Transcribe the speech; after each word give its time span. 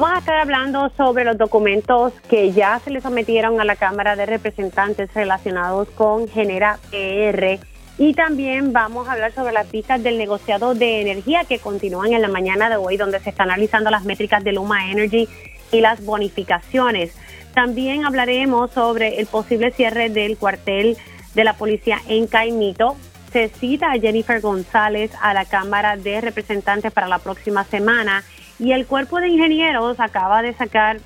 Vamos 0.00 0.14
a 0.14 0.20
estar 0.20 0.38
hablando 0.38 0.92
sobre 0.96 1.24
los 1.24 1.36
documentos 1.36 2.12
que 2.30 2.52
ya 2.52 2.78
se 2.78 2.90
le 2.90 3.00
sometieron 3.00 3.60
a 3.60 3.64
la 3.64 3.74
Cámara 3.74 4.14
de 4.14 4.26
Representantes 4.26 5.12
relacionados 5.12 5.88
con 5.90 6.28
Genera 6.28 6.78
PR 6.92 7.58
y 7.98 8.14
también 8.14 8.72
vamos 8.72 9.08
a 9.08 9.14
hablar 9.14 9.32
sobre 9.32 9.52
las 9.52 9.66
pistas 9.66 10.00
del 10.00 10.16
negociado 10.16 10.76
de 10.76 11.00
energía 11.00 11.42
que 11.48 11.58
continúan 11.58 12.12
en 12.12 12.22
la 12.22 12.28
mañana 12.28 12.70
de 12.70 12.76
hoy, 12.76 12.96
donde 12.96 13.18
se 13.18 13.30
están 13.30 13.50
analizando 13.50 13.90
las 13.90 14.04
métricas 14.04 14.44
de 14.44 14.52
Luma 14.52 14.88
Energy 14.88 15.28
y 15.72 15.80
las 15.80 16.04
bonificaciones. 16.04 17.12
También 17.52 18.04
hablaremos 18.04 18.70
sobre 18.70 19.18
el 19.18 19.26
posible 19.26 19.72
cierre 19.72 20.10
del 20.10 20.38
cuartel 20.38 20.96
de 21.34 21.42
la 21.42 21.54
policía 21.54 21.98
en 22.06 22.28
Caimito. 22.28 22.94
Se 23.32 23.48
cita 23.48 23.90
a 23.90 23.98
Jennifer 23.98 24.40
González 24.40 25.10
a 25.20 25.34
la 25.34 25.44
Cámara 25.44 25.96
de 25.96 26.20
Representantes 26.20 26.92
para 26.92 27.08
la 27.08 27.18
próxima 27.18 27.64
semana 27.64 28.22
y 28.58 28.72
el 28.72 28.86
cuerpo 28.86 29.20
de 29.20 29.28
ingenieros 29.28 30.00
acaba 30.00 30.42
de 30.42 30.52
sacar 30.52 30.98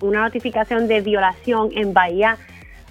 una 0.00 0.22
notificación 0.22 0.88
de 0.88 1.00
violación 1.00 1.70
en 1.74 1.94
Bahía 1.94 2.38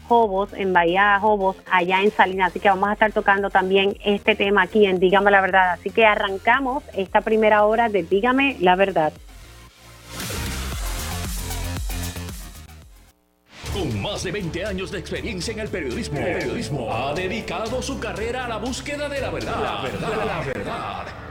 Jobos, 0.08 0.54
en 0.54 0.74
Bahía 0.74 1.20
Jobos, 1.20 1.58
allá 1.70 2.02
en 2.02 2.12
Salinas. 2.12 2.50
Así 2.50 2.60
que 2.60 2.70
vamos 2.70 2.90
a 2.90 2.94
estar 2.94 3.12
tocando 3.12 3.50
también 3.50 3.98
este 4.04 4.36
tema 4.36 4.64
aquí 4.64 4.86
en 4.86 5.00
Dígame 5.00 5.32
la 5.32 5.42
Verdad. 5.42 5.72
Así 5.72 5.90
que 5.90 6.06
arrancamos 6.06 6.84
esta 6.94 7.22
primera 7.22 7.64
hora 7.66 7.90
de 7.90 8.04
Dígame 8.04 8.58
la 8.60 8.76
Verdad. 8.76 9.14
Con 13.74 14.02
más 14.02 14.24
de 14.24 14.32
20 14.32 14.66
años 14.66 14.92
de 14.92 15.00
experiencia 15.00 15.54
en 15.54 15.60
el 15.60 15.70
periodismo, 15.70 16.94
ha 16.94 17.14
dedicado 17.14 17.82
su 17.82 18.00
carrera 18.00 18.46
a 18.46 18.50
la 18.50 18.58
búsqueda 18.58 19.08
de 19.08 19.22
la 19.22 19.30
verdad. 19.30 19.64
La 19.64 19.82
verdad, 19.82 20.26
la 20.26 20.40
verdad. 20.42 21.31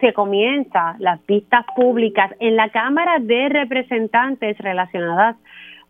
se 0.00 0.12
comienza 0.12 0.96
las 0.98 1.24
vistas 1.26 1.64
públicas 1.76 2.32
en 2.40 2.56
la 2.56 2.70
Cámara 2.70 3.18
de 3.20 3.48
Representantes 3.48 4.58
relacionadas 4.58 5.36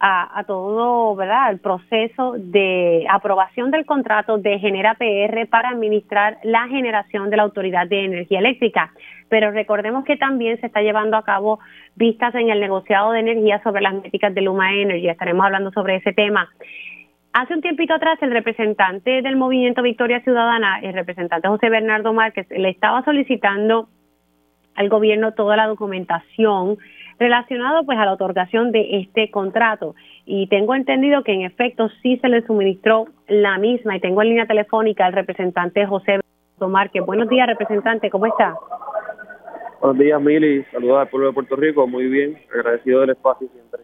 a, 0.07 0.45
todo, 0.47 1.15
¿verdad? 1.17 1.51
El 1.51 1.61
proceso 1.61 2.35
de 2.37 3.07
aprobación 3.09 3.71
del 3.71 3.87
contrato 3.87 4.37
de 4.37 4.59
Genera 4.59 4.95
PR 4.95 5.47
para 5.49 5.71
administrar 5.71 6.39
la 6.43 6.69
generación 6.69 7.31
de 7.31 7.39
la 7.39 7.45
Autoridad 7.45 7.89
de 7.89 8.05
Energía 8.05 8.41
Eléctrica. 8.41 8.93
Pero 9.31 9.51
recordemos 9.51 10.05
que 10.05 10.19
también 10.19 10.61
se 10.61 10.67
está 10.67 10.83
llevando 10.83 11.17
a 11.17 11.25
cabo 11.25 11.59
vistas 11.97 12.35
en 12.35 12.51
el 12.51 12.61
negociado 12.61 13.13
de 13.13 13.21
energía 13.21 13.63
sobre 13.63 13.81
las 13.81 13.95
métricas 13.95 14.35
de 14.35 14.43
Luma 14.43 14.75
Energy. 14.75 15.09
Estaremos 15.09 15.47
hablando 15.47 15.73
sobre 15.73 15.97
ese 15.97 16.13
tema. 16.13 16.51
Hace 17.35 17.53
un 17.53 17.63
tiempito 17.63 17.93
atrás, 17.93 18.17
el 18.23 18.31
representante 18.31 19.21
del 19.21 19.35
movimiento 19.35 19.83
Victoria 19.83 20.21
Ciudadana, 20.21 20.79
el 20.79 20.93
representante 20.93 21.49
José 21.49 21.69
Bernardo 21.69 22.13
Márquez, 22.13 22.47
le 22.49 22.69
estaba 22.69 23.05
solicitando 23.05 23.89
al 24.77 24.89
gobierno 24.89 25.33
toda 25.33 25.57
la 25.57 25.67
documentación 25.67 26.79
relacionada 27.19 27.83
pues 27.83 27.99
a 27.99 28.05
la 28.05 28.13
otorgación 28.13 28.71
de 28.71 29.01
este 29.01 29.33
contrato 29.33 29.97
y 30.25 30.47
tengo 30.47 30.77
entendido 30.77 31.25
que 31.25 31.33
en 31.33 31.43
efecto 31.43 31.89
sí 32.03 32.19
se 32.19 32.29
le 32.29 32.47
suministró 32.47 33.07
la 33.27 33.59
misma 33.59 33.97
y 33.97 34.01
tengo 34.01 34.23
en 34.23 34.29
línea 34.29 34.47
telefónica 34.47 35.05
al 35.05 35.13
representante 35.13 35.85
José 35.87 36.21
Márquez. 36.61 37.05
Buenos 37.05 37.29
días, 37.29 37.49
representante, 37.49 38.11
¿cómo 38.11 38.27
está? 38.27 38.55
Buenos 39.81 39.99
días, 39.99 40.21
Mili. 40.23 40.63
Saludos 40.71 41.01
al 41.01 41.09
pueblo 41.09 41.27
de 41.27 41.35
Puerto 41.35 41.57
Rico. 41.57 41.85
Muy 41.89 42.07
bien, 42.07 42.39
agradecido 42.55 43.01
del 43.01 43.11
espacio 43.11 43.49
siempre. 43.49 43.81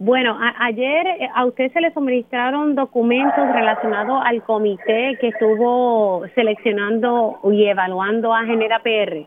Bueno, 0.00 0.38
ayer 0.60 1.06
eh, 1.06 1.28
a 1.34 1.44
usted 1.44 1.72
se 1.72 1.80
le 1.80 1.92
suministraron 1.92 2.76
documentos 2.76 3.52
relacionados 3.52 4.22
al 4.24 4.42
comité 4.44 5.18
que 5.20 5.28
estuvo 5.28 6.24
seleccionando 6.36 7.40
y 7.50 7.64
evaluando 7.64 8.32
a 8.32 8.44
Genera 8.44 8.80
PR. 8.80 9.26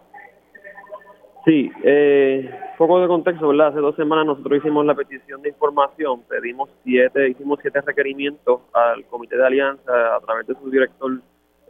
Sí, 1.43 1.71
eh, 1.83 2.49
poco 2.77 3.01
de 3.01 3.07
contexto, 3.07 3.47
¿verdad? 3.49 3.69
Hace 3.69 3.79
dos 3.79 3.95
semanas 3.95 4.27
nosotros 4.27 4.59
hicimos 4.59 4.85
la 4.85 4.93
petición 4.93 5.41
de 5.41 5.49
información, 5.49 6.21
pedimos 6.29 6.69
siete, 6.83 7.29
hicimos 7.29 7.59
siete 7.61 7.81
requerimientos 7.81 8.61
al 8.73 9.03
Comité 9.05 9.37
de 9.37 9.45
Alianza 9.45 10.15
a 10.15 10.19
través 10.21 10.47
de 10.47 10.53
su 10.55 10.69
director 10.69 11.19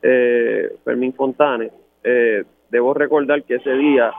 eh, 0.03 0.75
Fermín 0.83 1.13
Fontanes. 1.13 1.71
Eh, 2.03 2.43
debo 2.69 2.93
recordar 2.93 3.43
que 3.43 3.55
ese 3.55 3.71
día 3.71 4.11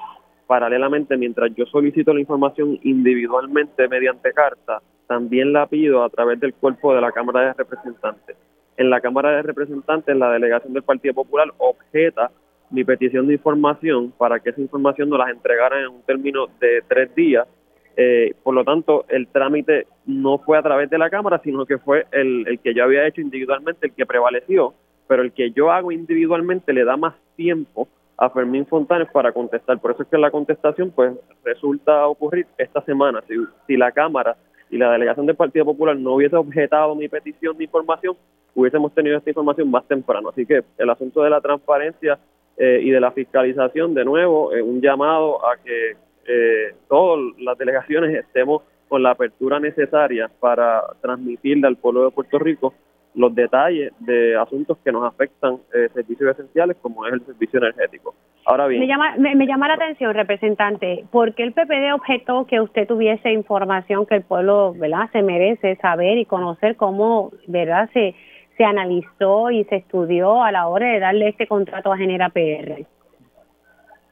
paralelamente, 0.53 1.17
mientras 1.17 1.51
yo 1.55 1.65
solicito 1.65 2.13
la 2.13 2.21
información 2.21 2.79
individualmente 2.83 3.89
mediante 3.89 4.35
carta, 4.35 4.83
también 5.07 5.51
la 5.51 5.67
pido 5.67 6.05
a 6.05 6.11
través 6.11 6.39
del 6.41 6.53
cuerpo 6.53 6.95
de 6.95 7.01
la 7.01 7.11
Cámara 7.11 7.41
de 7.41 7.53
Representantes. 7.55 8.37
En 8.77 8.91
la 8.91 9.01
Cámara 9.01 9.31
de 9.31 9.41
Representantes, 9.41 10.15
la 10.15 10.31
delegación 10.31 10.75
del 10.75 10.83
Partido 10.83 11.15
Popular 11.15 11.49
objeta 11.57 12.31
mi 12.69 12.85
petición 12.85 13.29
de 13.29 13.33
información 13.33 14.13
para 14.19 14.41
que 14.41 14.51
esa 14.51 14.61
información 14.61 15.09
nos 15.09 15.21
las 15.21 15.31
entregaran 15.31 15.85
en 15.85 15.89
un 15.89 16.03
término 16.03 16.49
de 16.61 16.83
tres 16.87 17.15
días. 17.15 17.49
Eh, 17.97 18.35
por 18.43 18.55
lo 18.55 18.63
tanto, 18.63 19.07
el 19.09 19.29
trámite 19.29 19.87
no 20.05 20.37
fue 20.37 20.59
a 20.59 20.63
través 20.63 20.91
de 20.91 20.99
la 20.99 21.09
Cámara, 21.09 21.41
sino 21.43 21.65
que 21.65 21.79
fue 21.79 22.05
el, 22.13 22.47
el 22.47 22.59
que 22.59 22.75
yo 22.75 22.85
había 22.85 23.07
hecho 23.07 23.23
individualmente, 23.23 23.87
el 23.87 23.95
que 23.95 24.05
prevaleció, 24.05 24.75
pero 25.09 25.23
el 25.23 25.33
que 25.33 25.51
yo 25.53 25.73
hago 25.73 25.93
individualmente 25.93 26.75
le 26.75 26.85
da 26.85 26.99
más 26.99 27.15
tiempo 27.37 27.89
a 28.17 28.31
Fermín 28.31 28.67
Fontanes 28.67 29.09
para 29.13 29.33
contestar. 29.33 29.79
Por 29.81 29.93
eso 29.93 30.03
es 30.03 30.09
que 30.09 30.19
la 30.19 30.31
contestación 30.31 30.91
pues 30.91 31.13
resulta 31.45 32.07
ocurrir 32.07 32.47
esta 32.59 32.81
semana. 32.83 33.23
Si, 33.27 33.35
si 33.67 33.77
la 33.77 33.93
Cámara 33.93 34.37
y 34.71 34.79
la 34.79 34.93
delegación 34.93 35.27
del 35.27 35.37
Partido 35.37 35.65
Popular 35.65 35.97
no 35.97 36.15
hubiese 36.15 36.37
objetado 36.37 36.95
mi 36.95 37.09
petición 37.09 37.57
de 37.57 37.65
información, 37.65 38.17
hubiésemos 38.55 38.95
tenido 38.95 39.19
esta 39.19 39.31
información 39.31 39.71
más 39.71 39.87
temprano. 39.87 40.31
Así 40.31 40.47
que 40.47 40.63
el 40.79 40.91
asunto 40.91 41.23
de 41.23 41.31
la 41.31 41.41
transparencia 41.41 42.19
eh, 42.57 42.81
y 42.83 42.91
de 42.91 43.01
la 43.01 43.11
fiscalización, 43.13 43.95
de 43.95 44.05
nuevo, 44.05 44.51
un 44.51 44.81
llamado 44.81 45.45
a 45.47 45.57
que 45.57 45.97
eh, 46.27 46.75
todas 46.89 47.19
las 47.39 47.59
delegaciones 47.59 48.15
estemos 48.15 48.63
con 48.89 49.03
la 49.03 49.13
apertura 49.13 49.59
necesaria 49.59 50.31
para 50.39 50.83
transmitirle 51.01 51.67
al 51.67 51.77
pueblo 51.77 52.05
de 52.05 52.11
Puerto 52.11 52.39
Rico 52.39 52.75
los 53.15 53.35
detalles 53.35 53.93
de 54.01 54.37
asuntos 54.37 54.79
que 54.85 54.93
nos 54.93 55.05
afectan 55.05 55.59
eh, 55.75 55.89
servicios 55.93 56.31
esenciales 56.31 56.77
como 56.81 57.07
es 57.07 57.13
el 57.13 57.27
servicio 57.27 57.59
energético. 57.59 58.15
Ahora 58.45 58.67
bien, 58.67 58.81
me 58.81 58.87
llama, 58.87 59.15
me, 59.17 59.47
llama 59.47 59.69
la 59.69 59.75
atención, 59.75 60.15
representante, 60.15 61.05
¿por 61.11 61.35
qué 61.35 61.45
el 61.45 61.53
PPD 61.53 61.93
objetó 61.95 62.47
que 62.47 62.61
usted 62.61 62.89
tuviese 62.89 63.31
información 63.31 64.07
que 64.07 64.17
el 64.17 64.23
pueblo 64.23 64.75
¿verdad? 64.75 65.11
se 65.13 65.23
merece 65.23 65.77
saber 65.77 66.19
y 66.19 66.25
conocer 66.25 66.77
cómo 66.77 67.31
verdad 67.47 67.89
se, 67.93 68.15
se 68.57 68.65
analizó 68.65 69.51
y 69.51 69.65
se 69.65 69.77
estudió 69.77 70.43
a 70.43 70.51
la 70.51 70.67
hora 70.67 70.89
de 70.89 71.01
darle 71.01 71.29
este 71.29 71.47
contrato 71.47 71.93
a 71.93 71.99
Genera 71.99 72.31
PR? 72.31 72.85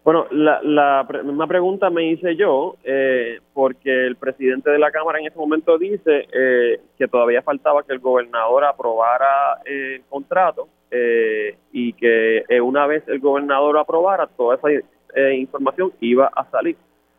Bueno, 0.02 0.26
la, 0.30 0.62
la 0.62 1.06
misma 1.24 1.46
pregunta 1.46 1.90
me 1.90 2.10
hice 2.10 2.34
yo, 2.34 2.76
eh, 2.84 3.38
porque 3.52 4.06
el 4.06 4.16
presidente 4.16 4.70
de 4.70 4.78
la 4.78 4.90
Cámara 4.90 5.18
en 5.18 5.26
ese 5.26 5.36
momento 5.36 5.76
dice 5.76 6.26
eh, 6.32 6.80
que 6.96 7.06
todavía 7.06 7.42
faltaba 7.42 7.82
que 7.82 7.92
el 7.92 7.98
gobernador 7.98 8.64
aprobara 8.64 9.60
el 9.66 10.02
contrato 10.08 10.68
eh, 10.90 11.54
y 11.72 11.92
que 11.92 12.44
una 12.62 12.86
vez 12.86 13.06
el 13.08 13.20
gobernador 13.20 13.76
aprobara, 13.76 14.26
toda 14.26 14.56
esa 14.56 15.32
información 15.32 15.92
iba 16.00 16.30
a 16.34 16.50
salir. 16.50 16.76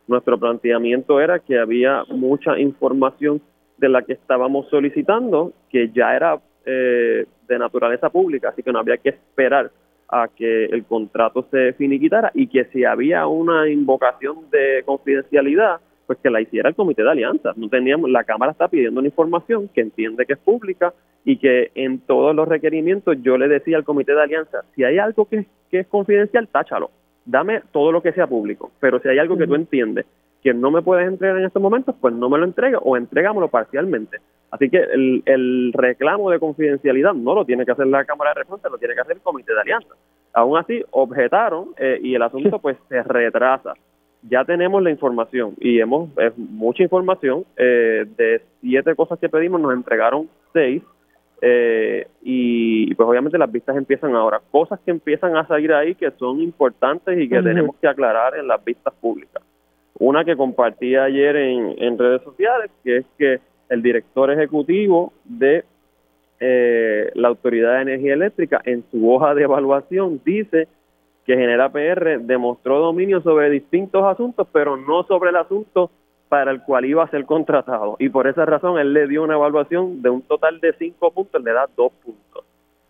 Nuestro 0.08 0.36
planteamiento 0.36 1.20
era 1.20 1.38
que 1.38 1.60
había 1.60 2.02
mucha 2.08 2.58
información 2.58 3.40
de 3.78 3.88
la 3.88 4.02
que 4.02 4.14
estábamos 4.14 4.68
solicitando 4.70 5.52
que 5.70 5.90
ya 5.90 6.16
era 6.16 6.40
de 6.64 7.58
naturaleza 7.58 8.10
pública, 8.10 8.48
así 8.48 8.62
que 8.62 8.72
no 8.72 8.80
había 8.80 8.96
que 8.96 9.10
esperar 9.10 9.70
a 10.12 10.28
que 10.28 10.66
el 10.66 10.84
contrato 10.84 11.46
se 11.50 11.72
finiquitara 11.72 12.30
y 12.34 12.46
que 12.46 12.66
si 12.66 12.84
había 12.84 13.26
una 13.26 13.68
invocación 13.70 14.50
de 14.50 14.82
confidencialidad, 14.84 15.80
pues 16.06 16.18
que 16.22 16.28
la 16.28 16.42
hiciera 16.42 16.68
el 16.68 16.74
comité 16.74 17.02
de 17.02 17.10
alianza. 17.10 17.52
No 17.56 17.70
teníamos, 17.70 18.10
la 18.10 18.22
Cámara 18.22 18.52
está 18.52 18.68
pidiendo 18.68 19.00
una 19.00 19.08
información 19.08 19.68
que 19.68 19.80
entiende 19.80 20.26
que 20.26 20.34
es 20.34 20.38
pública 20.38 20.92
y 21.24 21.38
que 21.38 21.70
en 21.74 22.00
todos 22.00 22.36
los 22.36 22.46
requerimientos 22.46 23.16
yo 23.22 23.38
le 23.38 23.48
decía 23.48 23.78
al 23.78 23.84
comité 23.84 24.12
de 24.14 24.22
alianza, 24.22 24.58
si 24.74 24.84
hay 24.84 24.98
algo 24.98 25.24
que, 25.24 25.46
que 25.70 25.80
es 25.80 25.86
confidencial, 25.86 26.46
táchalo. 26.46 26.90
Dame 27.24 27.62
todo 27.72 27.90
lo 27.90 28.02
que 28.02 28.12
sea 28.12 28.26
público, 28.26 28.70
pero 28.80 29.00
si 29.00 29.08
hay 29.08 29.18
algo 29.18 29.38
que 29.38 29.46
tú 29.46 29.54
entiendes 29.54 30.04
que 30.42 30.52
no 30.52 30.70
me 30.70 30.82
puedes 30.82 31.06
entregar 31.06 31.38
en 31.38 31.44
estos 31.44 31.62
momentos, 31.62 31.94
pues 32.00 32.12
no 32.14 32.28
me 32.28 32.38
lo 32.38 32.44
entrega 32.44 32.78
o 32.78 32.96
entregámoslo 32.96 33.48
parcialmente. 33.48 34.18
Así 34.50 34.68
que 34.68 34.78
el, 34.78 35.22
el, 35.24 35.72
reclamo 35.72 36.30
de 36.30 36.38
confidencialidad 36.38 37.14
no 37.14 37.34
lo 37.34 37.44
tiene 37.44 37.64
que 37.64 37.72
hacer 37.72 37.86
la 37.86 38.04
Cámara 38.04 38.30
de 38.30 38.40
Representantes, 38.40 38.72
lo 38.72 38.78
tiene 38.78 38.94
que 38.94 39.00
hacer 39.00 39.16
el 39.16 39.22
Comité 39.22 39.54
de 39.54 39.60
Alianza. 39.60 39.94
Aún 40.34 40.58
así, 40.58 40.82
objetaron 40.90 41.68
eh, 41.78 41.98
y 42.02 42.14
el 42.14 42.22
asunto 42.22 42.58
pues 42.58 42.76
se 42.88 43.02
retrasa. 43.02 43.74
ya 44.22 44.44
tenemos 44.44 44.82
la 44.82 44.90
información 44.90 45.54
y 45.58 45.80
hemos 45.80 46.10
es 46.18 46.36
mucha 46.36 46.82
información. 46.82 47.44
Eh, 47.56 48.04
de 48.16 48.42
siete 48.60 48.94
cosas 48.94 49.18
que 49.18 49.28
pedimos 49.28 49.60
nos 49.60 49.72
entregaron 49.72 50.28
seis 50.52 50.82
eh, 51.40 52.06
y 52.22 52.94
pues 52.94 53.08
obviamente 53.08 53.38
las 53.38 53.50
vistas 53.50 53.76
empiezan 53.76 54.14
ahora. 54.14 54.40
Cosas 54.50 54.80
que 54.80 54.90
empiezan 54.90 55.36
a 55.36 55.46
salir 55.46 55.72
ahí 55.72 55.94
que 55.94 56.10
son 56.12 56.40
importantes 56.40 57.18
y 57.18 57.28
que 57.28 57.42
tenemos 57.42 57.76
que 57.76 57.88
aclarar 57.88 58.36
en 58.36 58.46
las 58.48 58.62
vistas 58.64 58.92
públicas. 59.00 59.42
Una 59.98 60.24
que 60.24 60.36
compartí 60.36 60.96
ayer 60.96 61.36
en, 61.36 61.98
redes 61.98 62.22
sociales, 62.22 62.70
que 62.82 62.98
es 62.98 63.06
que 63.18 63.40
el 63.68 63.82
director 63.82 64.30
ejecutivo 64.30 65.12
de 65.24 65.64
eh, 66.40 67.10
la 67.14 67.28
Autoridad 67.28 67.76
de 67.76 67.82
Energía 67.82 68.14
Eléctrica 68.14 68.60
en 68.64 68.84
su 68.90 69.10
hoja 69.10 69.34
de 69.34 69.44
evaluación 69.44 70.20
dice 70.24 70.66
que 71.24 71.36
Genera 71.36 71.70
PR 71.70 72.18
demostró 72.20 72.80
dominio 72.80 73.20
sobre 73.20 73.50
distintos 73.50 74.04
asuntos, 74.04 74.48
pero 74.52 74.76
no 74.76 75.04
sobre 75.04 75.30
el 75.30 75.36
asunto 75.36 75.90
para 76.28 76.50
el 76.50 76.62
cual 76.62 76.86
iba 76.86 77.04
a 77.04 77.10
ser 77.10 77.26
contratado. 77.26 77.96
Y 77.98 78.08
por 78.08 78.26
esa 78.26 78.44
razón 78.46 78.78
él 78.78 78.92
le 78.92 79.06
dio 79.06 79.22
una 79.22 79.34
evaluación 79.34 80.02
de 80.02 80.10
un 80.10 80.22
total 80.22 80.60
de 80.60 80.72
cinco 80.78 81.10
puntos, 81.10 81.42
le 81.44 81.52
da 81.52 81.68
dos 81.76 81.92
puntos. 82.02 82.44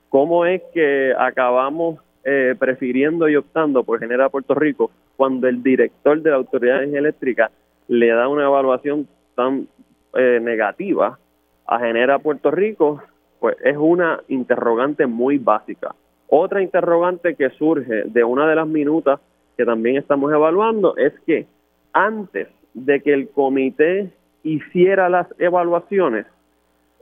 ¿Cómo 0.09 0.47
es 0.47 0.63
que 0.73 1.13
acabamos 1.19 1.99
eh, 2.25 2.55
prefiriendo 2.57 3.29
y 3.29 3.35
optando 3.35 3.83
por 3.83 3.99
Genera 3.99 4.29
Puerto 4.29 4.55
Rico 4.55 4.93
cuando 5.17 5.49
el 5.49 5.63
director 5.63 6.21
de 6.21 6.31
la 6.31 6.37
Autoridad 6.37 6.83
Eléctrica 6.83 7.51
le 7.89 8.09
da 8.09 8.29
una 8.29 8.45
evaluación 8.45 9.09
tan 9.35 9.69
eh, 10.15 10.39
negativa 10.43 11.19
a 11.67 11.79
Genera 11.79 12.19
Puerto 12.19 12.51
Rico? 12.51 13.03
Pues 13.41 13.57
es 13.65 13.77
una 13.77 14.21
interrogante 14.29 15.07
muy 15.07 15.39
básica. 15.39 15.95
Otra 16.29 16.63
interrogante 16.63 17.35
que 17.35 17.51
surge 17.51 18.05
de 18.05 18.25
una 18.25 18.49
de 18.49 18.55
las 18.55 18.67
minutas 18.67 19.21
que 19.57 19.65
también 19.65 19.97
estamos 19.97 20.33
evaluando 20.33 20.97
es 20.97 21.13
que 21.27 21.47
antes 21.93 22.49
de 22.75 23.01
que 23.01 23.13
el 23.13 23.29
comité 23.29 24.11
hiciera 24.43 25.09
las 25.09 25.27
evaluaciones, 25.39 26.27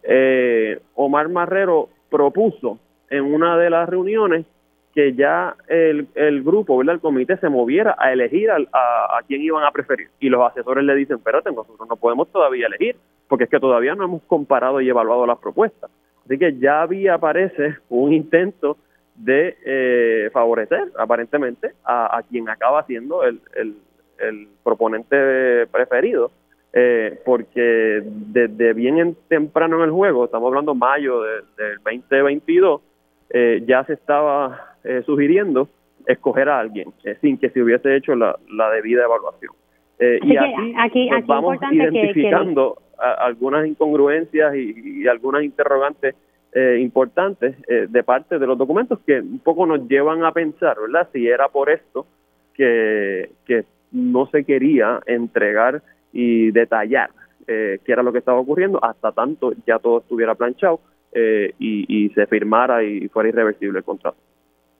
eh, 0.03 0.81
Omar 0.95 1.29
Marrero 1.29 1.89
propuso 2.11 2.79
en 3.09 3.25
una 3.25 3.57
de 3.57 3.71
las 3.71 3.89
reuniones 3.89 4.47
que 4.95 5.15
ya 5.15 5.57
el, 5.69 6.09
el 6.15 6.43
grupo, 6.43 6.77
¿verdad? 6.77 6.97
el 6.97 7.01
comité 7.01 7.37
se 7.37 7.49
moviera 7.49 7.95
a 7.99 8.13
elegir 8.13 8.51
a, 8.51 8.57
a, 8.57 9.23
quién 9.27 9.41
iban 9.43 9.65
a 9.65 9.71
preferir. 9.71 10.09
Y 10.19 10.29
los 10.29 10.45
asesores 10.51 10.85
le 10.85 10.95
dicen, 10.95 11.19
espérate, 11.19 11.51
nosotros 11.53 11.89
no 11.89 11.97
podemos 11.97 12.29
todavía 12.31 12.67
elegir, 12.67 12.97
porque 13.29 13.45
es 13.45 13.51
que 13.51 13.61
todavía 13.61 13.95
no 13.95 14.05
hemos 14.05 14.23
comparado 14.23 14.81
y 14.81 14.89
evaluado 14.89 15.27
las 15.27 15.39
propuestas. 15.39 15.91
Así 16.25 16.39
que 16.39 16.59
ya 16.59 16.83
había, 16.83 17.19
parece, 17.19 17.77
un 17.89 18.13
intento 18.13 18.77
de 19.15 19.57
eh, 19.65 20.31
favorecer 20.33 20.91
aparentemente 20.99 21.73
a, 21.85 22.23
quien 22.29 22.49
acaba 22.49 22.85
siendo 22.87 23.23
el, 23.25 23.41
el, 23.55 24.49
proponente 24.63 25.67
preferido, 25.69 26.31
eh, 26.73 27.19
porque 27.25 28.03
desde 28.05 28.75
bien 28.75 29.17
temprano 29.29 29.77
en 29.77 29.83
el 29.85 29.91
juego, 29.91 30.27
estamos 30.27 30.49
hablando 30.49 30.75
mayo 30.75 31.23
del 31.23 31.45
2022, 31.85 32.83
eh, 33.31 33.63
ya 33.67 33.85
se 33.85 33.95
estaba 33.95 34.67
sugiriendo 35.05 35.69
escoger 36.07 36.49
a 36.49 36.59
alguien 36.59 36.89
sin 37.21 37.37
que 37.37 37.51
se 37.51 37.63
hubiese 37.63 37.95
hecho 37.95 38.15
la, 38.15 38.35
la 38.51 38.71
debida 38.71 39.05
evaluación. 39.05 39.53
y 40.01 40.37
aquí, 40.37 40.75
aquí, 40.79 41.09
pues, 41.11 41.27
vamos 41.27 41.59
identificando 41.71 42.79
algunas 42.97 43.67
incongruencias 43.67 44.55
y 44.57 45.07
algunas 45.07 45.43
interrogantes 45.43 46.15
eh, 46.53 46.79
importantes 46.81 47.55
eh, 47.69 47.87
de 47.89 48.03
parte 48.03 48.41
de 48.41 48.45
los 48.45 48.59
documentos 48.59 48.99
que 49.07 49.21
un 49.21 49.39
poco 49.39 49.67
nos 49.67 49.87
llevan 49.87 50.25
a 50.25 50.33
pensar, 50.33 50.77
¿verdad? 50.81 51.09
Si 51.13 51.29
era 51.29 51.47
por 51.49 51.71
esto 51.71 52.07
que, 52.55 53.31
que 53.47 53.65
no 53.93 54.27
se 54.27 54.43
quería 54.43 54.99
entregar 55.07 55.81
y 56.13 56.51
detallar 56.51 57.11
eh, 57.47 57.79
qué 57.85 57.93
era 57.93 58.03
lo 58.03 58.11
que 58.11 58.19
estaba 58.19 58.41
ocurriendo 58.41 58.83
hasta 58.83 59.13
tanto 59.13 59.53
ya 59.65 59.79
todo 59.79 60.01
estuviera 60.01 60.35
planchado 60.35 60.81
eh, 61.13 61.55
y, 61.59 62.05
y, 62.05 62.09
se 62.11 62.27
firmara 62.27 62.83
y 62.85 63.09
fuera 63.09 63.29
irreversible 63.29 63.79
el 63.79 63.85
contrato. 63.85 64.19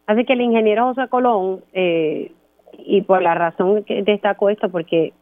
Así 0.07 0.25
que 0.25 0.33
el 0.33 0.41
ingeniero 0.41 0.87
José 0.87 1.09
Colón, 1.09 1.61
y 1.73 3.03
por 3.03 3.23
la 3.23 3.35
razón 3.35 3.85
que 3.85 4.03
destaco 4.03 4.49
esto, 4.49 4.69
porque 4.71 5.13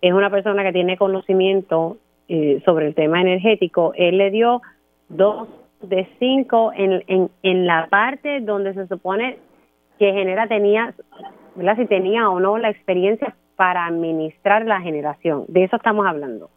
es 0.00 0.12
una 0.12 0.30
persona 0.30 0.62
que 0.62 0.72
tiene 0.72 0.96
conocimiento 0.96 1.96
sobre 2.64 2.86
el 2.86 2.94
tema 2.94 3.20
energético, 3.20 3.92
él 3.96 4.18
le 4.18 4.30
dio 4.30 4.62
dos 5.08 5.48
de 5.82 6.06
cinco 6.18 6.72
en, 6.74 7.02
en, 7.06 7.30
en 7.42 7.66
la 7.66 7.88
parte 7.90 8.40
donde 8.40 8.74
se 8.74 8.86
supone 8.86 9.38
que 9.98 10.12
Genera 10.12 10.48
tenía, 10.48 10.94
¿verdad? 11.54 11.76
si 11.76 11.86
tenía 11.86 12.28
o 12.30 12.40
no 12.40 12.58
la 12.58 12.70
experiencia 12.70 13.36
para 13.56 13.84
administrar 13.84 14.64
la 14.64 14.80
generación. 14.80 15.44
De 15.48 15.64
eso 15.64 15.76
estamos 15.76 16.06
hablando. 16.06 16.48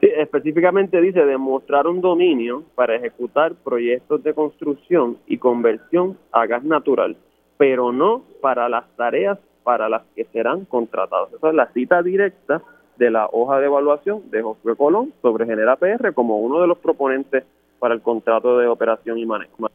Sí, 0.00 0.08
específicamente 0.16 1.00
dice 1.00 1.26
demostrar 1.26 1.86
un 1.86 2.00
dominio 2.00 2.64
para 2.74 2.96
ejecutar 2.96 3.54
proyectos 3.54 4.22
de 4.22 4.32
construcción 4.32 5.18
y 5.26 5.36
conversión 5.36 6.16
a 6.32 6.46
gas 6.46 6.64
natural, 6.64 7.16
pero 7.58 7.92
no 7.92 8.22
para 8.40 8.68
las 8.70 8.88
tareas 8.96 9.38
para 9.62 9.90
las 9.90 10.02
que 10.16 10.24
serán 10.26 10.64
contratados. 10.64 11.32
Esa 11.34 11.50
es 11.50 11.54
la 11.54 11.70
cita 11.72 12.02
directa 12.02 12.62
de 12.96 13.10
la 13.10 13.28
hoja 13.30 13.60
de 13.60 13.66
evaluación 13.66 14.30
de 14.30 14.42
José 14.42 14.74
Colón 14.76 15.12
sobre 15.20 15.44
Genera 15.44 15.76
PR 15.76 16.14
como 16.14 16.38
uno 16.38 16.60
de 16.60 16.66
los 16.66 16.78
proponentes 16.78 17.44
para 17.78 17.94
el 17.94 18.00
contrato 18.00 18.58
de 18.58 18.68
operación 18.68 19.18
y 19.18 19.26
manejo. 19.26 19.68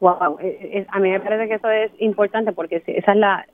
Wow, 0.00 0.38
eh, 0.40 0.58
eh, 0.60 0.86
a 0.90 1.00
mí 1.00 1.10
me 1.10 1.20
parece 1.20 1.48
que 1.48 1.54
eso 1.54 1.70
es 1.70 1.90
importante 1.98 2.52
porque 2.52 2.82
esa 2.86 3.12
es 3.12 3.18
la, 3.18 3.46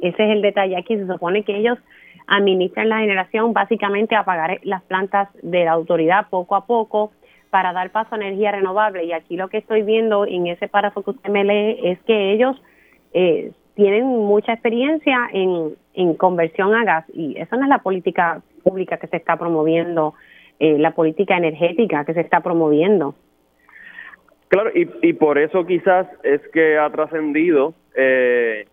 ese 0.00 0.24
es 0.24 0.30
el 0.30 0.42
detalle 0.42 0.76
aquí. 0.76 0.96
Se 0.96 1.06
supone 1.06 1.44
que 1.44 1.56
ellos 1.56 1.78
administran 2.26 2.88
la 2.88 2.98
generación 3.00 3.52
básicamente 3.52 4.14
a 4.14 4.24
pagar 4.24 4.60
las 4.62 4.82
plantas 4.82 5.28
de 5.42 5.64
la 5.64 5.72
autoridad 5.72 6.28
poco 6.30 6.56
a 6.56 6.66
poco 6.66 7.12
para 7.50 7.72
dar 7.72 7.90
paso 7.90 8.14
a 8.14 8.18
energía 8.18 8.52
renovable. 8.52 9.04
Y 9.04 9.12
aquí 9.12 9.36
lo 9.36 9.48
que 9.48 9.58
estoy 9.58 9.82
viendo 9.82 10.26
en 10.26 10.46
ese 10.46 10.68
párrafo 10.68 11.02
que 11.02 11.10
usted 11.10 11.30
me 11.30 11.44
lee 11.44 11.80
es 11.82 11.98
que 12.02 12.32
ellos 12.32 12.60
eh, 13.12 13.52
tienen 13.74 14.06
mucha 14.06 14.52
experiencia 14.52 15.28
en, 15.32 15.74
en 15.94 16.14
conversión 16.14 16.74
a 16.74 16.84
gas 16.84 17.04
y 17.12 17.38
esa 17.38 17.56
no 17.56 17.64
es 17.64 17.68
la 17.68 17.78
política 17.78 18.42
pública 18.62 18.98
que 18.98 19.06
se 19.06 19.16
está 19.16 19.36
promoviendo 19.36 20.14
eh, 20.58 20.78
la 20.78 20.92
política 20.92 21.36
energética 21.36 22.04
que 22.04 22.14
se 22.14 22.20
está 22.20 22.40
promoviendo. 22.40 23.14
Claro, 24.48 24.70
y, 24.74 24.88
y 25.02 25.12
por 25.14 25.38
eso 25.38 25.64
quizás 25.64 26.06
es 26.22 26.40
que 26.52 26.76
ha 26.76 26.90
trascendido 26.90 27.72
eh, 27.96 28.66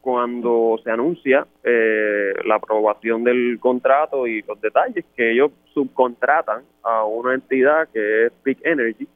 cuando 0.00 0.80
se 0.82 0.90
anuncia 0.90 1.46
eh, 1.62 2.32
la 2.44 2.56
aprobación 2.56 3.24
del 3.24 3.58
contrato 3.60 4.26
y 4.26 4.42
los 4.42 4.60
detalles 4.60 5.04
que 5.16 5.32
ellos 5.32 5.52
subcontratan 5.74 6.62
a 6.82 7.04
una 7.04 7.34
entidad 7.34 7.88
que 7.92 8.26
es 8.26 8.32
Peak 8.42 8.58
Energy, 8.64 9.06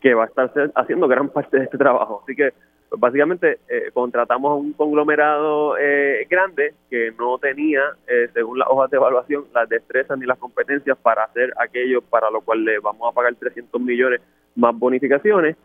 que 0.00 0.14
va 0.14 0.24
a 0.24 0.26
estar 0.26 0.50
haciendo 0.74 1.08
gran 1.08 1.28
parte 1.28 1.58
de 1.58 1.64
este 1.64 1.78
trabajo. 1.78 2.20
Así 2.22 2.36
que 2.36 2.52
pues 2.88 3.00
básicamente 3.00 3.58
eh, 3.68 3.90
contratamos 3.92 4.50
a 4.50 4.54
un 4.54 4.72
conglomerado 4.72 5.76
eh, 5.78 6.26
grande 6.28 6.74
que 6.88 7.12
no 7.18 7.38
tenía, 7.38 7.82
eh, 8.06 8.28
según 8.32 8.58
las 8.58 8.68
hojas 8.68 8.90
de 8.90 8.96
evaluación, 8.96 9.44
las 9.52 9.68
destrezas 9.68 10.18
ni 10.18 10.24
las 10.24 10.38
competencias 10.38 10.96
para 10.96 11.24
hacer 11.24 11.52
aquello 11.58 12.00
para 12.00 12.30
lo 12.30 12.40
cual 12.40 12.64
le 12.64 12.78
vamos 12.78 13.10
a 13.10 13.14
pagar 13.14 13.34
300 13.34 13.80
millones 13.80 14.20
más 14.56 14.76
bonificaciones. 14.78 15.56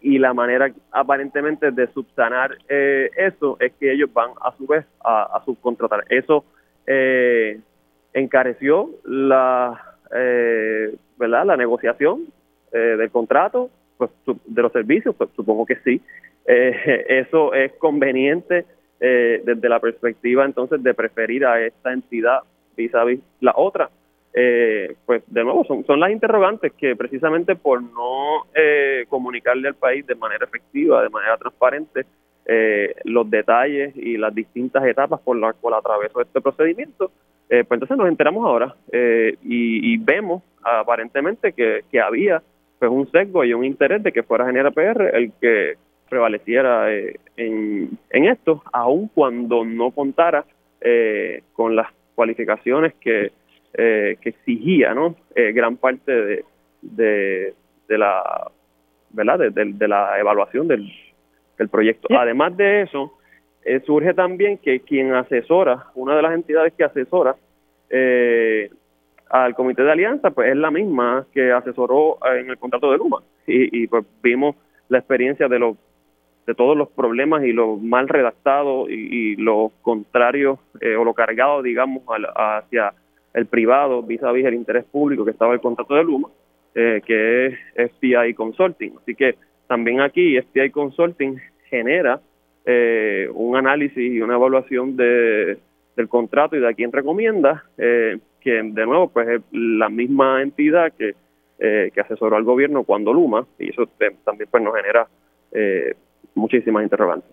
Y 0.00 0.18
la 0.18 0.32
manera 0.32 0.72
aparentemente 0.92 1.70
de 1.70 1.86
subsanar 1.88 2.56
eso 2.68 3.58
es 3.60 3.72
que 3.74 3.92
ellos 3.92 4.10
van 4.10 4.30
a 4.40 4.50
su 4.56 4.66
vez 4.66 4.86
a, 5.04 5.42
subcontratar. 5.44 6.04
Eso 6.08 6.44
encareció 8.14 8.90
la, 9.04 9.96
¿verdad? 11.18 11.44
la 11.44 11.56
negociación 11.56 12.24
del 12.72 13.10
contrato, 13.10 13.68
pues, 13.98 14.10
de 14.46 14.62
los 14.62 14.72
servicios, 14.72 15.14
pues 15.16 15.30
supongo 15.36 15.66
que 15.66 15.76
sí. 15.84 16.00
Eh, 16.46 17.04
eso 17.08 17.52
es 17.54 17.72
conveniente 17.74 18.64
eh, 19.00 19.42
desde 19.44 19.68
la 19.68 19.80
perspectiva 19.80 20.44
entonces 20.44 20.82
de 20.82 20.94
preferir 20.94 21.44
a 21.44 21.60
esta 21.60 21.92
entidad 21.92 22.40
vis 22.76 22.94
a 22.94 23.04
vis 23.04 23.20
la 23.40 23.52
otra. 23.56 23.90
Eh, 24.38 24.96
pues 25.06 25.22
de 25.28 25.44
nuevo 25.44 25.64
son, 25.64 25.86
son 25.86 25.98
las 25.98 26.10
interrogantes 26.10 26.70
que 26.74 26.94
precisamente 26.94 27.56
por 27.56 27.82
no 27.82 28.44
comunicarle 29.08 29.68
al 29.68 29.74
país 29.74 30.06
de 30.06 30.14
manera 30.14 30.44
efectiva, 30.44 31.02
de 31.02 31.08
manera 31.08 31.38
transparente, 31.38 32.04
los 33.04 33.28
detalles 33.30 33.96
y 33.96 34.18
las 34.18 34.34
distintas 34.34 34.84
etapas 34.84 35.20
por 35.20 35.36
las 35.38 35.54
cuales 35.56 35.80
atravesó 35.80 36.20
este 36.20 36.40
procedimiento, 36.40 37.10
pues 37.48 37.66
entonces 37.70 37.96
nos 37.96 38.08
enteramos 38.08 38.44
ahora 38.44 38.76
y, 38.92 39.94
y, 39.94 39.96
vemos 39.96 40.42
aparentemente 40.62 41.52
que, 41.52 41.84
que 41.90 42.00
había 42.00 42.42
pues 42.78 42.90
un 42.90 43.10
sesgo 43.10 43.44
y 43.44 43.54
un 43.54 43.64
interés 43.64 44.02
de 44.02 44.12
que 44.12 44.22
fuera 44.22 44.46
Genera 44.46 44.70
PR 44.70 45.16
el 45.16 45.32
que 45.40 45.74
prevaleciera 46.08 46.92
eh, 46.92 47.16
en, 47.36 47.98
en 48.10 48.24
esto, 48.26 48.62
aun 48.72 49.08
cuando 49.08 49.64
no 49.64 49.90
contara 49.90 50.44
eh, 50.80 51.42
con 51.52 51.74
las 51.74 51.88
cualificaciones 52.14 52.94
que, 52.94 53.32
eh, 53.76 54.16
que 54.20 54.30
exigía 54.30 54.94
¿no? 54.94 55.14
gran 55.34 55.76
parte 55.76 56.12
de, 56.12 56.44
de, 56.82 57.54
de 57.88 57.98
la 57.98 58.50
verdad 59.10 59.38
de, 59.38 59.88
la 59.88 60.18
evaluación 60.18 60.68
del, 60.68 60.92
del 61.58 61.68
proyecto. 61.68 62.08
Además 62.16 62.56
de 62.56 62.82
eso, 62.82 63.12
eh, 63.64 63.80
surge 63.84 64.14
también 64.14 64.58
que 64.58 64.80
quien 64.80 65.12
asesora, 65.14 65.86
una 65.94 66.14
de 66.14 66.22
las 66.22 66.34
entidades 66.34 66.72
que 66.74 66.84
asesora 66.84 67.34
eh, 67.90 68.70
al 69.30 69.54
comité 69.54 69.82
de 69.82 69.92
alianza, 69.92 70.30
pues 70.30 70.50
es 70.50 70.56
la 70.56 70.70
misma 70.70 71.26
que 71.32 71.50
asesoró 71.50 72.18
en 72.38 72.50
el 72.50 72.58
contrato 72.58 72.92
de 72.92 72.98
Luma. 72.98 73.22
Y, 73.48 73.86
pues 73.86 74.04
vimos 74.22 74.56
la 74.88 74.98
experiencia 74.98 75.48
de 75.48 75.58
los 75.58 75.76
de 76.46 76.54
todos 76.54 76.76
los 76.76 76.88
problemas 76.90 77.42
y 77.42 77.52
lo 77.52 77.76
mal 77.76 78.08
redactado 78.08 78.88
y, 78.88 79.34
lo 79.34 79.72
contrario 79.82 80.60
eh, 80.80 80.94
o 80.94 81.02
lo 81.02 81.12
cargado, 81.12 81.60
digamos, 81.60 82.04
hacia 82.36 82.94
el 83.36 83.46
privado 83.46 84.02
vis 84.02 84.22
a 84.24 84.32
vis 84.32 84.46
el 84.46 84.54
interés 84.54 84.84
público 84.84 85.24
que 85.24 85.30
estaba 85.30 85.54
el 85.54 85.60
contrato 85.60 85.94
de 85.94 86.02
Luma, 86.02 86.28
que 86.74 87.46
es 87.46 87.58
FPI 87.92 88.34
Consulting. 88.34 88.94
Así 89.00 89.14
que 89.14 89.36
también 89.68 90.00
aquí 90.00 90.36
FPI 90.36 90.70
Consulting 90.70 91.38
genera 91.70 92.20
eh, 92.64 93.28
un 93.32 93.56
análisis 93.56 93.96
y 93.96 94.20
una 94.20 94.34
evaluación 94.34 94.96
de, 94.96 95.56
del 95.94 96.08
contrato 96.08 96.56
y 96.56 96.60
de 96.60 96.68
a 96.68 96.74
quién 96.74 96.90
recomienda, 96.90 97.64
eh, 97.78 98.18
que 98.40 98.50
de 98.50 98.86
nuevo 98.86 99.08
pues 99.08 99.28
es 99.28 99.40
la 99.52 99.88
misma 99.88 100.42
entidad 100.42 100.92
que, 100.92 101.14
eh, 101.60 101.92
que 101.94 102.00
asesoró 102.00 102.36
al 102.36 102.42
gobierno 102.42 102.82
cuando 102.82 103.12
Luma, 103.12 103.46
y 103.58 103.70
eso 103.70 103.88
también 104.24 104.48
pues 104.50 104.62
nos 104.64 104.74
genera 104.74 105.06
muchísimas 106.34 106.82
interrogantes. 106.82 107.30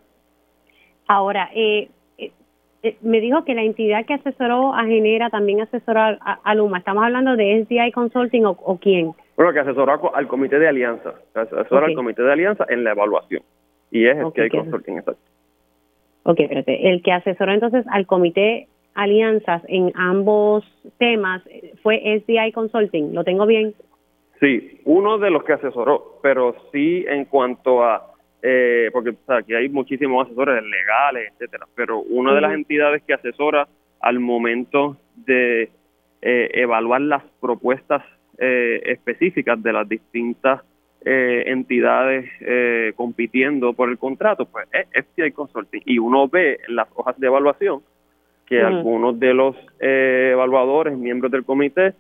Ahora, 1.08 1.50
me 3.02 3.22
dijo 3.22 3.46
que 3.46 3.56
la 3.56 3.64
entidad 3.64 4.06
que 4.06 4.16
asesoró 4.16 4.74
a 4.74 4.84
Genera 4.86 5.30
también 5.30 5.62
asesoró 5.62 6.02
a, 6.02 6.56
Luma. 6.56 6.80
¿Estamos 6.80 7.04
hablando 7.04 7.36
de 7.36 7.66
SDI 7.66 7.92
Consulting 7.92 8.46
o, 8.46 8.78
quién? 8.82 9.14
Bueno, 9.38 9.54
que 9.54 9.60
asesoró 9.60 10.14
al 10.16 10.28
comité 10.28 10.60
de 10.60 10.68
alianza, 10.68 11.14
asesora 11.34 11.88
al 11.88 11.96
comité 11.96 12.22
de 12.24 12.34
alianza 12.34 12.66
en 12.70 12.84
la 12.84 12.92
evaluación. 12.92 13.42
Y 13.90 14.08
es 14.08 14.18
el 14.18 14.34
que 14.34 14.42
hay 14.42 14.50
consulting, 14.50 14.98
exacto. 14.98 15.22
Ok, 16.24 16.40
espérate. 16.40 16.90
El 16.90 17.02
que 17.04 17.12
asesoró 17.12 17.54
entonces 17.54 17.86
al 17.90 18.06
comité 18.06 18.68
alianzas 18.96 19.62
en 19.68 19.92
ambos 19.96 20.66
temas 20.98 21.42
fue 21.82 22.22
SDI 22.26 22.52
Consulting. 22.52 23.14
¿Lo 23.14 23.24
tengo 23.24 23.46
bien? 23.46 23.74
Sí, 24.40 24.82
uno 24.86 25.20
de 25.20 25.30
los 25.30 25.44
que 25.44 25.54
asesoró, 25.54 26.20
pero 26.22 26.56
sí 26.72 27.06
en 27.08 27.26
cuanto 27.26 27.84
a, 27.84 28.13
eh, 28.46 28.90
porque 28.92 29.16
aquí 29.30 29.56
hay 29.56 29.70
muchísimos 29.70 30.28
asesores 30.28 30.62
legales, 30.64 31.32
etcétera, 31.32 31.66
pero 31.76 32.02
una 32.02 32.36
de 32.36 32.42
las 32.42 32.54
entidades 32.54 33.02
que 33.04 33.14
asesora 33.14 33.68
al 34.02 34.20
momento 34.20 34.98
de 35.16 35.70
eh, 36.22 36.50
evaluar 36.54 37.02
las 37.02 37.24
propuestas 37.40 38.04
eh, 38.38 38.82
específicas 38.86 39.64
de 39.64 39.72
las 39.72 39.88
distintas 39.88 40.62
eh, 41.06 41.44
entidades 41.48 42.30
eh, 42.42 42.92
compitiendo 42.96 43.74
por 43.74 43.90
el 43.90 43.98
contrato, 43.98 44.46
pues 44.46 44.68
es 44.74 45.06
FTI 45.06 45.32
Consulting. 45.32 45.82
Y 45.86 46.00
uno 46.00 46.28
ve 46.28 46.60
en 46.68 46.76
las 46.76 46.88
hojas 46.96 47.18
de 47.20 47.28
evaluación 47.28 47.82
que 48.46 48.62
algunos 48.62 49.18
de 49.20 49.34
los 49.34 49.56
eh, 49.80 50.32
evaluadores, 50.34 50.98
miembros 50.98 51.32
del 51.32 51.46
comité, 51.46 51.94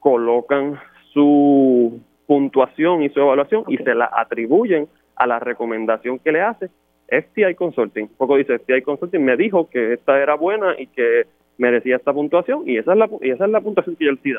colocan 0.00 0.78
su 1.12 2.00
puntuación 2.26 3.02
y 3.02 3.10
su 3.10 3.20
evaluación 3.20 3.64
y 3.68 3.76
se 3.76 3.94
la 3.94 4.10
atribuyen 4.12 4.88
a 5.16 5.26
la 5.26 5.38
recomendación 5.38 6.18
que 6.18 6.32
le 6.32 6.42
hace 6.42 6.68
FTI 7.08 7.54
Consulting. 7.54 8.04
Un 8.04 8.16
poco 8.16 8.36
dice 8.36 8.58
FTI 8.58 8.82
Consulting 8.82 9.24
me 9.24 9.36
dijo 9.36 9.68
que 9.68 9.94
esta 9.94 10.20
era 10.20 10.34
buena 10.34 10.74
y 10.78 10.86
que 10.86 11.26
merecía 11.58 11.96
esta 11.96 12.12
puntuación 12.12 12.68
y 12.68 12.76
esa 12.76 12.92
es 12.92 12.98
la, 12.98 13.08
y 13.20 13.30
esa 13.30 13.46
es 13.46 13.50
la 13.50 13.60
puntuación 13.60 13.96
que 13.96 14.04
yo 14.04 14.10
le 14.10 14.16
estoy 14.16 14.34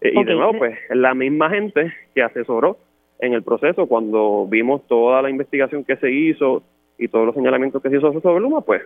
y 0.00 0.24
de 0.24 0.34
nuevo, 0.34 0.58
pues 0.58 0.78
la 0.90 1.14
misma 1.14 1.50
gente 1.50 1.92
que 2.14 2.22
asesoró 2.22 2.78
en 3.18 3.32
el 3.32 3.42
proceso, 3.42 3.86
cuando 3.86 4.46
vimos 4.46 4.86
toda 4.86 5.22
la 5.22 5.30
investigación 5.30 5.84
que 5.84 5.96
se 5.96 6.10
hizo 6.10 6.62
y 6.98 7.08
todos 7.08 7.26
los 7.26 7.34
señalamientos 7.34 7.82
que 7.82 7.88
se 7.88 7.96
hizo 7.96 8.20
sobre 8.20 8.40
Luma, 8.40 8.60
pues 8.60 8.82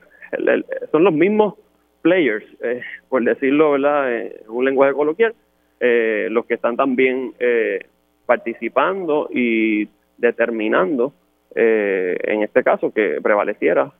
son 0.92 1.04
los 1.04 1.12
mismos 1.12 1.54
players, 2.02 2.44
eh, 2.62 2.82
por 3.08 3.24
decirlo 3.24 3.72
¿verdad? 3.72 4.16
en 4.16 4.32
un 4.48 4.64
lenguaje 4.64 4.94
coloquial, 4.94 5.34
eh, 5.80 6.28
los 6.30 6.46
que 6.46 6.54
están 6.54 6.76
también 6.76 7.32
eh, 7.40 7.80
participando 8.24 9.28
y 9.32 9.88
determinando, 10.20 11.12
en 11.54 12.42
este 12.42 12.62
caso, 12.62 12.92
que 12.92 13.18
prevaleciera 13.22 13.90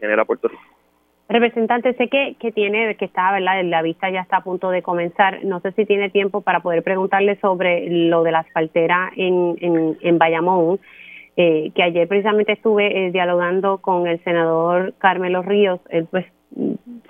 Genera 0.00 0.24
Puerto 0.24 0.48
Rico. 0.48 0.62
Representante, 1.28 1.92
sé 1.92 2.08
que, 2.08 2.36
que 2.40 2.52
tiene, 2.52 2.94
que 2.94 3.04
está, 3.04 3.32
¿verdad? 3.32 3.62
La 3.64 3.82
vista 3.82 4.08
ya 4.08 4.22
está 4.22 4.38
a 4.38 4.42
punto 4.42 4.70
de 4.70 4.80
comenzar. 4.80 5.44
No 5.44 5.60
sé 5.60 5.72
si 5.72 5.84
tiene 5.84 6.08
tiempo 6.08 6.40
para 6.40 6.60
poder 6.60 6.82
preguntarle 6.82 7.36
sobre 7.36 7.86
lo 7.90 8.22
de 8.22 8.32
la 8.32 8.38
asfaltera 8.38 9.12
en, 9.14 9.56
en, 9.60 9.98
en 10.00 10.18
Bayamón, 10.18 10.80
eh, 11.36 11.70
que 11.74 11.82
ayer 11.82 12.08
precisamente 12.08 12.52
estuve 12.52 12.86
eh, 12.86 13.10
dialogando 13.10 13.76
con 13.76 14.06
el 14.06 14.24
senador 14.24 14.94
Carmelo 14.96 15.42
Ríos. 15.42 15.80
Él, 15.90 16.06
pues, 16.10 16.24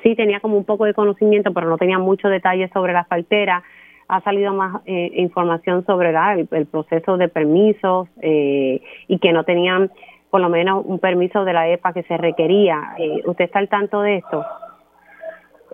sí 0.03 0.17
tenía 0.17 0.41
como 0.41 0.57
un 0.57 0.65
poco 0.65 0.85
de 0.85 0.95
conocimiento, 0.95 1.55
pero 1.55 1.69
no 1.69 1.79
tenía 1.79 2.01
mucho 2.01 2.29
detalle 2.29 2.69
sobre 2.75 2.95
la 2.95 3.01
asfaltera. 3.01 3.63
Ha 4.09 4.21
salido 4.23 4.55
más 4.55 4.83
eh, 4.87 5.13
información 5.17 5.85
sobre 5.85 6.11
el, 6.11 6.67
proceso 6.67 7.17
de 7.19 7.29
permisos 7.29 8.09
y 8.23 9.19
que 9.19 9.33
no 9.33 9.45
tenían 9.45 9.91
por 10.31 10.41
lo 10.41 10.49
menos 10.49 10.85
un 10.85 10.99
permiso 10.99 11.45
de 11.45 11.53
la 11.53 11.69
EPA 11.69 11.93
que 11.93 12.03
se 12.05 12.17
requería. 12.17 12.95
Eh, 12.99 13.23
¿Usted 13.25 13.45
está 13.45 13.59
al 13.59 13.69
tanto 13.69 14.01
de 14.03 14.17
esto? 14.17 14.45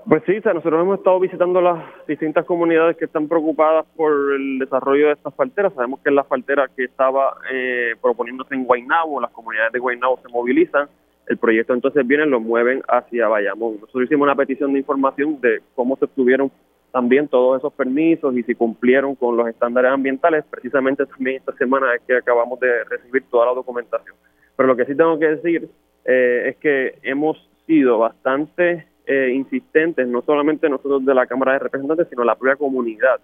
Pues 0.07 0.23
sí, 0.27 0.35
nosotros 0.45 0.83
hemos 0.83 0.99
estado 0.99 1.19
visitando 1.19 1.63
las 1.63 1.83
distintas 2.07 2.45
comunidades 2.45 2.97
que 2.99 3.07
están 3.07 3.27
preocupadas 3.27 3.87
por 3.97 4.13
el 4.35 4.59
desarrollo 4.59 5.07
de 5.07 5.13
estas 5.15 5.35
falteras. 5.35 5.73
Sabemos 5.73 6.01
que 6.01 6.11
es 6.11 6.15
la 6.15 6.25
faltera 6.25 6.69
que 6.77 6.85
estaba 6.85 7.39
eh, 7.51 7.95
proponiéndose 8.03 8.55
en 8.55 8.65
Guaynabo, 8.65 9.21
las 9.21 9.31
comunidades 9.31 9.73
de 9.73 9.79
Guaynabo 9.79 10.21
se 10.23 10.29
movilizan, 10.29 10.89
el 11.27 11.39
proyecto 11.39 11.73
entonces 11.73 12.07
viene, 12.07 12.27
lo 12.27 12.39
mueven 12.39 12.83
hacia 12.87 13.29
Bayamón. 13.29 13.79
Nosotros 13.81 14.05
hicimos 14.05 14.27
una 14.27 14.37
petición 14.37 14.75
de 14.75 14.81
información 14.81 15.41
de 15.41 15.63
cómo 15.75 15.97
se 15.97 16.05
obtuvieron 16.05 16.53
también 16.95 17.27
todos 17.27 17.59
esos 17.59 17.73
permisos 17.73 18.37
y 18.37 18.45
si 18.45 18.55
cumplieron 18.55 19.17
con 19.17 19.37
los 19.37 19.49
estándares 19.49 19.91
ambientales. 19.91 20.45
Precisamente 20.49 21.05
también 21.05 21.39
esta 21.39 21.53
semana 21.55 21.93
es 21.93 22.03
que 22.03 22.17
acabamos 22.17 22.61
de 22.61 22.85
recibir 22.85 23.25
toda 23.29 23.47
la 23.47 23.53
documentación. 23.53 24.15
Pero 24.57 24.69
lo 24.69 24.77
que 24.77 24.85
sí 24.85 24.95
tengo 24.95 25.19
que 25.19 25.27
decir 25.27 25.69
eh, 26.05 26.51
es 26.51 26.57
que 26.59 26.95
hemos 27.03 27.37
sido 27.67 27.99
bastante 27.99 28.87
eh, 29.09 29.33
insistentes, 29.35 30.07
no 30.07 30.23
solamente 30.23 30.69
nosotros 30.69 31.05
de 31.05 31.15
la 31.15 31.27
Cámara 31.27 31.55
de 31.55 31.59
Representantes, 31.59 32.07
sino 32.11 32.23
la 32.23 32.37
propia 32.37 32.55
comunidad, 32.55 33.19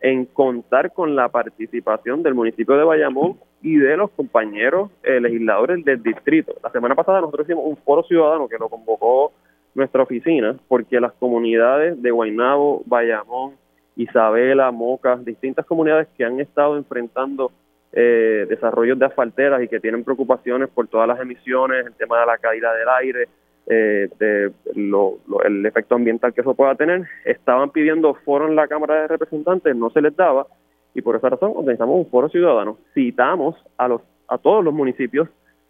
en 0.00 0.24
contar 0.24 0.94
con 0.94 1.14
la 1.14 1.28
participación 1.28 2.22
del 2.22 2.32
municipio 2.32 2.74
de 2.74 2.84
Bayamón 2.84 3.36
y 3.60 3.76
de 3.76 3.98
los 3.98 4.10
compañeros 4.12 4.90
eh, 5.02 5.20
legisladores 5.20 5.84
del 5.84 6.02
distrito. 6.02 6.54
La 6.62 6.70
semana 6.70 6.94
pasada 6.94 7.20
nosotros 7.20 7.46
hicimos 7.46 7.66
un 7.66 7.76
foro 7.76 8.02
ciudadano 8.04 8.48
que 8.48 8.56
lo 8.56 8.70
convocó 8.70 9.34
nuestra 9.80 10.02
oficina, 10.02 10.56
porque 10.68 11.00
las 11.00 11.12
comunidades 11.14 12.00
de 12.00 12.10
Guaynabo, 12.10 12.82
Bayamón, 12.86 13.54
Isabela, 13.96 14.70
Moca, 14.70 15.16
distintas 15.16 15.66
comunidades 15.66 16.08
que 16.16 16.24
han 16.24 16.40
estado 16.40 16.76
enfrentando 16.76 17.50
eh, 17.92 18.46
desarrollos 18.48 18.98
de 18.98 19.06
asfalteras 19.06 19.62
y 19.62 19.68
que 19.68 19.80
tienen 19.80 20.04
preocupaciones 20.04 20.68
por 20.68 20.86
todas 20.86 21.08
las 21.08 21.20
emisiones, 21.20 21.86
el 21.86 21.94
tema 21.94 22.20
de 22.20 22.26
la 22.26 22.38
caída 22.38 22.72
del 22.72 22.88
aire, 22.88 23.28
eh, 23.66 24.08
de 24.18 24.52
el 25.44 25.66
efecto 25.66 25.94
ambiental 25.94 26.32
que 26.32 26.40
eso 26.40 26.54
pueda 26.54 26.74
tener, 26.74 27.06
estaban 27.24 27.70
pidiendo 27.70 28.14
foro 28.14 28.48
en 28.48 28.56
la 28.56 28.68
Cámara 28.68 29.02
de 29.02 29.08
Representantes, 29.08 29.74
no 29.74 29.90
se 29.90 30.02
les 30.02 30.14
daba, 30.14 30.46
y 30.94 31.02
por 31.02 31.16
esa 31.16 31.28
razón 31.28 31.52
organizamos 31.54 31.96
un 31.96 32.10
foro 32.10 32.28
ciudadano. 32.28 32.78
Citamos 32.94 33.56
a, 33.76 33.88
los, 33.88 34.02
a 34.28 34.38
todos 34.38 34.64
los 34.64 34.74
municipios 34.74 35.28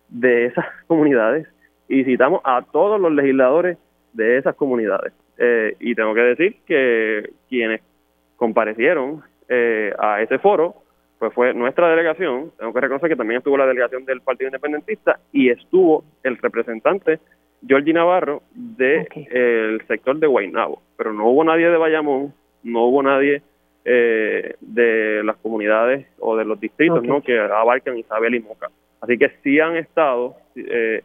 de 0.09 0.47
esas 0.47 0.67
comunidades 0.87 1.47
y 1.89 2.05
citamos 2.05 2.41
a 2.45 2.63
todos 2.63 3.01
los 3.01 3.13
legisladores 3.13 3.77
de 4.13 4.39
esas 4.39 4.55
comunidades. 4.57 5.13
Eh, 5.39 5.75
y 5.81 5.95
tengo 5.95 6.15
que 6.15 6.21
decir 6.21 6.57
que 6.67 7.31
quienes 7.49 7.81
comparecieron 8.37 9.23
eh, 9.49 9.93
a 9.99 10.23
ese 10.23 10.39
foro 10.39 10.77
pues 11.21 11.35
fue 11.35 11.53
nuestra 11.53 11.91
delegación, 11.91 12.51
tengo 12.59 12.73
que 12.73 12.81
reconocer 12.81 13.11
que 13.11 13.17
también 13.17 13.39
estuvo 13.39 13.59
la 13.59 13.67
delegación 13.67 14.07
del 14.07 14.23
Partido 14.23 14.49
Independentista 14.49 15.21
y 15.33 15.51
estuvo 15.51 16.03
el 16.23 16.39
representante 16.39 17.21
Georgie 17.67 17.93
Navarro 17.93 18.43
del 18.55 19.07
de, 19.15 19.29
el 19.31 19.87
sector 19.87 20.19
de 20.19 20.27
Guaynabo, 20.27 20.81
pero 20.97 21.13
no 21.13 21.29
hubo 21.29 21.45
nadie 21.45 21.69
de 21.69 21.77
Bayamón, 21.77 22.33
no 22.63 22.87
hubo 22.87 23.03
nadie 23.03 23.43
eh, 23.85 24.55
de 24.63 25.23
las 25.23 25.37
comunidades 25.37 26.07
o 26.21 26.37
de 26.37 26.47
los 26.47 26.59
distritos 26.59 27.03
¿no? 27.03 27.21
que 27.21 27.39
abarcan 27.39 27.99
Isabel 27.99 28.37
y 28.37 28.41
Moca. 28.41 28.71
Así 29.03 29.19
que 29.19 29.31
sí 29.43 29.61
han 29.61 29.77
estado 29.77 30.37
eh, 30.57 31.03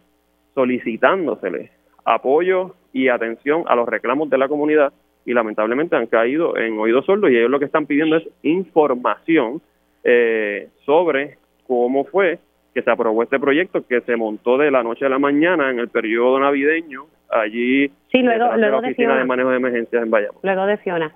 solicitándosele 0.53 1.71
apoyo 2.05 2.75
y 2.95 3.09
atención 3.09 3.65
a 3.67 3.75
los 3.75 3.89
reclamos 3.89 4.29
de 4.29 4.37
la 4.37 4.47
comunidad 4.47 4.93
y 5.25 5.33
lamentablemente 5.33 5.97
han 5.97 6.07
caído 6.07 6.55
en 6.55 6.79
oídos 6.79 7.05
sordos 7.05 7.29
y 7.29 7.35
ellos 7.35 7.51
lo 7.51 7.59
que 7.59 7.65
están 7.65 7.85
pidiendo 7.85 8.15
es 8.15 8.23
información 8.41 9.61
eh, 10.01 10.69
sobre 10.85 11.37
cómo 11.67 12.05
fue 12.05 12.39
que 12.73 12.81
se 12.81 12.89
aprobó 12.89 13.21
este 13.21 13.37
proyecto 13.37 13.85
que 13.85 13.99
se 13.99 14.15
montó 14.15 14.57
de 14.57 14.71
la 14.71 14.81
noche 14.81 15.05
a 15.05 15.09
la 15.09 15.19
mañana 15.19 15.69
en 15.71 15.79
el 15.79 15.89
periodo 15.89 16.39
navideño 16.39 17.07
allí 17.29 17.91
sí, 18.13 18.21
luego, 18.21 18.53
en 18.53 18.61
la 18.61 18.77
oficina 18.77 19.17
de, 19.17 19.25
manejo 19.25 19.49
de 19.49 19.57
emergencias 19.57 20.01
en 20.01 20.09
Bayamón. 20.09 20.39
Luego 20.41 20.65
de 20.65 20.77
Fiona. 20.77 21.13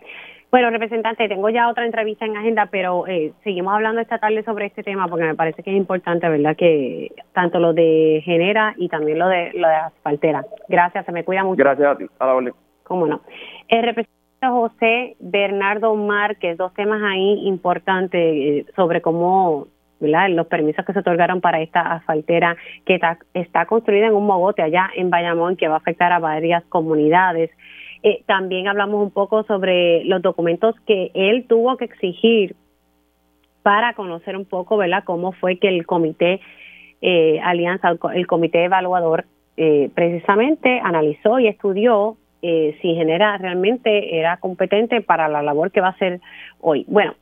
Bueno, 0.52 0.72
representante, 0.72 1.28
tengo 1.28 1.50
ya 1.50 1.70
otra 1.70 1.86
entrevista 1.86 2.26
en 2.26 2.36
agenda, 2.36 2.68
pero 2.72 3.06
eh, 3.08 3.34
seguimos 3.44 3.74
hablando 3.74 4.02
esta 4.02 4.18
tarde 4.18 4.44
sobre 4.44 4.66
este 4.66 4.82
tema 4.82 5.08
porque 5.08 5.26
me 5.26 5.36
parece 5.36 5.62
que 5.62 5.70
es 5.70 5.78
importante, 5.78 6.28
¿verdad? 6.28 6.56
Que 6.56 7.12
tanto 7.34 7.60
lo 7.60 7.74
de 7.74 8.22
Genera 8.26 8.74
y 8.78 8.90
también 8.90 9.20
lo 9.20 9.28
de 9.28 9.52
lo 9.54 9.68
de 9.68 9.76
asfaltera. 9.76 10.44
Gracias, 10.68 11.06
se 11.06 11.12
me 11.12 11.24
cuida 11.24 11.44
mucho. 11.44 11.60
Gracias 11.60 11.88
a 11.88 11.98
ti, 11.98 12.06
a 12.18 12.26
la 12.26 12.34
orden. 12.34 12.54
Cómo 12.84 13.06
no. 13.06 13.22
El 13.68 13.84
representante 13.84 14.20
José 14.48 15.16
Bernardo 15.20 15.94
Márquez, 15.96 16.58
dos 16.58 16.74
temas 16.74 17.02
ahí 17.04 17.48
importantes 17.48 18.22
eh, 18.22 18.66
sobre 18.76 19.02
cómo 19.02 19.68
¿verdad? 20.00 20.30
los 20.30 20.48
permisos 20.48 20.86
que 20.86 20.94
se 20.94 21.00
otorgaron 21.00 21.42
para 21.42 21.62
esta 21.62 21.82
asfaltera 21.82 22.56
que 22.86 22.96
está, 22.96 23.18
está 23.34 23.66
construida 23.66 24.08
en 24.08 24.14
un 24.14 24.26
mogote 24.26 24.62
allá 24.62 24.90
en 24.96 25.10
Bayamón 25.10 25.58
que 25.58 25.68
va 25.68 25.76
a 25.76 25.80
afectar 25.80 26.12
a 26.12 26.20
varias 26.20 26.64
comunidades. 26.66 27.52
Eh, 28.04 28.24
también 28.26 28.68
hablamos 28.68 29.04
un 29.04 29.12
poco 29.12 29.44
sobre 29.44 30.04
los 30.06 30.22
documentos 30.22 30.76
que 30.88 31.12
él 31.14 31.46
tuvo 31.48 31.78
que 31.78 31.86
exigir 31.86 32.56
para 33.62 33.94
conocer 33.94 34.38
un 34.38 34.46
poco, 34.46 34.78
¿verdad?, 34.78 35.04
cómo 35.04 35.34
fue 35.34 35.58
que 35.58 35.68
el 35.68 35.86
comité 35.86 36.40
eh, 37.02 37.40
Alianza, 37.44 37.90
el 38.14 38.28
comité 38.28 38.64
evaluador, 38.64 39.26
eh, 39.58 39.90
precisamente 39.94 40.80
analizó 40.84 41.40
y 41.40 41.48
estudió 41.48 42.18
eh, 42.42 42.78
si 42.82 42.96
genera 42.96 43.38
realmente 43.38 44.18
era 44.18 44.38
competente 44.38 45.02
para 45.02 45.28
la 45.28 45.42
labor 45.42 45.72
que 45.72 45.82
va 45.82 45.88
a 45.88 45.92
hacer 45.92 46.22
hoy. 46.62 46.86
Bueno, 46.88 47.14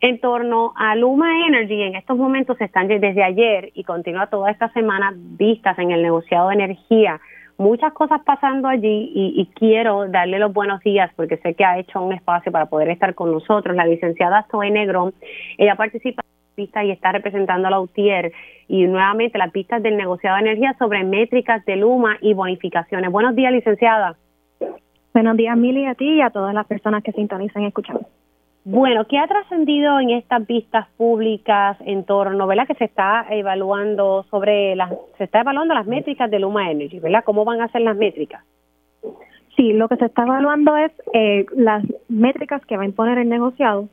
en 0.00 0.18
torno 0.18 0.72
a 0.76 0.96
Luma 0.96 1.46
Energy, 1.46 1.80
en 1.80 1.94
estos 1.94 2.16
momentos 2.16 2.60
están 2.60 2.88
desde 2.88 3.22
ayer 3.22 3.70
y 3.74 3.84
continúa 3.84 4.26
toda 4.26 4.50
esta 4.50 4.68
semana 4.72 5.12
vistas 5.14 5.78
en 5.78 5.92
el 5.92 6.02
negociado 6.02 6.48
de 6.48 6.54
energía 6.54 7.20
muchas 7.56 7.92
cosas 7.92 8.20
pasando 8.24 8.68
allí 8.68 9.12
y, 9.14 9.46
quiero 9.54 10.08
darle 10.08 10.38
los 10.38 10.52
buenos 10.52 10.80
días 10.80 11.10
porque 11.16 11.36
sé 11.38 11.54
que 11.54 11.64
ha 11.64 11.78
hecho 11.78 12.02
un 12.02 12.12
espacio 12.12 12.50
para 12.50 12.66
poder 12.66 12.88
estar 12.90 13.14
con 13.14 13.32
nosotros. 13.32 13.76
La 13.76 13.86
licenciada 13.86 14.46
Zoe 14.50 14.70
Negrón, 14.70 15.14
ella 15.58 15.76
participa 15.76 16.22
en 16.22 16.50
la 16.50 16.56
pista 16.56 16.84
y 16.84 16.90
está 16.90 17.12
representando 17.12 17.68
a 17.68 17.70
la 17.70 17.80
UTIER 17.80 18.32
y 18.68 18.86
nuevamente 18.86 19.38
las 19.38 19.52
pistas 19.52 19.82
del 19.82 19.96
negociado 19.96 20.36
de 20.36 20.42
energía 20.42 20.74
sobre 20.78 21.04
métricas 21.04 21.64
de 21.64 21.76
Luma 21.76 22.16
y 22.20 22.34
bonificaciones. 22.34 23.10
Buenos 23.10 23.36
días, 23.36 23.52
licenciada. 23.52 24.16
Buenos 25.12 25.36
días, 25.36 25.56
Mili, 25.56 25.86
a 25.86 25.94
ti 25.94 26.14
y 26.14 26.20
a 26.20 26.30
todas 26.30 26.54
las 26.54 26.66
personas 26.66 27.04
que 27.04 27.12
sintonizan 27.12 27.62
y 27.62 27.66
escuchan. 27.66 28.00
Bueno, 28.66 29.04
¿qué 29.06 29.18
ha 29.18 29.26
trascendido 29.26 30.00
en 30.00 30.08
estas 30.08 30.46
vistas 30.46 30.88
públicas 30.96 31.76
en 31.84 32.04
torno, 32.04 32.46
¿verdad? 32.46 32.66
Que 32.66 32.74
se 32.74 32.86
está 32.86 33.26
evaluando 33.28 34.24
sobre 34.30 34.74
las, 34.74 34.90
se 35.18 35.24
está 35.24 35.42
evaluando 35.42 35.74
las 35.74 35.86
métricas 35.86 36.30
de 36.30 36.38
Luma 36.38 36.70
Energy, 36.70 36.98
¿verdad? 36.98 37.24
¿Cómo 37.26 37.44
van 37.44 37.60
a 37.60 37.68
ser 37.68 37.82
las 37.82 37.94
métricas? 37.94 38.42
Sí, 39.54 39.74
lo 39.74 39.86
que 39.86 39.96
se 39.96 40.06
está 40.06 40.22
evaluando 40.22 40.78
es 40.78 40.90
eh, 41.12 41.44
las 41.54 41.84
métricas 42.08 42.64
que 42.64 42.78
va 42.78 42.84
a 42.84 42.86
imponer 42.86 43.18
el 43.18 43.28
negociado 43.28 43.90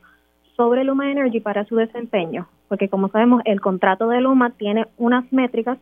sobre 0.56 0.84
Luma 0.84 1.10
Energy 1.10 1.40
para 1.40 1.66
su 1.66 1.76
desempeño, 1.76 2.48
porque 2.68 2.88
como 2.88 3.08
sabemos, 3.08 3.42
el 3.44 3.60
contrato 3.60 4.08
de 4.08 4.22
Luma 4.22 4.50
tiene 4.56 4.86
unas 4.96 5.30
métricas 5.30 5.76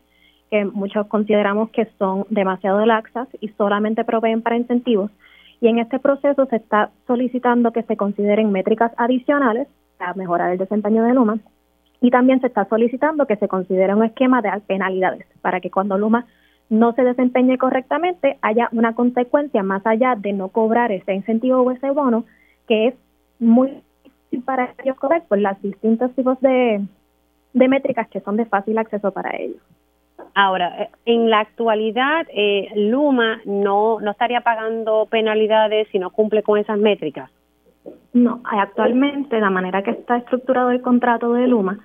que 0.50 0.64
muchos 0.64 1.06
consideramos 1.06 1.70
que 1.70 1.86
son 1.96 2.26
demasiado 2.28 2.84
laxas 2.84 3.28
y 3.40 3.50
solamente 3.50 4.04
proveen 4.04 4.42
para 4.42 4.56
incentivos 4.56 5.12
y 5.60 5.68
en 5.68 5.78
este 5.78 5.98
proceso 5.98 6.46
se 6.46 6.56
está 6.56 6.90
solicitando 7.06 7.72
que 7.72 7.82
se 7.82 7.96
consideren 7.96 8.52
métricas 8.52 8.92
adicionales 8.96 9.68
para 9.98 10.14
mejorar 10.14 10.52
el 10.52 10.58
desempeño 10.58 11.04
de 11.04 11.14
Luma 11.14 11.38
y 12.00 12.10
también 12.10 12.40
se 12.40 12.46
está 12.46 12.64
solicitando 12.64 13.26
que 13.26 13.36
se 13.36 13.48
considere 13.48 13.94
un 13.94 14.04
esquema 14.04 14.40
de 14.40 14.50
penalidades 14.66 15.26
para 15.42 15.60
que 15.60 15.70
cuando 15.70 15.98
Luma 15.98 16.26
no 16.70 16.92
se 16.94 17.02
desempeñe 17.02 17.58
correctamente 17.58 18.38
haya 18.40 18.68
una 18.72 18.94
consecuencia 18.94 19.62
más 19.62 19.84
allá 19.86 20.14
de 20.16 20.32
no 20.32 20.48
cobrar 20.48 20.92
ese 20.92 21.12
incentivo 21.12 21.60
o 21.60 21.70
ese 21.70 21.90
bono 21.90 22.24
que 22.66 22.88
es 22.88 22.94
muy 23.38 23.82
difícil 24.04 24.42
para 24.44 24.72
ellos 24.82 24.96
cobrar 24.96 25.24
por 25.26 25.38
los 25.38 25.60
distintos 25.60 26.14
tipos 26.14 26.40
de, 26.40 26.80
de 27.52 27.68
métricas 27.68 28.08
que 28.08 28.20
son 28.20 28.36
de 28.36 28.46
fácil 28.46 28.78
acceso 28.78 29.10
para 29.10 29.36
ellos. 29.36 29.60
Ahora, 30.34 30.82
eh, 30.82 30.90
en 31.06 31.30
la 31.30 31.40
actualidad, 31.40 32.26
eh, 32.32 32.68
Luma 32.76 33.40
no, 33.44 34.00
no 34.00 34.10
estaría 34.10 34.40
pagando 34.40 35.06
penalidades 35.10 35.88
si 35.90 35.98
no 35.98 36.10
cumple 36.10 36.42
con 36.42 36.58
esas 36.58 36.78
métricas. 36.78 37.30
No, 38.12 38.40
actualmente 38.44 39.40
la 39.40 39.50
manera 39.50 39.82
que 39.82 39.92
está 39.92 40.16
estructurado 40.18 40.70
el 40.70 40.82
contrato 40.82 41.32
de 41.32 41.46
Luma, 41.46 41.78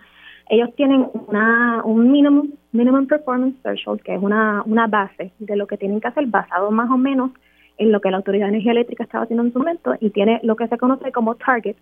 ellos 0.49 0.73
tienen 0.75 1.07
una, 1.27 1.81
un 1.83 2.11
minimum, 2.11 2.51
minimum 2.71 3.07
performance 3.07 3.55
threshold, 3.61 4.01
que 4.01 4.15
es 4.15 4.21
una, 4.21 4.63
una 4.65 4.87
base 4.87 5.31
de 5.39 5.55
lo 5.55 5.65
que 5.67 5.77
tienen 5.77 5.99
que 5.99 6.07
hacer 6.07 6.25
basado 6.27 6.69
más 6.71 6.89
o 6.91 6.97
menos 6.97 7.31
en 7.77 7.91
lo 7.91 7.99
que 7.99 8.11
la 8.11 8.17
Autoridad 8.17 8.45
de 8.45 8.49
Energía 8.49 8.71
Eléctrica 8.71 9.03
estaba 9.03 9.23
haciendo 9.23 9.43
en 9.43 9.53
su 9.53 9.59
momento 9.59 9.95
y 9.99 10.11
tiene 10.11 10.39
lo 10.43 10.55
que 10.55 10.67
se 10.67 10.77
conoce 10.77 11.11
como 11.11 11.35
target, 11.35 11.75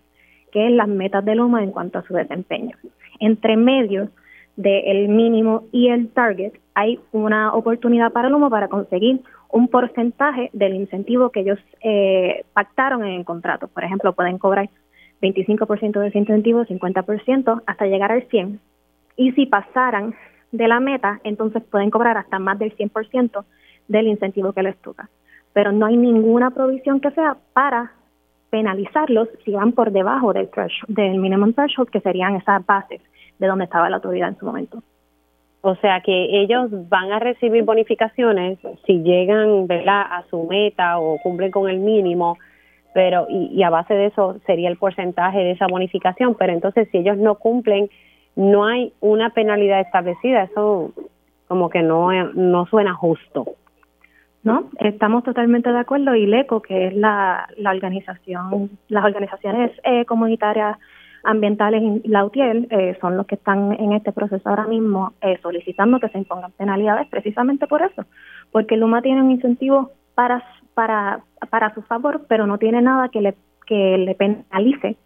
que 0.50 0.66
es 0.66 0.72
las 0.72 0.88
metas 0.88 1.24
de 1.24 1.34
Luma 1.34 1.62
en 1.62 1.70
cuanto 1.70 1.98
a 1.98 2.02
su 2.02 2.14
desempeño. 2.14 2.76
Entre 3.20 3.56
medios, 3.56 4.08
del 4.56 5.08
mínimo 5.08 5.64
y 5.72 5.88
el 5.88 6.08
target, 6.10 6.52
hay 6.74 7.00
una 7.12 7.52
oportunidad 7.54 8.12
para 8.12 8.28
el 8.28 8.34
humo 8.34 8.50
para 8.50 8.68
conseguir 8.68 9.20
un 9.50 9.68
porcentaje 9.68 10.50
del 10.52 10.74
incentivo 10.74 11.30
que 11.30 11.40
ellos 11.40 11.58
eh, 11.82 12.44
pactaron 12.52 13.04
en 13.04 13.14
el 13.20 13.24
contrato. 13.24 13.68
Por 13.68 13.84
ejemplo, 13.84 14.12
pueden 14.12 14.38
cobrar 14.38 14.68
25% 15.22 16.00
de 16.00 16.08
ese 16.08 16.18
incentivo, 16.18 16.64
50%, 16.64 17.62
hasta 17.66 17.86
llegar 17.86 18.12
al 18.12 18.28
100%. 18.28 18.58
Y 19.16 19.32
si 19.32 19.46
pasaran 19.46 20.14
de 20.50 20.68
la 20.68 20.80
meta, 20.80 21.20
entonces 21.22 21.62
pueden 21.70 21.90
cobrar 21.90 22.18
hasta 22.18 22.38
más 22.38 22.58
del 22.58 22.76
100% 22.76 23.44
del 23.86 24.08
incentivo 24.08 24.52
que 24.52 24.62
les 24.62 24.76
toca. 24.78 25.08
Pero 25.52 25.70
no 25.70 25.86
hay 25.86 25.96
ninguna 25.96 26.50
provisión 26.50 27.00
que 27.00 27.12
sea 27.12 27.36
para 27.52 27.92
penalizarlos 28.50 29.28
si 29.44 29.52
van 29.52 29.72
por 29.72 29.92
debajo 29.92 30.32
del, 30.32 30.48
del 30.88 31.18
minimum 31.18 31.52
threshold, 31.52 31.90
que 31.90 32.00
serían 32.00 32.36
esas 32.36 32.64
bases 32.66 33.00
de 33.38 33.46
donde 33.46 33.64
estaba 33.64 33.90
la 33.90 33.96
autoridad 33.96 34.28
en 34.28 34.38
su 34.38 34.46
momento. 34.46 34.82
O 35.66 35.76
sea 35.76 36.00
que 36.00 36.42
ellos 36.42 36.68
van 36.90 37.10
a 37.10 37.18
recibir 37.18 37.64
bonificaciones 37.64 38.58
si 38.86 39.02
llegan 39.02 39.66
¿verdad? 39.66 40.02
a 40.10 40.24
su 40.28 40.44
meta 40.44 40.98
o 40.98 41.18
cumplen 41.22 41.50
con 41.50 41.70
el 41.70 41.78
mínimo, 41.78 42.36
pero 42.92 43.26
y, 43.30 43.62
a 43.62 43.70
base 43.70 43.94
de 43.94 44.06
eso 44.06 44.36
sería 44.44 44.68
el 44.68 44.76
porcentaje 44.76 45.38
de 45.38 45.52
esa 45.52 45.66
bonificación, 45.66 46.34
pero 46.34 46.52
entonces 46.52 46.88
si 46.92 46.98
ellos 46.98 47.16
no 47.16 47.36
cumplen, 47.36 47.88
no 48.36 48.66
hay 48.66 48.92
una 49.00 49.30
penalidad 49.30 49.80
establecida, 49.80 50.42
eso 50.42 50.92
como 51.48 51.70
que 51.70 51.82
no, 51.82 52.12
no 52.34 52.66
suena 52.66 52.92
justo. 52.92 53.46
No, 54.42 54.68
estamos 54.80 55.24
totalmente 55.24 55.72
de 55.72 55.78
acuerdo 55.78 56.14
y 56.14 56.26
LECO, 56.26 56.60
que 56.60 56.88
es 56.88 56.94
la, 56.94 57.48
la 57.56 57.70
organización, 57.70 58.70
las 58.88 59.02
organizaciones 59.02 59.72
eh, 59.82 60.04
comunitarias 60.04 60.76
ambientales 61.24 61.82
y 61.82 62.08
la 62.08 62.24
UTIEL 62.24 62.68
eh, 62.70 62.96
son 63.00 63.16
los 63.16 63.26
que 63.26 63.34
están 63.34 63.72
en 63.72 63.92
este 63.92 64.12
proceso 64.12 64.48
ahora 64.48 64.66
mismo 64.66 65.12
eh, 65.20 65.38
solicitando 65.42 66.00
que 66.00 66.08
se 66.08 66.18
impongan 66.18 66.52
penalidades 66.52 67.08
precisamente 67.08 67.66
por 67.66 67.82
eso, 67.82 68.04
porque 68.52 68.76
Luma 68.76 69.02
tiene 69.02 69.22
un 69.22 69.30
incentivo 69.30 69.90
para 70.14 70.44
para 70.74 71.20
para 71.50 71.74
su 71.74 71.82
favor, 71.82 72.26
pero 72.28 72.46
no 72.46 72.58
tiene 72.58 72.82
nada 72.82 73.08
que 73.08 73.20
le 73.20 73.34
que 73.66 73.98
le 73.98 74.14
penalice 74.14 74.96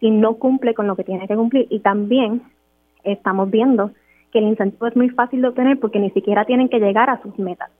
si 0.00 0.10
no 0.10 0.34
cumple 0.34 0.74
con 0.74 0.86
lo 0.86 0.96
que 0.96 1.04
tiene 1.04 1.26
que 1.26 1.36
cumplir 1.36 1.66
y 1.70 1.80
también 1.80 2.42
estamos 3.02 3.50
viendo 3.50 3.90
que 4.32 4.38
el 4.40 4.48
incentivo 4.48 4.86
es 4.86 4.96
muy 4.96 5.10
fácil 5.10 5.42
de 5.42 5.48
obtener 5.48 5.78
porque 5.78 6.00
ni 6.00 6.10
siquiera 6.10 6.44
tienen 6.44 6.68
que 6.68 6.80
llegar 6.80 7.08
a 7.08 7.22
sus 7.22 7.38
metas. 7.38 7.70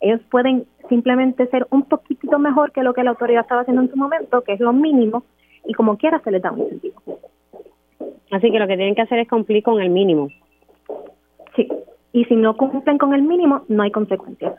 Ellos 0.00 0.20
pueden 0.30 0.66
simplemente 0.88 1.46
ser 1.46 1.66
un 1.70 1.84
poquitito 1.84 2.38
mejor 2.38 2.72
que 2.72 2.82
lo 2.82 2.92
que 2.92 3.02
la 3.02 3.10
autoridad 3.10 3.42
estaba 3.42 3.62
haciendo 3.62 3.82
en 3.82 3.90
su 3.90 3.96
momento, 3.96 4.42
que 4.42 4.52
es 4.52 4.60
lo 4.60 4.72
mínimo, 4.72 5.24
y 5.64 5.74
como 5.74 5.96
quiera 5.96 6.20
se 6.24 6.30
les 6.30 6.42
da 6.42 6.50
un 6.52 6.60
incentivo. 6.60 7.00
Así 8.30 8.50
que 8.50 8.58
lo 8.58 8.66
que 8.66 8.76
tienen 8.76 8.94
que 8.94 9.02
hacer 9.02 9.18
es 9.18 9.28
cumplir 9.28 9.62
con 9.62 9.80
el 9.80 9.90
mínimo. 9.90 10.28
Sí, 11.54 11.68
y 12.12 12.24
si 12.24 12.36
no 12.36 12.56
cumplen 12.56 12.98
con 12.98 13.14
el 13.14 13.22
mínimo, 13.22 13.62
no 13.68 13.82
hay 13.82 13.90
consecuencias. 13.90 14.54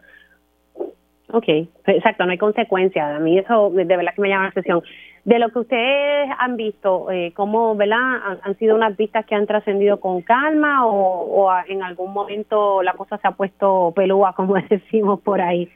Ok, 1.32 1.45
exacto, 1.88 2.25
no 2.25 2.32
hay 2.32 2.38
consecuencias. 2.38 3.15
A 3.15 3.19
mí 3.19 3.39
eso 3.39 3.71
de 3.71 3.86
verdad 3.86 4.13
que 4.15 4.21
me 4.21 4.29
llama 4.29 4.43
la 4.43 4.49
atención. 4.49 4.84
De 5.25 5.39
lo 5.39 5.49
que 5.49 5.60
ustedes 5.60 6.29
han 6.38 6.58
visto, 6.58 7.10
eh, 7.10 7.32
¿cómo 7.36 7.75
¿verdad? 7.75 8.38
Han, 8.43 8.58
sido 8.60 8.75
unas 8.75 8.95
vistas 8.95 9.25
que 9.25 9.34
han 9.34 9.47
trascendido 9.47 9.99
con 9.99 10.21
calma 10.21 10.86
o, 10.86 11.49
en 11.67 11.82
algún 11.82 12.13
momento 12.13 12.84
la 12.84 12.93
cosa 12.93 13.17
se 13.17 13.27
ha 13.27 13.32
puesto 13.32 13.93
pelúa, 13.95 14.34
como 14.34 14.53
decimos 14.69 15.21
por 15.21 15.41
ahí? 15.41 15.69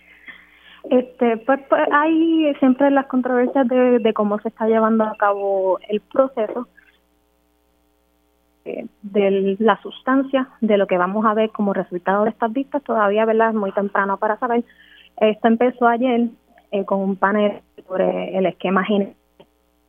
Este, 0.91 1.37
pues, 1.37 1.59
pues 1.67 1.81
hay 1.91 2.53
siempre 2.59 2.91
las 2.91 3.07
controversias 3.07 3.67
de 3.67 4.13
cómo 4.13 4.39
se 4.39 4.49
está 4.49 4.67
llevando 4.67 5.05
a 5.05 5.15
cabo 5.17 5.79
el 5.89 6.01
proceso 6.01 6.67
de 9.01 9.55
la 9.59 9.81
sustancia 9.81 10.49
de 10.61 10.77
lo 10.77 10.87
que 10.87 10.97
vamos 10.97 11.25
a 11.25 11.33
ver 11.33 11.51
como 11.51 11.73
resultado 11.73 12.23
de 12.23 12.31
estas 12.31 12.51
vistas. 12.51 12.83
Todavía 12.83 13.25
verdad 13.25 13.49
es 13.49 13.55
muy 13.55 13.71
temprano 13.71 14.17
para 14.17 14.37
saber. 14.37 14.63
Esto 15.17 15.47
empezó 15.47 15.87
ayer 15.87 16.29
eh, 16.71 16.85
con 16.85 16.99
un 16.99 17.15
panel 17.15 17.61
sobre 17.87 18.37
el 18.37 18.45
esquema 18.45 18.83
general 18.83 19.15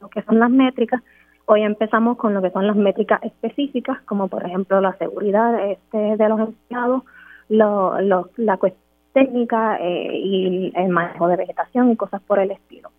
lo 0.00 0.08
que 0.08 0.22
son 0.22 0.38
las 0.38 0.50
métricas. 0.50 1.02
Hoy 1.46 1.62
empezamos 1.62 2.16
con 2.18 2.34
lo 2.34 2.42
que 2.42 2.50
son 2.50 2.66
las 2.66 2.76
métricas 2.76 3.22
específicas 3.22 4.00
como 4.02 4.28
por 4.28 4.44
ejemplo 4.44 4.80
la 4.80 4.96
seguridad 4.98 5.70
este, 5.70 6.16
de 6.16 6.28
los 6.28 6.40
empleados 6.40 7.02
lo, 7.48 7.98
la 8.36 8.56
cuestión 8.58 8.88
técnica 9.12 9.78
eh, 9.80 10.12
y 10.14 10.72
el 10.76 10.88
manejo 10.90 11.26
de 11.28 11.36
vegetación 11.36 11.90
y 11.90 11.96
cosas 11.96 12.20
por 12.22 12.38
el 12.38 12.50
estilo. 12.50 12.90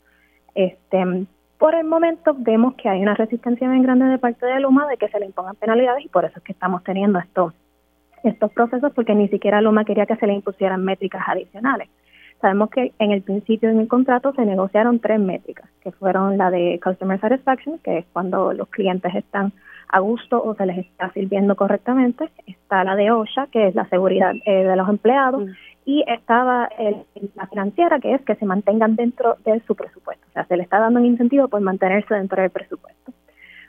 Este 0.55 1.25
Por 1.59 1.75
el 1.75 1.83
momento 1.83 2.33
vemos 2.37 2.75
que 2.75 2.87
hay 2.87 3.01
una 3.01 3.15
resistencia 3.15 3.69
bien 3.69 3.83
grande 3.83 4.05
de 4.05 4.17
parte 4.17 4.45
de 4.45 4.61
Luma 4.61 4.87
de 4.87 4.95
que 4.95 5.09
se 5.09 5.19
le 5.19 5.25
impongan 5.25 5.57
penalidades 5.57 6.05
y 6.05 6.07
por 6.07 6.23
eso 6.23 6.35
es 6.37 6.43
que 6.43 6.53
estamos 6.53 6.85
teniendo 6.85 7.19
estos, 7.19 7.53
estos 8.23 8.49
procesos 8.53 8.93
porque 8.93 9.13
ni 9.13 9.27
siquiera 9.27 9.59
Luma 9.59 9.83
quería 9.83 10.05
que 10.05 10.15
se 10.15 10.25
le 10.25 10.33
impusieran 10.33 10.85
métricas 10.85 11.21
adicionales. 11.27 11.89
Sabemos 12.39 12.69
que 12.69 12.93
en 12.97 13.11
el 13.11 13.23
principio 13.23 13.69
en 13.69 13.81
el 13.81 13.89
contrato 13.89 14.31
se 14.31 14.45
negociaron 14.45 14.99
tres 14.99 15.19
métricas, 15.19 15.69
que 15.81 15.91
fueron 15.91 16.37
la 16.37 16.49
de 16.49 16.79
Customer 16.81 17.19
Satisfaction, 17.19 17.77
que 17.79 17.97
es 17.97 18.05
cuando 18.13 18.53
los 18.53 18.69
clientes 18.69 19.13
están 19.13 19.51
a 19.89 19.99
gusto 19.99 20.41
o 20.41 20.55
se 20.55 20.65
les 20.65 20.77
está 20.77 21.11
sirviendo 21.11 21.57
correctamente, 21.57 22.29
está 22.47 22.85
la 22.85 22.95
de 22.95 23.11
OSHA, 23.11 23.47
que 23.47 23.67
es 23.67 23.75
la 23.75 23.89
seguridad 23.89 24.33
eh, 24.45 24.63
de 24.63 24.75
los 24.77 24.87
empleados, 24.87 25.45
mm. 25.45 25.51
Y 25.89 26.03
estaba 26.05 26.69
la 27.33 27.47
financiera, 27.47 27.99
que 27.99 28.13
es 28.13 28.21
que 28.21 28.35
se 28.35 28.45
mantengan 28.45 28.95
dentro 28.95 29.37
de 29.43 29.59
su 29.65 29.73
presupuesto. 29.75 30.23
O 30.29 30.31
sea, 30.33 30.45
se 30.45 30.55
le 30.55 30.61
está 30.61 30.77
dando 30.77 30.99
un 30.99 31.07
incentivo 31.07 31.47
por 31.47 31.61
mantenerse 31.61 32.13
dentro 32.13 32.39
del 32.39 32.51
presupuesto. 32.51 33.11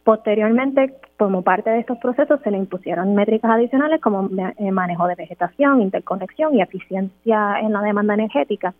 Posteriormente, 0.05 0.97
como 1.17 1.41
parte 1.41 1.71
de 1.71 1.79
estos 1.79 1.97
procesos, 1.97 2.39
se 2.45 2.51
le 2.51 2.59
impusieron 2.59 3.15
métricas 3.15 3.53
adicionales 3.53 4.03
como 4.03 4.29
eh, 4.59 4.71
manejo 4.71 5.07
de 5.07 5.15
vegetación, 5.15 5.81
interconexión 5.81 6.55
y 6.55 6.61
eficiencia 6.61 7.59
en 7.59 7.73
la 7.73 7.81
demanda 7.81 8.13
energética. 8.13 8.75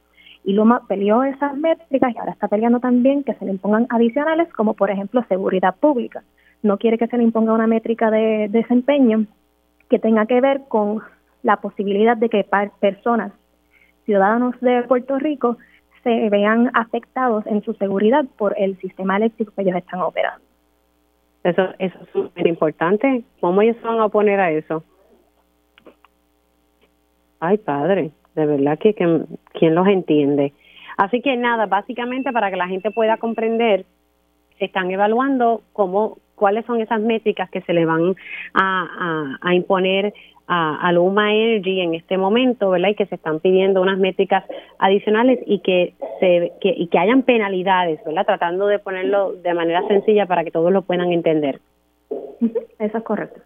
Y 0.45 0.53
Luma 0.53 0.83
peleó 0.87 1.25
esas 1.25 1.57
métricas 1.57 2.15
y 2.15 2.19
ahora 2.19 2.33
está 2.33 2.47
peleando 2.47 2.79
también 2.79 3.25
que 3.25 3.33
se 3.37 3.47
le 3.47 3.53
impongan 3.53 3.87
adicionales 3.89 4.53
como, 4.53 4.75
por 4.75 4.91
ejemplo, 4.91 5.25
seguridad 5.31 5.77
pública. 5.77 6.23
No 6.63 6.77
quiere 6.77 6.99
que 6.99 7.07
se 7.07 7.17
le 7.17 7.23
imponga 7.23 7.55
una 7.55 7.67
métrica 7.67 8.11
de 8.11 8.49
desempeño 8.51 9.25
que 9.89 9.99
tenga 9.99 10.27
que 10.27 10.43
ver 10.43 10.65
con 10.69 11.01
la 11.43 11.57
posibilidad 11.57 12.17
de 12.17 12.29
que 12.29 12.47
personas, 12.81 13.33
ciudadanos 14.05 14.59
de 14.61 14.83
Puerto 14.83 15.19
Rico, 15.19 15.57
se 16.03 16.29
vean 16.31 16.71
afectados 16.75 17.47
en 17.47 17.63
su 17.63 17.75
seguridad 17.75 18.25
por 18.39 18.55
el 18.59 18.79
sistema 18.79 19.17
eléctrico 19.17 19.53
que 19.55 19.63
ellos 19.63 19.77
están 19.77 20.01
operando. 20.01 20.45
Eso, 21.45 21.63
eso 21.79 21.99
es 22.01 22.09
súper 22.13 22.47
importante. 22.47 23.25
¿Cómo 23.41 23.63
ellos 23.63 23.77
van 23.83 23.99
a 23.99 24.07
oponer 24.07 24.41
a 24.41 24.51
eso? 24.51 24.83
Ay, 27.41 27.57
padre, 27.59 28.11
de 28.35 28.47
verdad 28.47 28.79
que, 28.79 28.95
que 28.95 29.25
quién 29.53 29.75
los 29.75 29.87
entiende. 29.87 30.53
Así 30.97 31.23
que 31.23 31.37
nada, 31.37 31.67
básicamente 31.67 32.31
para 32.33 32.51
que 32.51 32.57
la 32.57 32.69
gente 32.69 32.91
pueda 32.91 33.17
comprender, 33.17 33.87
se 34.59 34.67
están 34.67 34.91
evaluando 34.91 35.63
cómo, 35.73 36.19
cuáles 36.41 36.65
son 36.65 36.81
esas 36.81 37.03
métricas 37.03 37.51
que 37.51 37.61
se 37.61 37.75
le 37.75 37.85
van 37.85 38.17
a, 38.55 39.37
a, 39.43 39.49
a 39.49 39.55
imponer 39.55 40.15
a, 40.53 40.91
Luma 40.93 41.33
Energy 41.33 41.81
en 41.81 41.95
este 41.95 42.19
momento, 42.19 42.71
¿verdad? 42.71 42.89
Y 42.89 42.95
que 42.97 43.07
se 43.07 43.15
están 43.15 43.39
pidiendo 43.39 43.81
unas 43.81 43.99
métricas 43.99 44.43
adicionales 44.79 45.39
y 45.47 45.61
que 45.61 45.95
se 46.19 46.53
que, 46.61 46.75
y 46.77 46.89
que 46.89 46.99
hayan 46.99 47.23
penalidades, 47.23 48.03
¿verdad? 48.05 48.27
Tratando 48.27 48.67
de 48.67 48.81
ponerlo 48.81 49.35
de 49.35 49.55
manera 49.55 49.87
sencilla 49.87 50.27
para 50.27 50.43
que 50.43 50.51
todos 50.51 50.73
lo 50.73 50.83
puedan 50.83 51.13
entender. 51.13 51.61
Eso 52.81 52.99
es 52.99 53.05
correcto. 53.05 53.41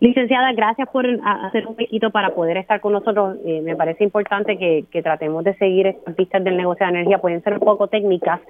Licenciada, 0.00 0.52
gracias 0.52 0.88
por 0.88 1.06
hacer 1.24 1.66
un 1.66 1.76
poquito 1.76 2.10
para 2.10 2.34
poder 2.34 2.56
estar 2.56 2.80
con 2.80 2.92
nosotros. 2.92 3.36
Eh, 3.44 3.60
me 3.60 3.76
parece 3.76 4.04
importante 4.04 4.56
que, 4.56 4.84
que 4.90 5.02
tratemos 5.02 5.44
de 5.44 5.54
seguir 5.56 5.88
estas 5.88 6.14
pistas 6.14 6.42
del 6.42 6.56
negocio 6.56 6.86
de 6.86 6.92
energía. 6.92 7.18
Pueden 7.18 7.42
ser 7.42 7.54
un 7.54 7.60
poco 7.60 7.88
técnicas, 7.88 8.40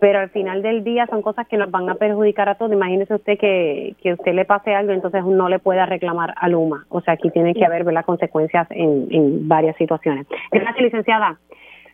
pero 0.00 0.18
al 0.18 0.30
final 0.30 0.62
del 0.62 0.82
día 0.82 1.06
son 1.06 1.22
cosas 1.22 1.46
que 1.46 1.56
nos 1.56 1.70
van 1.70 1.88
a 1.90 1.94
perjudicar 1.94 2.48
a 2.48 2.54
todos. 2.54 2.72
Imagínese 2.72 3.14
usted 3.14 3.38
que, 3.38 3.94
que 4.02 4.14
usted 4.14 4.34
le 4.34 4.44
pase 4.44 4.74
algo, 4.74 4.92
entonces 4.92 5.24
no 5.24 5.48
le 5.48 5.58
pueda 5.58 5.86
reclamar 5.86 6.34
a 6.36 6.48
Luma. 6.48 6.86
O 6.88 7.00
sea, 7.00 7.14
aquí 7.14 7.30
tiene 7.30 7.54
que 7.54 7.64
haber 7.64 7.84
las 7.92 8.04
consecuencias 8.04 8.66
en, 8.70 9.08
en 9.10 9.48
varias 9.48 9.76
situaciones. 9.76 10.26
Gracias, 10.50 10.80
licenciada. 10.80 11.38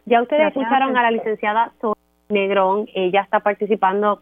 Ya 0.04 0.22
ustedes 0.22 0.48
escucharon 0.48 0.96
a 0.96 1.02
la 1.02 1.10
licenciada 1.10 1.72
Negrón, 2.28 2.88
ella 2.94 3.20
está 3.22 3.40
participando 3.40 4.20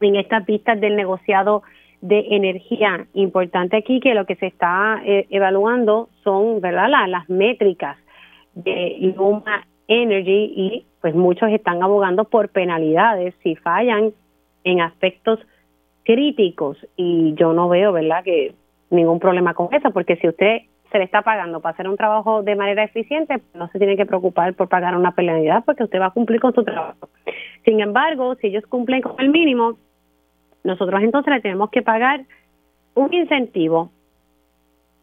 en 0.00 0.16
estas 0.16 0.44
pistas 0.44 0.80
del 0.80 0.96
negociado 0.96 1.62
de 2.00 2.26
energía. 2.30 3.06
Importante 3.14 3.76
aquí 3.76 4.00
que 4.00 4.14
lo 4.14 4.26
que 4.26 4.36
se 4.36 4.46
está 4.46 5.00
eh, 5.04 5.26
evaluando 5.30 6.08
son, 6.22 6.60
¿verdad?, 6.60 6.88
las 7.08 7.28
métricas 7.28 7.96
de 8.54 8.96
Luma 9.16 9.66
Energy 9.88 10.52
y 10.56 10.86
pues 11.04 11.14
muchos 11.14 11.50
están 11.50 11.82
abogando 11.82 12.24
por 12.24 12.48
penalidades 12.48 13.34
si 13.42 13.56
fallan 13.56 14.14
en 14.64 14.80
aspectos 14.80 15.38
críticos 16.02 16.78
y 16.96 17.34
yo 17.34 17.52
no 17.52 17.68
veo, 17.68 17.92
¿verdad?, 17.92 18.24
que 18.24 18.54
ningún 18.88 19.20
problema 19.20 19.52
con 19.52 19.68
eso, 19.74 19.90
porque 19.90 20.16
si 20.16 20.28
usted 20.28 20.62
se 20.90 20.96
le 20.96 21.04
está 21.04 21.20
pagando 21.20 21.60
para 21.60 21.74
hacer 21.74 21.90
un 21.90 21.98
trabajo 21.98 22.42
de 22.42 22.56
manera 22.56 22.84
eficiente, 22.84 23.42
no 23.52 23.68
se 23.68 23.76
tiene 23.76 23.98
que 23.98 24.06
preocupar 24.06 24.54
por 24.54 24.70
pagar 24.70 24.96
una 24.96 25.14
penalidad 25.14 25.62
porque 25.66 25.84
usted 25.84 26.00
va 26.00 26.06
a 26.06 26.10
cumplir 26.12 26.40
con 26.40 26.54
su 26.54 26.64
trabajo. 26.64 27.10
Sin 27.66 27.80
embargo, 27.80 28.36
si 28.36 28.46
ellos 28.46 28.64
cumplen 28.66 29.02
con 29.02 29.16
el 29.18 29.28
mínimo, 29.28 29.76
nosotros 30.62 31.02
entonces 31.02 31.34
le 31.34 31.42
tenemos 31.42 31.68
que 31.68 31.82
pagar 31.82 32.22
un 32.94 33.12
incentivo, 33.12 33.90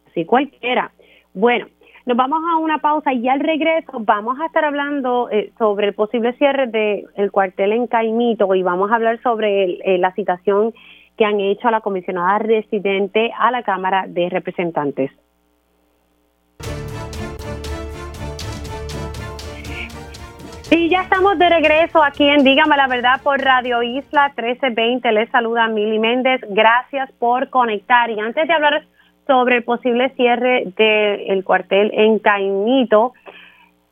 así 0.10 0.26
cualquiera. 0.26 0.94
Bueno, 1.36 1.68
nos 2.06 2.18
vamos 2.18 2.42
a 2.52 2.58
una 2.58 2.80
pausa 2.80 3.14
y 3.14 3.28
al 3.28 3.40
regreso 3.40 3.92
vamos 4.00 4.40
a 4.40 4.48
estar 4.48 4.66
hablando 4.66 5.30
eh, 5.30 5.52
sobre 5.58 5.88
el 5.88 5.94
posible 5.94 6.34
cierre 6.34 6.68
del 6.68 7.06
el 7.16 7.32
cuartel 7.32 7.74
en 7.74 7.88
Caimito 7.88 8.54
y 8.56 8.64
vamos 8.64 8.92
a 8.92 8.96
hablar 8.96 9.22
sobre 9.22 9.74
eh, 9.74 9.98
la 9.98 10.12
citación 10.14 10.74
que 11.18 11.26
han 11.26 11.40
hecho 11.40 11.68
a 11.68 11.72
la 11.72 11.82
comisionada 11.82 12.40
residente 12.40 13.32
a 13.38 13.52
la 13.52 13.62
Cámara 13.64 14.06
de 14.08 14.30
Representantes. 14.30 15.12
Y 20.74 20.88
ya 20.88 21.02
estamos 21.02 21.38
de 21.38 21.50
regreso 21.50 22.02
aquí 22.02 22.24
en 22.24 22.46
Dígame 22.46 22.78
la 22.78 22.88
Verdad 22.88 23.22
por 23.22 23.40
Radio 23.42 23.84
Isla 23.84 24.30
1320. 24.30 25.12
Les 25.12 25.30
saluda 25.30 25.68
Mili 25.68 26.00
Méndez. 26.00 26.40
Gracias 26.50 27.12
por 27.20 27.50
conectar. 27.50 28.10
Y 28.10 28.20
antes 28.20 28.48
de 28.48 28.54
hablar 28.54 28.86
sobre 29.32 29.56
el 29.56 29.64
posible 29.64 30.10
cierre 30.18 30.74
del 30.76 31.46
cuartel 31.46 31.90
en 31.94 32.20
Caimito. 32.20 33.14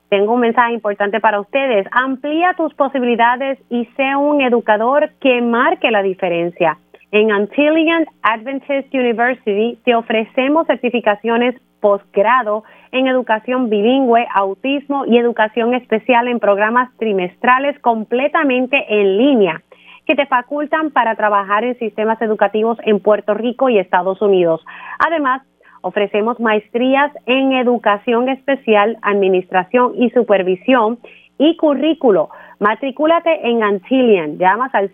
Tengo 0.10 0.34
un 0.34 0.42
mensaje 0.42 0.74
importante 0.74 1.22
para 1.22 1.40
ustedes. 1.40 1.88
Amplía 1.92 2.54
tus 2.58 2.74
posibilidades 2.74 3.58
y 3.70 3.86
sea 3.96 4.18
un 4.18 4.42
educador 4.42 5.12
que 5.22 5.42
marque 5.42 5.92
la 5.92 6.04
diferencia. 6.04 6.78
En 7.12 7.32
Antillian 7.32 8.06
Adventist 8.22 8.94
University 8.94 9.80
te 9.86 9.96
ofrecemos 9.96 10.68
certificaciones 10.68 11.56
posgrado 11.80 12.66
en 12.92 13.08
educación 13.08 13.70
bilingüe, 13.70 14.28
autismo 14.36 15.06
y 15.06 15.18
educación 15.18 15.74
especial 15.74 16.28
en 16.28 16.42
programas 16.42 16.90
trimestrales 16.98 17.80
completamente 17.80 18.86
en 18.90 19.18
línea 19.18 19.62
que 20.10 20.16
te 20.16 20.26
facultan 20.26 20.90
para 20.90 21.14
trabajar 21.14 21.64
en 21.64 21.78
sistemas 21.78 22.20
educativos 22.20 22.80
en 22.84 23.00
Puerto 23.00 23.36
Rico 23.36 23.70
y 23.70 23.78
Estados 23.78 24.20
Unidos. 24.24 24.66
Además, 24.98 25.44
ofrecemos 25.82 26.40
maestrías 26.40 27.12
en 27.28 27.52
educación 27.52 28.28
especial, 28.28 28.98
administración 29.04 29.94
y 29.96 30.10
supervisión 30.10 30.98
y 31.38 31.56
currículo. 31.58 32.30
Matricúlate 32.58 33.48
en 33.48 33.62
Antillian. 33.62 34.40
Llamas 34.40 34.74
al 34.74 34.90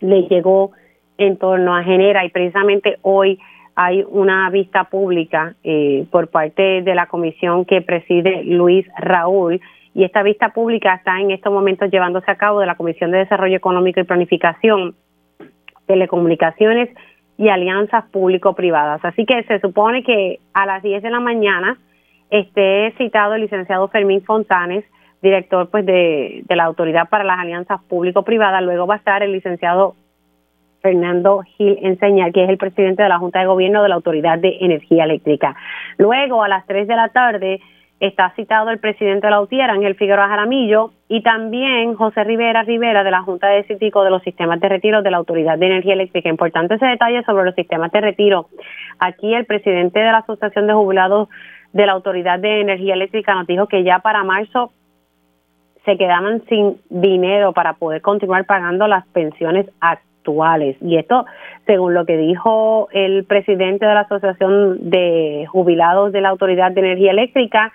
le 0.00 0.22
llegó 0.28 0.70
en 1.18 1.36
torno 1.36 1.74
a 1.74 1.82
Genera 1.82 2.24
y 2.24 2.28
precisamente 2.28 2.98
hoy 3.02 3.40
hay 3.74 4.04
una 4.08 4.48
vista 4.50 4.84
pública 4.84 5.54
eh, 5.64 6.06
por 6.10 6.28
parte 6.28 6.82
de 6.82 6.94
la 6.94 7.06
comisión 7.06 7.64
que 7.64 7.82
preside 7.82 8.44
Luis 8.44 8.86
Raúl 8.96 9.60
y 9.96 10.04
esta 10.04 10.22
vista 10.22 10.50
pública 10.50 10.94
está 10.94 11.18
en 11.18 11.30
estos 11.30 11.50
momentos 11.50 11.90
llevándose 11.90 12.30
a 12.30 12.36
cabo 12.36 12.60
de 12.60 12.66
la 12.66 12.74
Comisión 12.74 13.12
de 13.12 13.18
Desarrollo 13.18 13.56
Económico 13.56 13.98
y 13.98 14.04
Planificación, 14.04 14.94
Telecomunicaciones 15.86 16.90
y 17.38 17.48
alianzas 17.48 18.04
público-privadas. 18.10 19.02
Así 19.06 19.24
que 19.24 19.42
se 19.44 19.58
supone 19.58 20.02
que 20.02 20.38
a 20.52 20.66
las 20.66 20.82
10 20.82 21.02
de 21.02 21.08
la 21.08 21.18
mañana 21.18 21.78
esté 22.28 22.92
citado 22.98 23.32
el 23.32 23.40
licenciado 23.40 23.88
Fermín 23.88 24.22
Fontanes, 24.22 24.84
director 25.22 25.70
pues 25.70 25.86
de, 25.86 26.42
de 26.46 26.56
la 26.56 26.64
Autoridad 26.64 27.08
para 27.08 27.24
las 27.24 27.38
Alianzas 27.38 27.80
Público-Privadas. 27.88 28.62
Luego 28.62 28.86
va 28.86 28.96
a 28.96 28.98
estar 28.98 29.22
el 29.22 29.32
licenciado 29.32 29.94
Fernando 30.82 31.40
Gil 31.56 31.78
Enseñar, 31.80 32.32
que 32.32 32.44
es 32.44 32.50
el 32.50 32.58
presidente 32.58 33.02
de 33.02 33.08
la 33.08 33.18
Junta 33.18 33.40
de 33.40 33.46
Gobierno 33.46 33.82
de 33.82 33.88
la 33.88 33.94
Autoridad 33.94 34.38
de 34.38 34.58
Energía 34.60 35.04
Eléctrica. 35.04 35.56
Luego, 35.96 36.42
a 36.42 36.48
las 36.48 36.66
3 36.66 36.86
de 36.86 36.96
la 36.96 37.08
tarde, 37.08 37.60
está 38.00 38.32
citado 38.36 38.70
el 38.70 38.78
presidente 38.78 39.26
de 39.26 39.30
la 39.30 39.40
UTIER, 39.40 39.70
Ángel 39.70 39.94
Figueroa 39.94 40.28
Jaramillo, 40.28 40.90
y 41.08 41.22
también 41.22 41.94
José 41.94 42.24
Rivera 42.24 42.62
Rivera 42.62 43.04
de 43.04 43.10
la 43.10 43.22
Junta 43.22 43.48
de 43.48 43.64
Cítico 43.64 44.04
de 44.04 44.10
los 44.10 44.22
Sistemas 44.22 44.60
de 44.60 44.68
Retiro 44.68 45.02
de 45.02 45.10
la 45.10 45.16
Autoridad 45.16 45.58
de 45.58 45.66
Energía 45.66 45.94
Eléctrica. 45.94 46.28
Importante 46.28 46.74
ese 46.74 46.86
detalle 46.86 47.22
sobre 47.24 47.44
los 47.44 47.54
sistemas 47.54 47.90
de 47.92 48.00
retiro. 48.00 48.48
Aquí 48.98 49.34
el 49.34 49.46
presidente 49.46 50.00
de 50.00 50.12
la 50.12 50.18
Asociación 50.18 50.66
de 50.66 50.74
Jubilados 50.74 51.28
de 51.72 51.86
la 51.86 51.92
Autoridad 51.92 52.38
de 52.38 52.60
Energía 52.60 52.94
Eléctrica 52.94 53.34
nos 53.34 53.46
dijo 53.46 53.66
que 53.66 53.82
ya 53.82 54.00
para 54.00 54.24
marzo 54.24 54.72
se 55.84 55.96
quedaban 55.96 56.42
sin 56.48 56.78
dinero 56.90 57.52
para 57.52 57.74
poder 57.74 58.02
continuar 58.02 58.44
pagando 58.44 58.88
las 58.88 59.06
pensiones 59.08 59.66
actuales. 59.80 60.76
Y 60.82 60.96
esto, 60.96 61.24
según 61.66 61.94
lo 61.94 62.04
que 62.04 62.16
dijo 62.16 62.88
el 62.92 63.24
presidente 63.24 63.86
de 63.86 63.94
la 63.94 64.00
Asociación 64.00 64.90
de 64.90 65.46
Jubilados 65.48 66.12
de 66.12 66.20
la 66.20 66.30
Autoridad 66.30 66.72
de 66.72 66.80
Energía 66.80 67.12
Eléctrica, 67.12 67.72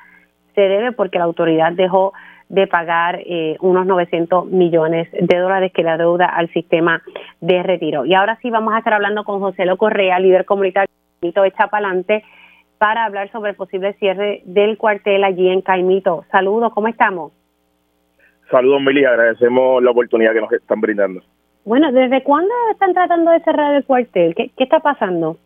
se 0.56 0.62
debe 0.62 0.92
porque 0.92 1.18
la 1.18 1.26
autoridad 1.26 1.74
dejó 1.74 2.14
de 2.50 2.68
pagar 2.68 3.20
eh, 3.26 3.56
unos 3.62 3.86
900 3.86 4.46
millones 4.48 5.08
de 5.12 5.38
dólares 5.38 5.72
que 5.74 5.84
la 5.84 5.98
deuda 5.98 6.26
al 6.26 6.52
sistema 6.52 7.02
de 7.40 7.64
retiro. 7.64 8.06
Y 8.06 8.14
ahora 8.14 8.38
sí 8.42 8.50
vamos 8.50 8.74
a 8.74 8.80
estar 8.80 8.94
hablando 8.94 9.24
con 9.24 9.40
José 9.40 9.66
Lo 9.66 9.78
Correa, 9.78 10.20
líder 10.20 10.44
comunitario 10.44 10.90
de 11.22 11.52
Chapalante, 11.58 12.26
para 12.78 13.06
hablar 13.06 13.32
sobre 13.32 13.52
el 13.52 13.56
posible 13.56 13.94
cierre 13.94 14.42
del 14.44 14.78
cuartel 14.78 15.24
allí 15.24 15.48
en 15.48 15.62
Caimito. 15.62 16.26
Saludos, 16.30 16.74
¿cómo 16.74 16.90
estamos? 16.90 17.32
Saludos, 18.50 18.82
Mili, 18.82 19.06
agradecemos 19.06 19.82
la 19.82 19.92
oportunidad 19.92 20.34
que 20.34 20.42
nos 20.42 20.52
están 20.52 20.82
brindando. 20.82 21.22
Bueno, 21.64 21.92
¿desde 21.94 22.22
cuándo 22.22 22.54
están 22.72 22.94
tratando 22.94 23.32
de 23.32 23.40
cerrar 23.42 23.76
el 23.76 23.86
cuartel? 23.86 24.36
¿Qué, 24.36 24.52
qué 24.58 24.64
está 24.66 24.80
pasando? 24.80 25.38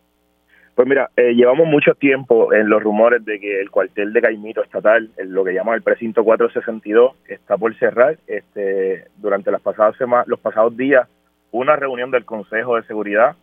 Pues 0.75 0.87
mira, 0.89 1.09
eh, 1.15 1.33
llevamos 1.33 1.67
mucho 1.67 1.95
tiempo 1.95 2.53
en 2.53 2.67
los 2.67 2.83
rumores 2.83 3.23
de 3.23 3.39
que 3.39 3.61
el 3.61 3.71
cuartel 3.71 4.11
de 4.11 4.21
Caimito 4.21 4.61
estatal, 4.61 5.09
lo 5.17 5.45
que 5.45 5.53
llaman 5.53 5.75
el 5.75 5.81
precinto 5.81 6.23
462, 6.25 7.15
está 7.29 7.57
por 7.57 7.73
cerrar. 7.75 8.17
Este, 8.27 9.05
durante 9.15 9.51
las 9.51 9.61
pasadas 9.61 9.95
semanas, 9.95 10.27
los 10.27 10.39
pasados 10.39 10.75
días, 10.75 11.07
una 11.51 11.77
reunión 11.77 12.11
del 12.11 12.25
Consejo 12.25 12.75
de 12.75 12.83
Seguridad 12.83 13.37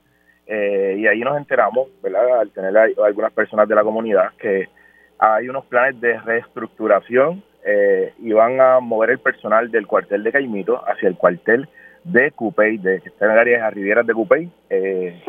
eh, 0.47 0.97
y 0.99 1.07
ahí 1.07 1.21
nos 1.21 1.39
enteramos, 1.39 1.89
¿verdad? 2.03 2.41
Al 2.41 2.51
tener 2.51 2.77
algunas 2.77 3.33
personas 3.33 3.67
de 3.67 3.75
la 3.75 3.83
comunidad 3.83 4.33
que 4.39 4.69
hay 5.19 5.49
unos 5.49 5.65
planes 5.67 6.01
de 6.01 6.19
reestructuración 6.21 7.43
eh, 7.65 8.13
y 8.19 8.33
van 8.33 8.61
a 8.61 8.81
mover 8.81 9.11
el 9.11 9.19
personal 9.21 9.71
del 9.71 9.87
cuartel 9.87 10.23
de 10.25 10.33
Caimito 10.33 10.83
hacia 10.87 11.09
el 11.09 11.17
cuartel 11.17 11.69
de 12.05 12.33
Cupey, 12.33 12.79
de 12.79 13.01
que 13.01 13.09
está 13.09 13.27
en 13.27 13.39
área 13.39 13.65
de 13.65 13.71
Rivieras 13.71 14.07
de 14.07 14.13
Cupey. 14.13 14.51
Eh, 14.69 15.23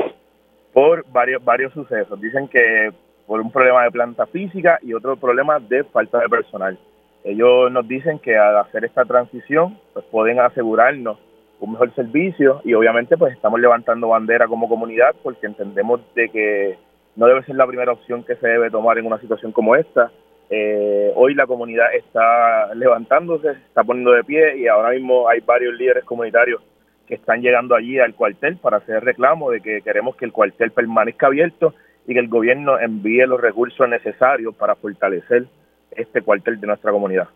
por 0.73 1.05
varios, 1.11 1.43
varios 1.43 1.71
sucesos. 1.73 2.19
Dicen 2.19 2.47
que 2.47 2.91
por 3.27 3.39
un 3.39 3.51
problema 3.51 3.83
de 3.83 3.91
planta 3.91 4.25
física 4.27 4.79
y 4.81 4.93
otro 4.93 5.15
problema 5.15 5.59
de 5.59 5.83
falta 5.85 6.19
de 6.19 6.29
personal. 6.29 6.77
Ellos 7.23 7.71
nos 7.71 7.87
dicen 7.87 8.19
que 8.19 8.37
al 8.37 8.57
hacer 8.57 8.83
esta 8.83 9.05
transición, 9.05 9.79
pues 9.93 10.05
pueden 10.11 10.39
asegurarnos 10.39 11.17
un 11.59 11.71
mejor 11.71 11.95
servicio 11.95 12.59
y 12.65 12.73
obviamente 12.73 13.15
pues 13.15 13.33
estamos 13.33 13.59
levantando 13.59 14.09
bandera 14.09 14.47
como 14.47 14.67
comunidad 14.67 15.15
porque 15.23 15.47
entendemos 15.47 16.01
de 16.13 16.27
que 16.27 16.77
no 17.15 17.27
debe 17.27 17.43
ser 17.43 17.55
la 17.55 17.67
primera 17.67 17.93
opción 17.93 18.23
que 18.23 18.35
se 18.35 18.47
debe 18.47 18.69
tomar 18.69 18.97
en 18.97 19.05
una 19.05 19.19
situación 19.19 19.53
como 19.53 19.75
esta. 19.75 20.11
Eh, 20.49 21.13
hoy 21.15 21.33
la 21.35 21.47
comunidad 21.47 21.93
está 21.95 22.73
levantándose, 22.75 23.53
se 23.53 23.59
está 23.59 23.83
poniendo 23.83 24.11
de 24.11 24.25
pie 24.25 24.57
y 24.57 24.67
ahora 24.67 24.89
mismo 24.89 25.29
hay 25.29 25.39
varios 25.39 25.73
líderes 25.75 26.03
comunitarios 26.03 26.61
que 27.07 27.15
están 27.15 27.41
llegando 27.41 27.75
allí 27.75 27.99
al 27.99 28.15
cuartel 28.15 28.57
para 28.57 28.77
hacer 28.77 29.03
reclamo 29.03 29.51
de 29.51 29.61
que 29.61 29.81
queremos 29.81 30.15
que 30.15 30.25
el 30.25 30.31
cuartel 30.31 30.71
permanezca 30.71 31.27
abierto 31.27 31.73
y 32.07 32.13
que 32.13 32.19
el 32.19 32.27
gobierno 32.27 32.79
envíe 32.79 33.25
los 33.25 33.39
recursos 33.39 33.87
necesarios 33.87 34.55
para 34.55 34.75
fortalecer 34.75 35.45
este 35.91 36.21
cuartel 36.21 36.59
de 36.59 36.67
nuestra 36.67 36.91
comunidad. 36.91 37.27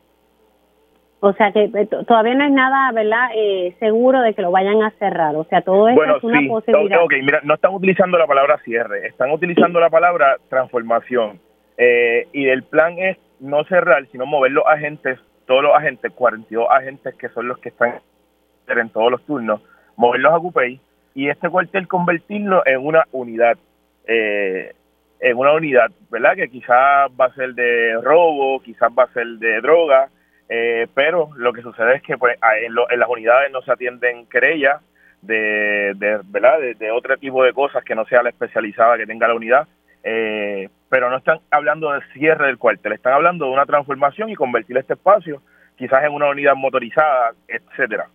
O 1.19 1.33
sea 1.33 1.51
que 1.51 1.63
eh, 1.63 1.87
todavía 2.07 2.35
no 2.35 2.45
es 2.45 2.51
nada, 2.51 2.91
¿verdad? 2.91 3.29
Eh, 3.35 3.75
seguro 3.79 4.21
de 4.21 4.35
que 4.35 4.43
lo 4.43 4.51
vayan 4.51 4.83
a 4.83 4.91
cerrar. 4.91 5.35
O 5.35 5.45
sea, 5.45 5.61
todo 5.61 5.89
esto 5.89 6.17
es 6.17 6.23
una 6.23 6.41
posibilidad. 6.47 7.03
Ok, 7.03 7.13
mira, 7.23 7.39
no 7.43 7.55
están 7.55 7.73
utilizando 7.73 8.17
la 8.19 8.27
palabra 8.27 8.59
cierre, 8.63 9.07
están 9.07 9.31
utilizando 9.31 9.79
la 9.79 9.89
palabra 9.89 10.37
transformación. 10.49 11.39
Eh, 11.77 12.27
y 12.33 12.47
el 12.47 12.63
plan 12.63 12.99
es 12.99 13.17
no 13.39 13.63
cerrar, 13.63 14.05
sino 14.11 14.25
mover 14.25 14.51
los 14.51 14.65
agentes, 14.67 15.19
todos 15.47 15.63
los 15.63 15.75
agentes, 15.75 16.11
42 16.13 16.67
agentes 16.69 17.15
que 17.15 17.29
son 17.29 17.47
los 17.47 17.57
que 17.59 17.69
están 17.69 17.95
en 18.67 18.89
todos 18.89 19.11
los 19.11 19.25
turnos, 19.25 19.61
moverlos 19.95 20.33
a 20.33 20.39
Cupey 20.39 20.79
y 21.15 21.29
este 21.29 21.49
cuartel 21.49 21.87
convertirlo 21.87 22.63
en 22.65 22.85
una 22.85 23.05
unidad, 23.11 23.57
eh, 24.05 24.73
en 25.19 25.37
una 25.37 25.53
unidad, 25.53 25.89
¿verdad? 26.11 26.35
Que 26.35 26.49
quizás 26.49 27.09
va 27.19 27.25
a 27.25 27.33
ser 27.33 27.53
de 27.53 27.99
robo, 28.01 28.59
quizás 28.61 28.91
va 28.97 29.03
a 29.03 29.13
ser 29.13 29.25
de 29.25 29.61
droga, 29.61 30.09
eh, 30.49 30.87
pero 30.93 31.29
lo 31.35 31.53
que 31.53 31.61
sucede 31.61 31.95
es 31.95 32.01
que 32.03 32.17
pues 32.17 32.37
en, 32.63 32.75
las 32.75 33.09
unidades 33.09 33.51
no 33.51 33.61
se 33.61 33.71
atienden 33.71 34.27
querellas 34.27 34.81
de, 35.21 35.93
de 35.95 36.19
¿verdad? 36.25 36.59
De, 36.77 36.91
otro 36.91 37.17
tipo 37.17 37.43
de 37.43 37.53
cosas 37.53 37.83
que 37.83 37.95
no 37.95 38.05
sea 38.05 38.21
la 38.21 38.29
especializada 38.29 38.97
que 38.97 39.07
tenga 39.07 39.27
la 39.27 39.35
unidad, 39.35 39.67
eh, 40.03 40.69
pero 40.89 41.09
no 41.09 41.17
están 41.17 41.39
hablando 41.51 41.91
de 41.91 42.01
cierre 42.13 42.47
del 42.47 42.57
cuartel, 42.57 42.93
están 42.93 43.13
hablando 43.13 43.45
de 43.45 43.51
una 43.51 43.65
transformación 43.65 44.29
y 44.29 44.35
convertir 44.35 44.77
este 44.77 44.93
espacio 44.93 45.41
quizás 45.77 46.03
en 46.03 46.11
una 46.11 46.29
unidad 46.29 46.55
motorizada, 46.55 47.31
etcétera. 47.47 48.07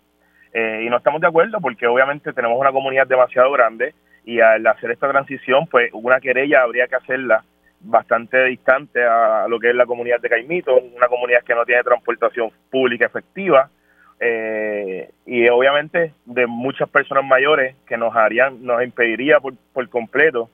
Eh, 0.52 0.82
y 0.86 0.90
no 0.90 0.98
estamos 0.98 1.20
de 1.20 1.28
acuerdo 1.28 1.60
porque 1.60 1.86
obviamente 1.86 2.32
tenemos 2.32 2.58
una 2.58 2.72
comunidad 2.72 3.06
demasiado 3.06 3.50
grande 3.52 3.94
y 4.24 4.40
al 4.40 4.66
hacer 4.66 4.90
esta 4.90 5.10
transición, 5.10 5.66
pues 5.66 5.90
una 5.92 6.20
querella 6.20 6.62
habría 6.62 6.86
que 6.86 6.96
hacerla 6.96 7.44
bastante 7.80 8.44
distante 8.44 9.02
a 9.02 9.46
lo 9.48 9.58
que 9.58 9.70
es 9.70 9.74
la 9.74 9.86
comunidad 9.86 10.20
de 10.20 10.28
Caimito, 10.28 10.76
una 10.76 11.08
comunidad 11.08 11.42
que 11.42 11.54
no 11.54 11.64
tiene 11.64 11.82
transportación 11.82 12.50
pública 12.70 13.06
efectiva 13.06 13.70
eh, 14.20 15.10
y 15.26 15.48
obviamente 15.48 16.14
de 16.26 16.46
muchas 16.46 16.88
personas 16.88 17.24
mayores 17.24 17.74
que 17.86 17.96
nos 17.96 18.14
harían, 18.14 18.64
nos 18.64 18.82
impediría 18.84 19.40
por, 19.40 19.54
por 19.72 19.88
completo 19.88 20.48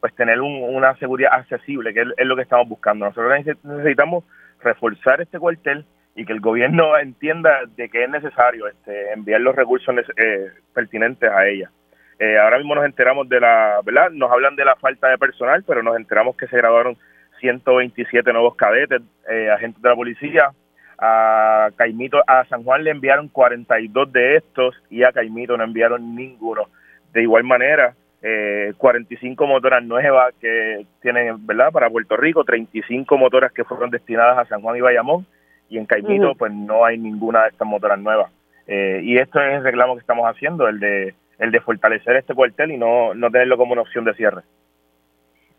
pues 0.00 0.14
tener 0.14 0.40
una 0.40 0.96
seguridad 0.96 1.34
accesible, 1.34 1.92
que 1.92 2.00
es 2.16 2.26
lo 2.26 2.34
que 2.34 2.42
estamos 2.42 2.66
buscando. 2.66 3.04
Nosotros 3.04 3.44
necesitamos 3.62 4.24
reforzar 4.62 5.20
este 5.20 5.38
cuartel 5.38 5.84
y 6.20 6.26
que 6.26 6.34
el 6.34 6.40
gobierno 6.40 6.98
entienda 7.02 7.60
de 7.76 7.88
que 7.88 8.04
es 8.04 8.10
necesario 8.10 8.68
este, 8.68 9.12
enviar 9.12 9.40
los 9.40 9.56
recursos 9.56 9.94
eh, 10.16 10.50
pertinentes 10.74 11.30
a 11.30 11.46
ella. 11.46 11.70
Eh, 12.18 12.38
ahora 12.38 12.58
mismo 12.58 12.74
nos 12.74 12.84
enteramos 12.84 13.26
de 13.30 13.40
la, 13.40 13.80
¿verdad? 13.82 14.10
Nos 14.10 14.30
hablan 14.30 14.54
de 14.54 14.66
la 14.66 14.76
falta 14.76 15.08
de 15.08 15.16
personal, 15.16 15.64
pero 15.66 15.82
nos 15.82 15.96
enteramos 15.96 16.36
que 16.36 16.46
se 16.48 16.58
graduaron 16.58 16.98
127 17.40 18.30
nuevos 18.34 18.54
cadetes, 18.56 19.00
eh, 19.30 19.48
agentes 19.50 19.80
de 19.80 19.88
la 19.88 19.94
policía. 19.94 20.50
A 20.98 21.70
Caimito, 21.76 22.22
a 22.26 22.44
San 22.44 22.62
Juan 22.64 22.84
le 22.84 22.90
enviaron 22.90 23.28
42 23.28 24.12
de 24.12 24.36
estos 24.36 24.74
y 24.90 25.02
a 25.02 25.12
Caimito 25.12 25.56
no 25.56 25.64
enviaron 25.64 26.14
ninguno. 26.14 26.68
De 27.14 27.22
igual 27.22 27.44
manera, 27.44 27.94
eh, 28.20 28.74
45 28.76 29.46
motoras 29.46 29.82
nuevas 29.82 30.34
que 30.38 30.84
tienen, 31.00 31.46
¿verdad? 31.46 31.72
Para 31.72 31.88
Puerto 31.88 32.18
Rico, 32.18 32.44
35 32.44 33.16
motoras 33.16 33.50
que 33.52 33.64
fueron 33.64 33.88
destinadas 33.88 34.36
a 34.36 34.44
San 34.44 34.60
Juan 34.60 34.76
y 34.76 34.82
Bayamón 34.82 35.26
y 35.70 35.78
en 35.78 35.86
Caimito 35.86 36.34
pues 36.34 36.52
no 36.52 36.84
hay 36.84 36.98
ninguna 36.98 37.42
de 37.42 37.48
estas 37.48 37.66
motoras 37.66 37.98
nuevas. 37.98 38.30
Eh, 38.66 39.00
y 39.02 39.16
esto 39.16 39.40
es 39.40 39.54
el 39.56 39.64
reclamo 39.64 39.94
que 39.94 40.00
estamos 40.00 40.26
haciendo, 40.26 40.68
el 40.68 40.78
de 40.78 41.14
el 41.38 41.50
de 41.50 41.60
fortalecer 41.60 42.16
este 42.16 42.34
cuartel 42.34 42.72
y 42.72 42.76
no, 42.76 43.14
no 43.14 43.30
tenerlo 43.30 43.56
como 43.56 43.72
una 43.72 43.80
opción 43.80 44.04
de 44.04 44.12
cierre. 44.12 44.42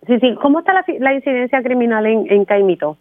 Sí, 0.05 0.19
sí. 0.19 0.35
¿Cómo 0.39 0.59
está 0.59 0.73
la, 0.73 0.85
la 0.99 1.13
incidencia 1.13 1.61
criminal 1.63 2.05
en, 2.05 2.31
en 2.31 2.45
Caimito? 2.45 2.97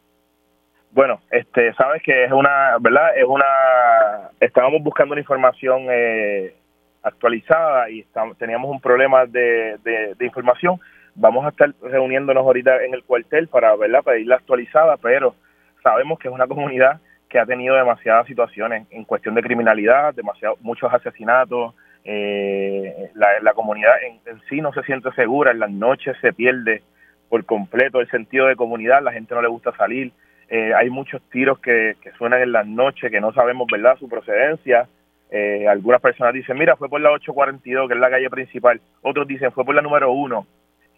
Bueno, 0.92 1.20
este, 1.31 1.73
sabes 1.75 2.03
que 2.03 2.25
es 2.25 2.33
una, 2.33 2.77
¿verdad? 2.81 3.16
Es 3.16 3.25
una, 3.25 4.31
estábamos 4.40 4.83
buscando 4.83 5.12
una 5.12 5.20
información 5.20 5.87
eh, 5.90 6.55
actualizada 7.03 7.90
y 7.90 8.05
teníamos 8.38 8.70
un 8.70 8.81
problema 8.81 9.27
de, 9.27 9.77
de, 9.85 10.25
información 10.25 10.81
vamos 11.14 11.44
a 11.44 11.51
estar 11.51 11.73
reuniéndonos 11.83 12.44
ahorita 12.44 12.85
en 12.85 12.94
el 12.94 13.05
cuartel 13.05 13.49
para 13.49 13.75
verla, 13.77 14.03
pedirla 14.03 14.37
actualizada, 14.37 14.96
pero 14.96 15.35
sabemos 15.83 16.19
que 16.19 16.29
es 16.29 16.35
una 16.35 16.47
comunidad 16.47 17.01
que 17.29 17.38
ha 17.38 17.47
tenido 17.47 17.77
demasiadas 17.77 18.27
situaciones 18.27 18.87
en 18.90 19.05
cuestión 19.05 19.35
de 19.35 19.43
criminalidad, 19.43 20.14
demasiado, 20.14 20.57
muchos 20.61 20.93
asesinatos, 20.93 21.75
eh, 22.05 23.11
la, 23.14 23.55
comunidad 23.55 23.93
en, 24.03 24.40
sí 24.49 24.61
no 24.61 24.73
se 24.73 24.83
siente 24.83 25.11
segura, 25.12 25.53
en 25.53 25.61
las 25.61 25.71
noches 25.71 26.16
se 26.21 26.33
pierde 26.33 26.83
por 27.29 27.45
completo 27.45 28.01
el 28.01 28.11
sentido 28.11 28.47
de 28.47 28.57
comunidad, 28.57 29.03
la 29.03 29.12
gente 29.12 29.35
no 29.35 29.43
le 29.43 29.49
gusta 29.49 29.73
salir, 29.77 30.12
eh, 30.49 30.73
hay 30.75 30.90
muchos 30.90 31.23
tiros 31.31 31.61
que, 31.61 31.97
que, 32.03 32.11
suenan 32.12 32.43
en 32.43 32.51
las 32.51 32.66
noches 32.66 33.11
que 33.11 33.21
no 33.21 33.33
sabemos 33.33 33.69
verdad 33.71 33.97
su 33.99 34.09
procedencia, 34.09 34.88
eh, 35.31 35.69
algunas 35.69 36.01
personas 36.01 36.35
dicen, 36.35 36.59
mira, 36.59 36.75
fue 36.75 36.88
por 36.88 37.01
la 37.01 37.12
842, 37.12 37.87
que 37.87 37.95
es 37.95 38.01
la 38.01 38.11
calle 38.11 38.29
principal, 38.29 38.81
otros 39.03 39.29
dicen, 39.29 39.53
fue 39.53 39.64
por 39.64 39.77
la 39.77 39.83
número 39.83 40.11
1, 40.11 40.47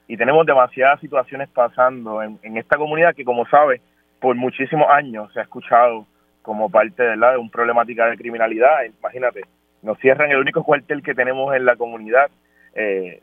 y 0.08 0.16
tenemos 0.16 0.46
demasiadas 0.46 1.00
situaciones 1.00 1.50
pasando 1.50 2.22
en, 2.22 2.38
en 2.42 2.56
esta 2.56 2.78
comunidad 2.78 3.14
que 3.14 3.24
como 3.24 3.44
sabe, 3.46 3.82
por 4.22 4.36
muchísimos 4.36 4.86
años 4.88 5.32
se 5.32 5.40
ha 5.40 5.42
escuchado 5.42 6.06
como 6.42 6.70
parte 6.70 7.02
de, 7.02 7.16
la, 7.16 7.32
de 7.32 7.38
un 7.38 7.50
problemática 7.50 8.06
de 8.06 8.16
criminalidad. 8.16 8.84
Imagínate, 9.00 9.42
nos 9.82 9.98
cierran 9.98 10.30
el 10.30 10.38
único 10.38 10.62
cuartel 10.62 11.02
que 11.02 11.12
tenemos 11.12 11.54
en 11.54 11.64
la 11.64 11.74
comunidad. 11.74 12.30
Eh, 12.74 13.20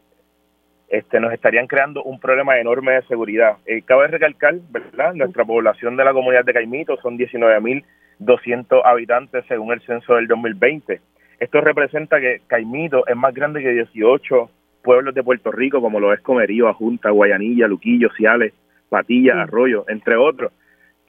este, 0.90 1.20
nos 1.22 1.32
estarían 1.32 1.68
creando 1.68 2.04
un 2.04 2.20
problema 2.20 2.60
enorme 2.60 2.94
de 2.94 3.04
seguridad. 3.04 3.58
Eh, 3.66 3.82
cabe 3.84 4.08
recalcar, 4.08 4.56
¿verdad? 4.70 5.14
Nuestra 5.14 5.46
población 5.46 5.96
de 5.96 6.04
la 6.04 6.12
comunidad 6.12 6.44
de 6.44 6.54
Caimito 6.54 6.98
son 6.98 7.18
19.200 7.18 8.82
habitantes 8.84 9.46
según 9.48 9.72
el 9.72 9.82
censo 9.82 10.16
del 10.16 10.28
2020. 10.28 11.00
Esto 11.40 11.62
representa 11.62 12.20
que 12.20 12.42
Caimito 12.48 13.08
es 13.08 13.16
más 13.16 13.34
grande 13.34 13.62
que 13.62 13.70
18 13.70 14.50
pueblos 14.84 15.16
de 15.16 15.24
Puerto 15.24 15.52
Rico, 15.52 15.80
como 15.80 16.02
lo 16.02 16.14
es 16.14 16.20
Comerío, 16.20 16.68
Ajunta, 16.68 17.12
Guayanilla, 17.12 17.68
Luquillo, 17.68 18.10
Ciales, 18.18 18.54
Patilla, 18.90 19.42
Arroyo, 19.42 19.86
entre 19.88 20.18
otros, 20.18 20.52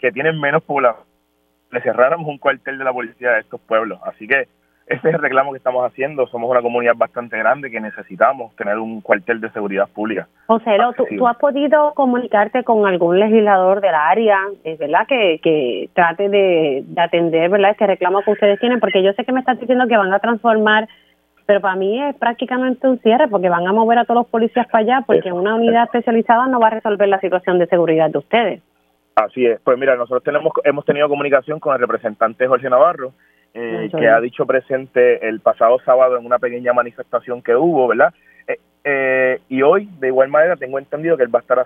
que 0.01 0.13
tienen 0.13 0.41
menos 0.41 0.63
población 0.63 1.11
le 1.71 1.81
cerráramos 1.83 2.27
un 2.27 2.39
cuartel 2.39 2.79
de 2.79 2.85
la 2.85 2.93
policía 2.93 3.33
de 3.33 3.41
estos 3.41 3.61
pueblos. 3.61 4.01
Así 4.05 4.27
que 4.27 4.49
ese 4.87 5.09
es 5.09 5.15
el 5.15 5.21
reclamo 5.21 5.53
que 5.53 5.59
estamos 5.59 5.87
haciendo. 5.87 6.27
Somos 6.27 6.51
una 6.51 6.63
comunidad 6.63 6.95
bastante 6.97 7.39
grande 7.39 7.71
que 7.71 7.81
necesitamos 7.81 8.55
tener 8.57 8.77
un 8.79 9.01
cuartel 9.01 9.41
de 9.41 9.51
seguridad 9.51 9.89
pública. 9.89 10.27
José, 10.49 10.77
¿tú, 10.97 11.07
¿tú, 11.17 11.29
has 11.29 11.37
podido 11.37 11.93
comunicarte 11.95 12.65
con 12.65 12.87
algún 12.87 13.21
legislador 13.21 13.81
del 13.81 13.95
área, 13.95 14.39
es 14.65 14.79
verdad, 14.79 15.07
que, 15.07 15.39
que 15.41 15.91
trate 15.95 16.29
de, 16.29 16.85
atender 16.97 17.51
verdad 17.51 17.71
este 17.71 17.87
reclamo 17.87 18.23
que 18.23 18.33
ustedes 18.33 18.59
tienen? 18.59 18.81
Porque 18.81 19.03
yo 19.03 19.13
sé 19.13 19.25
que 19.25 19.33
me 19.33 19.41
estás 19.41 19.61
diciendo 19.61 19.87
que 19.87 19.97
van 19.97 20.13
a 20.13 20.19
transformar, 20.19 20.89
pero 21.47 21.61
para 21.61 21.77
mí 21.77 22.03
es 22.03 22.17
prácticamente 22.17 22.89
un 22.89 22.99
cierre 22.99 23.29
porque 23.29 23.49
van 23.49 23.69
a 23.69 23.73
mover 23.73 23.99
a 23.99 24.05
todos 24.05 24.23
los 24.23 24.29
policías 24.29 24.67
para 24.67 24.83
allá 24.83 25.05
porque 25.07 25.31
una 25.33 25.55
unidad 25.55 25.85
especializada 25.85 26.49
no 26.49 26.59
va 26.59 26.67
a 26.67 26.71
resolver 26.71 27.09
la 27.09 27.21
situación 27.21 27.61
de 27.61 27.67
seguridad 27.67 28.11
de 28.11 28.19
ustedes. 28.19 28.63
Así 29.15 29.47
es. 29.47 29.61
Pues 29.61 29.79
mira, 29.79 29.97
nosotros 29.97 30.23
tenemos 30.23 30.53
hemos 30.65 30.85
tenido 30.85 31.09
comunicación 31.09 31.61
con 31.61 31.75
el 31.75 31.81
representante 31.81 32.47
Jorge 32.47 32.71
Navarro, 32.71 33.13
eh, 33.53 33.91
que 33.97 34.09
ha 34.09 34.21
dicho 34.21 34.47
presente 34.47 35.27
el 35.27 35.41
pasado 35.41 35.79
sábado 35.85 36.17
en 36.17 36.25
una 36.25 36.39
pequeña 36.39 36.73
manifestación 36.73 37.43
que 37.43 37.55
hubo, 37.55 37.89
¿verdad? 37.89 38.15
Eh, 38.47 38.59
eh, 38.85 39.41
y 39.49 39.63
hoy, 39.63 39.89
de 39.99 40.09
igual 40.09 40.29
manera, 40.29 40.57
tengo 40.57 40.79
entendido 40.79 41.17
que 41.17 41.25
él 41.25 41.35
va 41.35 41.41
a 41.41 41.43
estar, 41.43 41.59
va 41.59 41.65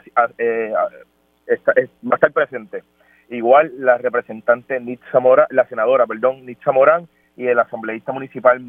a 2.10 2.14
estar 2.14 2.32
presente. 2.32 2.82
Igual 3.28 3.72
la 3.78 3.98
representante 3.98 4.80
Nitza 4.80 5.18
la 5.50 5.66
senadora, 5.66 6.06
perdón, 6.06 6.46
Nitza 6.46 6.72
Morán 6.72 7.06
y 7.36 7.46
el 7.46 7.58
asambleísta 7.58 8.12
municipal 8.12 8.60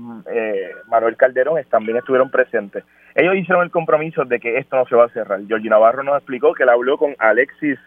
Manuel 0.88 1.18
Calderón 1.18 1.64
también 1.70 1.98
estuvieron 1.98 2.32
presentes. 2.32 2.84
Ellos 3.14 3.36
hicieron 3.36 3.64
el 3.64 3.72
compromiso 3.72 4.26
de 4.26 4.40
que 4.40 4.58
esto 4.58 4.76
no 4.76 4.86
se 4.86 4.96
va 4.96 5.06
a 5.06 5.10
cerrar. 5.10 5.40
Jorge 5.48 5.70
Navarro 5.70 6.04
nos 6.04 6.18
explicó 6.18 6.54
que 6.54 6.64
él 6.64 6.70
habló 6.70 6.98
con 6.98 7.16
Alexis 7.20 7.80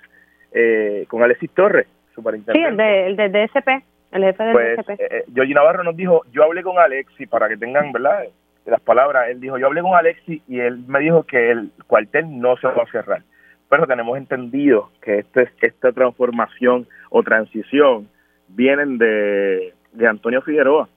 eh, 0.53 1.05
con 1.09 1.23
Alexis 1.23 1.51
Torres, 1.51 1.87
superintendente. 2.15 2.59
Sí, 2.59 2.71
el 2.71 2.77
de, 2.77 3.07
el 3.07 3.17
de 3.17 3.29
DSP, 3.29 3.69
el 4.13 4.25
jefe 4.25 4.43
del 4.43 4.53
pues, 4.53 4.77
DSP. 4.79 4.91
Eh, 4.91 5.25
eh 5.27 5.55
Navarro 5.55 5.85
nos 5.85 5.97
dijo, 5.97 6.23
yo 6.33 6.45
hablé 6.45 6.63
con 6.63 6.79
Alexis, 6.79 7.29
para 7.29 7.49
que 7.49 7.57
tengan, 7.57 7.93
¿verdad? 7.93 8.25
Las 8.67 8.81
palabras, 8.81 9.29
él 9.31 9.41
dijo, 9.41 9.59
yo 9.59 9.67
hablé 9.67 9.83
con 9.83 9.95
Alexis 9.95 10.43
y 10.47 10.61
él 10.61 10.85
me 10.87 11.01
dijo 11.01 11.23
que 11.23 11.51
el 11.51 11.71
cuartel 11.87 12.39
no 12.39 12.57
se 12.57 12.67
va 12.67 12.83
a 12.83 12.91
cerrar. 12.91 13.23
Pero 13.69 13.87
tenemos 13.87 14.17
entendido 14.17 14.91
que 15.03 15.19
este, 15.21 15.51
esta 15.61 15.93
transformación 15.93 16.87
o 17.11 17.23
transición 17.23 18.09
vienen 18.49 18.99
de, 18.99 19.75
de 19.93 20.07
Antonio 20.07 20.43
Figueroa, 20.43 20.89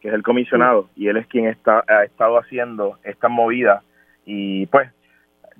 que 0.00 0.08
es 0.08 0.14
el 0.14 0.22
comisionado, 0.22 0.88
y 0.96 1.08
él 1.08 1.16
es 1.16 1.26
quien 1.26 1.46
está, 1.46 1.84
ha 1.86 2.04
estado 2.04 2.38
haciendo 2.38 2.98
esta 3.04 3.28
movida 3.28 3.82
y 4.24 4.66
pues 4.66 4.90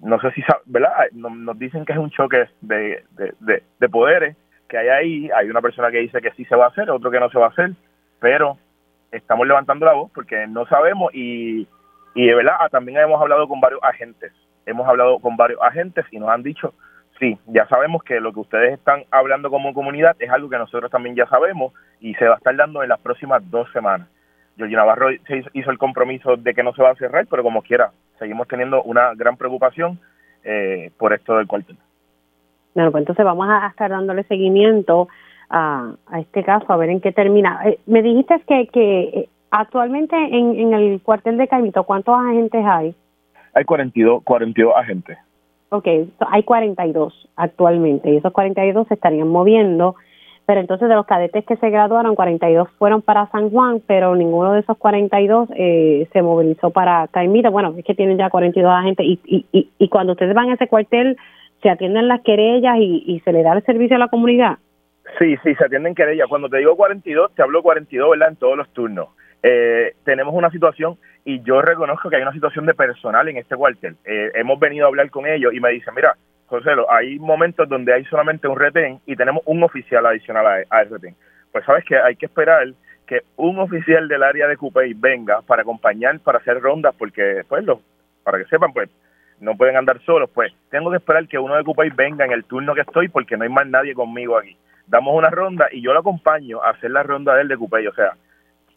no 0.03 0.21
sé 0.21 0.33
si, 0.33 0.43
¿verdad? 0.67 0.91
Nos, 1.13 1.59
dicen 1.59 1.85
que 1.85 1.93
es 1.93 1.99
un 1.99 2.11
choque 2.11 2.49
de, 2.61 3.05
de, 3.11 3.89
poderes 3.89 4.37
que 4.69 4.77
hay 4.77 4.89
ahí. 4.89 5.31
Hay 5.35 5.49
una 5.49 5.63
persona 5.63 5.91
que 5.91 5.99
dice 5.99 6.21
que 6.21 6.33
sí 6.33 6.45
se 6.45 6.57
va 6.57 6.67
a 6.67 6.69
hacer, 6.69 6.91
otro 6.91 7.11
que 7.11 7.21
no 7.21 7.31
se 7.31 7.39
va 7.39 7.47
a 7.47 7.51
hacer, 7.51 7.73
pero 8.21 8.59
estamos 9.13 9.47
levantando 9.47 9.87
la 9.87 9.93
voz 9.93 10.11
porque 10.13 10.47
no 10.49 10.67
sabemos 10.67 11.15
y, 11.15 11.69
y 12.15 12.27
de 12.27 12.35
verdad 12.35 12.57
ah, 12.59 12.69
también 12.69 12.99
hemos 12.99 13.21
hablado 13.21 13.47
con 13.47 13.61
varios 13.61 13.83
agentes. 13.85 14.33
Hemos 14.67 14.89
hablado 14.89 15.19
con 15.21 15.37
varios 15.37 15.61
agentes 15.63 16.05
y 16.11 16.19
nos 16.19 16.31
han 16.31 16.43
dicho, 16.43 16.75
sí, 17.21 17.39
ya 17.47 17.67
sabemos 17.69 18.03
que 18.03 18.21
lo 18.21 18.33
que 18.33 18.41
ustedes 18.41 18.75
están 18.75 19.05
hablando 19.11 19.51
como 19.51 19.73
comunidad 19.73 20.17
es 20.19 20.31
algo 20.31 20.51
que 20.51 20.59
nosotros 20.59 20.91
también 20.91 21.15
ya 21.15 21.27
sabemos 21.27 21.73
y 22.01 22.15
se 22.15 22.27
va 22.27 22.35
a 22.35 22.39
estar 22.39 22.57
dando 22.57 22.83
en 22.83 22.89
las 22.89 23.01
próximas 23.01 23.49
dos 23.51 23.71
semanas. 23.73 24.09
Georgie 24.57 24.77
Navarro 24.77 25.09
hizo 25.11 25.71
el 25.71 25.79
compromiso 25.79 26.37
de 26.37 26.55
que 26.55 26.63
no 26.63 26.73
se 26.75 26.83
va 26.83 26.91
a 26.91 26.95
cerrar, 26.97 27.27
pero 27.29 27.43
como 27.43 27.63
quiera, 27.63 27.91
seguimos 28.19 28.49
teniendo 28.49 28.83
una 28.83 29.15
gran 29.15 29.37
preocupación 29.37 29.99
eh, 30.45 30.91
por 30.99 31.13
esto 31.13 31.37
del 31.37 31.47
cuartel. 31.47 31.77
Bueno, 32.75 32.91
pues 32.91 33.03
entonces 33.03 33.25
vamos 33.25 33.49
a 33.49 33.67
estar 33.67 33.91
dándole 33.91 34.25
seguimiento 34.25 35.09
a, 35.51 35.93
a 36.07 36.21
este 36.21 36.43
caso, 36.43 36.73
a 36.73 36.77
ver 36.77 36.91
en 36.91 37.01
qué 37.01 37.13
termina. 37.13 37.61
Eh, 37.65 37.79
me 37.87 38.03
dijiste 38.03 38.43
que, 38.47 38.67
que 38.69 39.01
eh, 39.01 39.29
actualmente 39.51 40.17
en, 40.17 40.59
en 40.59 40.73
el 40.75 41.01
cuartel 41.03 41.37
de 41.37 41.49
Caimito, 41.49 41.85
¿cuántos 41.85 42.15
agentes 42.19 42.65
hay? 42.65 42.95
Hay 43.55 43.65
42, 43.65 44.23
42 44.25 44.75
agentes. 44.75 45.19
Ok, 45.69 45.87
hay 46.31 46.43
42 46.43 47.29
actualmente 47.37 48.11
y 48.11 48.17
esos 48.17 48.33
42 48.33 48.89
se 48.89 48.95
estarían 48.95 49.29
moviendo 49.29 49.95
pero 50.47 50.61
entonces 50.61 50.89
de 50.89 50.95
los 50.95 51.07
cadetes 51.07 51.45
que 51.45 51.57
se 51.57 51.71
graduaron, 51.71 52.15
42 52.15 52.69
fueron 52.79 53.03
para 53.03 53.27
San 53.29 53.51
Juan, 53.51 53.81
pero 53.87 54.15
ninguno 54.17 54.53
de 54.53 54.61
esos 54.61 54.77
42 54.77 55.49
eh, 55.55 56.09
se 56.13 56.23
movilizó 56.23 56.71
para 56.71 57.09
Caimita. 57.09 57.51
Bueno, 57.51 57.75
es 57.77 57.85
que 57.85 57.95
tienen 57.95 58.19
ya 58.19 58.31
42 58.31 58.73
agentes 58.73 59.07
y, 59.07 59.21
y, 59.25 59.71
y, 59.79 59.89
cuando 59.89 60.13
ustedes 60.13 60.35
van 60.35 60.51
a 60.51 60.55
ese 60.55 60.69
cuartel, 60.69 61.17
¿se 61.63 61.71
atienden 61.71 62.09
las 62.09 62.23
querellas 62.23 62.77
y, 62.79 63.05
y 63.07 63.21
se 63.21 63.33
le 63.33 63.43
da 63.43 63.53
el 63.53 63.65
servicio 63.65 63.97
a 63.97 64.01
la 64.01 64.09
comunidad? 64.09 64.59
Sí, 65.19 65.37
sí, 65.45 65.55
se 65.55 65.65
atienden 65.65 65.95
querellas. 65.95 66.29
Cuando 66.29 66.49
te 66.49 66.59
digo 66.59 66.77
42, 66.77 67.35
te 67.35 67.43
hablo 67.43 67.63
42, 67.63 68.11
¿verdad? 68.11 68.29
En 68.31 68.37
todos 68.37 68.57
los 68.57 68.69
turnos. 68.71 69.09
Eh, 69.43 69.95
tenemos 70.05 70.35
una 70.35 70.51
situación 70.51 70.97
y 71.25 71.43
yo 71.43 71.61
reconozco 71.63 72.09
que 72.09 72.17
hay 72.17 72.23
una 72.23 72.33
situación 72.33 72.65
de 72.67 72.75
personal 72.75 73.29
en 73.29 73.37
este 73.37 73.57
cuartel. 73.57 73.97
Eh, 74.05 74.31
hemos 74.35 74.59
venido 74.59 74.87
a 74.87 74.89
hablar 74.89 75.11
con 75.11 75.27
ellos 75.27 75.53
y 75.53 75.61
me 75.61 75.71
dicen, 75.71 75.95
mira, 75.95 76.17
José, 76.53 76.71
hay 76.91 77.19
momentos 77.19 77.67
donde 77.67 77.95
hay 77.95 78.05
solamente 78.05 78.47
un 78.47 78.59
retén 78.59 79.01
y 79.07 79.17
tenemos 79.17 79.43
un 79.47 79.63
oficial 79.63 80.05
adicional 80.05 80.47
a, 80.47 80.57
a 80.69 80.85
retén. 80.85 81.17
Pues 81.51 81.65
sabes 81.65 81.83
que 81.83 81.97
hay 81.97 82.15
que 82.15 82.27
esperar 82.27 82.69
que 83.07 83.23
un 83.37 83.59
oficial 83.59 84.07
del 84.07 84.23
área 84.23 84.47
de 84.47 84.59
Cupey 84.59 84.93
venga 84.93 85.41
para 85.41 85.63
acompañar, 85.63 86.21
para 86.21 86.41
hacer 86.41 86.61
rondas, 86.61 86.95
porque, 86.99 87.41
pues, 87.49 87.65
para 88.23 88.37
que 88.37 88.45
sepan, 88.51 88.71
pues, 88.75 88.91
no 89.41 89.57
pueden 89.57 89.79
andar 89.79 89.99
solos, 90.03 90.29
pues, 90.35 90.53
tengo 90.71 90.91
que 90.91 90.99
esperar 90.99 91.27
que 91.27 91.39
uno 91.39 91.57
de 91.57 91.65
Cupey 91.65 91.89
venga 91.89 92.27
en 92.27 92.33
el 92.33 92.45
turno 92.45 92.75
que 92.75 92.83
estoy 92.83 93.09
porque 93.09 93.39
no 93.39 93.45
hay 93.45 93.51
más 93.51 93.67
nadie 93.67 93.95
conmigo 93.95 94.37
aquí. 94.37 94.55
Damos 94.87 95.17
una 95.17 95.31
ronda 95.31 95.69
y 95.73 95.81
yo 95.81 95.95
lo 95.95 96.01
acompaño 96.01 96.63
a 96.63 96.73
hacer 96.73 96.91
la 96.91 97.03
ronda 97.03 97.35
del 97.35 97.49
de 97.49 97.57
Cupey, 97.57 97.87
o 97.87 97.95
sea, 97.95 98.13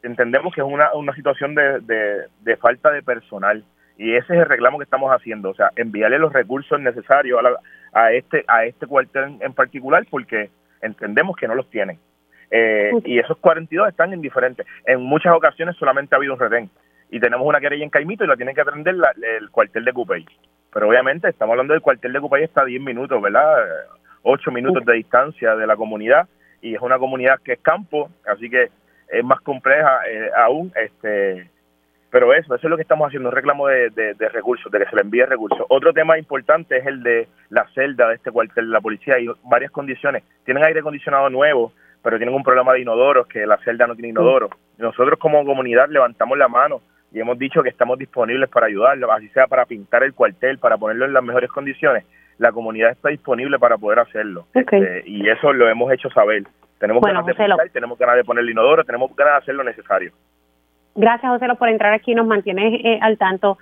entendemos 0.01 0.55
que 0.55 0.61
es 0.61 0.67
una, 0.67 0.93
una 0.93 1.13
situación 1.13 1.55
de, 1.55 2.25
de 2.39 2.57
falta 2.57 2.89
de 2.91 3.03
personal 3.03 3.65
y 3.97 4.15
ese 4.15 4.33
es 4.33 4.39
el 4.41 4.45
reclamo 4.45 4.77
que 4.77 4.83
estamos 4.83 5.11
haciendo, 5.11 5.49
o 5.49 5.55
sea, 5.55 5.71
enviarle 5.75 6.19
los 6.19 6.33
recursos 6.33 6.79
necesarios 6.79 7.39
a, 7.93 7.99
a 7.99 8.11
este 8.11 8.43
a 8.47 8.65
este 8.65 8.87
cuartel 8.87 9.37
en 9.39 9.53
particular 9.53 10.05
porque 10.09 10.49
entendemos 10.81 11.35
que 11.37 11.47
no 11.47 11.55
los 11.55 11.69
tienen. 11.69 11.97
Eh, 12.51 12.91
y 13.05 13.19
esos 13.19 13.37
42 13.37 13.89
están 13.89 14.13
en 14.13 14.21
diferentes. 14.21 14.65
En 14.85 15.01
muchas 15.01 15.33
ocasiones 15.33 15.75
solamente 15.77 16.15
ha 16.15 16.17
habido 16.17 16.33
un 16.33 16.39
retén 16.39 16.69
y 17.09 17.19
tenemos 17.19 17.47
una 17.47 17.59
querella 17.59 17.83
en 17.83 17.89
Caimito 17.89 18.23
y 18.23 18.27
la 18.27 18.35
tienen 18.35 18.55
que 18.55 18.61
atender 18.61 18.95
el 19.39 19.49
cuartel 19.49 19.85
de 19.85 19.93
Cupey. 19.93 20.25
Pero 20.73 20.89
obviamente 20.89 21.29
estamos 21.29 21.53
hablando 21.53 21.73
del 21.73 21.81
cuartel 21.81 22.13
de 22.13 22.19
Cupey 22.19 22.43
está 22.43 22.61
a 22.61 22.65
10 22.65 22.81
minutos, 22.81 23.21
¿verdad? 23.21 23.65
8 24.23 24.51
minutos 24.51 24.85
de 24.85 24.93
distancia 24.93 25.55
de 25.55 25.67
la 25.67 25.75
comunidad 25.75 26.27
y 26.61 26.75
es 26.75 26.81
una 26.81 26.97
comunidad 26.97 27.39
que 27.43 27.53
es 27.53 27.59
campo, 27.59 28.09
así 28.27 28.49
que 28.49 28.69
es 29.07 29.23
más 29.23 29.39
compleja 29.41 29.99
eh, 30.09 30.29
aún 30.35 30.71
este 30.75 31.49
pero 32.15 32.33
eso, 32.33 32.55
eso 32.55 32.67
es 32.67 32.69
lo 32.69 32.77
que 32.77 32.83
estamos 32.83 33.07
haciendo, 33.07 33.27
un 33.27 33.35
reclamo 33.35 33.67
de, 33.67 34.15
recursos, 34.31 34.71
de 34.71 34.79
que 34.79 34.85
se 34.85 34.95
le 34.95 35.01
envíe 35.01 35.25
recursos. 35.25 35.65
Otro 35.67 35.91
tema 35.91 36.17
importante 36.17 36.77
es 36.77 36.85
el 36.85 37.03
de 37.03 37.27
la 37.49 37.67
celda 37.75 38.07
de 38.07 38.15
este 38.15 38.31
cuartel 38.31 38.67
de 38.67 38.71
la 38.71 38.79
policía. 38.79 39.15
Hay 39.15 39.27
varias 39.43 39.69
condiciones. 39.69 40.23
Tienen 40.45 40.63
aire 40.63 40.79
acondicionado 40.79 41.29
nuevo, 41.29 41.73
pero 42.01 42.15
tienen 42.15 42.33
un 42.33 42.41
problema 42.41 42.71
de 42.71 42.79
inodoros, 42.79 43.27
que 43.27 43.45
la 43.45 43.57
celda 43.65 43.85
no 43.85 43.95
tiene 43.95 44.11
inodoro. 44.11 44.47
Nosotros 44.77 45.19
como 45.19 45.43
comunidad 45.43 45.89
levantamos 45.89 46.37
la 46.37 46.47
mano 46.47 46.79
y 47.11 47.19
hemos 47.19 47.37
dicho 47.37 47.61
que 47.61 47.67
estamos 47.67 47.99
disponibles 47.99 48.49
para 48.49 48.67
ayudarlo, 48.67 49.11
así 49.11 49.27
sea 49.31 49.47
para 49.47 49.65
pintar 49.65 50.01
el 50.03 50.13
cuartel, 50.13 50.57
para 50.57 50.77
ponerlo 50.77 51.03
en 51.03 51.11
las 51.11 51.21
mejores 51.21 51.51
condiciones, 51.51 52.05
la 52.37 52.53
comunidad 52.53 52.91
está 52.91 53.09
disponible 53.09 53.59
para 53.59 53.77
poder 53.77 53.99
hacerlo. 53.99 54.45
Este, 54.53 55.03
y 55.05 55.27
eso 55.27 55.51
lo 55.51 55.67
hemos 55.67 55.91
hecho 55.91 56.09
saber. 56.11 56.43
Tenemos 56.79 57.03
ganas 57.03 57.25
de 57.25 57.33
pintar, 57.33 57.69
tenemos 57.73 57.99
ganas 57.99 58.15
de 58.15 58.23
poner 58.23 58.45
el 58.45 58.51
inodoro, 58.51 58.85
tenemos 58.85 59.13
ganas 59.17 59.33
de 59.33 59.37
hacer 59.39 59.55
lo 59.55 59.65
necesario. 59.65 60.13
Gracias, 60.95 61.29
José, 61.29 61.47
por 61.55 61.69
entrar 61.69 61.93
aquí 61.93 62.15
nos 62.15 62.25
mantienes 62.25 62.79
eh, 62.83 62.99
al 63.01 63.17
tanto 63.17 63.57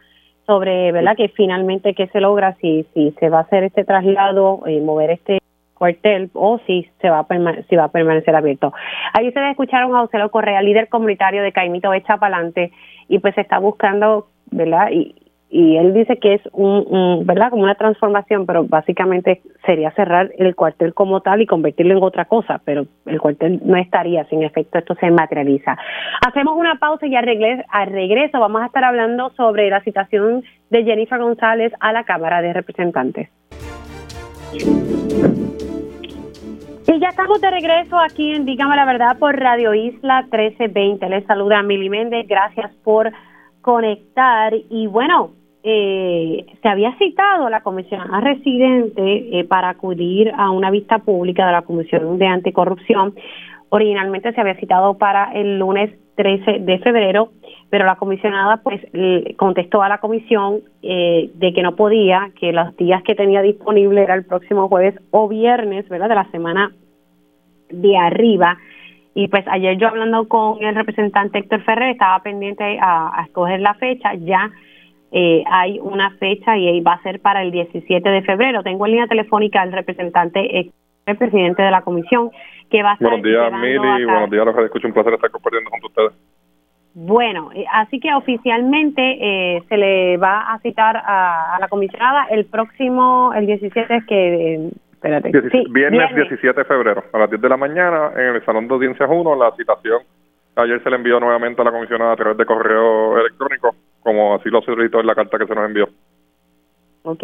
sobre, 0.45 0.91
¿verdad?, 0.91 1.15
que 1.15 1.29
finalmente 1.29 1.93
que 1.93 2.07
se 2.07 2.19
logra, 2.19 2.53
si, 2.61 2.85
si 2.93 3.11
se 3.19 3.29
va 3.29 3.39
a 3.39 3.41
hacer 3.41 3.63
este 3.63 3.83
traslado 3.83 4.61
y 4.67 4.79
mover 4.81 5.11
este 5.11 5.39
cuartel 5.73 6.29
o 6.33 6.59
si 6.67 6.87
se 7.01 7.09
va 7.09 7.19
a 7.19 7.27
si 7.69 7.75
va 7.75 7.85
a 7.85 7.91
permanecer 7.91 8.35
abierto. 8.35 8.71
Ahí 9.13 9.27
ustedes 9.27 9.51
escucharon 9.51 9.95
a 9.95 10.01
José 10.01 10.19
Correa, 10.31 10.61
líder 10.61 10.89
comunitario 10.89 11.41
de 11.41 11.51
Caimito 11.51 11.91
de 11.91 12.03
Chapalante, 12.03 12.71
y 13.07 13.19
pues 13.19 13.37
está 13.37 13.59
buscando, 13.59 14.27
¿verdad? 14.51 14.89
Y, 14.91 15.15
y 15.53 15.77
él 15.77 15.93
dice 15.93 16.17
que 16.17 16.33
es 16.33 16.41
un, 16.51 17.27
¿verdad? 17.27 17.51
Como 17.51 17.61
una 17.61 17.75
transformación, 17.75 18.47
pero 18.47 18.63
básicamente 18.63 19.43
sería 19.63 19.91
cerrar 19.91 20.31
el 20.39 20.55
cuartel 20.55 20.95
como 20.95 21.21
tal 21.21 21.41
y 21.41 21.45
convertirlo 21.45 21.95
en 21.95 22.03
otra 22.03 22.25
cosa, 22.25 22.59
pero 22.65 22.87
el 23.05 23.21
cuartel 23.21 23.61
no 23.63 23.77
estaría, 23.77 24.25
sin 24.25 24.41
efecto 24.41 24.79
esto 24.79 24.95
se 24.95 25.11
materializa. 25.11 25.77
Hacemos 26.25 26.57
una 26.57 26.79
pausa 26.79 27.05
y 27.05 27.15
al 27.15 27.29
al 27.69 27.87
regreso 27.91 28.39
vamos 28.39 28.63
a 28.63 28.65
estar 28.65 28.83
hablando 28.83 29.29
sobre 29.37 29.69
la 29.69 29.81
citación 29.81 30.43
de 30.71 30.83
Jennifer 30.85 31.19
González 31.19 31.71
a 31.79 31.93
la 31.93 32.03
Cámara 32.03 32.41
de 32.41 32.51
Representantes. 32.51 33.29
Y 36.87 36.99
ya 36.99 37.09
estamos 37.09 37.39
de 37.41 37.51
regreso 37.51 37.99
aquí 37.99 38.33
en 38.33 38.45
Dígame 38.45 38.75
la 38.75 38.85
Verdad 38.85 39.19
por 39.19 39.39
Radio 39.39 39.75
Isla 39.75 40.23
1320. 40.23 41.09
Les 41.09 41.25
saluda 41.27 41.61
Mili 41.61 41.89
Méndez. 41.89 42.27
Gracias 42.27 42.73
por 42.83 43.11
conectar. 43.61 44.53
Y 44.69 44.87
bueno, 44.87 45.31
eh, 45.65 46.45
se 46.61 46.67
había 46.67 46.93
citado 46.97 47.47
a 47.47 47.49
la 47.49 47.61
comisionada 47.61 48.19
residente 48.19 49.39
eh, 49.39 49.45
para 49.45 49.69
acudir 49.69 50.29
a 50.35 50.51
una 50.51 50.69
vista 50.69 50.99
pública 50.99 51.45
de 51.45 51.53
la 51.53 51.61
Comisión 51.61 52.17
de 52.17 52.27
Anticorrupción. 52.27 53.15
Originalmente 53.69 54.33
se 54.33 54.41
había 54.41 54.55
citado 54.55 54.97
para 54.97 55.31
el 55.31 55.57
lunes 55.57 55.91
13 56.15 56.59
de 56.59 56.79
febrero, 56.79 57.29
pero 57.69 57.85
la 57.85 57.95
comisionada 57.95 58.57
pues 58.57 58.81
contestó 59.37 59.81
a 59.81 59.89
la 59.89 59.99
comisión 59.99 60.59
eh, 60.83 61.31
de 61.33 61.53
que 61.53 61.63
no 61.63 61.75
podía, 61.75 62.31
que 62.39 62.51
los 62.51 62.75
días 62.75 63.01
que 63.03 63.15
tenía 63.15 63.41
disponible 63.41 64.03
era 64.03 64.15
el 64.15 64.25
próximo 64.25 64.67
jueves 64.67 64.95
o 65.11 65.27
viernes, 65.27 65.87
¿verdad? 65.89 66.09
De 66.09 66.15
la 66.15 66.29
semana 66.29 66.71
de 67.69 67.97
arriba. 67.97 68.57
Y 69.15 69.27
pues 69.29 69.45
ayer 69.47 69.77
yo 69.77 69.87
hablando 69.87 70.27
con 70.27 70.61
el 70.63 70.75
representante 70.75 71.39
Héctor 71.39 71.61
Ferrer, 71.63 71.91
estaba 71.91 72.21
pendiente 72.21 72.77
a, 72.79 73.17
a 73.17 73.23
escoger 73.23 73.61
la 73.61 73.73
fecha, 73.75 74.13
ya 74.15 74.51
eh, 75.15 75.43
hay 75.45 75.79
una 75.79 76.09
fecha 76.17 76.57
y 76.57 76.81
va 76.81 76.93
a 76.93 77.03
ser 77.03 77.19
para 77.19 77.43
el 77.43 77.51
17 77.51 78.09
de 78.09 78.21
febrero. 78.23 78.63
Tengo 78.63 78.87
en 78.87 78.93
línea 78.93 79.07
telefónica 79.07 79.61
al 79.61 79.71
representante, 79.71 80.71
el 81.05 81.17
presidente 81.17 81.61
de 81.61 81.69
la 81.69 81.81
comisión, 81.81 82.31
que 82.71 82.81
va 82.81 82.91
a 82.91 82.93
estar. 82.93 83.09
Buenos 83.09 83.23
días, 83.23 83.53
Mili, 83.53 84.05
buenos 84.05 84.31
días, 84.31 84.43
los 84.43 84.57
escucho. 84.57 84.87
Un 84.87 84.93
placer 84.93 85.13
estar 85.13 85.29
compartiendo 85.29 85.69
con 85.69 85.79
ustedes. 85.85 86.13
Bueno, 86.95 87.51
eh, 87.53 87.63
así 87.71 87.99
que 87.99 88.11
oficialmente 88.15 89.01
eh, 89.01 89.63
se 89.69 89.77
le 89.77 90.17
va 90.17 90.51
a 90.51 90.57
citar 90.59 90.97
a, 91.05 91.57
la 91.59 91.67
comisionada 91.67 92.25
el 92.31 92.45
próximo, 92.45 93.33
el 93.35 93.45
17, 93.45 94.05
que. 94.07 94.69
espérate. 94.93 95.31
viernes, 95.69 96.15
17 96.15 96.59
de 96.59 96.65
febrero, 96.65 97.03
a 97.13 97.19
las 97.19 97.29
10 97.29 97.39
de 97.39 97.49
la 97.49 97.57
mañana, 97.57 98.13
en 98.15 98.35
el 98.35 98.45
Salón 98.45 98.67
de 98.67 98.73
Audiencias 98.73 99.09
1, 99.11 99.35
la 99.35 99.51
citación. 99.55 100.01
Ayer 100.55 100.81
se 100.81 100.89
le 100.89 100.95
envió 100.95 101.19
nuevamente 101.19 101.61
a 101.61 101.65
la 101.65 101.71
comisionada 101.71 102.13
a 102.13 102.15
través 102.15 102.37
de 102.37 102.45
correo 102.45 103.19
electrónico 103.19 103.75
como 104.03 104.35
así 104.35 104.49
lo 104.49 104.61
solicitó 104.61 104.99
en 104.99 105.07
la 105.07 105.15
carta 105.15 105.37
que 105.37 105.47
se 105.47 105.55
nos 105.55 105.65
envió. 105.65 105.89
Ok, 107.05 107.23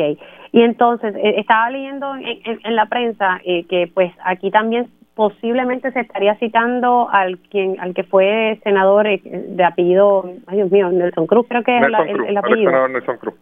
y 0.52 0.62
entonces 0.62 1.16
eh, 1.16 1.36
estaba 1.38 1.70
leyendo 1.70 2.14
en, 2.16 2.76
la 2.76 2.88
prensa 2.88 3.40
eh, 3.46 3.66
que 3.66 3.90
pues 3.94 4.12
aquí 4.26 4.52
también 4.52 4.90
posiblemente 5.16 5.92
se 5.92 6.02
estaría 6.02 6.36
citando 6.36 7.08
al 7.10 7.40
quien 7.40 7.80
al 7.80 7.94
que 7.94 8.04
fue 8.04 8.60
senador 8.64 9.08
eh, 9.08 9.22
de 9.24 9.64
apellido, 9.64 10.30
ay 10.48 10.58
Dios 10.58 10.72
mío, 10.72 10.92
Nelson 10.92 11.28
Cruz, 11.28 11.46
creo 11.48 11.64
que 11.64 11.78
es 11.78 11.84
el, 11.86 11.96
apellido. 11.96 12.28
El 12.28 12.66
senador 12.66 12.90
Nelson 12.90 13.18
Cruz. 13.18 13.36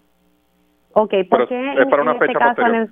Ok, 0.94 1.14
¿por 1.28 1.48
qué 1.48 1.74
es 1.74 1.88
para 1.88 2.04
una 2.04 2.14
este 2.14 2.28
fecha 2.28 2.40
posterior. 2.40 2.88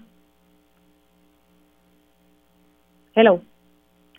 Hello. 3.13 3.41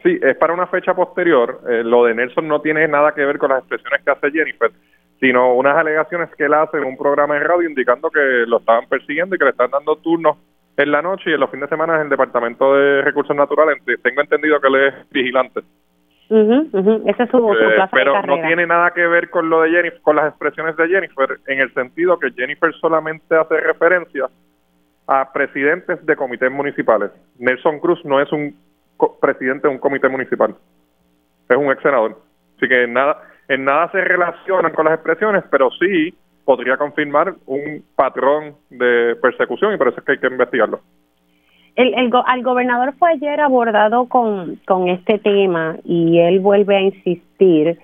Sí, 0.05 0.19
es 0.23 0.37
para 0.37 0.55
una 0.55 0.69
fecha 0.69 0.95
posterior. 0.95 1.61
lo 1.85 2.05
de 2.05 2.15
Nelson 2.15 2.47
no 2.47 2.61
tiene 2.61 2.87
nada 2.87 3.13
que 3.13 3.25
ver 3.25 3.39
con 3.39 3.51
las 3.51 3.59
expresiones 3.59 4.03
que 4.05 4.11
hace 4.13 4.31
Jennifer 4.31 4.71
sino 5.21 5.55
unas 5.55 5.77
alegaciones 5.77 6.29
que 6.37 6.45
él 6.45 6.55
hace 6.55 6.79
en 6.79 6.85
un 6.85 6.97
programa 6.97 7.35
de 7.35 7.41
radio 7.41 7.69
indicando 7.69 8.11
que 8.11 8.45
lo 8.47 8.59
estaban 8.59 8.87
persiguiendo 8.89 9.35
y 9.35 9.39
que 9.39 9.45
le 9.45 9.51
están 9.51 9.71
dando 9.71 9.97
turnos 9.97 10.37
en 10.77 10.91
la 10.91 11.03
noche 11.03 11.31
y 11.31 11.35
en 11.35 11.41
los 11.41 11.51
fines 11.51 11.71
de 11.71 11.75
semana 11.75 11.97
en 11.97 12.03
el 12.03 12.09
Departamento 12.09 12.75
de 12.75 13.03
Recursos 13.03 13.35
Naturales. 13.35 13.79
Tengo 14.03 14.21
entendido 14.21 14.61
que 14.61 14.69
él 14.69 14.77
es 14.77 15.11
vigilante. 15.11 15.61
Ese 16.29 17.23
es 17.23 17.31
su, 17.31 17.53
eh, 17.53 17.89
pero 17.93 18.21
no 18.23 18.41
tiene 18.43 18.67
nada 18.67 18.91
que 18.91 19.07
ver 19.07 19.31
con 19.31 19.49
lo 19.49 19.63
de 19.63 19.71
Jennifer, 19.71 20.01
con 20.03 20.17
las 20.17 20.29
expresiones 20.29 20.77
de 20.77 20.89
Jennifer, 20.89 21.39
en 21.47 21.61
el 21.61 21.73
sentido 21.73 22.19
que 22.19 22.33
Jennifer 22.33 22.73
solamente 22.75 23.37
hace 23.37 23.61
referencia 23.61 24.29
a 25.07 25.33
presidentes 25.33 26.05
de 26.05 26.17
comités 26.17 26.51
municipales. 26.51 27.13
Nelson 27.39 27.79
Cruz 27.79 28.05
no 28.05 28.21
es 28.21 28.31
un 28.33 28.57
presidente 29.21 29.69
de 29.69 29.75
un 29.75 29.79
comité 29.79 30.09
municipal, 30.09 30.57
es 31.49 31.57
un 31.57 31.71
ex 31.71 31.81
senador. 31.81 32.19
Así 32.57 32.69
que 32.69 32.89
nada, 32.89 33.23
en 33.49 33.65
nada 33.65 33.91
se 33.91 34.01
relacionan 34.01 34.73
con 34.73 34.87
las 34.87 34.95
expresiones, 34.95 35.45
pero 35.51 35.71
sí 35.73 36.15
podría 36.45 36.77
confirmar 36.77 37.35
un 37.47 37.85
patrón 37.97 38.55
de 38.71 39.17
persecución 39.21 39.75
y 39.75 39.77
por 39.77 39.89
eso 39.89 39.99
es 39.99 40.05
que 40.05 40.13
hay 40.13 40.19
que 40.19 40.29
investigarlo. 40.29 40.81
El, 41.75 41.93
el, 41.95 42.11
al 42.25 42.43
gobernador 42.43 42.95
fue 42.99 43.11
ayer 43.11 43.41
abordado 43.41 44.07
con, 44.09 44.59
con 44.67 44.89
este 44.89 45.19
tema 45.19 45.77
y 45.85 46.19
él 46.21 46.41
vuelve 46.41 46.77
a 46.77 46.81
insistir, 46.81 47.79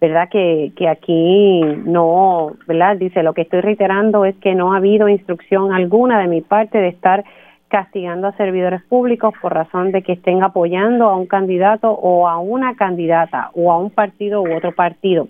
¿verdad? 0.00 0.28
Que, 0.28 0.72
que 0.76 0.86
aquí 0.86 1.62
no, 1.84 2.52
¿verdad? 2.66 2.96
Dice, 2.96 3.22
lo 3.22 3.32
que 3.32 3.42
estoy 3.42 3.62
reiterando 3.62 4.26
es 4.26 4.36
que 4.36 4.54
no 4.54 4.74
ha 4.74 4.76
habido 4.76 5.08
instrucción 5.08 5.72
alguna 5.72 6.20
de 6.20 6.28
mi 6.28 6.42
parte 6.42 6.76
de 6.78 6.88
estar 6.88 7.24
castigando 7.68 8.26
a 8.26 8.36
servidores 8.36 8.82
públicos 8.82 9.34
por 9.40 9.54
razón 9.54 9.92
de 9.92 10.02
que 10.02 10.12
estén 10.12 10.42
apoyando 10.42 11.08
a 11.08 11.16
un 11.16 11.26
candidato 11.26 11.90
o 11.90 12.26
a 12.28 12.38
una 12.38 12.74
candidata 12.74 13.50
o 13.54 13.70
a 13.70 13.78
un 13.78 13.90
partido 13.90 14.42
u 14.42 14.56
otro 14.56 14.74
partido. 14.74 15.28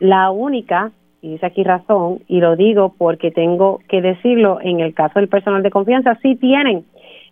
La 0.00 0.30
única, 0.30 0.90
y 1.22 1.32
dice 1.32 1.46
aquí 1.46 1.62
razón, 1.62 2.20
y 2.26 2.40
lo 2.40 2.56
digo 2.56 2.94
porque 2.96 3.30
tengo 3.30 3.80
que 3.88 4.00
decirlo, 4.00 4.58
en 4.62 4.80
el 4.80 4.94
caso 4.94 5.20
del 5.20 5.28
personal 5.28 5.62
de 5.62 5.70
confianza, 5.70 6.18
sí 6.22 6.36
tienen 6.36 6.84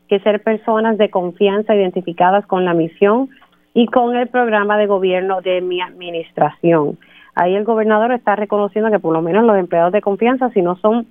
que 0.08 0.20
ser 0.20 0.42
personas 0.42 0.98
de 0.98 1.10
confianza 1.10 1.74
identificadas 1.74 2.46
con 2.46 2.64
la 2.64 2.74
misión 2.74 3.30
y 3.74 3.86
con 3.86 4.14
el 4.14 4.28
programa 4.28 4.76
de 4.76 4.86
gobierno 4.86 5.40
de 5.40 5.62
mi 5.62 5.80
administración. 5.80 6.98
Ahí 7.34 7.54
el 7.54 7.64
gobernador 7.64 8.12
está 8.12 8.36
reconociendo 8.36 8.90
que 8.90 8.98
por 8.98 9.14
lo 9.14 9.22
menos 9.22 9.44
los 9.44 9.56
empleados 9.56 9.92
de 9.92 10.02
confianza, 10.02 10.50
si 10.50 10.60
no 10.60 10.76
son 10.76 11.06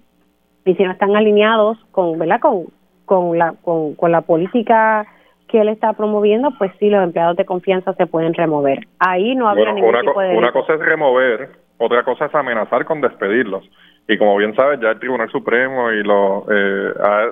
y 0.65 0.75
si 0.75 0.83
no 0.83 0.91
están 0.91 1.15
alineados 1.15 1.79
con, 1.91 2.19
¿verdad? 2.19 2.39
con 2.39 2.65
con 3.11 3.37
la, 3.37 3.55
con, 3.61 3.93
con 3.95 4.09
la 4.09 4.21
política 4.21 5.05
que 5.49 5.59
él 5.59 5.67
está 5.67 5.91
promoviendo, 5.91 6.51
pues 6.57 6.71
sí, 6.79 6.89
los 6.89 7.03
empleados 7.03 7.35
de 7.35 7.43
confianza 7.43 7.91
se 7.95 8.07
pueden 8.07 8.33
remover. 8.33 8.87
Ahí 8.99 9.35
no 9.35 9.49
habría 9.49 9.73
ningún 9.73 9.89
una, 9.89 9.99
tipo 9.99 10.21
de... 10.21 10.37
Una 10.37 10.53
cosa 10.53 10.75
es 10.75 10.79
remover, 10.79 11.49
otra 11.77 12.03
cosa 12.03 12.27
es 12.27 12.35
amenazar 12.35 12.85
con 12.85 13.01
despedirlos. 13.01 13.69
Y 14.07 14.17
como 14.17 14.37
bien 14.37 14.55
sabes, 14.55 14.79
ya 14.79 14.91
el 14.91 14.99
Tribunal 14.99 15.29
Supremo 15.29 15.91
y 15.91 16.03
lo 16.03 16.45
eh, 16.49 16.93
ha 17.03 17.31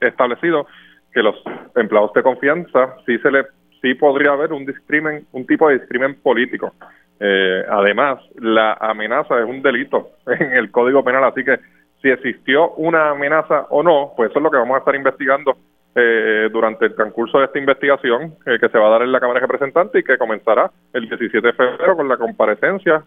establecido 0.00 0.66
que 1.12 1.22
los 1.22 1.36
empleados 1.76 2.12
de 2.14 2.24
confianza 2.24 2.96
sí 3.06 3.16
se 3.18 3.30
le 3.30 3.44
sí 3.82 3.94
podría 3.94 4.32
haber 4.32 4.52
un 4.52 4.66
discrimen, 4.66 5.26
un 5.30 5.46
tipo 5.46 5.68
de 5.68 5.78
discrimen 5.78 6.16
político. 6.22 6.72
Eh, 7.20 7.62
además, 7.70 8.18
la 8.40 8.72
amenaza 8.80 9.38
es 9.38 9.44
un 9.44 9.62
delito 9.62 10.08
en 10.26 10.54
el 10.54 10.72
Código 10.72 11.04
Penal, 11.04 11.22
así 11.22 11.44
que 11.44 11.60
si 12.04 12.10
existió 12.10 12.72
una 12.72 13.12
amenaza 13.12 13.64
o 13.70 13.82
no, 13.82 14.12
pues 14.14 14.28
eso 14.28 14.38
es 14.38 14.42
lo 14.42 14.50
que 14.50 14.58
vamos 14.58 14.74
a 14.74 14.80
estar 14.80 14.94
investigando 14.94 15.56
eh, 15.94 16.50
durante 16.52 16.84
el 16.84 16.94
transcurso 16.94 17.38
de 17.38 17.46
esta 17.46 17.58
investigación 17.58 18.34
eh, 18.44 18.58
que 18.60 18.68
se 18.68 18.78
va 18.78 18.88
a 18.88 18.90
dar 18.90 19.02
en 19.02 19.10
la 19.10 19.20
Cámara 19.20 19.40
de 19.40 19.46
Representantes 19.46 20.02
y 20.02 20.04
que 20.04 20.18
comenzará 20.18 20.70
el 20.92 21.08
17 21.08 21.40
de 21.40 21.52
febrero 21.54 21.96
con 21.96 22.06
la 22.06 22.18
comparecencia 22.18 23.02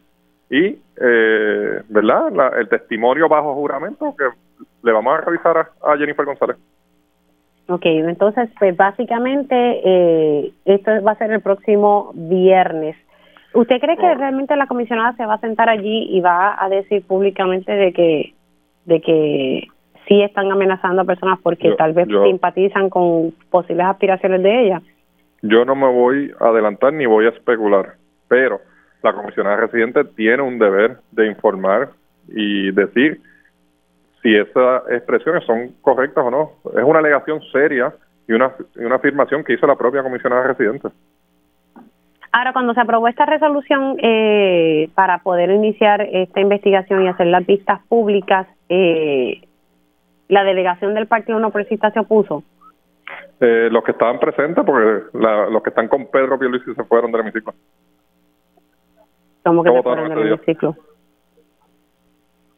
y, 0.50 0.80
eh, 1.00 1.82
¿verdad?, 1.90 2.58
el 2.58 2.68
testimonio 2.70 3.30
bajo 3.30 3.54
juramento 3.54 4.16
que 4.18 4.24
le 4.82 4.92
vamos 4.92 5.14
a 5.14 5.22
realizar 5.22 5.58
a, 5.58 5.96
Jennifer 5.96 6.26
González. 6.26 6.58
Ok, 7.70 7.86
entonces, 7.86 8.50
pues 8.58 8.76
básicamente 8.76 10.52
esto 10.66 11.04
va 11.04 11.12
a 11.12 11.18
ser 11.18 11.32
el 11.34 11.42
próximo 11.42 12.14
viernes. 12.16 12.96
¿Usted 13.54 13.80
cree 13.80 13.98
que 13.98 14.16
realmente 14.16 14.56
la 14.56 14.66
comisionada 14.66 15.14
se 15.18 15.26
va 15.26 15.36
a 15.36 15.40
sentar 15.40 15.70
allí 15.70 16.08
y 16.10 16.20
va 16.22 16.56
a 16.58 16.68
decir 16.70 17.06
públicamente 17.06 17.72
de 17.72 17.94
que 17.94 18.34
de 18.88 19.02
que 19.02 19.68
sí 20.08 20.22
están 20.22 20.52
amenazando 20.52 21.02
a 21.02 21.06
personas 21.06 21.40
porque 21.44 21.74
tal 21.78 21.94
vez 21.94 22.08
simpatizan 22.08 22.90
con 22.90 23.34
posibles 23.52 23.86
aspiraciones 23.86 24.42
de 24.42 24.66
ellas. 24.66 24.84
Yo 25.42 25.66
no 25.66 25.76
me 25.76 25.88
voy 25.88 26.32
a 26.40 26.48
adelantar 26.48 26.94
ni 26.94 27.06
voy 27.06 27.26
a 27.26 27.30
especular, 27.30 27.96
pero 28.28 28.62
la 29.04 29.14
comisionada 29.14 29.58
residente 29.58 30.04
tiene 30.06 30.42
un 30.42 30.58
deber 30.58 30.98
de 31.12 31.28
informar 31.28 31.90
y 32.30 32.72
decir 32.72 33.20
si 34.24 34.36
esas 34.36 34.84
expresiones 34.90 35.44
son 35.46 35.74
correctas 35.82 36.24
o 36.26 36.32
no. 36.32 36.52
Es 36.76 36.84
una 36.84 37.00
alegación 37.00 37.42
seria 37.52 37.94
y 38.28 38.34
una, 38.34 38.54
una 38.78 38.96
afirmación 38.96 39.44
que 39.44 39.54
hizo 39.54 39.68
la 39.68 39.76
propia 39.76 40.02
comisionada 40.02 40.48
residente. 40.48 40.88
Ahora, 42.32 42.54
cuando 42.54 42.74
se 42.74 42.82
aprobó 42.82 43.08
esta 43.08 43.26
resolución 43.26 43.98
eh, 44.02 44.90
para 44.96 45.20
poder 45.20 45.50
iniciar 45.50 46.02
esta 46.02 46.40
investigación 46.40 47.04
y 47.04 47.08
hacer 47.08 47.28
las 47.28 47.46
vistas 47.46 47.82
públicas, 47.88 48.48
eh, 48.70 49.42
la 50.28 50.44
delegación 50.44 50.94
del 50.94 51.08
Partido 51.08 51.40
No 51.40 51.52
Progresista 51.52 51.92
se 51.92 52.00
opuso. 52.00 52.44
Eh, 53.40 53.70
los 53.72 53.84
que 53.84 53.92
estaban 53.92 54.20
presentes, 54.20 54.66
porque 54.66 55.04
los 55.14 55.64
que 55.64 55.70
están 55.70 55.88
con 55.88 56.08
Pedro 56.08 56.38
Pierluisi 56.38 56.74
se 56.74 56.84
fueron 56.84 57.12
del 57.12 57.22
hemiciclo. 57.22 57.54
¿Cómo 59.44 59.64
que 59.64 59.72
se 59.72 59.84
fueron 59.84 60.10
del 60.10 60.28
hemiciclo? 60.28 60.76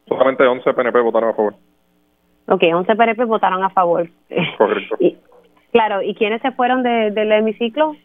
Solamente 0.08 0.44
11 0.44 0.74
PNP 0.74 1.00
votaron 1.02 1.30
a 1.30 1.34
favor. 1.34 1.54
Ok, 2.48 2.64
11 2.74 2.96
PNP 2.96 3.26
votaron 3.26 3.64
a 3.64 3.70
favor. 3.70 4.10
Correcto. 4.58 4.98
claro, 5.72 6.02
¿y 6.02 6.16
quiénes 6.16 6.42
se 6.42 6.52
fueron 6.52 6.82
del 6.82 7.32
hemiciclo? 7.32 7.96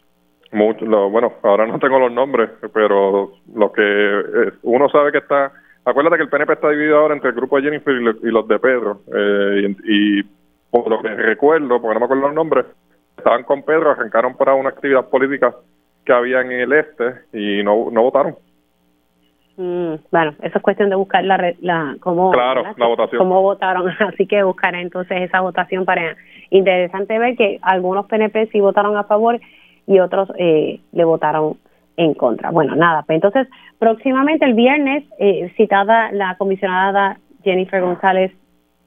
Mucho, 0.55 0.85
bueno, 1.09 1.33
ahora 1.43 1.67
no 1.67 1.77
tengo 1.79 1.99
los 1.99 2.13
nombres, 2.13 2.49
pero 2.73 3.33
lo 3.53 3.71
que 3.73 3.81
eh, 3.81 4.51
uno 4.63 4.87
sabe 4.87 5.11
que 5.11 5.17
está... 5.17 5.51
Acuérdate 5.83 6.15
que 6.15 6.23
el 6.23 6.29
PNP 6.29 6.53
está 6.53 6.69
dividido 6.69 6.97
ahora 6.97 7.13
entre 7.13 7.31
el 7.31 7.35
grupo 7.35 7.57
de 7.57 7.63
Jennifer 7.63 7.93
y, 7.93 8.31
los 8.31 8.47
de 8.47 8.57
Pedro. 8.57 9.01
Eh, 9.13 9.75
y, 9.83 10.23
por 10.71 10.89
lo 10.89 11.01
que 11.01 11.09
recuerdo, 11.09 11.81
porque 11.81 11.93
no 11.93 11.99
me 11.99 12.05
acuerdo 12.05 12.27
los 12.27 12.33
nombres, 12.33 12.65
estaban 13.17 13.43
con 13.43 13.63
Pedro, 13.63 13.91
arrancaron 13.91 14.37
para 14.37 14.53
una 14.53 14.69
actividad 14.69 15.09
política 15.09 15.53
que 16.05 16.13
había 16.13 16.39
en 16.39 16.53
el 16.53 16.71
este 16.71 17.15
y 17.33 17.61
no, 17.61 17.91
no 17.91 18.03
votaron. 18.03 18.35
Mm, 19.57 19.95
bueno, 20.09 20.35
eso 20.41 20.57
es 20.57 20.61
cuestión 20.61 20.89
de 20.89 20.95
buscar 20.95 21.25
la, 21.25 21.53
la 21.59 21.97
cómo, 21.99 22.31
claro, 22.31 22.63
la 22.77 22.87
votación. 22.87 23.19
cómo 23.19 23.41
votaron, 23.41 23.89
así 23.99 24.25
que 24.25 24.41
buscaré 24.43 24.81
entonces 24.81 25.21
esa 25.21 25.41
votación 25.41 25.83
para 25.83 26.15
interesante 26.49 27.19
ver 27.19 27.35
que 27.35 27.59
algunos 27.61 28.05
PNP 28.05 28.47
sí 28.53 28.61
votaron 28.61 28.95
a 28.95 29.03
favor 29.03 29.39
y 29.87 29.99
otros 29.99 30.31
eh, 30.37 30.79
le 30.91 31.03
votaron 31.03 31.57
en 31.97 32.13
contra. 32.13 32.51
Bueno, 32.51 32.75
nada, 32.75 33.03
pues 33.03 33.15
entonces 33.15 33.47
próximamente 33.79 34.45
el 34.45 34.53
viernes 34.53 35.03
eh, 35.19 35.51
citada 35.55 36.11
la 36.11 36.35
comisionada 36.37 37.17
Jennifer 37.43 37.81
González 37.81 38.31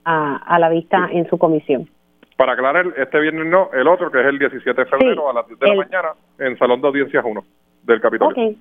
a, 0.04 0.36
a 0.36 0.58
la 0.58 0.68
vista 0.68 1.08
en 1.10 1.28
su 1.28 1.38
comisión. 1.38 1.88
Para 2.36 2.52
aclarar, 2.52 2.86
este 2.96 3.18
viernes 3.18 3.46
no, 3.46 3.70
el 3.72 3.88
otro 3.88 4.10
que 4.10 4.20
es 4.20 4.26
el 4.26 4.38
17 4.38 4.84
de 4.84 4.88
febrero 4.88 5.30
a 5.30 5.32
las 5.32 5.46
10 5.48 5.58
de 5.58 5.68
la 5.68 5.74
mañana 5.74 6.08
en 6.38 6.56
Salón 6.58 6.80
de 6.80 6.88
Audiencias 6.88 7.24
1 7.24 7.44
del 7.84 8.00
Capitolio. 8.00 8.54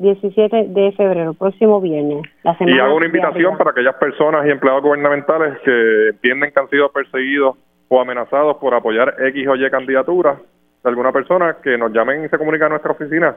17 0.00 0.64
de 0.68 0.92
febrero, 0.92 1.34
próximo 1.34 1.80
viernes. 1.80 2.22
La 2.42 2.56
semana 2.56 2.76
y 2.76 2.80
hago 2.80 2.96
una 2.96 3.06
invitación 3.06 3.58
para 3.58 3.72
aquellas 3.72 3.94
personas 3.96 4.46
y 4.46 4.50
empleados 4.50 4.82
gubernamentales 4.82 5.58
que 5.62 6.08
entienden 6.08 6.50
que 6.52 6.60
han 6.60 6.70
sido 6.70 6.90
perseguidos 6.90 7.56
o 7.88 8.00
amenazados 8.00 8.56
por 8.56 8.74
apoyar 8.74 9.14
X 9.18 9.46
o 9.46 9.56
Y 9.56 9.70
candidaturas 9.70 10.38
de 10.82 10.88
alguna 10.88 11.12
persona 11.12 11.56
que 11.62 11.76
nos 11.76 11.92
llamen 11.92 12.24
y 12.24 12.28
se 12.28 12.38
comuniquen 12.38 12.66
a 12.66 12.70
nuestra 12.70 12.92
oficina 12.92 13.36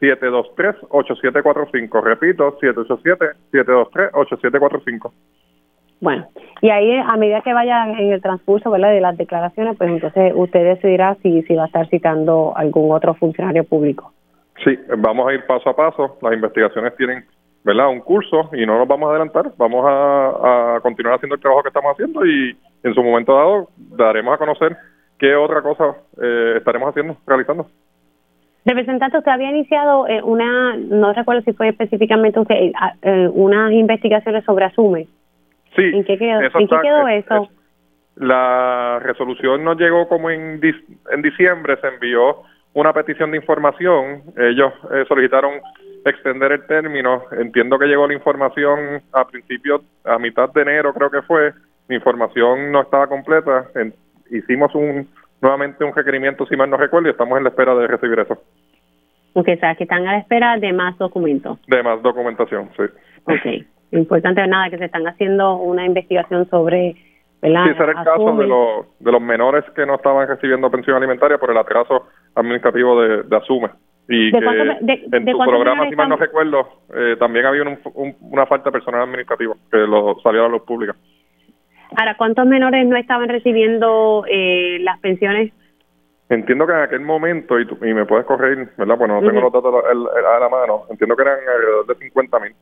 787-723-8745. 0.00 2.02
Repito, 2.02 2.58
787-723-8745. 3.52 5.12
Bueno, 6.00 6.26
y 6.62 6.70
ahí 6.70 6.96
a 6.96 7.16
medida 7.16 7.42
que 7.42 7.52
vayan 7.52 7.90
en 7.90 8.12
el 8.12 8.22
transcurso 8.22 8.70
¿verdad? 8.70 8.90
de 8.90 9.02
las 9.02 9.18
declaraciones, 9.18 9.76
pues 9.76 9.90
entonces 9.90 10.32
usted 10.34 10.64
decidirá 10.64 11.16
si, 11.22 11.42
si 11.42 11.54
va 11.54 11.64
a 11.64 11.66
estar 11.66 11.86
citando 11.88 12.54
algún 12.56 12.90
otro 12.92 13.12
funcionario 13.14 13.64
público. 13.64 14.12
Sí, 14.64 14.78
vamos 14.98 15.28
a 15.28 15.34
ir 15.34 15.44
paso 15.46 15.70
a 15.70 15.76
paso. 15.76 16.18
Las 16.22 16.32
investigaciones 16.32 16.96
tienen, 16.96 17.24
¿verdad? 17.64 17.88
Un 17.88 18.00
curso 18.00 18.48
y 18.52 18.64
no 18.64 18.78
nos 18.78 18.88
vamos 18.88 19.08
a 19.08 19.10
adelantar. 19.10 19.52
Vamos 19.56 19.84
a, 19.86 20.78
continuar 20.82 21.16
haciendo 21.16 21.34
el 21.34 21.40
trabajo 21.40 21.62
que 21.62 21.68
estamos 21.68 21.92
haciendo 21.92 22.24
y 22.24 22.56
en 22.82 22.94
su 22.94 23.02
momento 23.02 23.34
dado 23.34 23.68
daremos 23.76 24.34
a 24.34 24.38
conocer 24.38 24.76
qué 25.20 25.36
otra 25.36 25.62
cosa 25.62 25.94
eh, 26.20 26.54
estaremos 26.56 26.88
haciendo, 26.88 27.16
realizando. 27.26 27.68
Representante, 28.64 29.18
usted 29.18 29.30
había 29.30 29.50
iniciado 29.50 30.08
eh, 30.08 30.20
una, 30.22 30.76
no 30.76 31.12
recuerdo 31.12 31.42
si 31.42 31.52
fue 31.52 31.68
específicamente 31.68 32.40
usted, 32.40 32.72
eh, 33.02 33.28
unas 33.32 33.72
investigaciones 33.72 34.44
sobre 34.44 34.64
Asume. 34.64 35.06
Sí. 35.76 35.82
¿En 35.82 36.04
qué 36.04 36.18
quedó, 36.18 36.40
¿en 36.40 36.68
qué 36.68 36.76
quedó 36.82 37.08
eso? 37.08 37.48
la 38.16 38.98
resolución 39.02 39.64
nos 39.64 39.78
llegó 39.78 40.06
como 40.06 40.28
en, 40.28 40.60
en 41.10 41.22
diciembre, 41.22 41.78
se 41.80 41.88
envió 41.88 42.42
una 42.74 42.92
petición 42.92 43.30
de 43.30 43.38
información. 43.38 44.22
Ellos 44.36 44.72
eh, 44.92 45.04
solicitaron 45.08 45.52
extender 46.04 46.52
el 46.52 46.66
término. 46.66 47.24
Entiendo 47.32 47.78
que 47.78 47.86
llegó 47.86 48.06
la 48.06 48.14
información 48.14 49.02
a 49.12 49.26
principios, 49.26 49.82
a 50.04 50.18
mitad 50.18 50.50
de 50.50 50.62
enero 50.62 50.92
creo 50.92 51.10
que 51.10 51.22
fue. 51.22 51.52
Mi 51.88 51.96
información 51.96 52.70
no 52.70 52.82
estaba 52.82 53.06
completa. 53.06 53.68
Hicimos 54.30 54.74
un 54.74 55.08
nuevamente 55.40 55.84
un 55.84 55.94
requerimiento, 55.94 56.46
si 56.46 56.56
mal 56.56 56.68
no 56.68 56.76
recuerdo, 56.76 57.08
y 57.08 57.12
estamos 57.12 57.38
en 57.38 57.44
la 57.44 57.50
espera 57.50 57.74
de 57.74 57.86
recibir 57.86 58.18
eso. 58.18 58.34
Ok, 59.32 59.48
o 59.54 59.58
sea, 59.58 59.74
que 59.74 59.84
están 59.84 60.06
a 60.06 60.12
la 60.12 60.18
espera 60.18 60.58
de 60.58 60.72
más 60.72 60.98
documentos. 60.98 61.58
De 61.66 61.82
más 61.82 62.02
documentación, 62.02 62.68
sí. 62.76 62.82
Ok. 63.24 63.66
Importante 63.92 64.46
nada, 64.46 64.70
que 64.70 64.78
se 64.78 64.84
están 64.84 65.06
haciendo 65.06 65.56
una 65.56 65.84
investigación 65.84 66.48
sobre 66.48 66.96
Sí, 67.42 67.48
será 67.48 67.92
el 67.92 68.04
caso 68.04 68.36
de 68.36 68.46
los, 68.46 68.98
de 68.98 69.12
los 69.12 69.22
menores 69.22 69.64
que 69.74 69.86
no 69.86 69.94
estaban 69.94 70.28
recibiendo 70.28 70.70
pensión 70.70 70.96
alimentaria 70.96 71.38
por 71.38 71.50
el 71.50 71.56
atraso 71.56 72.06
administrativo 72.34 73.00
de, 73.00 73.22
de 73.22 73.36
Asume. 73.36 73.70
Y 74.08 74.30
que 74.30 74.38
en 74.38 75.24
tu 75.24 75.38
programa, 75.38 75.88
si 75.88 75.96
mal 75.96 76.08
no 76.08 76.16
recuerdo, 76.16 76.68
eh, 76.94 77.16
también 77.18 77.46
había 77.46 77.62
una 78.20 78.46
falta 78.46 78.68
de 78.68 78.72
personal 78.72 79.02
administrativo 79.02 79.56
que 79.70 79.78
lo 79.78 80.16
salió 80.20 80.40
a 80.40 80.42
la 80.44 80.48
luz 80.50 80.62
pública. 80.62 80.94
Ahora, 81.96 82.16
¿cuántos 82.16 82.46
menores 82.46 82.86
no 82.86 82.96
estaban 82.96 83.28
recibiendo 83.28 84.24
eh, 84.28 84.78
las 84.80 84.98
pensiones? 85.00 85.52
Entiendo 86.28 86.66
que 86.66 86.72
en 86.72 86.80
aquel 86.80 87.00
momento, 87.00 87.58
y, 87.58 87.66
y 87.82 87.94
me 87.94 88.06
puedes 88.06 88.24
corregir, 88.24 88.68
¿verdad? 88.76 88.96
Pues 88.96 89.08
no 89.08 89.20
tengo 89.20 89.40
los 89.40 89.52
datos 89.52 89.74
a 89.84 90.38
la 90.38 90.48
mano, 90.48 90.84
entiendo 90.88 91.16
que 91.16 91.22
eran 91.22 91.38
alrededor 91.40 91.86
de 91.86 91.94
50 91.96 92.40
mil. 92.40 92.54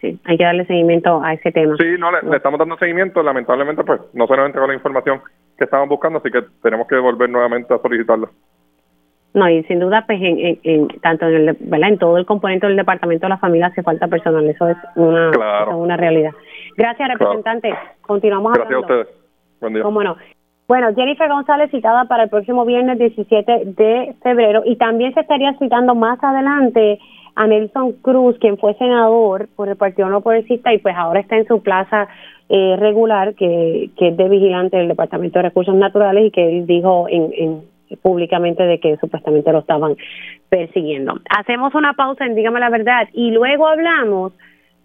Sí, 0.00 0.20
hay 0.24 0.38
que 0.38 0.44
darle 0.44 0.64
seguimiento 0.66 1.22
a 1.22 1.34
ese 1.34 1.50
tema. 1.50 1.76
Sí, 1.76 1.96
no, 1.98 2.12
le, 2.12 2.36
estamos 2.36 2.58
dando 2.58 2.76
seguimiento. 2.76 3.22
Lamentablemente, 3.22 3.82
pues 3.82 4.00
no 4.12 4.26
se 4.26 4.36
nos 4.36 4.46
entregó 4.46 4.68
la 4.68 4.74
información 4.74 5.20
que 5.58 5.64
estaban 5.64 5.88
buscando, 5.88 6.20
así 6.20 6.30
que 6.30 6.42
tenemos 6.62 6.86
que 6.86 6.96
volver 6.96 7.28
nuevamente 7.28 7.74
a 7.74 7.78
solicitarla. 7.78 8.28
No, 9.34 9.48
y 9.48 9.62
sin 9.64 9.80
duda, 9.80 10.04
pues 10.06 10.20
en, 10.20 10.88
tanto 11.00 11.26
en, 11.26 11.48
el, 11.48 11.56
¿verdad? 11.60 11.88
en 11.88 11.98
todo 11.98 12.18
el 12.18 12.26
componente 12.26 12.66
del 12.66 12.76
Departamento 12.76 13.26
de 13.26 13.30
la 13.30 13.38
Familia 13.38 13.68
hace 13.68 13.82
falta 13.82 14.06
personal. 14.06 14.46
Eso 14.48 14.68
es 14.68 14.76
una, 14.94 15.30
una 15.74 15.96
realidad. 15.96 16.32
Gracias, 16.76 17.08
representante. 17.08 17.72
Continuamos 18.02 18.52
Gracias 18.52 18.76
a 18.76 18.80
ustedes. 18.80 19.08
Buen 19.60 19.74
día. 19.74 19.82
¿Cómo 19.82 20.02
no? 20.02 20.16
Bueno, 20.68 20.94
Jennifer 20.94 21.28
González 21.28 21.70
citada 21.70 22.04
para 22.04 22.24
el 22.24 22.30
próximo 22.30 22.64
viernes 22.64 22.98
17 22.98 23.62
de 23.76 24.14
febrero 24.22 24.62
y 24.64 24.76
también 24.76 25.12
se 25.14 25.20
estaría 25.20 25.52
citando 25.58 25.94
más 25.94 26.22
adelante 26.22 26.98
a 27.34 27.46
Nelson 27.46 27.92
Cruz, 28.02 28.38
quien 28.38 28.58
fue 28.58 28.74
senador 28.74 29.48
por 29.56 29.68
el 29.68 29.76
Partido 29.76 30.08
No 30.08 30.20
Progresista 30.20 30.72
y 30.72 30.78
pues 30.78 30.94
ahora 30.96 31.20
está 31.20 31.36
en 31.36 31.46
su 31.46 31.62
plaza 31.62 32.08
eh, 32.48 32.76
regular, 32.78 33.34
que, 33.34 33.90
que 33.96 34.08
es 34.08 34.16
de 34.16 34.28
vigilante 34.28 34.76
del 34.76 34.88
Departamento 34.88 35.38
de 35.38 35.44
Recursos 35.44 35.74
Naturales 35.74 36.26
y 36.26 36.30
que 36.30 36.58
él 36.58 36.66
dijo 36.66 37.06
en, 37.08 37.62
públicamente 38.00 38.62
de 38.62 38.80
que 38.80 38.96
supuestamente 38.98 39.52
lo 39.52 39.60
estaban 39.60 39.96
persiguiendo. 40.48 41.20
Hacemos 41.28 41.74
una 41.74 41.94
pausa 41.94 42.24
en 42.24 42.34
Dígame 42.34 42.60
la 42.60 42.70
Verdad 42.70 43.08
y 43.12 43.30
luego 43.30 43.66
hablamos 43.66 44.32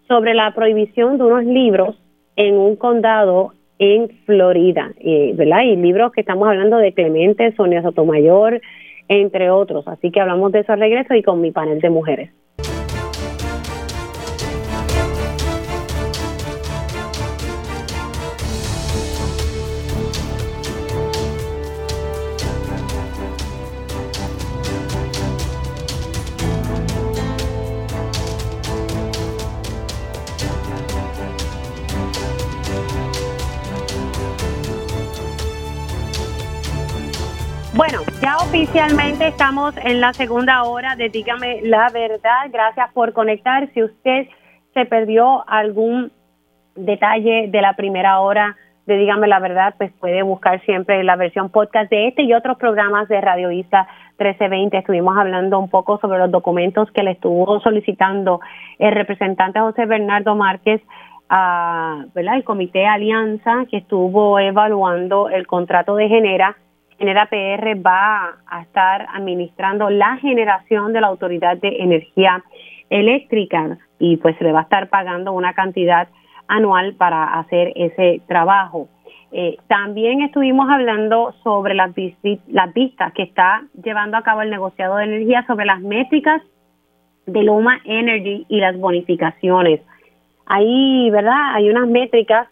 sobre 0.07 0.33
la 0.33 0.53
prohibición 0.53 1.17
de 1.17 1.23
unos 1.23 1.45
libros 1.45 1.95
en 2.35 2.55
un 2.55 2.75
condado 2.75 3.53
en 3.79 4.09
Florida, 4.25 4.91
eh, 4.99 5.33
¿verdad? 5.35 5.63
Y 5.63 5.75
libros 5.75 6.11
que 6.11 6.21
estamos 6.21 6.47
hablando 6.47 6.77
de 6.77 6.93
Clemente, 6.93 7.53
Sonia 7.55 7.81
Sotomayor, 7.81 8.61
entre 9.07 9.49
otros. 9.51 9.87
Así 9.87 10.11
que 10.11 10.19
hablamos 10.19 10.51
de 10.51 10.59
eso 10.59 10.73
al 10.73 10.79
regreso 10.79 11.13
y 11.13 11.23
con 11.23 11.41
mi 11.41 11.51
panel 11.51 11.79
de 11.79 11.89
mujeres. 11.89 12.31
Oficialmente 38.67 39.27
estamos 39.27 39.73
en 39.77 40.01
la 40.01 40.11
segunda 40.11 40.63
hora 40.63 40.97
de 40.97 41.07
Dígame 41.07 41.61
la 41.63 41.87
verdad. 41.93 42.49
Gracias 42.51 42.91
por 42.91 43.13
conectar. 43.13 43.69
Si 43.73 43.81
usted 43.81 44.27
se 44.73 44.85
perdió 44.85 45.47
algún 45.47 46.11
detalle 46.75 47.47
de 47.47 47.61
la 47.61 47.77
primera 47.77 48.19
hora 48.19 48.57
de 48.85 48.97
Dígame 48.97 49.27
la 49.27 49.39
Verdad, 49.39 49.75
pues 49.77 49.93
puede 49.93 50.21
buscar 50.21 50.61
siempre 50.65 51.01
la 51.05 51.15
versión 51.15 51.49
podcast 51.49 51.89
de 51.89 52.09
este 52.09 52.23
y 52.23 52.33
otros 52.33 52.57
programas 52.57 53.07
de 53.07 53.21
Radio 53.21 53.51
Isla 53.51 53.87
1320. 54.19 54.77
Estuvimos 54.77 55.17
hablando 55.17 55.59
un 55.59 55.69
poco 55.69 55.97
sobre 55.99 56.19
los 56.19 56.29
documentos 56.29 56.91
que 56.91 57.03
le 57.03 57.11
estuvo 57.11 57.61
solicitando 57.61 58.41
el 58.79 58.91
representante 58.91 59.61
José 59.61 59.85
Bernardo 59.85 60.35
Márquez 60.35 60.81
a. 61.29 62.03
El 62.15 62.43
Comité 62.43 62.85
Alianza 62.85 63.63
que 63.71 63.77
estuvo 63.77 64.37
evaluando 64.39 65.29
el 65.29 65.47
contrato 65.47 65.95
de 65.95 66.09
Genera. 66.09 66.57
Genera 66.97 67.27
PR 67.27 67.75
va 67.75 68.37
a 68.47 68.61
estar 68.61 69.07
administrando 69.13 69.89
la 69.89 70.17
generación 70.17 70.93
de 70.93 71.01
la 71.01 71.07
Autoridad 71.07 71.57
de 71.57 71.77
Energía 71.79 72.43
Eléctrica 72.89 73.77
y 73.99 74.17
pues 74.17 74.39
le 74.41 74.51
va 74.51 74.59
a 74.59 74.63
estar 74.63 74.89
pagando 74.89 75.33
una 75.33 75.53
cantidad 75.53 76.07
anual 76.47 76.95
para 76.95 77.39
hacer 77.39 77.73
ese 77.75 78.21
trabajo. 78.27 78.87
Eh, 79.31 79.57
también 79.67 80.21
estuvimos 80.21 80.69
hablando 80.69 81.33
sobre 81.43 81.73
las, 81.73 81.91
las 82.47 82.73
vistas 82.73 83.11
que 83.13 83.23
está 83.23 83.63
llevando 83.83 84.17
a 84.17 84.23
cabo 84.23 84.41
el 84.41 84.49
negociado 84.49 84.95
de 84.97 85.03
energía 85.03 85.45
sobre 85.45 85.65
las 85.65 85.81
métricas 85.81 86.41
de 87.25 87.43
Luma 87.43 87.79
Energy 87.83 88.45
y 88.47 88.59
las 88.59 88.77
bonificaciones. 88.77 89.81
Ahí, 90.45 91.09
¿verdad? 91.11 91.55
Hay 91.55 91.69
unas 91.69 91.87
métricas 91.87 92.47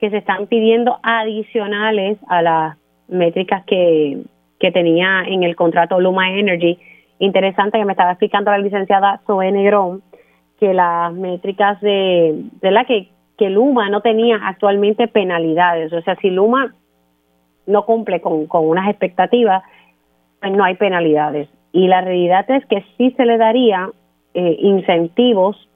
que 0.00 0.10
se 0.10 0.18
están 0.18 0.48
pidiendo 0.48 0.98
adicionales 1.02 2.18
a 2.28 2.42
las 2.42 2.79
métricas 3.10 3.64
que, 3.64 4.22
que 4.58 4.72
tenía 4.72 5.22
en 5.26 5.42
el 5.42 5.56
contrato 5.56 6.00
Luma 6.00 6.30
Energy. 6.30 6.78
Interesante 7.18 7.78
que 7.78 7.84
me 7.84 7.92
estaba 7.92 8.12
explicando 8.12 8.50
la 8.50 8.58
licenciada 8.58 9.20
Zoe 9.26 9.52
Negrón 9.52 10.02
que 10.58 10.74
las 10.74 11.12
métricas 11.12 11.80
de, 11.80 12.44
de 12.60 12.70
la 12.70 12.84
que, 12.84 13.08
que 13.38 13.48
Luma 13.48 13.88
no 13.88 14.02
tenía 14.02 14.38
actualmente 14.42 15.08
penalidades. 15.08 15.92
O 15.92 16.02
sea, 16.02 16.16
si 16.16 16.30
Luma 16.30 16.74
no 17.66 17.86
cumple 17.86 18.20
con, 18.20 18.46
con 18.46 18.68
unas 18.68 18.88
expectativas, 18.88 19.62
pues 20.40 20.52
no 20.52 20.64
hay 20.64 20.74
penalidades. 20.74 21.48
Y 21.72 21.86
la 21.86 22.02
realidad 22.02 22.50
es 22.50 22.64
que 22.66 22.84
sí 22.96 23.12
se 23.16 23.24
le 23.24 23.38
daría 23.38 23.88
eh, 24.34 24.56
incentivos 24.60 25.68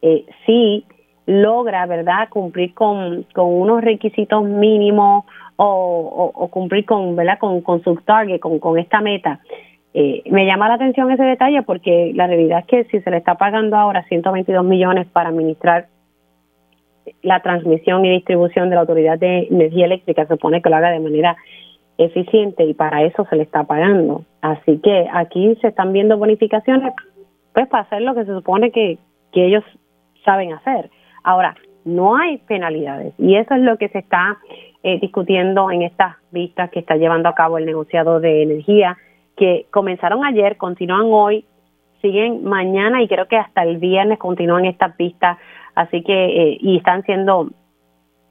eh, 0.00 0.24
si 0.46 0.86
logra, 1.26 1.86
¿verdad?, 1.86 2.28
cumplir 2.28 2.74
con, 2.74 3.24
con 3.34 3.46
unos 3.46 3.82
requisitos 3.82 4.44
mínimos 4.44 5.24
o, 5.56 6.32
o, 6.34 6.48
cumplir 6.48 6.84
con, 6.84 7.16
¿verdad?, 7.16 7.38
con, 7.38 7.60
con 7.60 7.82
su 7.82 7.94
target, 7.96 8.40
con, 8.40 8.58
con 8.58 8.78
esta 8.78 9.00
meta. 9.00 9.40
Eh, 9.92 10.22
me 10.26 10.44
llama 10.44 10.68
la 10.68 10.74
atención 10.74 11.10
ese 11.12 11.22
detalle 11.22 11.62
porque 11.62 12.12
la 12.14 12.26
realidad 12.26 12.60
es 12.60 12.66
que 12.66 12.84
si 12.84 13.00
se 13.00 13.10
le 13.10 13.18
está 13.18 13.36
pagando 13.36 13.76
ahora 13.76 14.02
122 14.08 14.64
millones 14.64 15.06
para 15.06 15.28
administrar 15.28 15.86
la 17.22 17.40
transmisión 17.40 18.04
y 18.04 18.10
distribución 18.10 18.70
de 18.70 18.74
la 18.74 18.80
Autoridad 18.80 19.18
de 19.18 19.46
Energía 19.50 19.84
Eléctrica, 19.86 20.26
se 20.26 20.34
supone 20.34 20.62
que 20.62 20.70
lo 20.70 20.76
haga 20.76 20.90
de 20.90 21.00
manera 21.00 21.36
eficiente 21.96 22.64
y 22.64 22.74
para 22.74 23.04
eso 23.04 23.24
se 23.30 23.36
le 23.36 23.44
está 23.44 23.64
pagando. 23.64 24.24
Así 24.40 24.78
que 24.78 25.06
aquí 25.12 25.56
se 25.60 25.68
están 25.68 25.92
viendo 25.92 26.18
bonificaciones 26.18 26.92
pues 27.52 27.68
para 27.68 27.84
hacer 27.84 28.02
lo 28.02 28.14
que 28.14 28.24
se 28.24 28.32
supone 28.32 28.72
que, 28.72 28.98
que 29.32 29.46
ellos 29.46 29.62
saben 30.24 30.52
hacer. 30.52 30.90
Ahora, 31.22 31.54
no 31.84 32.16
hay 32.16 32.38
penalidades 32.38 33.14
y 33.18 33.36
eso 33.36 33.54
es 33.54 33.60
lo 33.60 33.76
que 33.76 33.88
se 33.90 33.98
está 33.98 34.38
eh, 34.86 35.00
discutiendo 35.00 35.70
en 35.70 35.80
estas 35.80 36.16
vistas 36.30 36.70
que 36.70 36.78
está 36.78 36.96
llevando 36.96 37.30
a 37.30 37.34
cabo 37.34 37.56
el 37.56 37.64
negociado 37.64 38.20
de 38.20 38.42
energía, 38.42 38.98
que 39.34 39.64
comenzaron 39.70 40.26
ayer, 40.26 40.58
continúan 40.58 41.06
hoy, 41.06 41.46
siguen 42.02 42.44
mañana 42.44 43.02
y 43.02 43.08
creo 43.08 43.26
que 43.26 43.38
hasta 43.38 43.62
el 43.62 43.78
viernes 43.78 44.18
continúan 44.18 44.66
estas 44.66 44.94
vistas, 44.98 45.38
así 45.74 46.02
que, 46.02 46.12
eh, 46.12 46.58
y 46.60 46.76
están 46.76 47.02
siendo 47.04 47.48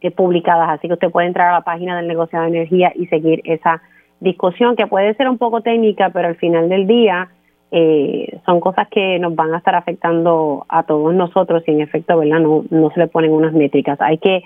eh, 0.01 0.12
publicadas, 0.12 0.70
así 0.70 0.88
que 0.88 0.93
usted 0.93 1.10
puede 1.10 1.26
entrar 1.26 1.49
a 1.49 1.54
la 1.54 1.62
página 1.62 1.97
del 1.97 2.08
negociado 2.08 2.45
de 2.45 2.51
energía 2.51 2.91
y 2.93 3.08
seguir 3.08 3.41
esa 3.45 3.82
discusión 4.20 4.76
que 4.76 4.86
puede 4.86 5.16
ser 5.16 5.28
un 5.28 5.39
poco 5.39 5.62
técnica, 5.62 6.12
pero 6.12 6.28
al 6.28 6.36
final 6.36 6.70
del 6.70 6.86
día 6.86 7.30
eh, 7.72 8.39
son 8.45 8.60
cosas 8.60 8.88
que 8.89 9.18
nos 9.18 9.34
van 9.36 9.56
a 9.56 9.58
estar 9.58 9.74
afectando 9.74 10.68
a 10.70 10.84
todos 10.84 11.16
nosotros 11.16 11.64
y 11.66 11.72
en 11.72 11.82
efecto, 11.82 12.16
¿verdad? 12.16 12.41
No, 12.41 12.64
no 12.70 12.91
se 12.91 12.99
le 12.99 13.08
ponen 13.08 13.32
unas 13.32 13.54
métricas. 13.54 13.99
Hay 14.01 14.20
que 14.20 14.43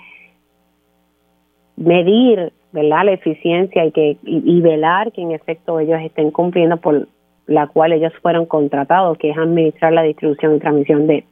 medir, 1.78 2.52
¿verdad? 2.72 3.04
La 3.04 3.12
eficiencia 3.12 3.84
y, 3.84 3.92
que, 3.92 4.16
y, 4.22 4.60
velar 4.60 5.12
que 5.12 5.22
en 5.22 5.32
efecto 5.32 5.80
ellos 5.80 6.00
estén 6.02 6.30
cumpliendo 6.30 6.76
por 6.76 7.08
la 7.46 7.66
cual 7.68 7.92
ellos 7.92 8.12
fueron 8.20 8.46
contratados, 8.46 9.16
que 9.18 9.30
es 9.30 9.38
administrar 9.38 9.92
la 9.92 10.02
distribución 10.02 10.56
y 10.56 10.58
transmisión 10.58 11.06
de 11.06 11.24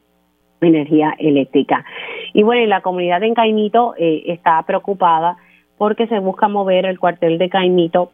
energía 0.60 1.14
eléctrica. 1.18 1.84
Y 2.32 2.42
bueno, 2.42 2.64
la 2.66 2.80
comunidad 2.80 3.22
en 3.22 3.34
Caimito 3.34 3.94
eh, 3.98 4.22
está 4.26 4.62
preocupada 4.62 5.36
porque 5.76 6.06
se 6.06 6.18
busca 6.20 6.48
mover 6.48 6.86
el 6.86 6.98
cuartel 6.98 7.36
de 7.36 7.50
Caimito 7.50 8.12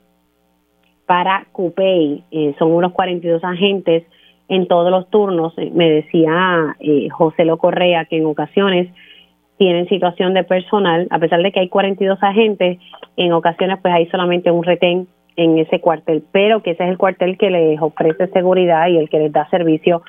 para 1.07 1.47
CUPEI. 1.53 2.25
Eh, 2.31 2.55
son 2.59 2.73
unos 2.73 2.93
42 2.93 3.45
agentes 3.45 4.05
en 4.49 4.67
todos 4.67 4.91
los 4.91 5.09
turnos. 5.11 5.55
Eh, 5.57 5.71
me 5.73 5.91
decía 5.91 6.77
eh, 6.81 7.09
José 7.11 7.45
Lo 7.45 7.59
Correa 7.59 8.05
que 8.07 8.19
en 8.19 8.27
ocasiones 8.27 8.93
tienen 9.59 9.89
situación 9.89 10.35
de 10.35 10.45
personal, 10.45 11.07
a 11.11 11.19
pesar 11.19 11.43
de 11.43 11.53
que 11.53 11.61
hay 11.61 11.69
42 11.69 12.19
agentes, 12.23 12.79
en 13.17 13.33
ocasiones 13.33 13.79
pues 13.81 13.95
hay 13.95 14.07
solamente 14.07 14.51
un 14.51 14.65
retén 14.65 15.07
en 15.37 15.59
ese 15.59 15.81
cuartel, 15.81 16.25
pero 16.33 16.63
que 16.63 16.73
ese 16.73 16.85
es 16.85 16.91
el 16.91 16.99
cuartel 16.99 17.39
que 17.39 17.51
les 17.51 17.81
ofrece 17.81 18.27
seguridad 18.29 18.89
y 18.89 18.99
el 18.99 19.09
que 19.09 19.19
les 19.19 19.33
da 19.33 19.49
servicio 19.51 20.03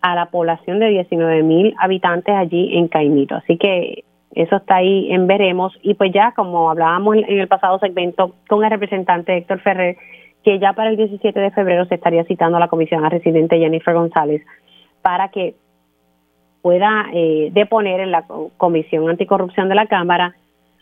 a 0.00 0.14
la 0.14 0.26
población 0.26 0.78
de 0.78 0.88
19 0.88 1.42
mil 1.42 1.74
habitantes 1.78 2.34
allí 2.34 2.76
en 2.76 2.88
Caimito. 2.88 3.36
Así 3.36 3.56
que 3.56 4.04
eso 4.34 4.56
está 4.56 4.76
ahí 4.76 5.10
en 5.10 5.26
veremos. 5.26 5.76
Y 5.82 5.94
pues 5.94 6.12
ya, 6.12 6.32
como 6.32 6.70
hablábamos 6.70 7.16
en 7.16 7.40
el 7.40 7.48
pasado 7.48 7.78
segmento 7.78 8.34
con 8.48 8.62
el 8.62 8.70
representante 8.70 9.36
Héctor 9.36 9.60
Ferrer, 9.60 9.96
que 10.44 10.58
ya 10.58 10.74
para 10.74 10.90
el 10.90 10.96
17 10.96 11.40
de 11.40 11.50
febrero 11.50 11.86
se 11.86 11.96
estaría 11.96 12.24
citando 12.24 12.58
a 12.58 12.60
la 12.60 12.68
comisión 12.68 13.04
a 13.04 13.08
residente 13.08 13.58
Jennifer 13.58 13.94
González 13.94 14.42
para 15.02 15.28
que 15.28 15.54
pueda 16.66 17.06
eh, 17.12 17.50
deponer 17.52 18.00
en 18.00 18.10
la 18.10 18.24
Comisión 18.56 19.08
Anticorrupción 19.08 19.68
de 19.68 19.76
la 19.76 19.86
Cámara 19.86 20.34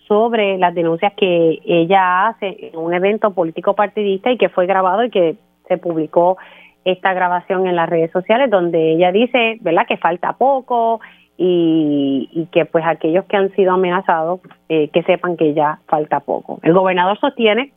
sobre 0.08 0.56
las 0.56 0.74
denuncias 0.74 1.12
que 1.14 1.60
ella 1.62 2.28
hace 2.28 2.70
en 2.72 2.78
un 2.78 2.94
evento 2.94 3.32
político 3.34 3.74
partidista 3.74 4.32
y 4.32 4.38
que 4.38 4.48
fue 4.48 4.64
grabado 4.64 5.04
y 5.04 5.10
que 5.10 5.36
se 5.68 5.76
publicó 5.76 6.38
esta 6.86 7.12
grabación 7.12 7.66
en 7.66 7.76
las 7.76 7.86
redes 7.86 8.10
sociales 8.12 8.48
donde 8.48 8.92
ella 8.92 9.12
dice, 9.12 9.58
¿verdad?, 9.60 9.86
que 9.86 9.98
falta 9.98 10.32
poco 10.32 11.02
y, 11.36 12.30
y 12.32 12.46
que 12.46 12.64
pues 12.64 12.82
aquellos 12.86 13.26
que 13.26 13.36
han 13.36 13.54
sido 13.54 13.74
amenazados 13.74 14.40
eh, 14.70 14.88
que 14.88 15.02
sepan 15.02 15.36
que 15.36 15.52
ya 15.52 15.80
falta 15.86 16.20
poco. 16.20 16.60
El 16.62 16.72
gobernador 16.72 17.20
sostiene 17.20 17.74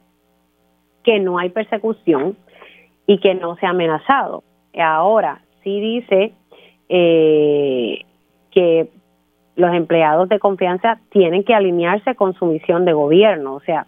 que 1.03 1.19
no 1.19 1.39
hay 1.39 1.49
persecución 1.49 2.37
y 3.05 3.17
que 3.19 3.35
no 3.35 3.57
se 3.57 3.65
ha 3.65 3.71
amenazado. 3.71 4.45
Ahora, 4.79 5.41
sí 5.61 5.81
dice 5.81 6.31
eh, 6.89 8.01
que 8.51 8.89
los 9.55 9.73
empleados 9.73 10.29
de 10.29 10.39
confianza 10.39 10.99
tienen 11.09 11.43
que 11.43 11.53
alinearse 11.53 12.15
con 12.15 12.33
su 12.35 12.45
misión 12.45 12.85
de 12.85 12.93
gobierno. 12.93 13.55
O 13.55 13.59
sea, 13.61 13.87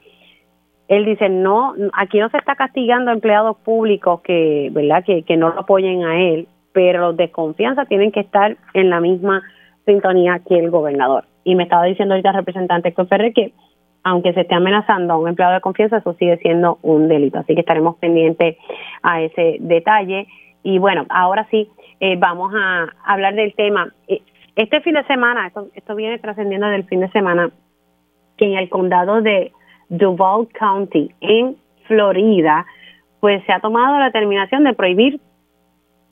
él 0.87 1.05
dice, 1.05 1.29
no, 1.29 1.75
aquí 1.93 2.19
no 2.19 2.29
se 2.29 2.37
está 2.37 2.55
castigando 2.55 3.11
a 3.11 3.13
empleados 3.13 3.57
públicos 3.57 4.21
que, 4.21 4.69
¿verdad? 4.71 5.03
Que, 5.05 5.23
que 5.23 5.37
no 5.37 5.49
lo 5.49 5.59
apoyen 5.61 6.03
a 6.03 6.19
él, 6.19 6.47
pero 6.73 7.01
los 7.01 7.17
de 7.17 7.31
confianza 7.31 7.85
tienen 7.85 8.11
que 8.11 8.21
estar 8.21 8.57
en 8.73 8.89
la 8.89 8.99
misma 8.99 9.43
sintonía 9.85 10.41
que 10.47 10.57
el 10.57 10.71
gobernador. 10.71 11.25
Y 11.43 11.55
me 11.55 11.63
estaba 11.63 11.85
diciendo 11.85 12.15
ahorita 12.15 12.29
el 12.29 12.35
representante 12.35 12.91
Ferrer 12.91 13.33
que 13.33 13.53
aunque 14.03 14.33
se 14.33 14.41
esté 14.41 14.55
amenazando 14.55 15.13
a 15.13 15.17
un 15.17 15.27
empleado 15.27 15.53
de 15.53 15.61
confianza, 15.61 15.97
eso 15.97 16.13
sigue 16.13 16.37
siendo 16.37 16.79
un 16.81 17.07
delito. 17.07 17.39
Así 17.39 17.53
que 17.53 17.61
estaremos 17.61 17.97
pendientes 17.97 18.57
a 19.03 19.21
ese 19.21 19.57
detalle. 19.59 20.27
Y 20.63 20.79
bueno, 20.79 21.05
ahora 21.09 21.47
sí, 21.51 21.69
eh, 21.99 22.15
vamos 22.17 22.53
a 22.55 22.87
hablar 23.05 23.35
del 23.35 23.53
tema. 23.55 23.93
Eh, 24.07 24.21
este 24.55 24.81
fin 24.81 24.93
de 24.93 25.03
semana, 25.05 25.47
esto, 25.47 25.67
esto 25.73 25.95
viene 25.95 26.19
trascendiendo 26.19 26.67
del 26.67 26.85
fin 26.85 26.99
de 26.99 27.09
semana, 27.11 27.51
que 28.37 28.45
en 28.45 28.57
el 28.57 28.69
condado 28.69 29.21
de 29.21 29.51
Duval 29.89 30.47
County, 30.57 31.11
en 31.21 31.57
Florida, 31.87 32.65
pues 33.19 33.43
se 33.45 33.51
ha 33.51 33.59
tomado 33.59 33.97
la 33.99 34.05
determinación 34.05 34.63
de 34.63 34.73
prohibir 34.73 35.19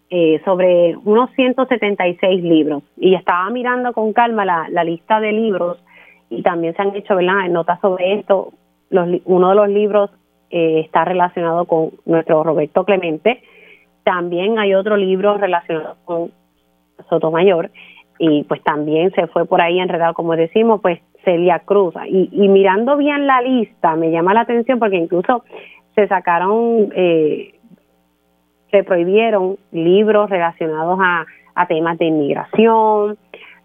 eh, 0.10 0.42
sobre 0.46 0.96
unos 1.04 1.30
176 1.36 2.44
libros. 2.44 2.84
Y 2.98 3.16
estaba 3.16 3.50
mirando 3.50 3.94
con 3.94 4.14
calma 4.14 4.46
la, 4.46 4.68
la 4.70 4.84
lista 4.84 5.20
de 5.20 5.32
libros 5.32 5.78
y 6.30 6.42
también 6.44 6.76
se 6.76 6.82
han 6.82 6.96
hecho 6.96 7.16
¿verdad? 7.16 7.48
notas 7.50 7.80
sobre 7.82 8.16
esto. 8.16 8.54
Los, 8.90 9.22
uno 9.26 9.50
de 9.50 9.56
los 9.56 9.70
libros 9.70 10.10
eh, 10.50 10.82
está 10.86 11.04
relacionado 11.06 11.66
con 11.66 11.92
nuestro 12.06 12.44
Roberto 12.44 12.86
Clemente. 12.86 13.42
También 14.08 14.58
hay 14.58 14.74
otro 14.74 14.96
libro 14.96 15.38
relacionado 15.38 15.98
con 16.06 16.32
Sotomayor 17.10 17.72
y 18.18 18.46
pues 18.46 18.64
también 18.64 19.12
se 19.12 19.28
fue 19.28 19.46
por 19.46 19.62
ahí 19.62 19.80
enredado, 19.80 20.14
como 20.14 20.34
decimos, 20.38 20.80
pues 20.82 21.02
Celia 21.26 21.60
Cruz. 21.60 21.94
Y, 22.08 22.30
y 22.32 22.48
mirando 22.48 22.96
bien 22.96 23.28
la 23.28 23.42
lista, 23.42 23.98
me 23.98 24.10
llama 24.10 24.34
la 24.34 24.42
atención 24.42 24.80
porque 24.80 24.96
incluso 24.96 25.44
se 25.94 26.08
sacaron, 26.08 26.88
eh, 26.96 27.56
se 28.72 28.86
prohibieron 28.86 29.58
libros 29.74 30.30
relacionados 30.30 30.98
a, 31.02 31.26
a 31.56 31.68
temas 31.68 31.98
de 31.98 32.06
inmigración, 32.06 33.18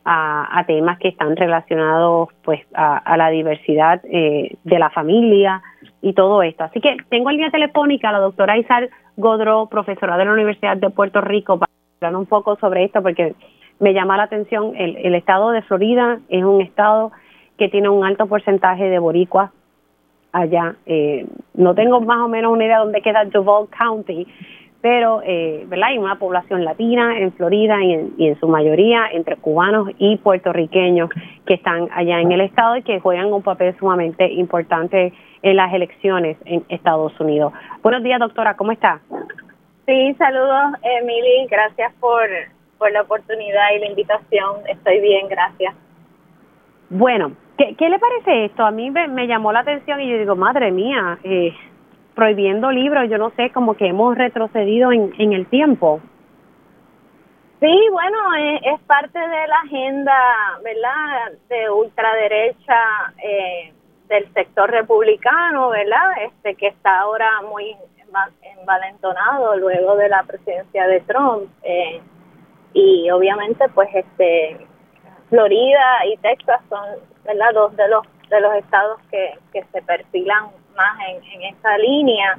a, 0.04 0.64
temas 0.66 0.98
que 0.98 1.08
están 1.08 1.36
relacionados 1.36 2.28
pues 2.42 2.60
a, 2.74 3.16
la 3.16 3.30
diversidad 3.30 4.00
eh, 4.04 4.56
de 4.64 4.78
la 4.78 4.90
familia 4.90 5.62
y 6.00 6.12
todo 6.12 6.42
esto. 6.42 6.64
Así 6.64 6.80
que 6.80 6.96
tengo 7.08 7.30
en 7.30 7.36
línea 7.36 7.50
telefónica 7.50 8.08
a 8.08 8.12
la 8.12 8.18
doctora 8.18 8.58
Isar 8.58 8.90
Godro, 9.16 9.66
profesora 9.66 10.16
de 10.16 10.24
la 10.24 10.32
Universidad 10.32 10.76
de 10.76 10.90
Puerto 10.90 11.20
Rico, 11.20 11.58
para 11.58 11.70
hablar 12.00 12.18
un 12.18 12.26
poco 12.26 12.56
sobre 12.56 12.84
esto 12.84 13.02
porque 13.02 13.34
me 13.78 13.94
llama 13.94 14.16
la 14.16 14.24
atención, 14.24 14.74
el, 14.76 14.96
el 14.96 15.14
estado 15.14 15.50
de 15.50 15.62
Florida 15.62 16.18
es 16.28 16.44
un 16.44 16.60
estado 16.60 17.12
que 17.58 17.68
tiene 17.68 17.88
un 17.88 18.04
alto 18.04 18.26
porcentaje 18.26 18.84
de 18.84 18.98
boricuas 18.98 19.50
allá. 20.32 20.76
Eh, 20.86 21.26
no 21.54 21.74
tengo 21.74 22.00
más 22.00 22.18
o 22.18 22.28
menos 22.28 22.52
una 22.52 22.64
idea 22.64 22.78
de 22.78 22.84
dónde 22.84 23.02
queda 23.02 23.24
Duval 23.26 23.68
County, 23.68 24.26
pero 24.82 25.22
eh, 25.24 25.64
¿verdad? 25.68 25.90
hay 25.90 25.98
una 25.98 26.18
población 26.18 26.64
latina 26.64 27.16
en 27.16 27.32
Florida 27.32 27.82
y 27.82 27.92
en, 27.92 28.14
y 28.18 28.26
en, 28.26 28.40
su 28.40 28.48
mayoría 28.48 29.06
entre 29.12 29.36
cubanos 29.36 29.88
y 29.96 30.16
puertorriqueños 30.16 31.08
que 31.46 31.54
están 31.54 31.88
allá 31.94 32.20
en 32.20 32.32
el 32.32 32.40
estado 32.40 32.76
y 32.76 32.82
que 32.82 32.98
juegan 32.98 33.32
un 33.32 33.42
papel 33.42 33.76
sumamente 33.78 34.30
importante 34.32 35.12
en 35.42 35.56
las 35.56 35.72
elecciones 35.72 36.36
en 36.44 36.64
Estados 36.68 37.18
Unidos. 37.20 37.52
Buenos 37.82 38.02
días, 38.02 38.18
doctora, 38.18 38.56
¿cómo 38.56 38.72
está? 38.72 39.00
Sí, 39.86 40.14
saludos, 40.14 40.74
Emily, 40.82 41.46
gracias 41.48 41.92
por, 42.00 42.28
por 42.76 42.90
la 42.90 43.02
oportunidad 43.02 43.70
y 43.76 43.78
la 43.78 43.86
invitación. 43.86 44.66
Estoy 44.68 45.00
bien, 45.00 45.28
gracias. 45.28 45.74
Bueno, 46.90 47.32
¿qué, 47.56 47.74
qué 47.76 47.88
le 47.88 48.00
parece 48.00 48.46
esto? 48.46 48.64
A 48.64 48.72
mí 48.72 48.90
me, 48.90 49.06
me 49.06 49.28
llamó 49.28 49.52
la 49.52 49.60
atención 49.60 50.00
y 50.00 50.10
yo 50.10 50.18
digo, 50.18 50.34
madre 50.34 50.72
mía, 50.72 51.18
eh, 51.22 51.54
prohibiendo 52.14 52.70
libros, 52.70 53.08
yo 53.08 53.18
no 53.18 53.30
sé, 53.30 53.50
como 53.50 53.74
que 53.74 53.86
hemos 53.86 54.16
retrocedido 54.16 54.92
en, 54.92 55.12
en 55.18 55.32
el 55.32 55.46
tiempo. 55.46 56.00
Sí, 57.62 57.88
bueno, 57.92 58.18
es, 58.64 58.80
parte 58.88 59.18
de 59.20 59.46
la 59.46 59.56
agenda, 59.64 60.12
¿verdad?, 60.64 61.38
de 61.48 61.70
ultraderecha 61.70 63.14
eh, 63.22 63.72
del 64.08 64.32
sector 64.34 64.68
republicano, 64.68 65.68
¿verdad?, 65.68 66.10
este 66.24 66.56
que 66.56 66.66
está 66.66 66.98
ahora 66.98 67.30
muy 67.48 67.76
envalentonado 68.58 69.56
luego 69.58 69.94
de 69.94 70.08
la 70.08 70.24
presidencia 70.24 70.88
de 70.88 71.00
Trump. 71.02 71.48
Eh, 71.62 72.00
y 72.72 73.08
obviamente, 73.12 73.64
pues, 73.74 73.88
este 73.94 74.66
Florida 75.28 76.04
y 76.12 76.16
Texas 76.16 76.60
son, 76.68 76.84
¿verdad?, 77.24 77.54
dos 77.54 77.76
de 77.76 77.88
los 77.88 78.04
de 78.28 78.40
los 78.40 78.54
estados 78.54 78.98
que, 79.10 79.38
que 79.52 79.62
se 79.72 79.82
perfilan 79.82 80.46
más 80.76 80.98
en, 81.08 81.22
en 81.24 81.54
esta 81.54 81.78
línea. 81.78 82.38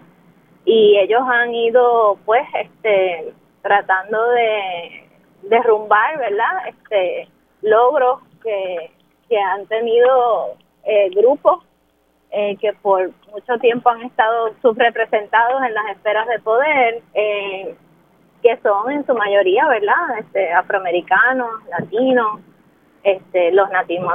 Y 0.66 0.98
ellos 0.98 1.22
han 1.26 1.54
ido 1.54 2.18
pues 2.26 2.44
este 2.54 3.34
tratando 3.62 4.30
de 4.32 5.10
derrumbar 5.44 6.18
verdad 6.20 6.68
este 6.68 7.28
logros 7.62 8.20
que, 8.44 8.92
que 9.30 9.40
han 9.40 9.66
tenido 9.68 10.56
eh, 10.84 11.10
grupos 11.16 11.64
eh, 12.32 12.58
que 12.58 12.74
por 12.74 13.12
mucho 13.32 13.58
tiempo 13.60 13.90
han 13.90 14.04
estado 14.04 14.54
subrepresentados 14.62 15.64
en 15.64 15.74
las 15.74 15.90
esferas 15.92 16.28
de 16.28 16.40
poder 16.40 17.02
eh, 17.14 17.76
que 18.42 18.58
son 18.58 18.92
en 18.92 19.06
su 19.06 19.14
mayoría 19.14 19.68
verdad 19.68 20.20
este 20.20 20.52
afroamericanos 20.52 21.50
latinos 21.70 22.42
este, 23.04 23.52
los 23.52 23.70
nativos 23.70 24.14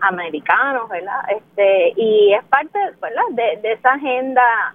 americanos, 0.00 0.88
¿verdad? 0.88 1.20
Este, 1.28 1.92
y 1.96 2.32
es 2.32 2.44
parte, 2.44 2.78
¿verdad? 3.00 3.22
De, 3.30 3.58
de 3.58 3.72
esa 3.72 3.92
agenda 3.92 4.74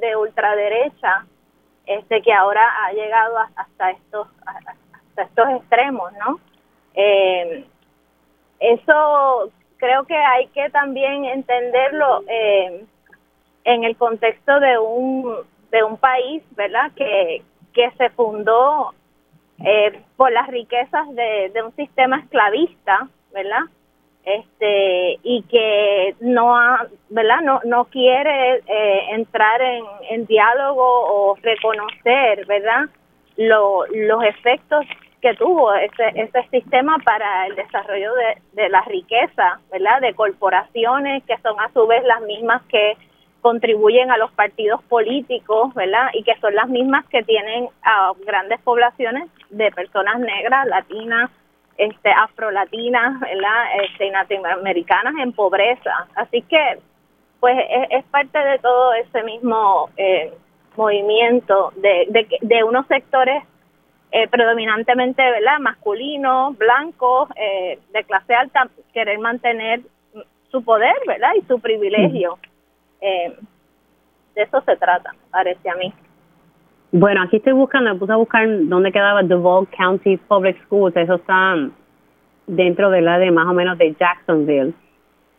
de 0.00 0.16
ultraderecha, 0.16 1.26
este, 1.86 2.20
que 2.22 2.32
ahora 2.32 2.62
ha 2.84 2.92
llegado 2.92 3.38
hasta 3.56 3.90
estos, 3.90 4.28
hasta 4.44 5.22
estos 5.22 5.48
extremos, 5.50 6.12
¿no? 6.14 6.38
Eh, 6.94 7.64
eso 8.60 9.50
creo 9.78 10.04
que 10.04 10.16
hay 10.16 10.48
que 10.48 10.68
también 10.70 11.24
entenderlo 11.24 12.24
eh, 12.26 12.84
en 13.64 13.84
el 13.84 13.96
contexto 13.96 14.60
de 14.60 14.78
un 14.78 15.36
de 15.70 15.84
un 15.84 15.96
país, 15.98 16.42
¿verdad? 16.56 16.90
Que 16.96 17.42
que 17.72 17.90
se 17.92 18.10
fundó 18.10 18.92
eh, 19.64 20.00
por 20.16 20.32
las 20.32 20.46
riquezas 20.48 21.06
de, 21.14 21.52
un 21.64 21.74
sistema 21.74 22.18
esclavista, 22.20 23.08
¿verdad? 23.32 23.62
Este, 24.24 25.18
y 25.22 25.42
que 25.44 26.14
no 26.20 26.56
ha, 26.56 26.86
¿verdad? 27.08 27.40
No, 27.42 27.60
no 27.64 27.86
quiere 27.86 28.62
eh, 28.66 29.00
entrar 29.10 29.60
en, 29.62 29.84
en 30.10 30.26
diálogo 30.26 30.84
o 30.84 31.36
reconocer, 31.36 32.46
¿verdad? 32.46 32.88
Lo, 33.36 33.86
los 33.86 34.22
efectos 34.24 34.84
que 35.20 35.34
tuvo 35.34 35.72
ese, 35.74 36.12
ese 36.14 36.48
sistema 36.50 36.96
para 37.04 37.46
el 37.46 37.56
desarrollo 37.56 38.14
de, 38.14 38.40
de 38.52 38.68
la 38.68 38.82
riqueza, 38.82 39.60
¿verdad? 39.72 40.00
De 40.00 40.14
corporaciones 40.14 41.24
que 41.24 41.36
son 41.38 41.58
a 41.58 41.72
su 41.72 41.86
vez 41.86 42.04
las 42.04 42.20
mismas 42.22 42.62
que 42.66 42.96
contribuyen 43.40 44.10
a 44.10 44.16
los 44.16 44.30
partidos 44.32 44.82
políticos, 44.84 45.72
¿verdad? 45.74 46.10
Y 46.14 46.22
que 46.22 46.34
son 46.40 46.54
las 46.54 46.68
mismas 46.68 47.06
que 47.06 47.22
tienen 47.22 47.68
a 47.82 48.12
grandes 48.26 48.60
poblaciones 48.60 49.30
de 49.50 49.70
personas 49.70 50.18
negras, 50.18 50.66
latinas, 50.66 51.30
este, 51.76 52.10
afrolatinas, 52.10 53.20
¿verdad? 53.20 53.64
Este, 53.84 54.10
latinoamericanas 54.10 55.14
en 55.22 55.32
pobreza. 55.32 56.08
Así 56.16 56.42
que, 56.42 56.78
pues, 57.40 57.56
es, 57.90 58.04
parte 58.06 58.38
de 58.38 58.58
todo 58.58 58.94
ese 58.94 59.22
mismo 59.22 59.90
eh, 59.96 60.32
movimiento 60.76 61.72
de, 61.76 62.06
de, 62.10 62.26
de 62.40 62.64
unos 62.64 62.86
sectores 62.88 63.44
eh, 64.10 64.26
predominantemente, 64.28 65.22
¿verdad? 65.22 65.58
Masculinos, 65.60 66.56
blancos, 66.56 67.28
eh, 67.36 67.78
de 67.92 68.04
clase 68.04 68.34
alta, 68.34 68.68
querer 68.94 69.18
mantener 69.18 69.80
su 70.50 70.64
poder, 70.64 70.96
¿verdad? 71.06 71.32
Y 71.36 71.42
su 71.42 71.60
privilegio. 71.60 72.38
Eh, 73.00 73.36
de 74.34 74.42
eso 74.42 74.60
se 74.62 74.76
trata, 74.76 75.14
parece 75.30 75.68
a 75.68 75.74
mí. 75.74 75.92
Bueno, 76.90 77.22
aquí 77.22 77.36
estoy 77.36 77.52
buscando, 77.52 77.92
me 77.92 77.98
puse 77.98 78.12
a 78.12 78.16
buscar 78.16 78.46
dónde 78.48 78.92
quedaba 78.92 79.22
Duval 79.22 79.66
County 79.76 80.16
Public 80.16 80.56
Schools, 80.64 80.96
eso 80.96 81.16
está 81.16 81.54
dentro 82.46 82.90
de 82.90 83.02
la 83.02 83.18
de 83.18 83.30
más 83.30 83.46
o 83.46 83.52
menos 83.52 83.76
de 83.76 83.94
Jacksonville. 83.94 84.72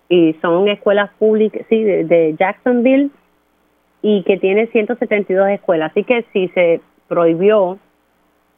Y 0.10 0.34
son 0.42 0.68
escuelas 0.68 1.10
públicas, 1.18 1.66
sí, 1.70 1.84
de, 1.84 2.36
Jacksonville 2.38 3.10
y 4.02 4.24
que 4.24 4.38
tiene 4.38 4.68
172 4.68 5.50
escuelas. 5.50 5.92
Así 5.92 6.04
que 6.04 6.24
si 6.34 6.48
se 6.50 6.82
prohibió, 7.08 7.80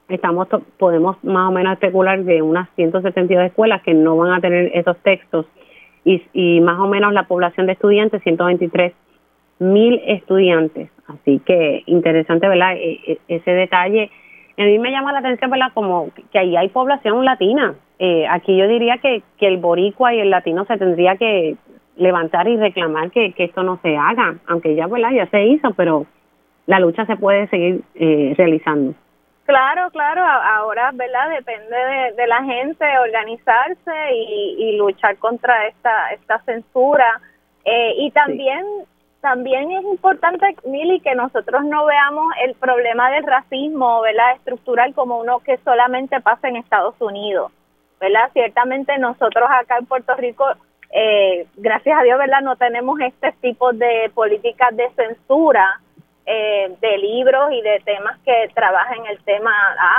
estamos 0.10 0.47
podemos 0.78 1.22
más 1.24 1.49
o 1.49 1.52
menos 1.52 1.74
especular 1.74 2.24
de 2.24 2.41
unas 2.41 2.70
172 2.76 3.45
escuelas 3.45 3.82
que 3.84 3.93
no 3.93 4.18
van 4.18 4.34
a 4.34 4.41
tener 4.41 4.72
esos 4.74 4.97
textos 4.97 5.45
y, 6.04 6.22
y 6.34 6.62
más 6.62 6.80
o 6.80 6.88
menos 6.88 7.14
la 7.14 7.24
población 7.24 7.68
de 7.68 7.74
estudiantes, 7.74 8.22
123 8.24 8.93
mil 9.60 10.02
estudiantes. 10.06 10.89
Así 11.08 11.39
que 11.45 11.84
interesante, 11.86 12.47
¿verdad? 12.47 12.76
E, 12.76 12.99
e, 13.06 13.20
ese 13.28 13.52
detalle. 13.52 14.10
A 14.58 14.64
mí 14.64 14.80
me 14.80 14.91
llama 14.91 15.14
la 15.14 15.20
atención, 15.20 15.52
¿verdad? 15.52 15.72
Como 15.74 16.10
que 16.32 16.39
ahí 16.39 16.56
hay 16.56 16.70
población 16.70 17.24
latina. 17.24 17.76
Eh, 17.99 18.26
aquí 18.28 18.58
yo 18.58 18.68
diría 18.68 18.97
que, 18.97 19.22
que 19.38 19.47
el 19.47 19.58
boricua 19.58 20.14
y 20.14 20.20
el 20.20 20.30
latino 20.30 20.66
se 20.66 20.78
tendría 20.78 21.16
que 21.16 21.56
levantar 21.95 22.47
y 22.47 22.58
reclamar 22.58 23.12
que, 23.12 23.34
que 23.34 23.43
esto 23.43 23.64
no 23.64 23.80
se 23.84 23.95
haga, 23.95 24.36
aunque 24.47 24.76
ya, 24.76 24.88
¿verdad? 24.88 25.12
Ya 25.12 25.28
se 25.28 25.45
hizo, 25.45 25.72
pero 25.76 26.08
la 26.66 26.80
lucha 26.80 27.06
se 27.06 27.16
puede 27.16 27.47
seguir 27.47 27.82
eh, 27.95 28.34
realizando. 28.38 28.95
Claro, 29.46 29.89
claro, 29.92 30.24
ahora, 30.24 30.92
¿verdad? 30.94 31.30
Depende 31.32 31.76
de, 32.16 32.28
la 32.28 32.44
gente 32.44 32.86
organizarse 33.00 33.92
y, 34.14 34.78
luchar 34.78 35.18
contra 35.18 35.68
esta, 35.68 36.12
esta 36.12 36.39
censura. 36.44 37.20
Eh, 37.66 37.94
y 37.98 38.12
también, 38.12 38.66
también 39.20 39.72
es 39.72 39.84
importante, 39.84 40.56
Mili, 40.66 41.00
que 41.02 41.16
nosotros 41.16 41.64
no 41.66 41.86
veamos 41.86 42.34
el 42.44 42.56
problema 42.56 43.12
del 43.12 43.24
racismo, 43.24 44.02
¿verdad? 44.02 44.36
Estructural 44.36 44.94
como 44.94 45.20
uno 45.20 45.39
que 45.39 45.58
solamente 45.58 46.22
pasa 46.22 46.48
en 46.48 46.58
Estados 46.58 46.96
Unidos, 47.00 47.52
¿verdad? 48.00 48.30
Ciertamente 48.34 48.98
nosotros 49.00 49.50
acá 49.50 49.78
en 49.78 49.86
Puerto 49.86 50.16
Rico, 50.16 50.46
eh, 50.92 51.48
gracias 51.58 52.00
a 52.00 52.04
Dios, 52.04 52.18
¿verdad? 52.20 52.42
No 52.42 52.56
tenemos 52.56 53.00
este 53.00 53.32
tipo 53.42 53.74
de 53.74 54.12
políticas 54.14 54.76
de 54.76 54.89
censura, 54.92 55.82
eh, 56.34 56.78
de 56.80 56.98
libros 56.98 57.52
y 57.52 57.62
de 57.62 57.82
temas 57.84 58.18
que 58.24 58.50
trabajan 58.54 59.06
el 59.08 59.22
tema 59.24 59.52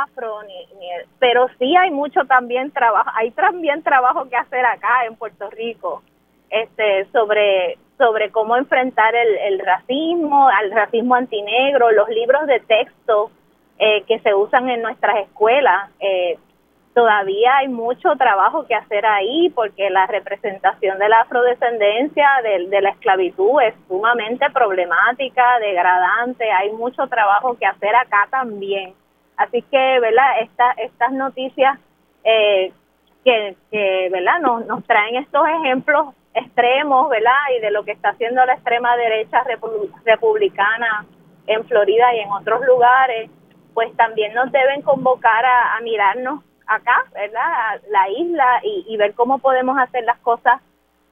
afro, 0.03 0.43
ni, 0.45 0.89
pero 1.19 1.47
sí 1.59 1.77
hay 1.77 1.91
mucho 1.91 2.25
también 2.25 2.71
trabajo, 2.71 3.11
hay 3.15 3.33
también 3.33 3.83
trabajo 3.83 4.27
que 4.31 4.37
hacer 4.37 4.65
acá 4.65 5.05
en 5.05 5.15
Puerto 5.17 5.51
Rico, 5.51 6.03
este, 6.49 7.07
sobre 7.13 7.77
sobre 7.99 8.31
cómo 8.31 8.57
enfrentar 8.57 9.15
el, 9.15 9.37
el 9.53 9.59
racismo, 9.61 10.49
al 10.49 10.71
racismo 10.71 11.15
antinegro, 11.15 11.93
los 11.93 12.09
libros 12.09 12.47
de 12.47 12.61
texto 12.61 13.31
eh, 13.79 14.03
que 14.09 14.19
se 14.21 14.35
usan 14.35 14.71
en 14.71 14.81
nuestras 14.81 15.19
escuelas, 15.19 15.91
eh, 16.01 16.39
todavía 16.95 17.57
hay 17.57 17.69
mucho 17.69 18.15
trabajo 18.17 18.67
que 18.67 18.75
hacer 18.75 19.07
ahí 19.07 19.51
porque 19.55 19.91
la 19.91 20.07
representación 20.07 20.99
de 20.99 21.09
la 21.09 21.21
afrodescendencia, 21.21 22.29
de, 22.43 22.69
de, 22.69 22.81
la 22.81 22.91
esclavitud 22.91 23.61
es 23.63 23.75
sumamente 23.89 24.51
problemática, 24.51 25.59
degradante, 25.61 26.51
hay 26.51 26.71
mucho 26.73 27.07
trabajo 27.07 27.57
que 27.59 27.67
hacer 27.67 27.95
acá 27.95 28.29
también. 28.31 28.95
Así 29.37 29.63
que, 29.63 30.01
¿verdad? 30.01 30.41
Esta, 30.41 30.73
estas 30.73 31.13
noticias 31.13 31.79
eh, 32.25 32.73
que, 33.25 33.57
¿verdad? 34.11 34.41
Nos, 34.41 34.67
nos 34.67 34.85
traen 34.85 35.17
estos 35.17 35.47
ejemplos 35.49 36.15
extremos, 36.35 37.09
¿verdad? 37.09 37.33
Y 37.57 37.61
de 37.61 37.71
lo 37.71 37.85
que 37.85 37.93
está 37.93 38.11
haciendo 38.11 38.45
la 38.45 38.55
extrema 38.55 38.97
derecha 38.97 39.43
republicana 40.05 41.07
en 41.47 41.65
Florida 41.67 42.15
y 42.15 42.21
en 42.21 42.31
otros 42.31 42.65
lugares, 42.65 43.31
pues 43.75 43.95
también 43.97 44.35
nos 44.35 44.51
deben 44.53 44.83
convocar 44.83 45.45
a, 45.45 45.81
mirarnos 45.83 46.43
acá, 46.75 47.05
¿verdad? 47.13 47.81
La 47.91 48.09
isla 48.11 48.61
y, 48.63 48.97
ver 48.97 49.15
cómo 49.15 49.39
podemos 49.39 49.79
hacer 49.79 50.05
las 50.05 50.19
cosas 50.19 50.61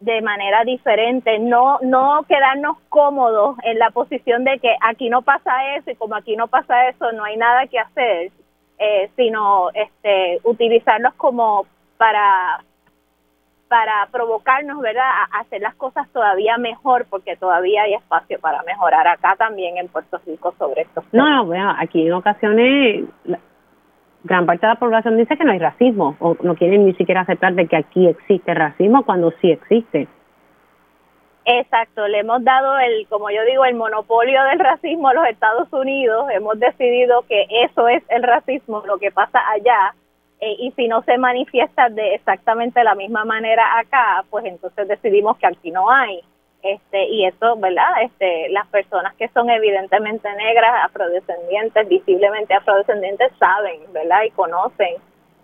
de 0.01 0.23
manera 0.23 0.65
diferente, 0.65 1.39
no 1.39 1.79
no 1.83 2.25
quedarnos 2.27 2.79
cómodos 2.89 3.57
en 3.65 3.79
la 3.79 3.91
posición 3.91 4.45
de 4.45 4.59
que 4.59 4.75
aquí 4.81 5.11
no 5.11 5.21
pasa 5.21 5.77
eso 5.77 5.91
y 5.91 5.97
como 5.97 6.15
aquí 6.17 6.37
no 6.37 6.49
pasa 6.49 6.89
eso 6.89 7.13
no 7.13 7.25
hay 7.25 7.37
nada 7.37 7.67
que 7.67 7.79
hacer, 7.79 8.33
eh, 8.79 9.11
sino 9.15 9.69
este 9.75 10.41
utilizarlos 10.45 11.13
como 11.15 11.67
para 11.99 12.61
para 13.71 14.09
provocarnos, 14.11 14.81
¿verdad?, 14.81 15.05
a 15.05 15.39
hacer 15.39 15.61
las 15.61 15.77
cosas 15.77 16.09
todavía 16.13 16.59
mejor, 16.59 17.07
porque 17.09 17.37
todavía 17.37 17.83
hay 17.83 17.95
espacio 17.95 18.41
para 18.41 18.65
mejorar 18.65 19.07
acá 19.07 19.37
también 19.37 19.79
en 19.79 19.87
Puerto 19.87 20.21
Rico 20.27 20.53
sobre 20.59 20.83
esto. 20.83 21.05
No, 21.13 21.31
no, 21.31 21.47
bueno, 21.47 21.73
aquí 21.79 22.05
en 22.05 22.13
ocasiones 22.13 23.05
gran 24.25 24.47
parte 24.47 24.66
de 24.66 24.73
la 24.75 24.79
población 24.79 25.16
dice 25.16 25.37
que 25.37 25.45
no 25.45 25.53
hay 25.53 25.59
racismo 25.59 26.16
o 26.21 26.37
no 26.43 26.55
quieren 26.55 26.85
ni 26.85 26.95
siquiera 26.95 27.23
aceptar 27.23 27.55
de 27.55 27.66
que 27.66 27.77
aquí 27.77 28.07
existe 28.07 28.55
racismo 28.55 29.05
cuando 29.05 29.33
sí 29.41 29.51
existe. 29.51 30.09
Exacto, 31.45 32.07
le 32.07 32.21
hemos 32.21 32.45
dado 32.45 32.79
el, 32.79 33.07
como 33.09 33.31
yo 33.31 33.43
digo, 33.45 33.64
el 33.64 33.75
monopolio 33.75 34.43
del 34.45 34.59
racismo 34.59 35.09
a 35.09 35.14
los 35.14 35.27
Estados 35.27 35.73
Unidos, 35.73 36.27
hemos 36.33 36.61
decidido 36.61 37.23
que 37.23 37.47
eso 37.64 37.89
es 37.89 38.03
el 38.09 38.23
racismo, 38.23 38.83
lo 38.87 38.99
que 38.99 39.11
pasa 39.11 39.41
allá, 39.51 39.95
eh, 40.41 40.55
y 40.59 40.73
si 40.73 40.87
no 40.87 41.03
se 41.03 41.18
manifiesta 41.18 41.89
de 41.89 42.14
exactamente 42.14 42.85
la 42.85 42.95
misma 42.95 43.25
manera 43.25 43.79
acá, 43.79 44.25
pues 44.31 44.45
entonces 44.45 44.87
decidimos 44.87 45.39
que 45.39 45.47
aquí 45.47 45.71
no 45.71 45.91
hay 45.91 46.21
este 46.63 47.05
y 47.05 47.25
eso 47.25 47.57
verdad 47.57 48.03
este 48.03 48.49
las 48.51 48.67
personas 48.69 49.15
que 49.15 49.29
son 49.29 49.49
evidentemente 49.51 50.31
negras 50.35 50.85
afrodescendientes 50.85 51.89
visiblemente 51.89 52.55
afrodescendientes 52.55 53.33
saben 53.39 53.81
verdad 53.93 54.25
y 54.25 54.31
conocen 54.31 54.97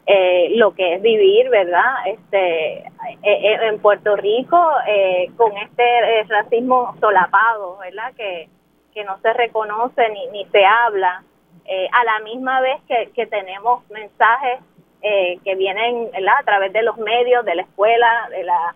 eh, 0.07 0.51
lo 0.57 0.73
que 0.75 0.95
es 0.95 1.03
vivir 1.03 1.49
verdad 1.49 2.07
este 2.07 2.79
eh, 2.79 2.89
eh, 3.23 3.59
en 3.62 3.81
Puerto 3.81 4.17
Rico 4.17 4.61
con 5.37 5.57
este 5.57 6.25
racismo 6.29 6.95
solapado 7.01 7.79
verdad 7.79 8.12
que 8.14 8.49
que 8.93 9.05
no 9.05 9.19
se 9.21 9.33
reconoce 9.33 10.09
ni 10.11 10.27
ni 10.29 10.45
se 10.47 10.64
habla 10.64 11.23
a 11.93 12.05
la 12.05 12.21
misma 12.21 12.61
vez 12.61 12.81
que, 12.87 13.11
que 13.12 13.27
tenemos 13.27 13.89
mensajes 13.91 14.61
que 15.03 15.55
vienen 15.57 16.11
a 16.14 16.43
través 16.45 16.73
de 16.73 16.83
los 16.83 16.97
medios 16.99 17.45
de 17.45 17.55
la 17.57 17.62
escuela 17.62 18.29
de 18.31 18.45
la 18.45 18.75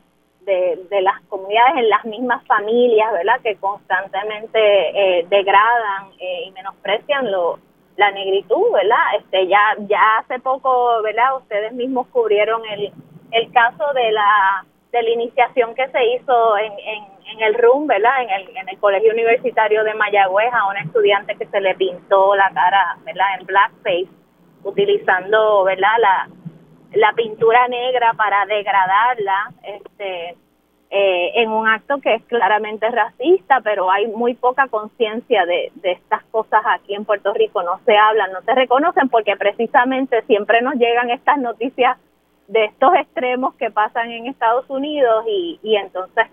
de, 0.89 1.03
las 1.03 1.21
comunidades 1.29 1.77
en 1.77 1.89
las 1.89 2.05
mismas 2.05 2.45
familias, 2.47 3.13
¿verdad? 3.13 3.41
Que 3.43 3.57
constantemente 3.57 4.59
eh, 4.59 5.27
degradan 5.29 6.09
eh, 6.19 6.45
y 6.47 6.51
menosprecian 6.53 7.31
lo, 7.31 7.59
la 7.97 8.11
negritud, 8.11 8.73
¿verdad? 8.73 9.17
Este, 9.19 9.47
ya, 9.47 9.61
ya 9.81 10.19
hace 10.19 10.39
poco, 10.41 11.03
¿verdad? 11.03 11.37
Ustedes 11.37 11.73
mismos 11.73 12.07
cubrieron 12.09 12.63
el, 12.67 12.93
el 13.33 13.53
caso 13.53 13.85
de 13.95 14.13
la, 14.13 14.65
de 14.93 15.03
la 15.03 15.11
iniciación 15.11 15.75
que 15.75 15.89
se 15.89 16.05
hizo 16.15 16.59
en, 16.59 16.73
en, 16.73 17.05
en 17.33 17.43
el 17.43 17.55
RUM, 17.55 17.87
¿verdad? 17.87 18.23
En 18.23 18.31
el, 18.31 18.57
en 18.57 18.69
el 18.69 18.79
Colegio 18.79 19.13
Universitario 19.13 19.85
de 19.85 19.95
Mayagüez 19.95 20.53
a 20.53 20.69
una 20.69 20.81
estudiante 20.81 21.37
que 21.37 21.47
se 21.47 21.61
le 21.61 21.75
pintó 21.77 22.35
la 22.35 22.51
cara, 22.51 22.97
¿verdad? 23.05 23.27
En 23.39 23.47
blackface, 23.47 24.09
utilizando, 24.65 25.65
¿verdad? 25.65 25.97
La, 26.01 26.29
la 26.93 27.13
pintura 27.13 27.69
negra 27.69 28.13
para 28.15 28.47
degradarla 28.47 29.53
este 29.63 30.37
eh, 30.93 31.31
en 31.41 31.51
un 31.51 31.69
acto 31.69 32.01
que 32.01 32.15
es 32.17 32.25
claramente 32.25 32.91
racista, 32.91 33.61
pero 33.63 33.93
hay 33.93 34.09
muy 34.09 34.35
poca 34.35 34.67
conciencia 34.67 35.47
de, 35.47 35.71
de 35.77 35.93
estas 35.93 36.25
cosas 36.33 36.63
aquí 36.67 36.97
en 36.97 37.05
Puerto 37.05 37.33
Rico, 37.33 37.63
no 37.63 37.79
se 37.85 37.97
hablan, 37.97 38.33
no 38.33 38.43
se 38.43 38.53
reconocen 38.55 39.09
porque 39.09 39.37
precisamente 39.37 40.23
siempre 40.23 40.63
nos 40.63 40.75
llegan 40.75 41.11
estas 41.11 41.39
noticias 41.39 41.97
de 42.49 42.65
estos 42.65 42.93
extremos 42.97 43.55
que 43.55 43.71
pasan 43.71 44.11
en 44.11 44.27
Estados 44.27 44.69
Unidos 44.69 45.25
y, 45.29 45.61
y 45.63 45.77
entonces 45.77 46.27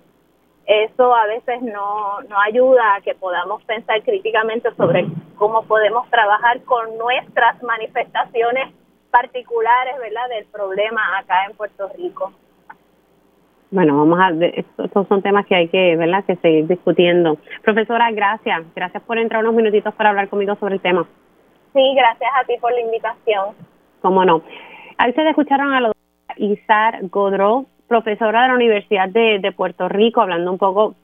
eso 0.65 1.15
a 1.15 1.27
veces 1.27 1.61
no, 1.61 2.21
no 2.27 2.39
ayuda 2.41 2.95
a 2.95 3.01
que 3.01 3.13
podamos 3.13 3.63
pensar 3.65 4.01
críticamente 4.01 4.73
sobre 4.73 5.05
cómo 5.35 5.61
podemos 5.63 6.09
trabajar 6.09 6.63
con 6.63 6.97
nuestras 6.97 7.61
manifestaciones 7.61 8.73
particulares, 9.11 9.95
¿verdad?, 9.99 10.29
del 10.29 10.45
problema 10.45 11.17
acá 11.17 11.45
en 11.49 11.55
Puerto 11.55 11.89
Rico. 11.97 12.31
Bueno, 13.69 13.97
vamos 13.97 14.19
a, 14.19 14.31
estos 14.79 15.07
son 15.07 15.21
temas 15.21 15.45
que 15.45 15.55
hay 15.55 15.67
que, 15.67 15.95
¿verdad?, 15.97 16.23
que 16.25 16.35
seguir 16.37 16.67
discutiendo. 16.67 17.37
Profesora, 17.63 18.11
gracias. 18.11 18.63
Gracias 18.75 19.03
por 19.03 19.17
entrar 19.17 19.43
unos 19.43 19.55
minutitos 19.55 19.93
para 19.95 20.09
hablar 20.09 20.29
conmigo 20.29 20.55
sobre 20.55 20.75
el 20.75 20.81
tema. 20.81 21.05
Sí, 21.73 21.93
gracias 21.95 22.31
a 22.39 22.45
ti 22.45 22.53
por 22.61 22.71
la 22.71 22.81
invitación. 22.81 23.55
Cómo 24.01 24.23
no. 24.23 24.41
Ahí 24.97 25.09
ustedes 25.09 25.29
escucharon 25.29 25.73
a 25.73 25.81
la 25.81 25.87
doctora 25.89 26.53
Isar 26.53 26.99
Godró, 27.09 27.65
profesora 27.87 28.43
de 28.43 28.47
la 28.49 28.55
Universidad 28.55 29.09
de, 29.09 29.39
de 29.39 29.51
Puerto 29.51 29.89
Rico, 29.89 30.21
hablando 30.21 30.51
un 30.51 30.57
poco 30.57 30.95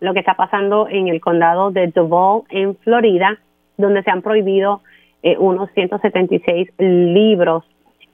lo 0.00 0.14
que 0.14 0.20
está 0.20 0.34
pasando 0.34 0.88
en 0.88 1.08
el 1.08 1.20
condado 1.20 1.70
de 1.70 1.88
Duval, 1.88 2.42
en 2.48 2.76
Florida, 2.76 3.38
donde 3.76 4.02
se 4.02 4.10
han 4.10 4.22
prohibido 4.22 4.80
eh, 5.22 5.36
unos 5.38 5.70
176 5.72 6.70
libros. 6.78 7.64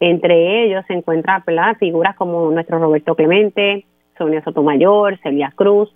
Entre 0.00 0.64
ellos 0.64 0.84
se 0.86 0.94
encuentran 0.94 1.42
figuras 1.78 2.16
como 2.16 2.50
nuestro 2.50 2.78
Roberto 2.78 3.14
Clemente, 3.14 3.86
Sonia 4.18 4.42
Sotomayor, 4.42 5.18
Celia 5.22 5.52
Cruz, 5.54 5.94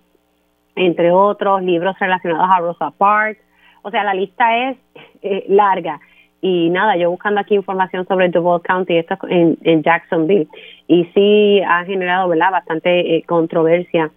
entre 0.75 1.11
otros 1.11 1.61
libros 1.61 1.97
relacionados 1.99 2.47
a 2.49 2.59
Rosa 2.59 2.91
Parks. 2.97 3.41
O 3.83 3.91
sea, 3.91 4.03
la 4.03 4.13
lista 4.13 4.69
es 4.69 4.77
eh, 5.21 5.45
larga. 5.49 5.99
Y 6.41 6.69
nada, 6.69 6.95
yo 6.95 7.11
buscando 7.11 7.41
aquí 7.41 7.53
información 7.53 8.07
sobre 8.07 8.29
Duval 8.29 8.61
County, 8.61 8.97
esto 8.97 9.15
en, 9.29 9.57
en 9.63 9.83
Jacksonville, 9.83 10.47
y 10.87 11.05
sí 11.13 11.61
ha 11.61 11.83
generado 11.85 12.27
¿verdad? 12.29 12.51
bastante 12.51 13.17
eh, 13.17 13.23
controversia 13.27 14.11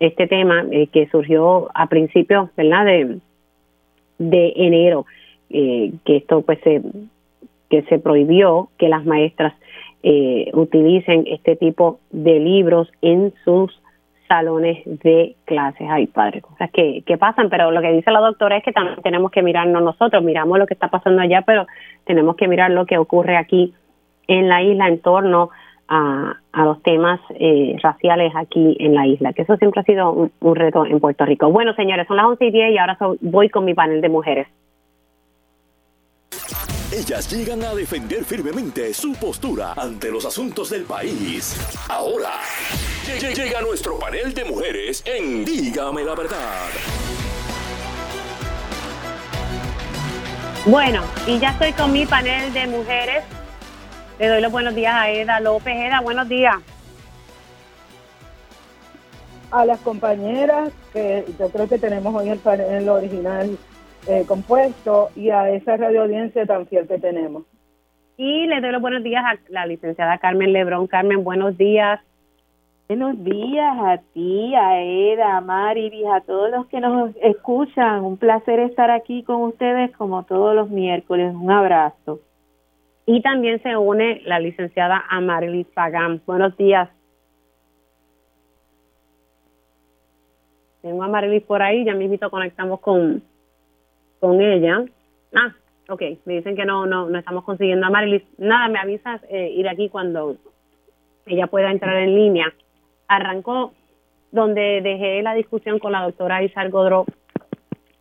este 0.00 0.26
tema 0.26 0.64
que 0.92 1.08
surgió 1.10 1.70
a 1.74 1.88
principios 1.88 2.50
¿verdad? 2.56 2.84
De, 2.84 3.18
de 4.18 4.52
enero 4.56 5.06
eh, 5.50 5.92
que 6.04 6.16
esto 6.16 6.42
pues 6.42 6.58
se 6.62 6.82
que 7.70 7.82
se 7.82 7.98
prohibió 7.98 8.68
que 8.78 8.88
las 8.88 9.04
maestras 9.04 9.54
eh, 10.02 10.50
utilicen 10.54 11.24
este 11.26 11.54
tipo 11.54 12.00
de 12.10 12.40
libros 12.40 12.90
en 13.02 13.34
sus 13.44 13.78
salones 14.26 14.78
de 14.84 15.36
clases. 15.44 15.86
Ay, 15.90 16.06
padre, 16.06 16.40
cosas 16.40 16.70
que, 16.70 17.02
que 17.04 17.18
pasan, 17.18 17.50
pero 17.50 17.70
lo 17.70 17.80
que 17.82 17.92
dice 17.92 18.10
la 18.10 18.20
doctora 18.20 18.56
es 18.56 18.64
que 18.64 18.72
también 18.72 19.00
tenemos 19.02 19.30
que 19.30 19.42
mirarnos 19.42 19.82
nosotros, 19.82 20.22
miramos 20.22 20.58
lo 20.58 20.66
que 20.66 20.74
está 20.74 20.88
pasando 20.88 21.20
allá, 21.20 21.42
pero 21.42 21.66
tenemos 22.04 22.36
que 22.36 22.48
mirar 22.48 22.70
lo 22.70 22.86
que 22.86 22.98
ocurre 22.98 23.36
aquí 23.36 23.74
en 24.28 24.48
la 24.48 24.62
isla 24.62 24.88
en 24.88 25.00
torno 25.00 25.50
a, 25.88 26.36
a 26.52 26.64
los 26.64 26.82
temas 26.82 27.20
eh, 27.30 27.76
raciales 27.82 28.32
aquí 28.36 28.76
en 28.78 28.94
la 28.94 29.06
isla, 29.06 29.32
que 29.32 29.42
eso 29.42 29.56
siempre 29.56 29.80
ha 29.80 29.84
sido 29.84 30.30
un, 30.40 30.56
reto 30.56 30.84
en 30.84 31.00
Puerto 31.00 31.24
Rico. 31.24 31.50
Bueno, 31.50 31.74
señores, 31.74 32.06
son 32.06 32.18
las 32.18 32.26
11 32.26 32.44
y 32.44 32.50
10 32.50 32.72
y 32.72 32.78
ahora 32.78 32.98
voy 33.20 33.48
con 33.48 33.64
mi 33.64 33.74
panel 33.74 34.00
de 34.00 34.08
mujeres. 34.08 34.48
Ellas 36.98 37.30
llegan 37.32 37.62
a 37.62 37.76
defender 37.76 38.24
firmemente 38.24 38.92
su 38.92 39.12
postura 39.12 39.72
ante 39.76 40.10
los 40.10 40.24
asuntos 40.24 40.70
del 40.70 40.82
país. 40.82 41.56
Ahora, 41.88 42.32
llega 43.06 43.60
nuestro 43.60 44.00
panel 44.00 44.34
de 44.34 44.44
mujeres 44.44 45.04
en 45.06 45.44
Dígame 45.44 46.02
la 46.02 46.16
verdad. 46.16 46.66
Bueno, 50.66 51.04
y 51.28 51.38
ya 51.38 51.50
estoy 51.50 51.72
con 51.72 51.92
mi 51.92 52.04
panel 52.04 52.52
de 52.52 52.66
mujeres. 52.66 53.22
Le 54.18 54.26
doy 54.26 54.42
los 54.42 54.50
buenos 54.50 54.74
días 54.74 54.92
a 54.92 55.08
Eda 55.08 55.38
López. 55.38 55.76
Eda, 55.76 56.00
buenos 56.00 56.28
días. 56.28 56.56
A 59.52 59.64
las 59.64 59.78
compañeras, 59.78 60.72
que 60.92 61.24
yo 61.38 61.48
creo 61.50 61.68
que 61.68 61.78
tenemos 61.78 62.12
hoy 62.12 62.30
el 62.30 62.40
panel 62.40 62.88
original 62.88 63.56
eh, 64.08 64.24
compuesto 64.26 65.10
y 65.14 65.30
a 65.30 65.50
esa 65.50 65.76
radio 65.76 66.02
audiencia 66.02 66.46
tan 66.46 66.66
fiel 66.66 66.88
que 66.88 66.98
tenemos. 66.98 67.44
Y 68.16 68.46
le 68.46 68.60
doy 68.60 68.72
los 68.72 68.80
buenos 68.80 69.02
días 69.02 69.22
a 69.24 69.38
la 69.48 69.66
licenciada 69.66 70.18
Carmen 70.18 70.52
Lebrón. 70.52 70.86
Carmen, 70.86 71.22
buenos 71.22 71.56
días. 71.56 72.00
Buenos 72.88 73.22
días 73.22 73.76
a 73.78 73.98
ti, 74.14 74.54
a 74.54 74.80
Eda, 74.82 75.36
a 75.36 75.40
Mari, 75.42 76.04
a 76.06 76.22
todos 76.22 76.50
los 76.50 76.66
que 76.68 76.80
nos 76.80 77.14
escuchan. 77.22 78.02
Un 78.02 78.16
placer 78.16 78.60
estar 78.60 78.90
aquí 78.90 79.22
con 79.22 79.42
ustedes 79.42 79.94
como 79.96 80.24
todos 80.24 80.54
los 80.54 80.70
miércoles. 80.70 81.34
Un 81.34 81.50
abrazo. 81.50 82.20
Y 83.04 83.20
también 83.20 83.62
se 83.62 83.76
une 83.76 84.22
la 84.24 84.40
licenciada 84.40 85.04
Amarilis 85.10 85.66
Pagán. 85.66 86.22
Buenos 86.26 86.56
días. 86.56 86.88
Tengo 90.80 91.02
a 91.02 91.06
Amarilis 91.06 91.42
por 91.42 91.62
ahí, 91.62 91.84
ya 91.84 91.94
mismo 91.94 92.30
conectamos 92.30 92.80
con, 92.80 93.22
con 94.20 94.40
ella. 94.40 94.84
Ah, 95.34 95.54
ok, 95.88 96.02
me 96.24 96.34
dicen 96.34 96.56
que 96.56 96.64
no, 96.64 96.86
no, 96.86 97.08
no 97.08 97.18
estamos 97.18 97.44
consiguiendo 97.44 97.86
a 97.86 97.90
Marilis. 97.90 98.22
Nada, 98.38 98.68
me 98.68 98.78
avisas 98.78 99.20
eh, 99.28 99.50
ir 99.50 99.68
aquí 99.68 99.88
cuando 99.88 100.36
ella 101.26 101.46
pueda 101.46 101.70
entrar 101.70 101.96
en 101.96 102.14
línea. 102.14 102.52
Arrancó 103.06 103.72
donde 104.30 104.80
dejé 104.82 105.22
la 105.22 105.34
discusión 105.34 105.78
con 105.78 105.92
la 105.92 106.02
doctora 106.02 106.42
Isar 106.42 106.70
Godró, 106.70 107.06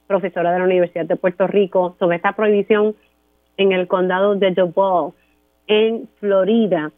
profesora 0.08 0.52
de 0.52 0.60
la 0.60 0.66
Universidad 0.66 1.06
de 1.06 1.16
Puerto 1.16 1.48
Rico, 1.48 1.96
sobre 2.00 2.18
esta 2.18 2.34
prohibición 2.34 2.96
en 3.58 3.72
el 3.72 3.88
condado 3.88 4.36
de 4.36 4.52
Duval, 4.52 5.14
en 5.68 6.08
Florida. 6.20 6.92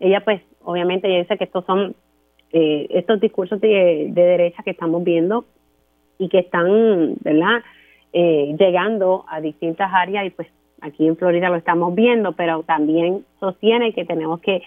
Ella, 0.00 0.22
pues, 0.24 0.42
obviamente, 0.62 1.08
ella 1.08 1.18
dice 1.18 1.38
que 1.38 1.44
estos 1.44 1.64
son 1.64 1.94
eh, 2.52 2.86
estos 2.90 3.20
discursos 3.20 3.60
de, 3.60 4.10
derecha 4.12 4.62
que 4.62 4.70
estamos 4.70 5.02
viendo 5.04 5.44
y 6.18 6.28
que 6.28 6.38
están, 6.38 7.16
¿verdad?, 7.20 7.62
eh, 8.18 8.56
llegando 8.58 9.26
a 9.28 9.42
distintas 9.42 9.92
áreas 9.92 10.24
y 10.24 10.30
pues 10.30 10.48
aquí 10.80 11.06
en 11.06 11.18
Florida 11.18 11.50
lo 11.50 11.56
estamos 11.56 11.94
viendo, 11.94 12.32
pero 12.32 12.62
también 12.62 13.26
sostiene 13.40 13.92
que 13.92 14.06
tenemos 14.06 14.40
que 14.40 14.62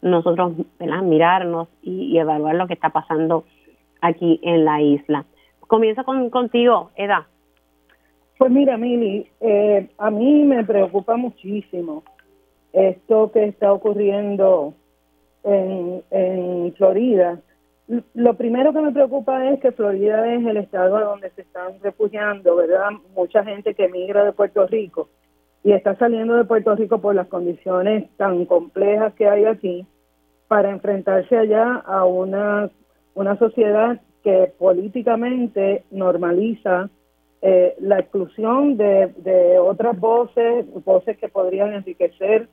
nosotros 0.00 0.54
¿verdad? 0.78 1.02
mirarnos 1.02 1.68
y, 1.82 2.16
evaluar 2.16 2.54
lo 2.54 2.66
que 2.66 2.72
está 2.72 2.88
pasando 2.88 3.44
aquí 4.00 4.40
en 4.42 4.64
la 4.64 4.80
isla. 4.80 5.26
Comienza 5.60 6.04
con, 6.04 6.30
contigo, 6.30 6.92
Eda. 6.96 7.28
Pues 8.38 8.50
mira, 8.50 8.78
Mili, 8.78 9.26
eh, 9.38 9.90
a 9.98 10.10
mí 10.10 10.44
me 10.44 10.64
preocupa 10.64 11.18
muchísimo 11.18 12.04
esto 12.72 13.30
que 13.32 13.44
está 13.44 13.70
ocurriendo 13.70 14.72
en, 15.42 16.02
en 16.10 16.72
Florida. 16.72 17.38
Lo 18.14 18.34
primero 18.34 18.72
que 18.72 18.80
me 18.80 18.92
preocupa 18.92 19.50
es 19.50 19.60
que 19.60 19.72
Florida 19.72 20.32
es 20.32 20.46
el 20.46 20.56
estado 20.56 20.98
donde 20.98 21.30
se 21.30 21.42
están 21.42 21.74
refugiando, 21.82 22.56
¿verdad? 22.56 22.90
Mucha 23.14 23.44
gente 23.44 23.74
que 23.74 23.88
migra 23.88 24.24
de 24.24 24.32
Puerto 24.32 24.66
Rico 24.66 25.08
y 25.62 25.72
está 25.72 25.94
saliendo 25.96 26.34
de 26.34 26.44
Puerto 26.44 26.74
Rico 26.74 27.00
por 27.00 27.14
las 27.14 27.26
condiciones 27.28 28.08
tan 28.16 28.46
complejas 28.46 29.14
que 29.14 29.28
hay 29.28 29.44
aquí 29.44 29.86
para 30.48 30.70
enfrentarse 30.70 31.36
allá 31.36 31.76
a 31.76 32.04
una, 32.04 32.70
una 33.14 33.36
sociedad 33.38 34.00
que 34.22 34.52
políticamente 34.58 35.84
normaliza 35.90 36.88
eh, 37.42 37.74
la 37.80 37.98
exclusión 37.98 38.78
de, 38.78 39.12
de, 39.18 39.58
otras 39.58 39.98
voces, 39.98 40.66
voces 40.84 41.18
que 41.18 41.28
podrían 41.28 41.74
enriquecer 41.74 42.48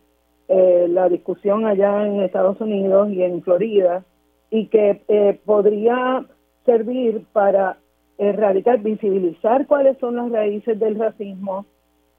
eh, 0.50 0.88
la 0.90 1.08
discusión 1.08 1.66
allá 1.66 2.06
en 2.06 2.22
Estados 2.22 2.60
Unidos 2.60 3.10
y 3.12 3.24
en 3.24 3.42
Florida, 3.42 4.04
y 4.52 4.68
que 4.68 5.02
eh, 5.08 5.40
podría 5.46 6.24
servir 6.66 7.26
para 7.34 7.78
erradicar, 8.20 8.80
visibilizar 8.82 9.66
cuáles 9.66 9.98
son 9.98 10.18
las 10.18 10.32
raíces 10.32 10.80
del 10.80 11.00
racismo 11.00 11.66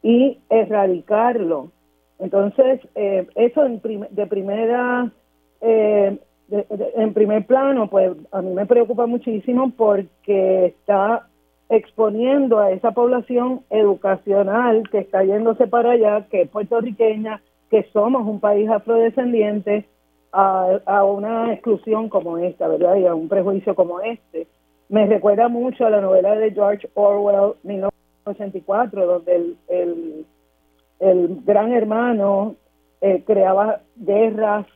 y 0.02 0.38
erradicarlo. 0.50 1.70
Entonces, 2.18 2.80
eso 2.94 3.62
de 3.64 4.26
primera 4.26 5.12
en 6.96 7.14
primer 7.14 7.46
plano, 7.46 7.88
pues 7.88 8.12
a 8.30 8.42
mí 8.42 8.52
me 8.52 8.66
preocupa 8.66 9.06
muchísimo 9.06 9.72
porque 9.76 10.66
está 10.66 11.28
exponiendo 11.68 12.58
a 12.58 12.70
esa 12.70 12.92
población 12.92 13.62
educacional 13.70 14.82
que 14.90 14.98
está 14.98 15.24
yéndose 15.24 15.66
para 15.66 15.92
allá, 15.92 16.26
que 16.30 16.42
es 16.42 16.48
puertorriqueña, 16.50 17.40
que 17.70 17.84
somos 17.92 18.26
un 18.26 18.40
país 18.40 18.68
afrodescendiente, 18.68 19.86
a, 20.32 20.80
a 20.86 21.04
una 21.04 21.52
exclusión 21.52 22.08
como 22.08 22.38
esta, 22.38 22.68
¿verdad? 22.68 22.96
Y 22.96 23.06
a 23.06 23.14
un 23.14 23.28
prejuicio 23.28 23.74
como 23.74 24.00
este. 24.00 24.46
Me 24.88 25.06
recuerda 25.06 25.48
mucho 25.48 25.86
a 25.86 25.90
la 25.90 26.00
novela 26.00 26.34
de 26.34 26.52
George 26.52 26.88
Orwell, 26.94 27.54
1984, 27.62 29.06
donde 29.06 29.36
el, 29.36 29.56
el, 29.68 30.26
el 31.00 31.40
gran 31.44 31.72
hermano 31.72 32.56
eh, 33.00 33.22
creaba 33.26 33.80
guerras 33.96 34.66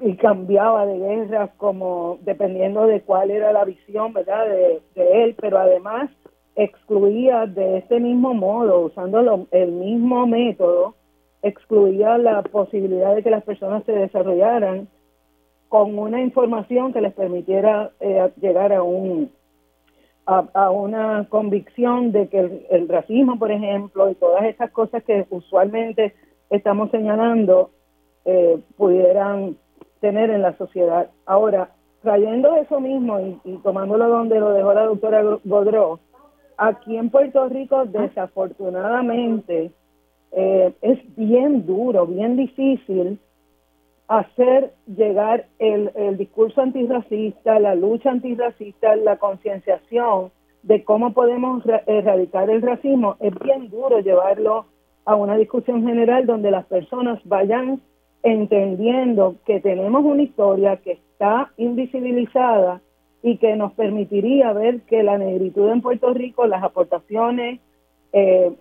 y 0.00 0.16
cambiaba 0.16 0.86
de 0.86 0.98
guerras 0.98 1.50
como 1.58 2.18
dependiendo 2.22 2.86
de 2.86 3.02
cuál 3.02 3.30
era 3.30 3.52
la 3.52 3.64
visión, 3.64 4.12
¿verdad? 4.12 4.48
De, 4.48 4.82
él, 4.96 5.36
pero 5.40 5.58
además 5.58 6.10
excluía 6.56 7.46
de 7.46 7.78
este 7.78 8.00
mismo 8.00 8.34
modo, 8.34 8.80
usando 8.80 9.46
el 9.50 9.72
mismo 9.72 10.26
método, 10.26 10.94
excluía 11.42 12.18
la 12.18 12.42
posibilidad 12.42 13.14
de 13.14 13.22
que 13.22 13.30
las 13.30 13.44
personas 13.44 13.84
se 13.84 13.92
desarrollaran 13.92 14.88
con 15.68 15.98
una 15.98 16.20
información 16.20 16.92
que 16.92 17.00
les 17.00 17.14
permitiera 17.14 17.92
eh, 18.00 18.30
llegar 18.40 18.72
a 18.72 18.82
un 18.82 19.30
a, 20.26 20.70
una 20.70 21.26
convicción 21.28 22.12
de 22.12 22.28
que 22.28 22.38
el, 22.38 22.66
el 22.70 22.88
racismo, 22.88 23.36
por 23.36 23.50
ejemplo, 23.50 24.08
y 24.10 24.14
todas 24.14 24.44
estas 24.44 24.70
cosas 24.70 25.02
que 25.02 25.26
usualmente 25.30 26.14
estamos 26.50 26.90
señalando 26.92 27.70
eh, 28.24 28.60
pudieran 28.76 29.56
tener 30.00 30.30
en 30.30 30.42
la 30.42 30.56
sociedad. 30.56 31.10
Ahora, 31.26 31.70
trayendo 32.02 32.54
eso 32.56 32.80
mismo 32.80 33.18
y, 33.44 33.56
tomándolo 33.58 34.08
donde 34.08 34.38
lo 34.38 34.52
dejó 34.52 34.72
la 34.74 34.86
doctora 34.86 35.22
Godró, 35.44 36.00
aquí 36.56 36.96
en 36.96 37.10
Puerto 37.10 37.48
Rico 37.48 37.84
desafortunadamente 37.86 39.72
eh, 40.32 40.72
es 40.82 40.98
bien 41.16 41.66
duro, 41.66 42.06
bien 42.06 42.36
difícil 42.36 43.18
hacer 44.08 44.72
llegar 44.86 45.46
el, 45.58 45.92
el 45.94 46.16
discurso 46.16 46.60
antirracista, 46.60 47.60
la 47.60 47.74
lucha 47.74 48.10
antirracista, 48.10 48.96
la 48.96 49.16
concienciación 49.18 50.32
de 50.62 50.84
cómo 50.84 51.12
podemos 51.12 51.62
erradicar 51.86 52.50
el 52.50 52.60
racismo. 52.60 53.16
Es 53.20 53.32
bien 53.38 53.70
duro 53.70 54.00
llevarlo 54.00 54.66
a 55.04 55.14
una 55.14 55.36
discusión 55.36 55.86
general 55.86 56.26
donde 56.26 56.50
las 56.50 56.66
personas 56.66 57.20
vayan 57.24 57.80
entendiendo 58.22 59.36
que 59.46 59.60
tenemos 59.60 60.04
una 60.04 60.22
historia 60.22 60.76
que 60.76 60.92
está 60.92 61.52
invisibilizada 61.56 62.82
y 63.22 63.36
que 63.38 63.56
nos 63.56 63.72
permitiría 63.72 64.52
ver 64.52 64.82
que 64.82 65.02
la 65.02 65.18
negritud 65.18 65.70
en 65.70 65.82
Puerto 65.82 66.12
Rico, 66.12 66.46
las 66.46 66.62
aportaciones, 66.62 67.60
eh, 68.12 68.52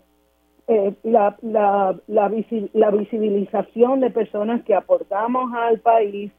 eh, 0.70 0.94
la, 1.02 1.36
la, 1.42 1.96
la, 2.08 2.32
la 2.74 2.92
visibilización 2.92 4.02
de 4.02 4.12
personas 4.12 4.64
que 4.66 4.76
aportamos 4.76 5.52
al 5.56 5.80
país 5.80 6.32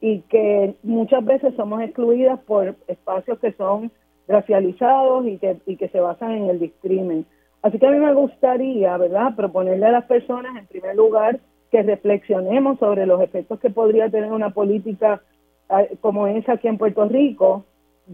y 0.00 0.20
que 0.20 0.76
muchas 0.84 1.24
veces 1.24 1.52
somos 1.56 1.82
excluidas 1.82 2.38
por 2.44 2.76
espacios 2.86 3.40
que 3.40 3.50
son 3.54 3.90
racializados 4.28 5.26
y 5.26 5.36
que, 5.38 5.56
y 5.66 5.76
que 5.76 5.88
se 5.88 5.98
basan 5.98 6.30
en 6.30 6.50
el 6.50 6.60
discrimen. 6.60 7.26
Así 7.62 7.80
que 7.80 7.86
a 7.88 7.90
mí 7.90 7.98
me 7.98 8.14
gustaría, 8.14 8.96
¿verdad?, 8.96 9.34
proponerle 9.34 9.86
a 9.86 9.92
las 9.92 10.04
personas, 10.04 10.56
en 10.56 10.66
primer 10.68 10.94
lugar, 10.94 11.40
que 11.72 11.82
reflexionemos 11.82 12.78
sobre 12.78 13.04
los 13.04 13.20
efectos 13.20 13.58
que 13.58 13.70
podría 13.70 14.08
tener 14.08 14.30
una 14.30 14.50
política 14.50 15.22
ah, 15.68 15.82
como 16.00 16.28
esa 16.28 16.52
aquí 16.52 16.68
en 16.68 16.78
Puerto 16.78 17.04
Rico, 17.06 17.64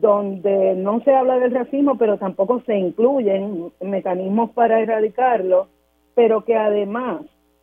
donde 0.01 0.75
no 0.77 1.01
se 1.01 1.13
habla 1.13 1.39
del 1.39 1.53
racismo, 1.53 1.97
pero 1.99 2.19
tampoco 2.19 2.63
se 2.67 2.77
incluyen 2.77 3.73
mecanismos 3.81 4.51
para 4.51 4.81
erradicarlo, 4.81 5.69
pero 6.15 6.45
que 6.45 6.57
además, 6.57 7.23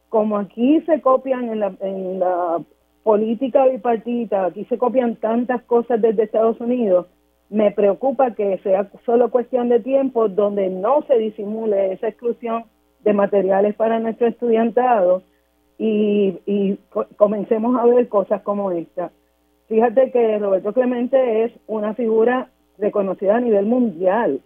como 0.10 0.38
aquí 0.38 0.82
se 0.82 1.02
copian 1.02 1.50
en 1.50 1.60
la, 1.60 1.74
en 1.82 2.20
la 2.20 2.62
política 3.04 3.66
bipartita, 3.68 4.46
aquí 4.46 4.66
se 4.66 4.78
copian 4.78 5.16
tantas 5.16 5.62
cosas 5.64 6.02
desde 6.02 6.24
Estados 6.24 6.60
Unidos, 6.60 7.08
me 7.50 7.72
preocupa 7.72 8.32
que 8.32 8.58
sea 8.60 8.90
solo 9.06 9.30
cuestión 9.30 9.70
de 9.70 9.80
tiempo 9.80 10.28
donde 10.28 10.70
no 10.70 11.04
se 11.08 11.18
disimule 11.18 11.94
esa 11.94 12.08
exclusión 12.08 12.66
de 13.04 13.14
materiales 13.14 13.76
para 13.76 14.00
nuestro 14.00 14.28
estudiantado 14.28 15.22
y, 15.78 16.40
y 16.46 16.80
comencemos 17.18 17.80
a 17.80 17.86
ver 17.86 18.08
cosas 18.10 18.42
como 18.42 18.72
esta. 18.72 19.12
Fíjate 19.68 20.12
que 20.12 20.38
Roberto 20.38 20.74
Clemente 20.74 21.46
es 21.46 21.52
una 21.68 21.94
figura 21.96 22.50
reconocida 22.78 23.38
a 23.38 23.40
nivel 23.40 23.66
mundial, 23.66 24.42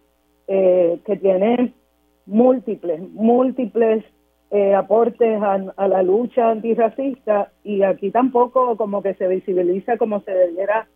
eh, 0.48 1.00
que 1.06 1.18
tiene 1.18 1.74
múltiples, 2.26 3.02
múltiples 3.12 4.06
eh, 4.52 4.74
aportes 4.74 5.42
a, 5.42 5.88
la 5.88 6.04
lucha 6.04 6.50
antirracista 6.50 7.52
y 7.64 7.84
aquí 7.84 8.12
tampoco 8.12 8.78
como 8.78 9.04
que 9.04 9.14
se 9.16 9.28
visibiliza 9.28 9.98
como 9.98 10.22
se 10.22 10.32
debiera, 10.32 10.88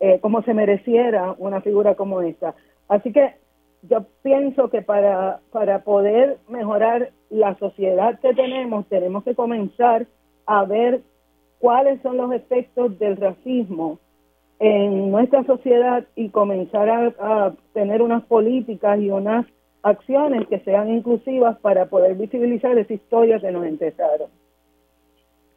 eh, 0.00 0.18
como 0.20 0.42
se 0.42 0.54
mereciera 0.54 1.34
una 1.38 1.60
figura 1.60 1.94
como 1.94 2.20
esta. 2.20 2.54
Así 2.88 3.12
que 3.12 3.36
yo 3.82 4.04
pienso 4.22 4.70
que 4.70 4.82
para, 4.82 5.40
para 5.52 5.84
poder 5.84 6.38
mejorar 6.48 7.10
la 7.30 7.54
sociedad 7.58 8.18
que 8.20 8.34
tenemos, 8.34 8.86
tenemos 8.88 9.24
que 9.24 9.34
comenzar 9.34 10.06
a 10.46 10.64
ver 10.64 11.02
cuáles 11.58 12.00
son 12.02 12.16
los 12.16 12.32
efectos 12.32 12.98
del 12.98 13.16
racismo 13.16 13.98
en 14.60 15.10
nuestra 15.10 15.44
sociedad 15.44 16.04
y 16.16 16.30
comenzar 16.30 16.88
a, 16.90 17.52
tener 17.72 18.02
unas 18.02 18.24
políticas 18.24 18.98
y 18.98 19.10
unas 19.10 19.46
acciones 19.82 20.48
que 20.48 20.58
sean 20.60 20.90
inclusivas 20.90 21.58
para 21.60 21.86
poder 21.86 22.16
visibilizar 22.16 22.76
esa 22.76 22.92
historia 22.92 23.38
que 23.38 23.52
nos 23.52 23.64
empezaron. 23.64 24.28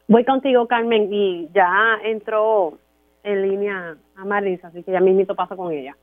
Voy 0.08 0.24
contigo, 0.24 0.68
Carmen, 0.68 1.12
y 1.12 1.50
ya 1.54 1.98
entró 2.04 2.78
en 3.24 3.42
línea 3.42 3.98
a 4.16 4.26
Marisa, 4.26 4.68
así 4.68 4.84
que 4.84 4.92
ya 4.92 5.00
mismito 5.00 5.36
paso 5.36 5.56
con 5.56 5.72
ella. 5.72 5.96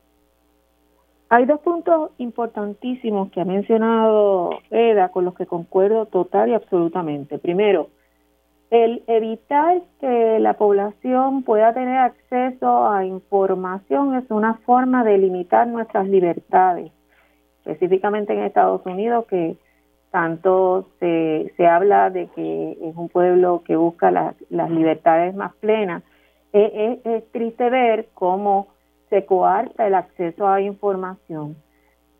Hay 1.31 1.45
dos 1.45 1.61
puntos 1.61 2.11
importantísimos 2.17 3.31
que 3.31 3.43
ha 3.43 3.45
mencionado 3.45 4.51
Eda 4.71 5.11
con 5.11 5.27
los 5.27 5.35
que 5.35 5.45
concuerdo 5.45 6.07
total 6.07 6.49
y 6.49 6.55
absolutamente. 6.55 7.39
Primero, 7.39 7.91
el 8.71 9.03
evitar 9.07 9.81
que 10.01 10.39
la 10.41 10.55
población 10.55 11.43
pueda 11.43 11.73
tener 11.73 11.99
acceso 11.99 12.89
a 12.89 13.05
información 13.05 14.15
es 14.15 14.31
una 14.31 14.55
forma 14.67 15.05
de 15.05 15.19
limitar 15.19 15.67
nuestras 15.67 16.07
libertades, 16.09 16.93
específicamente 17.65 18.35
en 18.35 18.41
Estados 18.41 18.85
Unidos, 18.85 19.25
que 19.27 19.57
tanto 20.11 20.87
se, 21.01 21.53
se 21.57 21.67
habla 21.67 22.11
de 22.11 22.27
que 22.29 22.73
es 22.73 22.97
un 22.97 23.09
pueblo 23.09 23.63
que 23.65 23.77
busca 23.77 24.11
las, 24.11 24.35
las 24.51 24.71
libertades 24.71 25.35
más 25.35 25.55
plenas. 25.57 26.03
Es, 26.53 26.99
es 27.05 27.31
triste 27.31 27.69
ver 27.71 28.09
cómo 28.15 28.69
se 29.11 29.25
coarta 29.25 29.87
el 29.87 29.95
acceso 29.95 30.47
a 30.47 30.61
información. 30.61 31.57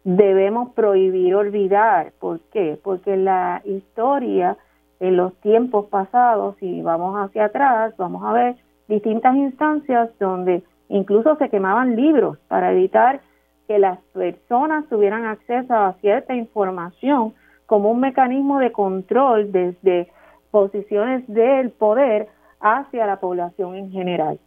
Debemos 0.05 0.71
prohibir 0.75 1.35
olvidar. 1.35 2.13
¿Por 2.19 2.41
qué? 2.53 2.79
Porque 2.83 3.17
la 3.17 3.63
historia 3.65 4.57
en 5.01 5.17
los 5.17 5.35
tiempos 5.41 5.87
pasados, 5.87 6.57
si 6.59 6.83
vamos 6.83 7.17
hacia 7.17 7.47
atrás, 7.47 7.95
vamos 7.97 8.25
a 8.25 8.33
ver 8.33 8.57
distintas 8.89 9.37
instancias 9.37 10.11
donde 10.19 10.63
incluso 10.89 11.37
se 11.37 11.49
quemaban 11.49 11.95
libros 11.95 12.39
para 12.49 12.73
evitar 12.73 13.21
que 13.69 13.79
las 13.79 13.99
personas 14.13 14.89
tuvieran 14.89 15.27
acceso 15.27 15.75
a 15.75 15.93
cierta 16.01 16.35
información 16.35 17.35
como 17.67 17.91
un 17.91 18.01
mecanismo 18.01 18.59
de 18.59 18.73
control 18.73 19.53
desde 19.53 20.11
posiciones 20.51 21.27
del 21.29 21.71
poder 21.71 22.29
hacia 22.61 23.07
la 23.07 23.21
población 23.21 23.77
en 23.77 23.91
general. 23.91 24.41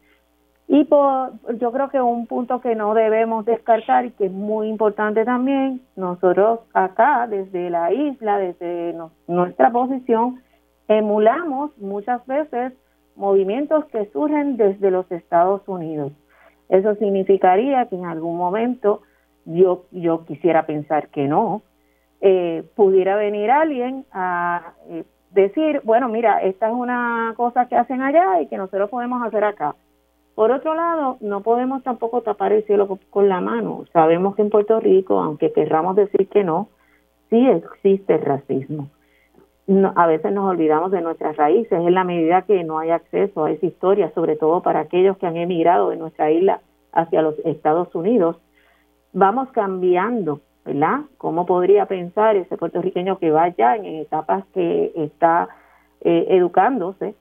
Y 0.73 0.85
por, 0.85 1.33
yo 1.59 1.73
creo 1.73 1.89
que 1.89 1.99
un 1.99 2.27
punto 2.27 2.61
que 2.61 2.75
no 2.75 2.93
debemos 2.93 3.43
descartar 3.43 4.05
y 4.05 4.11
que 4.11 4.27
es 4.27 4.31
muy 4.31 4.69
importante 4.69 5.25
también, 5.25 5.81
nosotros 5.97 6.61
acá 6.73 7.27
desde 7.27 7.69
la 7.69 7.91
isla, 7.91 8.37
desde 8.37 8.95
nuestra 9.27 9.69
posición, 9.69 10.41
emulamos 10.87 11.77
muchas 11.77 12.25
veces 12.25 12.71
movimientos 13.17 13.83
que 13.87 14.05
surgen 14.13 14.55
desde 14.55 14.91
los 14.91 15.11
Estados 15.11 15.61
Unidos. 15.67 16.13
Eso 16.69 16.95
significaría 16.95 17.87
que 17.87 17.97
en 17.97 18.05
algún 18.05 18.37
momento 18.37 19.01
yo, 19.43 19.83
yo 19.91 20.23
quisiera 20.23 20.65
pensar 20.65 21.09
que 21.09 21.27
no, 21.27 21.63
eh, 22.21 22.63
pudiera 22.77 23.17
venir 23.17 23.51
alguien 23.51 24.05
a 24.13 24.71
eh, 24.87 25.03
decir, 25.31 25.81
bueno, 25.83 26.07
mira, 26.07 26.41
esta 26.43 26.67
es 26.69 26.73
una 26.73 27.33
cosa 27.35 27.65
que 27.65 27.75
hacen 27.75 28.01
allá 28.01 28.39
y 28.39 28.47
que 28.47 28.55
nosotros 28.55 28.89
podemos 28.89 29.21
hacer 29.21 29.43
acá. 29.43 29.75
Por 30.35 30.51
otro 30.51 30.73
lado, 30.75 31.17
no 31.19 31.41
podemos 31.41 31.83
tampoco 31.83 32.21
tapar 32.21 32.53
el 32.53 32.63
cielo 32.63 32.99
con 33.09 33.29
la 33.29 33.41
mano. 33.41 33.85
Sabemos 33.91 34.35
que 34.35 34.41
en 34.41 34.49
Puerto 34.49 34.79
Rico, 34.79 35.19
aunque 35.19 35.51
querramos 35.51 35.95
decir 35.95 36.27
que 36.29 36.43
no, 36.43 36.69
sí 37.29 37.47
existe 37.47 38.17
racismo. 38.17 38.89
a 39.95 40.07
veces 40.07 40.31
nos 40.31 40.49
olvidamos 40.49 40.91
de 40.91 41.01
nuestras 41.01 41.35
raíces 41.37 41.79
en 41.79 41.93
la 41.93 42.03
medida 42.03 42.43
que 42.43 42.63
no 42.63 42.79
hay 42.79 42.91
acceso 42.91 43.45
a 43.45 43.51
esa 43.51 43.65
historia, 43.65 44.11
sobre 44.13 44.35
todo 44.35 44.61
para 44.61 44.81
aquellos 44.81 45.17
que 45.17 45.27
han 45.27 45.37
emigrado 45.37 45.89
de 45.89 45.97
nuestra 45.97 46.31
isla 46.31 46.61
hacia 46.91 47.21
los 47.21 47.37
Estados 47.45 47.93
Unidos. 47.95 48.37
Vamos 49.13 49.49
cambiando, 49.51 50.41
¿verdad? 50.65 51.01
¿Cómo 51.17 51.45
podría 51.45 51.85
pensar 51.85 52.35
ese 52.35 52.57
puertorriqueño 52.57 53.17
que 53.17 53.31
vaya 53.31 53.75
en 53.75 53.85
etapas 53.85 54.45
que 54.53 54.91
está 54.95 55.49
eh, 56.01 56.25
educándose 56.29 57.15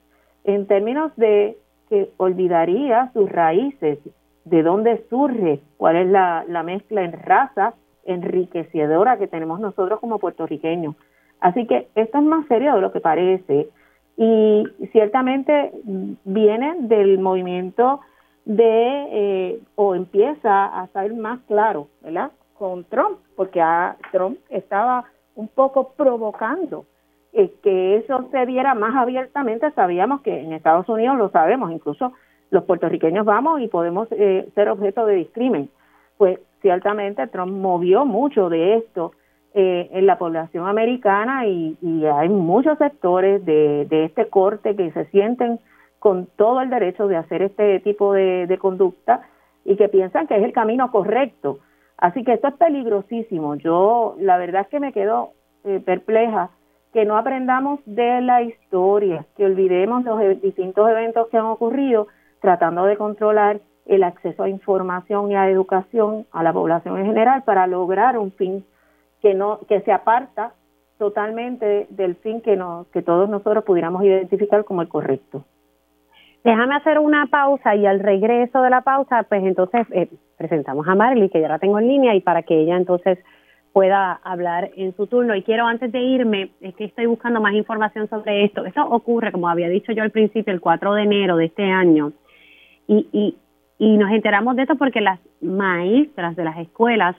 en 0.45 0.67
términos 0.67 1.13
de 1.17 1.57
que 1.91 2.11
olvidaría 2.16 3.11
sus 3.12 3.30
raíces, 3.30 3.99
de 4.45 4.62
dónde 4.62 5.05
surge, 5.11 5.61
cuál 5.76 5.97
es 5.97 6.07
la, 6.09 6.62
mezcla 6.64 7.03
en 7.03 7.12
raza 7.12 7.74
enriquecedora 8.05 9.18
que 9.18 9.26
tenemos 9.26 9.61
nosotros 9.61 10.01
como 10.01 10.18
puertorriqueños. 10.18 10.95
Así 11.41 11.66
que 11.66 11.88
esto 11.95 12.18
es 12.18 12.24
más 12.24 12.47
serio 12.47 12.74
de 12.74 12.80
lo 12.80 12.93
que 12.93 13.01
parece 13.01 13.68
y 14.16 14.64
ciertamente 14.93 15.72
viene 16.24 16.76
del 16.80 17.18
movimiento 17.18 18.01
de, 18.45 19.07
eh, 19.11 19.61
o 19.74 19.95
empieza 19.95 20.66
a 20.66 20.86
ser 20.88 21.12
más 21.14 21.41
claro, 21.47 21.88
¿verdad? 22.03 22.30
Con 22.59 22.84
Trump, 22.84 23.18
porque 23.36 23.61
a 23.61 23.97
Trump 24.12 24.38
estaba 24.49 25.05
un 25.34 25.49
poco 25.49 25.93
provocando 25.97 26.84
eh, 27.33 27.53
que 27.62 27.97
eso 27.97 28.28
se 28.33 28.45
diera 28.47 28.74
más 28.74 28.97
abiertamente, 28.97 29.70
sabíamos 29.72 30.20
que 30.22 30.41
en 30.41 30.53
Estados 30.53 30.89
Unidos 30.89 31.16
lo 31.16 31.31
sabemos, 31.31 31.70
incluso 31.70 32.12
los 32.51 32.64
puertorriqueños 32.64 33.24
vamos 33.24 33.61
y 33.61 33.68
podemos 33.68 34.09
eh, 34.11 34.49
ser 34.57 34.68
objeto 34.68 35.07
de 35.07 35.14
discrimen. 35.14 35.70
Pues 36.18 36.41
ciertamente 36.61 37.28
Trump 37.28 37.53
movió 37.53 38.05
mucho 38.05 38.49
de 38.49 38.78
esto 38.78 39.12
eh, 39.55 39.89
en 39.93 40.07
la 40.07 40.18
población 40.18 40.66
americana 40.66 41.47
y, 41.47 41.76
hay 42.05 42.28
muchos 42.28 42.76
sectores 42.78 43.45
de, 43.45 43.87
este 43.91 44.26
corte 44.28 44.74
que 44.74 44.91
se 44.91 45.05
sienten 45.07 45.61
con 46.01 46.26
todo 46.37 46.61
el 46.62 46.70
derecho 46.70 47.07
de 47.07 47.16
hacer 47.16 47.43
este 47.43 47.78
tipo 47.81 48.12
de, 48.12 48.49
de 48.49 48.59
conducta 48.59 49.22
y 49.64 49.76
que 49.76 49.89
piensan 49.89 50.26
que 50.26 50.37
es 50.37 50.43
el 50.43 50.53
camino 50.53 50.91
correcto. 50.91 51.61
Así 51.97 52.24
que 52.24 52.33
esto 52.33 52.49
es 52.49 52.55
peligrosísimo. 52.55 53.55
Yo 53.55 54.16
la 54.18 54.37
verdad 54.37 54.62
es 54.62 54.68
que 54.68 54.81
me 54.81 54.93
quedo 54.93 55.31
perpleja 55.85 56.51
que 56.93 57.05
no 57.05 57.16
aprendamos 57.16 57.80
de 57.86 58.20
la 58.20 58.43
historia, 58.43 59.24
que 59.36 59.45
olvidemos 59.45 60.05
los 60.05 60.20
e-, 60.20 60.34
distintos 60.36 60.88
eventos 60.88 61.28
que 61.28 61.36
han 61.36 61.47
ocurrido 61.47 62.09
tratando 62.41 62.84
de 62.84 62.97
controlar 62.97 63.61
el 63.86 64.03
acceso 64.03 64.43
a 64.43 64.49
información 64.49 65.30
y 65.30 65.36
a 65.36 65.49
educación 65.49 66.26
a 66.32 66.43
la 66.43 66.53
población 66.53 66.99
en 66.99 67.07
general 67.07 67.43
para 67.45 67.66
lograr 67.66 68.18
un 68.18 68.32
fin 68.32 68.64
que 69.20 69.34
no 69.34 69.61
que 69.68 69.80
se 69.82 69.93
aparta 69.93 70.53
totalmente 70.99 71.86
del 71.91 72.14
fin 72.16 72.41
que 72.41 72.57
no, 72.57 72.86
que 72.93 73.03
todos 73.03 73.28
nosotros 73.28 73.64
pudiéramos 73.64 74.05
identificar 74.05 74.64
como 74.64 74.82
el 74.82 74.88
correcto. 74.88 75.45
Déjame 76.45 76.74
hacer 76.74 76.99
una 76.99 77.26
pausa 77.26 77.74
y 77.74 77.86
al 77.86 78.01
regreso 78.01 78.62
de 78.62 78.70
la 78.70 78.82
pausa, 78.82 79.24
pues 79.24 79.43
entonces 79.45 79.86
eh, 79.93 80.09
presentamos 80.38 80.86
a 80.88 80.95
Marley, 80.95 81.28
que 81.28 81.41
ya 81.41 81.49
la 81.49 81.59
tengo 81.59 81.78
en 81.78 81.88
línea, 81.88 82.14
y 82.14 82.20
para 82.20 82.43
que 82.43 82.61
ella 82.61 82.76
entonces 82.76 83.18
pueda 83.73 84.21
hablar 84.25 84.71
en 84.77 84.95
su 84.97 85.07
turno. 85.07 85.35
Y 85.35 85.43
quiero 85.43 85.66
antes 85.66 85.93
de 85.93 86.01
irme, 86.01 86.51
es 86.61 86.75
que 86.75 86.85
estoy 86.85 87.07
buscando 87.07 87.41
más 87.41 87.55
información 87.55 88.09
sobre 88.09 88.45
esto. 88.45 88.64
Eso 88.64 88.85
ocurre, 88.89 89.33
como 89.33 89.49
había 89.49 89.68
dicho 89.68 89.93
yo 89.93 90.03
al 90.03 90.11
principio, 90.11 90.53
el 90.53 90.61
4 90.61 90.95
de 90.95 91.03
enero 91.03 91.37
de 91.37 91.47
este 91.47 91.64
año. 91.64 92.12
Y, 92.87 93.07
y, 93.12 93.37
y 93.79 93.97
nos 93.97 94.11
enteramos 94.11 94.57
de 94.57 94.62
esto 94.62 94.77
porque 94.77 95.01
las 95.01 95.21
maestras 95.41 96.37
de 96.37 96.45
las 96.45 96.59
escuelas 96.59 97.16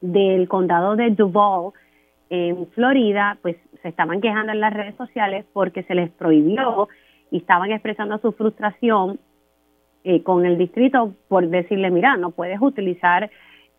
del 0.00 0.48
condado 0.48 0.96
de 0.96 1.10
Duval, 1.10 1.72
en 2.30 2.68
Florida, 2.68 3.38
pues 3.42 3.56
se 3.82 3.88
estaban 3.88 4.20
quejando 4.20 4.52
en 4.52 4.60
las 4.60 4.72
redes 4.72 4.94
sociales 4.94 5.44
porque 5.52 5.82
se 5.82 5.96
les 5.96 6.10
prohibió 6.10 6.88
y 7.30 7.38
estaban 7.38 7.72
expresando 7.72 8.18
su 8.18 8.32
frustración 8.32 9.18
eh, 10.04 10.22
con 10.22 10.46
el 10.46 10.56
distrito 10.56 11.14
por 11.28 11.48
decirle, 11.48 11.90
mira, 11.90 12.16
no 12.16 12.30
puedes 12.30 12.60
utilizar 12.60 13.30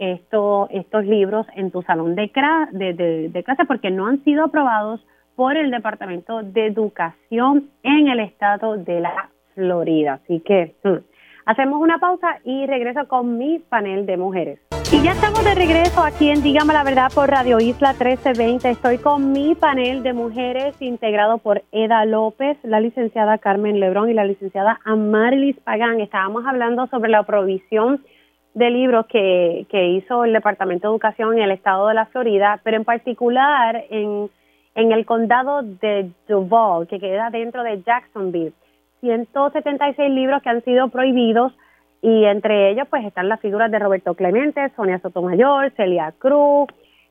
esto, 0.02 0.68
estos 0.72 1.06
libros 1.06 1.46
en 1.56 1.70
tu 1.70 1.84
salón 1.84 2.16
de, 2.16 2.32
de, 2.72 3.30
de, 3.30 3.44
clase 3.44 3.66
porque 3.66 3.92
no 3.92 4.08
han 4.08 4.24
sido 4.24 4.46
aprobados 4.46 5.00
por 5.36 5.56
el 5.56 5.70
Departamento 5.70 6.42
de 6.42 6.66
Educación 6.66 7.70
en 7.84 8.08
el 8.08 8.20
estado 8.20 8.78
de 8.78 9.00
la 9.00 9.30
Florida. 9.54 10.20
Así 10.24 10.40
que 10.40 10.76
hmm, 10.84 10.98
hacemos 11.46 11.80
una 11.80 12.00
pausa 12.00 12.40
y 12.44 12.66
regreso 12.66 13.08
con 13.08 13.38
mi 13.38 13.60
panel 13.60 14.08
de 14.08 14.18
mujeres. 14.18 14.60
Y 14.92 15.04
ya 15.04 15.12
estamos 15.12 15.46
de 15.46 15.54
regreso 15.54 16.04
aquí 16.04 16.32
en 16.32 16.42
Dígame 16.42 16.74
la 16.74 16.84
Verdad 16.84 17.12
por 17.14 17.30
Radio 17.30 17.60
Isla 17.60 17.92
1320. 17.92 18.72
Estoy 18.72 18.98
con 18.98 19.32
mi 19.32 19.54
panel 19.54 20.02
de 20.02 20.14
mujeres 20.14 20.82
integrado 20.82 21.38
por 21.38 21.62
Eda 21.72 22.06
López, 22.06 22.58
la 22.64 22.80
licenciada 22.80 23.38
Carmen 23.38 23.80
Lebrón 23.80 24.10
y 24.10 24.14
la 24.14 24.26
licenciada 24.26 24.80
Amarilis 24.84 25.58
Pagán. 25.60 26.02
Estábamos 26.02 26.44
hablando 26.48 26.88
sobre 26.88 27.12
la 27.12 27.24
provisión 27.24 28.04
de 28.54 28.70
libros 28.70 29.06
que, 29.08 29.66
que 29.70 29.88
hizo 29.90 30.26
el 30.26 30.34
Departamento 30.34 30.88
de 30.88 30.94
Educación 30.94 31.38
en 31.38 31.44
el 31.44 31.52
estado 31.52 31.88
de 31.88 31.94
la 31.94 32.06
Florida, 32.08 32.60
pero 32.64 32.78
en 32.78 32.86
particular 32.86 33.86
en, 33.90 34.30
en 34.76 34.92
el 34.92 35.06
condado 35.06 35.64
de 35.64 36.12
Duval, 36.28 36.88
que 36.88 37.00
queda 37.00 37.30
dentro 37.30 37.64
de 37.64 37.82
Jacksonville. 37.82 38.54
176 39.00 40.12
libros 40.12 40.42
que 40.42 40.50
han 40.50 40.64
sido 40.64 40.90
prohibidos 40.90 41.54
y 42.02 42.26
entre 42.26 42.72
ellos 42.72 42.88
pues 42.90 43.06
están 43.06 43.30
las 43.30 43.40
figuras 43.40 43.72
de 43.72 43.80
Roberto 43.80 44.16
Clemente, 44.16 44.70
Sonia 44.76 45.00
Sotomayor, 45.00 45.72
Celia 45.76 46.14
Cruz, 46.18 46.68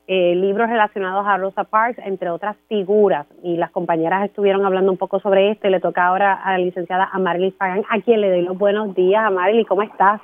eh, 0.07 0.35
libros 0.35 0.69
relacionados 0.69 1.25
a 1.25 1.37
Rosa 1.37 1.63
Parks, 1.63 1.99
entre 1.99 2.29
otras 2.29 2.57
figuras. 2.67 3.25
Y 3.43 3.55
las 3.57 3.71
compañeras 3.71 4.25
estuvieron 4.25 4.65
hablando 4.65 4.91
un 4.91 4.97
poco 4.97 5.19
sobre 5.19 5.51
esto 5.51 5.67
y 5.67 5.71
le 5.71 5.79
toca 5.79 6.05
ahora 6.05 6.33
a 6.33 6.51
la 6.51 6.57
licenciada 6.57 7.09
Amarly 7.13 7.51
Fagan, 7.51 7.83
a 7.89 8.01
quien 8.01 8.21
le 8.21 8.29
doy 8.29 8.41
los 8.41 8.57
buenos 8.57 8.93
días. 8.93 9.23
Amarly, 9.23 9.63
¿cómo 9.65 9.83
estás? 9.83 10.19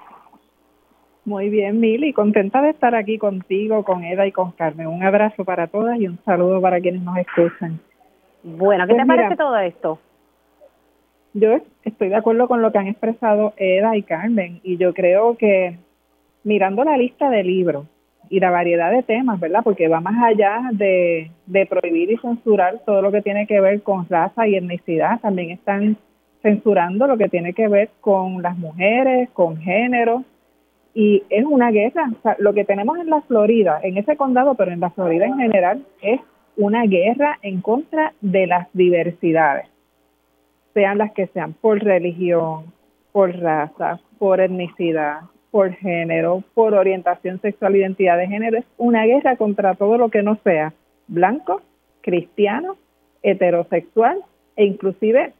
Muy 1.27 1.49
bien, 1.49 1.81
Mili, 1.81 2.13
contenta 2.13 2.61
de 2.61 2.69
estar 2.69 2.95
aquí 2.95 3.17
contigo, 3.17 3.83
con 3.83 4.05
Eda 4.05 4.25
y 4.25 4.31
con 4.31 4.53
Carmen. 4.53 4.87
Un 4.87 5.03
abrazo 5.03 5.43
para 5.43 5.67
todas 5.67 5.99
y 5.99 6.07
un 6.07 6.17
saludo 6.23 6.61
para 6.61 6.79
quienes 6.79 7.01
nos 7.01 7.17
escuchan. 7.17 7.81
Bueno, 8.43 8.87
¿qué 8.87 8.93
te 8.93 9.05
pues 9.05 9.07
parece 9.07 9.35
todo 9.35 9.57
esto? 9.57 9.99
Yo 11.33 11.59
estoy 11.83 12.07
de 12.07 12.15
acuerdo 12.15 12.47
con 12.47 12.61
lo 12.61 12.71
que 12.71 12.77
han 12.77 12.87
expresado 12.87 13.53
Eda 13.57 13.97
y 13.97 14.03
Carmen 14.03 14.61
y 14.63 14.77
yo 14.77 14.93
creo 14.93 15.35
que 15.35 15.77
mirando 16.45 16.85
la 16.85 16.95
lista 16.95 17.29
de 17.29 17.43
libros 17.43 17.87
y 18.29 18.39
la 18.39 18.49
variedad 18.49 18.89
de 18.89 19.03
temas, 19.03 19.37
¿verdad? 19.37 19.65
Porque 19.65 19.89
va 19.89 19.99
más 19.99 20.23
allá 20.23 20.69
de, 20.71 21.29
de 21.45 21.65
prohibir 21.65 22.09
y 22.09 22.17
censurar 22.19 22.79
todo 22.85 23.01
lo 23.01 23.11
que 23.11 23.21
tiene 23.21 23.47
que 23.47 23.59
ver 23.59 23.81
con 23.81 24.07
raza 24.07 24.47
y 24.47 24.55
etnicidad, 24.55 25.19
también 25.19 25.51
están 25.51 25.97
censurando 26.41 27.05
lo 27.05 27.17
que 27.17 27.27
tiene 27.27 27.51
que 27.51 27.67
ver 27.67 27.89
con 27.99 28.41
las 28.41 28.57
mujeres, 28.57 29.29
con 29.31 29.57
género, 29.57 30.23
y 30.93 31.23
es 31.29 31.45
una 31.45 31.71
guerra. 31.71 32.11
Lo 32.39 32.53
que 32.53 32.65
tenemos 32.65 32.97
en 32.97 33.09
la 33.09 33.21
Florida, 33.21 33.79
en 33.83 33.97
ese 33.97 34.17
condado, 34.17 34.55
pero 34.55 34.71
en 34.71 34.79
la 34.79 34.89
Florida 34.91 35.25
en 35.25 35.37
general, 35.37 35.85
es 36.01 36.19
una 36.55 36.83
guerra 36.85 37.37
en 37.41 37.61
contra 37.61 38.13
de 38.21 38.47
las 38.47 38.67
diversidades, 38.73 39.67
sean 40.73 40.97
las 40.97 41.11
que 41.13 41.27
sean 41.27 41.53
por 41.53 41.83
religión, 41.83 42.73
por 43.11 43.35
raza, 43.37 43.99
por 44.17 44.41
etnicidad, 44.41 45.21
por 45.51 45.73
género, 45.73 46.43
por 46.53 46.73
orientación 46.73 47.39
sexual, 47.41 47.75
identidad 47.75 48.17
de 48.17 48.27
género. 48.27 48.57
Es 48.57 48.65
una 48.77 49.05
guerra 49.05 49.37
contra 49.37 49.75
todo 49.75 49.97
lo 49.97 50.09
que 50.09 50.23
no 50.23 50.35
sea 50.43 50.73
blanco, 51.07 51.61
cristiano, 52.01 52.75
heterosexual 53.23 54.19
e 54.55 54.65
inclusive 54.65 55.33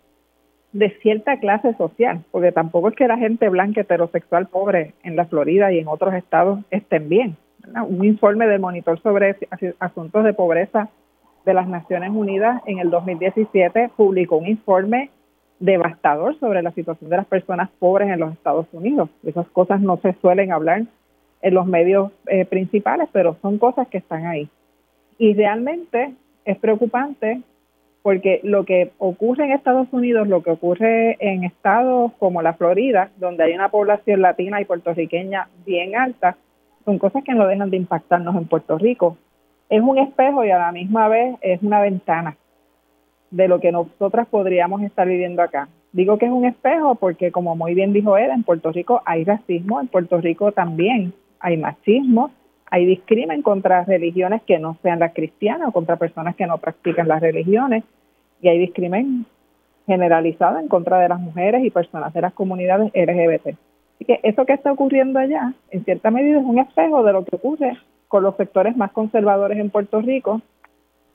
de 0.74 0.90
cierta 1.02 1.40
clase 1.40 1.74
social, 1.76 2.24
porque 2.32 2.52
tampoco 2.52 2.90
es 2.90 2.96
que 2.96 3.08
la 3.08 3.18
gente 3.18 3.50
blanca 3.50 3.82
heterosexual 3.82 4.48
pobre 4.48 4.94
en 5.04 5.16
la 5.16 5.26
Florida 5.26 5.72
y 5.72 5.80
en 5.80 5.88
otros 5.88 6.14
estados 6.14 6.60
estén 6.72 7.10
bien. 7.10 7.38
Un 7.88 8.06
informe 8.06 8.48
del 8.48 8.60
monitor 8.62 9.02
sobre 9.02 9.36
asuntos 9.80 10.24
de 10.24 10.34
pobreza 10.34 10.90
de 11.46 11.54
las 11.54 11.68
Naciones 11.68 12.12
Unidas 12.12 12.62
en 12.66 12.80
el 12.80 12.90
2017 12.90 13.92
publicó 13.96 14.38
un 14.38 14.48
informe 14.48 15.10
devastador 15.60 16.38
sobre 16.40 16.62
la 16.62 16.72
situación 16.72 17.10
de 17.10 17.18
las 17.18 17.26
personas 17.26 17.70
pobres 17.80 18.10
en 18.10 18.20
los 18.20 18.34
Estados 18.34 18.68
Unidos. 18.72 19.10
Esas 19.24 19.48
cosas 19.50 19.82
no 19.82 19.98
se 19.98 20.14
suelen 20.22 20.52
hablar 20.52 20.84
en 21.42 21.54
los 21.54 21.66
medios 21.66 22.12
eh, 22.28 22.46
principales, 22.46 23.10
pero 23.12 23.38
son 23.42 23.58
cosas 23.58 23.88
que 23.88 23.98
están 23.98 24.26
ahí. 24.26 24.50
Y 25.18 25.34
realmente 25.34 26.14
es 26.46 26.58
preocupante 26.58 27.42
porque 28.08 28.40
lo 28.44 28.64
que 28.64 28.94
ocurre 29.00 29.44
en 29.44 29.52
Estados 29.52 29.90
Unidos, 29.92 30.30
lo 30.30 30.42
que 30.42 30.52
ocurre 30.52 31.18
en 31.20 31.44
estados 31.44 32.14
como 32.20 32.42
la 32.42 32.54
Florida, 32.54 33.10
donde 33.18 33.44
hay 33.44 33.54
una 33.54 33.68
población 33.68 34.22
latina 34.22 34.62
y 34.62 34.64
puertorriqueña 34.64 35.50
bien 35.66 35.94
alta, 35.98 36.38
son 36.86 37.00
cosas 37.00 37.26
que 37.26 37.34
no 37.34 37.46
dejan 37.46 37.70
de 37.70 37.76
impactarnos 37.76 38.34
en 38.38 38.46
Puerto 38.46 38.78
Rico. 38.78 39.18
Es 39.68 39.82
un 39.82 39.98
espejo 39.98 40.46
y 40.46 40.52
a 40.52 40.58
la 40.58 40.72
misma 40.72 41.10
vez 41.10 41.36
es 41.42 41.62
una 41.62 41.82
ventana 41.82 42.38
de 43.30 43.50
lo 43.50 43.60
que 43.60 43.74
nosotras 43.74 44.26
podríamos 44.28 44.84
estar 44.84 45.06
viviendo 45.06 45.42
acá. 45.42 45.68
Digo 45.92 46.18
que 46.18 46.28
es 46.28 46.32
un 46.32 46.46
espejo 46.46 46.96
porque, 46.96 47.34
como 47.34 47.58
muy 47.58 47.74
bien 47.74 47.92
dijo 47.92 48.18
él, 48.18 48.32
en 48.32 48.44
Puerto 48.44 48.72
Rico 48.72 49.02
hay 49.04 49.26
racismo, 49.26 49.82
en 49.82 49.90
Puerto 49.90 50.22
Rico 50.22 50.54
también 50.54 51.12
hay 51.42 51.58
machismo, 51.58 52.32
hay 52.72 52.86
discrimen 52.86 53.42
contra 53.42 53.84
religiones 53.84 54.44
que 54.44 54.60
no 54.60 54.78
sean 54.82 55.00
las 55.00 55.14
cristianas 55.14 55.68
o 55.68 55.72
contra 55.74 55.98
personas 55.98 56.38
que 56.38 56.48
no 56.48 56.58
practican 56.58 57.10
las 57.10 57.20
religiones 57.20 57.84
y 58.42 58.48
hay 58.48 58.60
discrimen 58.60 59.26
generalizado 59.86 60.60
en 60.60 60.68
contra 60.68 61.00
de 61.00 61.10
las 61.10 61.20
mujeres 61.20 61.64
y 61.64 61.72
personas 61.72 62.14
de 62.14 62.22
las 62.22 62.34
comunidades 62.34 62.92
LGBT. 62.94 63.58
Así 63.96 64.06
que 64.06 64.20
eso 64.22 64.46
que 64.46 64.54
está 64.54 64.72
ocurriendo 64.72 65.18
allá, 65.18 65.54
en 65.72 65.84
cierta 65.86 66.12
medida, 66.12 66.40
es 66.40 66.46
un 66.46 66.60
espejo 66.60 67.04
de 67.04 67.14
lo 67.14 67.26
que 67.26 67.36
ocurre 67.36 67.78
con 68.08 68.24
los 68.24 68.36
sectores 68.36 68.78
más 68.78 68.92
conservadores 68.92 69.58
en 69.58 69.70
Puerto 69.70 70.02
Rico, 70.02 70.42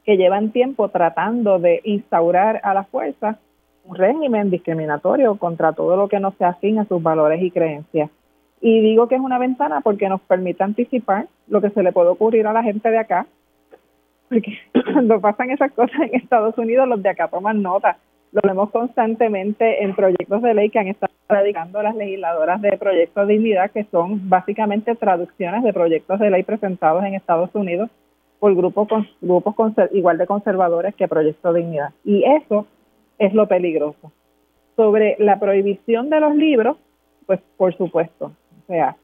que 0.05 0.16
llevan 0.16 0.51
tiempo 0.51 0.89
tratando 0.89 1.59
de 1.59 1.81
instaurar 1.85 2.61
a 2.65 2.74
la 2.74 2.85
fuerza 2.85 3.39
un 3.85 3.97
régimen 3.97 4.51
discriminatorio 4.51 5.36
contra 5.36 5.73
todo 5.73 5.97
lo 5.97 6.09
que 6.09 6.20
no 6.20 6.32
sea 6.32 6.51
afín 6.51 6.78
a 6.78 6.85
sus 6.86 7.03
valores 7.03 7.43
y 7.43 7.51
creencias. 7.51 8.11
Y 8.61 8.81
digo 8.81 9.09
que 9.09 9.16
es 9.16 9.20
una 9.20 9.39
ventana 9.39 9.81
porque 9.81 10.09
nos 10.09 10.20
permite 10.23 10.62
anticipar 10.62 11.27
lo 11.49 11.61
que 11.61 11.70
se 11.70 11.82
le 11.82 11.93
puede 11.93 12.09
ocurrir 12.09 12.47
a 12.47 12.53
la 12.53 12.62
gente 12.62 12.90
de 12.90 12.99
acá 12.99 13.27
porque 14.33 14.59
cuando 14.93 15.21
pasan 15.21 15.51
esas 15.51 15.73
cosas 15.73 16.01
en 16.01 16.15
Estados 16.15 16.57
Unidos, 16.57 16.89
los 16.89 17.03
de 17.03 17.11
acá 17.11 17.29
toman 17.29 17.63
nota. 17.63 17.99
Lo 18.33 18.41
vemos 18.43 18.71
constantemente 18.71 19.85
en 19.85 19.95
proyectos 19.95 20.41
de 20.41 20.55
ley 20.55 20.71
que 20.71 20.79
han 20.79 20.89
estado 20.89 21.13
radicando 21.29 21.83
las 21.83 21.95
legisladoras 21.95 22.63
de 22.63 22.79
proyectos 22.79 23.27
de 23.27 23.35
dignidad, 23.35 23.71
que 23.71 23.85
son 23.85 24.29
básicamente 24.31 24.95
traducciones 24.95 25.63
de 25.63 25.73
proyectos 25.75 26.19
de 26.19 26.31
ley 26.31 26.43
presentados 26.43 27.05
en 27.05 27.15
Estados 27.15 27.51
Unidos 27.55 27.91
por 28.41 28.55
grupos, 28.55 28.89
grupos 29.21 29.75
igual 29.93 30.17
de 30.17 30.27
conservadores 30.27 30.95
que 30.95 31.09
proyectos 31.09 31.53
de 31.53 31.61
dignidad. 31.61 31.91
Y 32.05 32.25
eso 32.25 32.67
es 33.19 33.35
lo 33.35 33.47
peligroso. 33.47 34.11
Sobre 34.77 35.17
la 35.19 35.39
prohibición 35.39 36.09
de 36.09 36.21
los 36.21 36.35
libros, 36.35 36.79
pues 37.27 37.41
por 37.59 37.77
supuesto, 37.77 38.33
o 38.63 38.67
sea, 38.67 38.97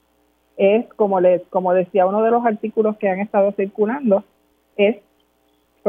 es 0.56 0.86
como 0.94 1.20
les, 1.20 1.42
como 1.50 1.74
decía 1.74 2.06
uno 2.06 2.22
de 2.22 2.30
los 2.30 2.44
artículos 2.46 2.96
que 2.96 3.10
han 3.10 3.20
estado 3.20 3.52
circulando, 3.52 4.24
es 4.78 4.96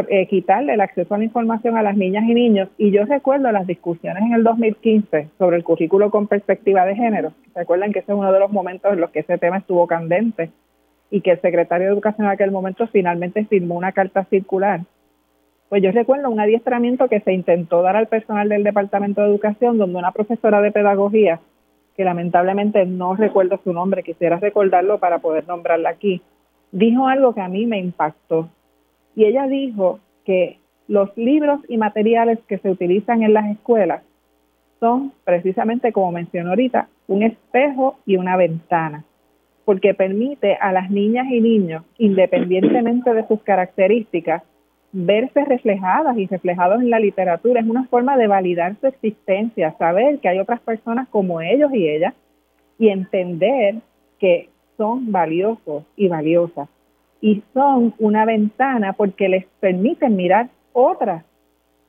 eh, 0.10 0.28
quitarle 0.28 0.74
el 0.74 0.82
acceso 0.82 1.14
a 1.14 1.18
la 1.18 1.24
información 1.24 1.78
a 1.78 1.84
las 1.84 1.98
niñas 1.98 2.24
y 2.28 2.34
niños. 2.34 2.70
Y 2.78 2.92
yo 2.92 3.06
recuerdo 3.06 3.52
las 3.52 3.68
discusiones 3.68 4.24
en 4.24 4.34
el 4.34 4.44
2015 4.44 5.30
sobre 5.38 5.58
el 5.58 5.64
currículo 5.64 6.12
con 6.12 6.28
perspectiva 6.28 6.86
de 6.86 6.96
género. 6.96 7.34
Recuerden 7.56 7.92
que 7.92 8.00
ese 8.00 8.12
es 8.12 8.18
uno 8.18 8.32
de 8.32 8.40
los 8.40 8.52
momentos 8.52 8.94
en 8.94 9.02
los 9.02 9.10
que 9.12 9.20
ese 9.20 9.38
tema 9.38 9.58
estuvo 9.58 9.88
candente 9.88 10.52
y 11.12 11.22
que 11.22 11.32
el 11.32 11.42
secretario 11.42 11.88
de 11.88 11.94
Educación 11.94 12.28
en 12.28 12.34
aquel 12.34 12.52
momento 12.52 12.88
finalmente 12.88 13.46
firmó 13.46 13.76
una 13.76 13.92
carta 13.92 14.26
circular. 14.26 14.82
Pues 15.70 15.84
yo 15.84 15.92
recuerdo 15.92 16.30
un 16.30 16.40
adiestramiento 16.40 17.08
que 17.08 17.20
se 17.22 17.34
intentó 17.34 17.82
dar 17.82 17.96
al 17.96 18.08
personal 18.08 18.50
del 18.50 18.64
Departamento 18.64 19.22
de 19.22 19.28
Educación, 19.28 19.78
donde 19.78 20.00
una 20.00 20.12
profesora 20.12 20.62
de 20.62 20.72
pedagogía, 20.72 21.40
que 21.96 22.04
lamentablemente 22.04 22.86
no 22.86 23.16
recuerdo 23.16 23.60
su 23.64 23.74
nombre, 23.74 24.04
quisiera 24.04 24.38
recordarlo 24.38 25.00
para 25.00 25.20
poder 25.20 25.48
nombrarla 25.48 25.90
aquí, 25.90 26.22
dijo 26.72 27.08
algo 27.08 27.34
que 27.34 27.42
a 27.42 27.50
mí 27.50 27.66
me 27.66 27.80
impactó 27.80 28.50
y 29.16 29.26
ella 29.26 29.48
dijo 29.48 30.00
que 30.26 30.60
los 30.88 31.16
libros 31.18 31.60
y 31.68 31.78
materiales 31.78 32.40
que 32.48 32.58
se 32.58 32.70
utilizan 32.70 33.24
en 33.24 33.34
las 33.34 33.46
escuelas 33.52 34.04
son 34.80 35.12
precisamente, 35.24 35.92
como 35.92 36.12
mencionó 36.12 36.52
ahorita, 36.52 36.88
un 37.08 37.24
espejo 37.24 38.00
y 38.06 38.16
una 38.16 38.38
ventana, 38.38 39.04
porque 39.66 39.94
permite 39.94 40.56
a 40.56 40.72
las 40.72 40.90
niñas 40.90 41.28
y 41.30 41.42
niños, 41.42 41.84
independientemente 41.98 43.14
de 43.14 43.28
sus 43.28 43.42
características, 43.42 44.44
verse 44.92 45.46
reflejadas 45.46 46.18
y 46.18 46.26
reflejados 46.26 46.82
en 46.82 46.90
la 46.90 47.00
literatura. 47.00 47.62
Es 47.62 47.68
una 47.68 47.86
forma 47.86 48.18
de 48.18 48.28
validar 48.28 48.76
su 48.80 48.88
existencia, 48.88 49.76
saber 49.78 50.20
que 50.20 50.30
hay 50.30 50.40
otras 50.40 50.60
personas 50.62 51.08
como 51.10 51.42
ellos 51.42 51.72
y 51.74 51.88
ellas 51.88 52.14
y 52.80 52.90
entender 52.90 53.76
que 54.18 54.50
son 54.78 55.12
valiosos 55.12 55.84
y 55.96 56.08
valiosas 56.08 56.70
y 57.22 57.44
son 57.54 57.94
una 58.00 58.26
ventana 58.26 58.94
porque 58.94 59.30
les 59.30 59.46
permiten 59.60 60.16
mirar 60.16 60.50
otras 60.74 61.24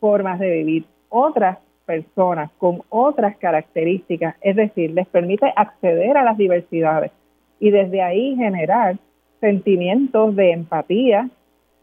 formas 0.00 0.38
de 0.38 0.50
vivir, 0.50 0.84
otras 1.08 1.58
personas 1.86 2.50
con 2.58 2.82
otras 2.88 3.36
características, 3.36 4.36
es 4.40 4.56
decir, 4.56 4.92
les 4.92 5.06
permite 5.08 5.52
acceder 5.56 6.16
a 6.16 6.24
las 6.24 6.36
diversidades 6.36 7.10
y 7.58 7.70
desde 7.70 8.02
ahí 8.02 8.36
generar 8.36 8.96
sentimientos 9.40 10.36
de 10.36 10.52
empatía 10.52 11.28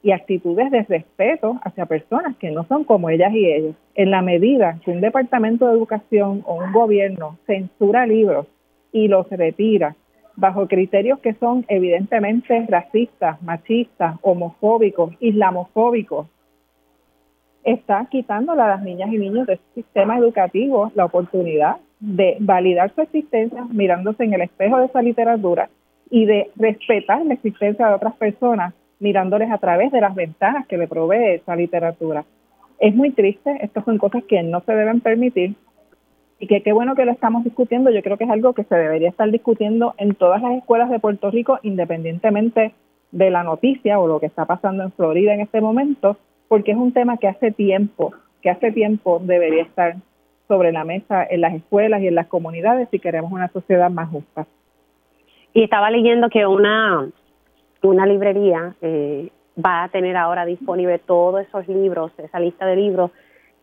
y 0.04 0.12
actitudes 0.12 0.72
de 0.72 0.84
respeto 0.84 1.60
hacia 1.64 1.86
personas 1.86 2.38
que 2.38 2.52
no 2.52 2.66
son 2.66 2.84
como 2.84 3.10
ellas 3.10 3.34
y 3.34 3.46
ellos. 3.46 3.76
En 3.96 4.12
la 4.12 4.22
medida 4.22 4.80
que 4.86 4.92
un 4.92 5.02
departamento 5.02 5.68
de 5.68 5.74
educación 5.74 6.44
o 6.46 6.56
un 6.64 6.72
gobierno 6.72 7.38
censura 7.46 8.06
libros 8.06 8.48
y 8.92 9.08
los 9.08 9.30
retira 9.30 9.96
bajo 10.38 10.68
criterios 10.68 11.20
que 11.20 11.34
son 11.34 11.66
evidentemente 11.68 12.66
racistas, 12.70 13.42
machistas, 13.42 14.16
homofóbicos, 14.22 15.14
islamofóbicos, 15.20 16.28
está 17.64 18.08
quitándole 18.10 18.62
a 18.62 18.68
las 18.68 18.84
niñas 18.84 19.12
y 19.12 19.18
niños 19.18 19.48
de 19.48 19.56
este 19.56 19.82
sistema 19.82 20.18
educativo 20.18 20.92
la 20.96 21.06
oportunidad 21.06 21.78
de 22.00 22.38
validar 22.40 22.94
su 22.94 23.02
existencia 23.02 23.66
mirándose 23.72 24.24
en 24.24 24.34
el 24.34 24.42
espejo 24.42 24.78
de 24.78 24.86
esa 24.86 25.02
literatura 25.02 25.70
y 26.10 26.26
de 26.26 26.52
respetar 26.56 27.26
la 27.26 27.34
existencia 27.34 27.88
de 27.88 27.96
otras 27.96 28.16
personas 28.16 28.74
mirándoles 29.00 29.52
a 29.52 29.58
través 29.58 29.92
de 29.92 30.02
las 30.02 30.16
ventanas 30.16 30.68
que 30.68 30.78
le 30.78 30.88
provee 30.88 31.36
esa 31.36 31.56
literatura. 31.56 32.24
Es 32.80 32.96
muy 32.96 33.12
triste, 33.12 33.58
estas 33.62 33.84
son 33.86 33.98
cosas 33.98 34.24
que 34.26 34.42
no 34.44 34.62
se 34.62 34.74
deben 34.74 35.02
permitir 35.02 35.56
y 36.40 36.48
que 36.48 36.62
qué 36.62 36.72
bueno 36.72 36.96
que 36.96 37.06
lo 37.06 37.12
estamos 37.12 37.44
discutiendo. 37.44 37.90
Yo 37.90 38.02
creo 38.02 38.18
que 38.18 38.26
es 38.26 38.30
algo 38.30 38.54
que 38.54 38.64
se 38.64 38.76
debería 38.76 39.10
estar 39.10 39.30
discutiendo 39.32 39.94
en 39.98 40.16
todas 40.16 40.42
las 40.42 40.54
escuelas 40.58 40.90
de 40.90 41.00
Puerto 41.00 41.32
Rico, 41.32 41.60
independientemente 41.64 42.74
de 43.12 43.30
la 43.30 43.44
noticia 43.44 44.00
o 44.00 44.08
lo 44.08 44.20
que 44.20 44.26
está 44.26 44.46
pasando 44.46 44.84
en 44.84 44.92
Florida 44.92 45.34
en 45.34 45.42
este 45.42 45.62
momento, 45.62 46.18
porque 46.48 46.72
es 46.72 46.78
un 46.78 46.92
tema 46.92 47.18
que 47.18 47.28
hace 47.28 47.52
tiempo, 47.52 48.14
que 48.42 48.50
hace 48.50 48.72
tiempo 48.72 49.20
debería 49.24 49.64
estar 49.64 49.96
sobre 50.48 50.72
la 50.72 50.84
mesa 50.84 51.26
en 51.30 51.42
las 51.42 51.54
escuelas 51.54 52.02
y 52.02 52.08
en 52.08 52.16
las 52.16 52.28
comunidades 52.28 52.88
si 52.90 53.00
queremos 53.00 53.32
una 53.32 53.50
sociedad 53.50 53.90
más 53.90 54.10
justa. 54.10 54.46
Y 55.54 55.64
estaba 55.64 55.90
leyendo 55.90 56.30
que 56.30 56.46
una, 56.46 57.10
una 57.82 58.06
librería 58.06 58.76
eh, 58.82 59.30
va 59.58 59.84
a 59.84 59.90
tener 59.90 60.16
ahora 60.16 60.46
disponible 60.46 61.00
todos 61.00 61.42
esos 61.42 61.68
libros, 61.68 62.12
esa 62.20 62.40
lista 62.40 62.66
de 62.66 62.76
libros 62.76 63.12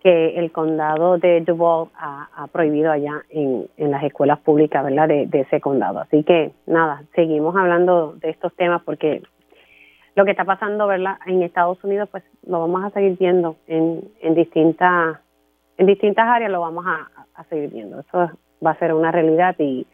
que 0.05 0.39
el 0.39 0.53
condado 0.53 1.17
de 1.17 1.41
Duval 1.41 1.89
ha, 1.97 2.47
prohibido 2.53 2.93
allá 2.93 3.23
en, 3.31 3.67
en, 3.79 3.91
las 3.91 4.05
escuelas 4.05 4.39
públicas, 4.39 4.85
¿verdad? 4.85 5.09
De, 5.09 5.29
ese 5.33 5.63
condado. 5.63 6.01
Así 6.01 6.23
que 6.25 6.53
nada, 6.67 7.03
seguimos 7.15 7.57
hablando 7.57 8.13
de 8.21 8.29
estos 8.29 8.55
temas 8.55 8.83
porque 8.83 9.23
lo 10.15 10.27
que 10.27 10.33
está 10.33 10.45
pasando, 10.45 10.87
¿verdad? 10.87 11.17
En 11.25 11.43
Estados 11.43 11.83
Unidos, 11.83 12.11
pues 12.11 12.23
lo 12.47 12.61
vamos 12.61 12.85
a 12.85 12.91
seguir 12.91 13.17
viendo 13.19 13.57
en, 13.67 14.05
en 14.21 14.35
distintas 14.35 15.19
en 15.79 15.87
distintas 15.87 16.29
áreas 16.29 16.53
lo 16.53 16.61
vamos 16.61 16.85
a, 16.87 17.09
a 17.35 17.45
seguir 17.45 17.71
viendo. 17.71 18.01
Eso 18.01 18.31
va 18.65 18.73
a 18.73 18.79
ser 18.79 18.93
una 18.93 19.11
realidad 19.11 19.57
y 19.59 19.87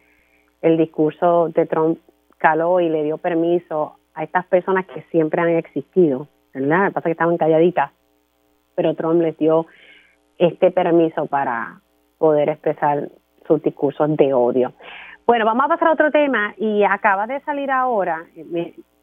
el 0.61 0.77
discurso 0.77 1.51
de 1.51 1.67
Trump 1.67 2.01
caló 2.37 2.81
y 2.81 2.89
le 2.89 3.05
dio 3.05 3.17
permiso 3.17 3.95
a 4.15 4.25
estas 4.25 4.45
personas 4.47 4.87
que 4.87 5.03
siempre 5.13 5.41
han 5.41 5.51
existido, 5.51 6.27
¿verdad? 6.53 6.93
Pasa 6.93 7.05
que 7.05 7.13
estaban 7.13 7.39
calladitas, 7.39 7.93
pero 8.75 8.95
Trump 8.95 9.23
les 9.23 9.39
dio 9.39 9.67
este 10.41 10.71
permiso 10.71 11.27
para 11.27 11.81
poder 12.19 12.49
expresar 12.49 13.09
sus 13.47 13.63
discursos 13.63 14.17
de 14.17 14.33
odio. 14.33 14.73
Bueno, 15.27 15.45
vamos 15.45 15.67
a 15.67 15.69
pasar 15.69 15.89
a 15.89 15.93
otro 15.93 16.11
tema 16.11 16.55
y 16.57 16.83
acaba 16.83 17.27
de 17.27 17.41
salir 17.41 17.71
ahora, 17.71 18.25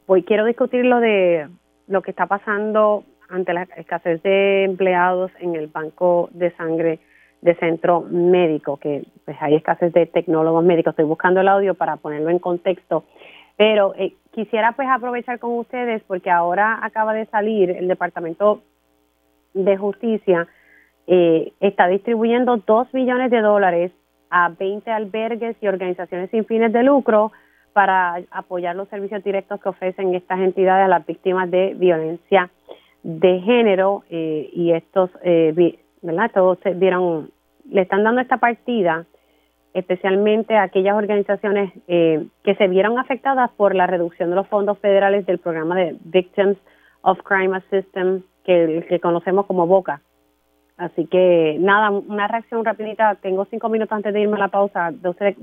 hoy 0.06 0.22
quiero 0.24 0.44
discutir 0.44 0.84
lo 0.84 1.00
de 1.00 1.48
lo 1.86 2.02
que 2.02 2.10
está 2.10 2.26
pasando 2.26 3.04
ante 3.30 3.54
la 3.54 3.62
escasez 3.76 4.22
de 4.22 4.64
empleados 4.64 5.30
en 5.38 5.54
el 5.54 5.68
banco 5.68 6.28
de 6.32 6.50
sangre 6.56 6.98
de 7.40 7.54
centro 7.54 8.00
médico, 8.00 8.78
que 8.78 9.04
pues 9.24 9.36
hay 9.40 9.54
escasez 9.54 9.92
de 9.92 10.06
tecnólogos 10.06 10.64
médicos. 10.64 10.92
Estoy 10.92 11.04
buscando 11.04 11.40
el 11.40 11.48
audio 11.48 11.74
para 11.74 11.96
ponerlo 11.96 12.30
en 12.30 12.40
contexto, 12.40 13.04
pero 13.56 13.94
eh, 13.96 14.14
quisiera 14.32 14.72
pues 14.72 14.88
aprovechar 14.90 15.38
con 15.38 15.56
ustedes 15.56 16.02
porque 16.04 16.30
ahora 16.30 16.80
acaba 16.82 17.14
de 17.14 17.26
salir 17.26 17.70
el 17.70 17.86
Departamento 17.86 18.60
de 19.54 19.76
Justicia 19.76 20.48
eh, 21.08 21.52
está 21.60 21.88
distribuyendo 21.88 22.58
dos 22.58 22.90
billones 22.92 23.30
de 23.30 23.40
dólares 23.40 23.92
a 24.30 24.50
20 24.50 24.90
albergues 24.90 25.56
y 25.60 25.66
organizaciones 25.66 26.30
sin 26.30 26.44
fines 26.44 26.70
de 26.72 26.82
lucro 26.82 27.32
para 27.72 28.20
apoyar 28.30 28.76
los 28.76 28.88
servicios 28.88 29.24
directos 29.24 29.60
que 29.60 29.70
ofrecen 29.70 30.14
estas 30.14 30.38
entidades 30.40 30.84
a 30.84 30.88
las 30.88 31.06
víctimas 31.06 31.50
de 31.50 31.74
violencia 31.74 32.50
de 33.02 33.40
género 33.40 34.04
eh, 34.10 34.50
y 34.52 34.72
estos, 34.72 35.10
eh, 35.22 35.78
¿verdad? 36.02 36.30
Todos 36.34 36.58
se 36.62 36.74
vieron, 36.74 37.30
le 37.70 37.82
están 37.82 38.04
dando 38.04 38.20
esta 38.20 38.36
partida 38.36 39.06
especialmente 39.74 40.56
a 40.56 40.64
aquellas 40.64 40.96
organizaciones 40.96 41.72
eh, 41.86 42.26
que 42.42 42.54
se 42.56 42.68
vieron 42.68 42.98
afectadas 42.98 43.50
por 43.52 43.74
la 43.74 43.86
reducción 43.86 44.28
de 44.30 44.36
los 44.36 44.48
fondos 44.48 44.78
federales 44.78 45.24
del 45.24 45.38
programa 45.38 45.76
de 45.76 45.96
Victims 46.04 46.58
of 47.02 47.18
Crime 47.22 47.56
Assistance 47.56 48.26
que, 48.44 48.84
que 48.88 49.00
conocemos 49.00 49.46
como 49.46 49.66
BOCA. 49.66 50.02
Así 50.78 51.06
que 51.06 51.56
nada, 51.58 51.90
una 51.90 52.28
reacción 52.28 52.64
rapidita. 52.64 53.16
Tengo 53.16 53.44
cinco 53.46 53.68
minutos 53.68 53.92
antes 53.92 54.14
de 54.14 54.20
irme 54.20 54.36
a 54.36 54.40
la 54.40 54.48
pausa. 54.48 54.92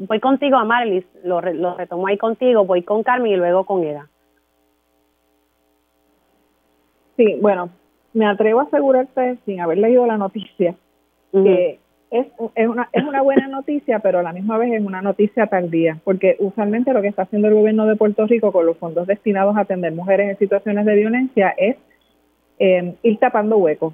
voy 0.07 0.19
contigo, 0.21 0.57
Amarilis, 0.57 1.05
lo, 1.23 1.41
lo 1.41 1.75
retomo 1.75 2.07
ahí 2.07 2.17
contigo, 2.17 2.65
voy 2.65 2.83
con 2.83 3.03
Carmen 3.03 3.33
y 3.33 3.35
luego 3.35 3.65
con 3.65 3.83
Eda. 3.83 4.07
Sí, 7.17 7.37
bueno, 7.41 7.69
me 8.13 8.25
atrevo 8.25 8.61
a 8.61 8.63
asegurarte, 8.63 9.37
sin 9.45 9.59
haber 9.59 9.77
leído 9.77 10.05
la 10.05 10.17
noticia, 10.17 10.75
que 11.31 11.79
es, 12.11 12.27
es, 12.55 12.67
una, 12.67 12.89
es 12.93 13.03
una 13.03 13.21
buena 13.21 13.47
noticia, 13.47 13.99
pero 13.99 14.19
a 14.19 14.23
la 14.23 14.31
misma 14.31 14.57
vez 14.57 14.73
es 14.73 14.85
una 14.85 15.01
noticia 15.01 15.47
tardía, 15.47 15.99
porque 16.03 16.37
usualmente 16.39 16.93
lo 16.93 17.01
que 17.01 17.09
está 17.09 17.23
haciendo 17.23 17.49
el 17.49 17.55
gobierno 17.55 17.85
de 17.85 17.97
Puerto 17.97 18.25
Rico 18.25 18.53
con 18.53 18.65
los 18.65 18.77
fondos 18.77 19.07
destinados 19.07 19.55
a 19.57 19.61
atender 19.61 19.93
mujeres 19.93 20.29
en 20.29 20.37
situaciones 20.37 20.85
de 20.85 20.95
violencia 20.95 21.53
es 21.57 21.75
eh, 22.59 22.95
ir 23.03 23.17
tapando 23.19 23.57
huecos. 23.57 23.93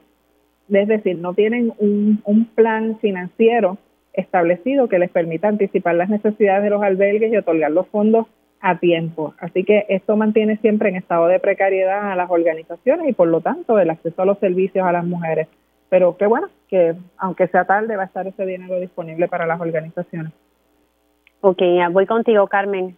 Es 0.72 0.88
decir, 0.88 1.18
no 1.18 1.34
tienen 1.34 1.74
un, 1.78 2.22
un 2.24 2.46
plan 2.46 2.98
financiero 3.00 3.78
establecido 4.14 4.88
que 4.88 5.00
les 5.00 5.10
permita 5.10 5.48
anticipar 5.48 5.96
las 5.96 6.10
necesidades 6.10 6.64
de 6.64 6.70
los 6.70 6.82
albergues 6.82 7.32
y 7.32 7.38
otorgar 7.38 7.72
los 7.72 7.88
fondos 7.88 8.28
a 8.62 8.78
tiempo. 8.78 9.34
Así 9.40 9.64
que 9.64 9.86
esto 9.90 10.16
mantiene 10.16 10.58
siempre 10.58 10.90
en 10.90 10.96
estado 10.96 11.28
de 11.28 11.40
precariedad 11.40 12.12
a 12.12 12.16
las 12.16 12.30
organizaciones 12.30 13.10
y 13.10 13.14
por 13.14 13.28
lo 13.28 13.42
tanto 13.42 13.80
el 13.80 13.90
acceso 13.90 14.22
a 14.22 14.26
los 14.26 14.40
servicios 14.40 14.86
a 14.86 14.92
las 14.92 15.06
mujeres. 15.06 15.48
Pero 15.90 16.16
qué 16.16 16.28
bueno 16.28 16.48
que 16.70 16.96
aunque 17.18 17.48
sea 17.48 17.66
tarde 17.66 17.98
va 17.98 18.04
a 18.04 18.06
estar 18.06 18.26
ese 18.28 18.46
dinero 18.46 18.80
disponible 18.80 19.28
para 19.28 19.46
las 19.46 19.60
organizaciones. 19.60 20.32
Ok, 21.42 21.62
voy 21.92 22.06
contigo, 22.06 22.48
Carmen. 22.48 22.96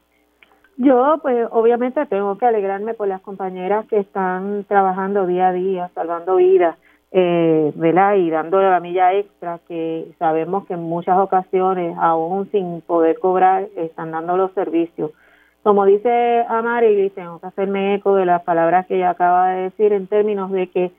Yo, 0.78 1.20
pues, 1.22 1.48
obviamente 1.52 2.06
tengo 2.08 2.38
que 2.38 2.46
alegrarme 2.46 2.94
por 2.94 3.08
las 3.08 3.22
compañeras 3.22 3.86
que 3.88 4.00
están 4.00 4.66
trabajando 4.66 5.26
día 5.28 5.50
a 5.50 5.54
día, 5.54 5.92
salvando 5.96 6.36
vidas, 6.36 6.78
eh, 7.16 7.72
¿verdad? 7.76 8.16
Y 8.16 8.32
dando 8.32 8.60
la 8.60 8.80
milla 8.80 9.14
extra, 9.14 9.60
que 9.68 10.08
sabemos 10.18 10.66
que 10.66 10.74
en 10.74 10.82
muchas 10.82 11.20
ocasiones, 11.20 11.96
aún 12.00 12.50
sin 12.52 12.82
poder 12.82 13.20
cobrar, 13.20 13.68
están 13.76 14.10
dando 14.12 14.36
los 14.36 14.52
servicios. 14.54 15.12
Como 15.62 15.86
dice 15.86 16.44
Amari, 16.50 17.12
tengo 17.12 17.40
que 17.40 17.46
hacerme 17.46 17.96
eco 17.96 18.16
de 18.16 18.26
las 18.26 18.42
palabras 18.42 18.88
que 18.88 18.96
ella 18.96 19.12
acaba 19.12 19.50
de 19.50 19.62
decir 19.62 19.94
en 19.94 20.08
términos 20.08 20.52
de 20.52 20.68
que 20.72 20.92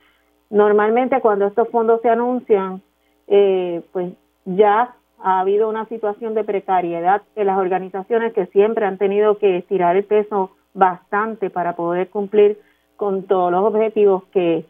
normalmente 0.50 1.20
cuando 1.20 1.48
estos 1.48 1.68
fondos 1.68 2.00
se 2.00 2.08
anuncian, 2.08 2.80
eh, 3.26 3.82
pues 3.92 4.12
ya 4.44 4.94
ha 5.20 5.40
habido 5.40 5.68
una 5.68 5.84
situación 5.86 6.34
de 6.34 6.44
precariedad 6.44 7.22
en 7.34 7.48
las 7.48 7.58
organizaciones 7.58 8.32
que 8.34 8.46
siempre 8.46 8.86
han 8.86 8.98
tenido 8.98 9.38
que 9.38 9.56
estirar 9.56 9.96
el 9.96 10.04
peso 10.04 10.52
bastante 10.74 11.50
para 11.50 11.74
poder 11.74 12.08
cumplir 12.08 12.60
con 12.96 13.24
todos 13.24 13.50
los 13.50 13.64
objetivos 13.64 14.22
que, 14.32 14.64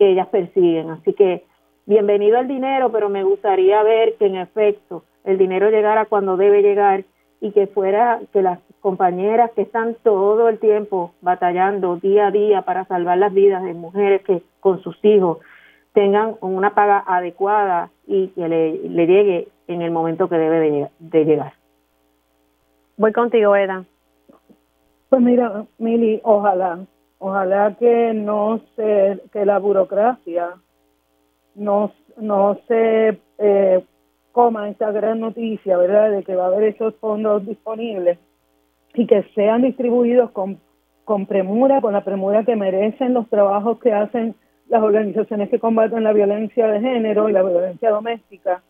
que 0.00 0.10
ellas 0.10 0.28
persiguen. 0.28 0.88
Así 0.88 1.12
que 1.12 1.44
bienvenido 1.84 2.38
el 2.38 2.48
dinero, 2.48 2.90
pero 2.90 3.10
me 3.10 3.22
gustaría 3.22 3.82
ver 3.82 4.14
que 4.14 4.26
en 4.26 4.36
efecto 4.36 5.04
el 5.24 5.36
dinero 5.36 5.68
llegara 5.68 6.06
cuando 6.06 6.38
debe 6.38 6.62
llegar 6.62 7.04
y 7.42 7.52
que 7.52 7.66
fuera 7.66 8.18
que 8.32 8.40
las 8.40 8.60
compañeras 8.80 9.50
que 9.50 9.60
están 9.60 9.96
todo 10.02 10.48
el 10.48 10.58
tiempo 10.58 11.12
batallando 11.20 11.96
día 11.96 12.28
a 12.28 12.30
día 12.30 12.62
para 12.62 12.86
salvar 12.86 13.18
las 13.18 13.34
vidas 13.34 13.62
de 13.62 13.74
mujeres 13.74 14.22
que 14.22 14.42
con 14.60 14.82
sus 14.82 14.96
hijos 15.04 15.36
tengan 15.92 16.36
una 16.40 16.74
paga 16.74 17.04
adecuada 17.06 17.90
y 18.06 18.28
que 18.28 18.48
le, 18.48 19.06
llegue 19.06 19.48
en 19.68 19.82
el 19.82 19.90
momento 19.90 20.30
que 20.30 20.36
debe 20.36 20.88
de, 20.98 21.24
llegar. 21.26 21.52
Voy 22.96 23.12
contigo, 23.12 23.54
Eda. 23.54 23.84
Pues 25.10 25.20
mira, 25.20 25.66
Mili, 25.76 26.20
ojalá, 26.22 26.78
ojalá 27.20 27.76
que 27.78 28.12
no 28.14 28.60
se, 28.74 29.20
que 29.32 29.44
la 29.44 29.58
burocracia 29.58 30.54
no, 31.54 31.92
no 32.16 32.58
se 32.66 33.20
eh, 33.38 33.84
coma 34.32 34.68
esta 34.70 34.90
gran 34.90 35.20
noticia, 35.20 35.76
¿verdad?, 35.76 36.10
de 36.10 36.24
que 36.24 36.34
va 36.34 36.44
a 36.44 36.48
haber 36.48 36.64
esos 36.64 36.96
fondos 36.96 37.46
disponibles 37.46 38.18
y 38.94 39.06
que 39.06 39.22
sean 39.34 39.62
distribuidos 39.62 40.30
con, 40.30 40.58
con 41.04 41.26
premura, 41.26 41.80
con 41.80 41.92
la 41.92 42.04
premura 42.04 42.44
que 42.44 42.56
merecen 42.56 43.14
los 43.14 43.28
trabajos 43.28 43.78
que 43.80 43.92
hacen 43.92 44.34
las 44.68 44.82
organizaciones 44.82 45.50
que 45.50 45.58
combaten 45.58 46.04
la 46.04 46.12
violencia 46.12 46.66
de 46.68 46.80
género 46.80 47.28
y 47.28 47.32
la 47.32 47.42
violencia 47.42 47.90
doméstica 47.90 48.62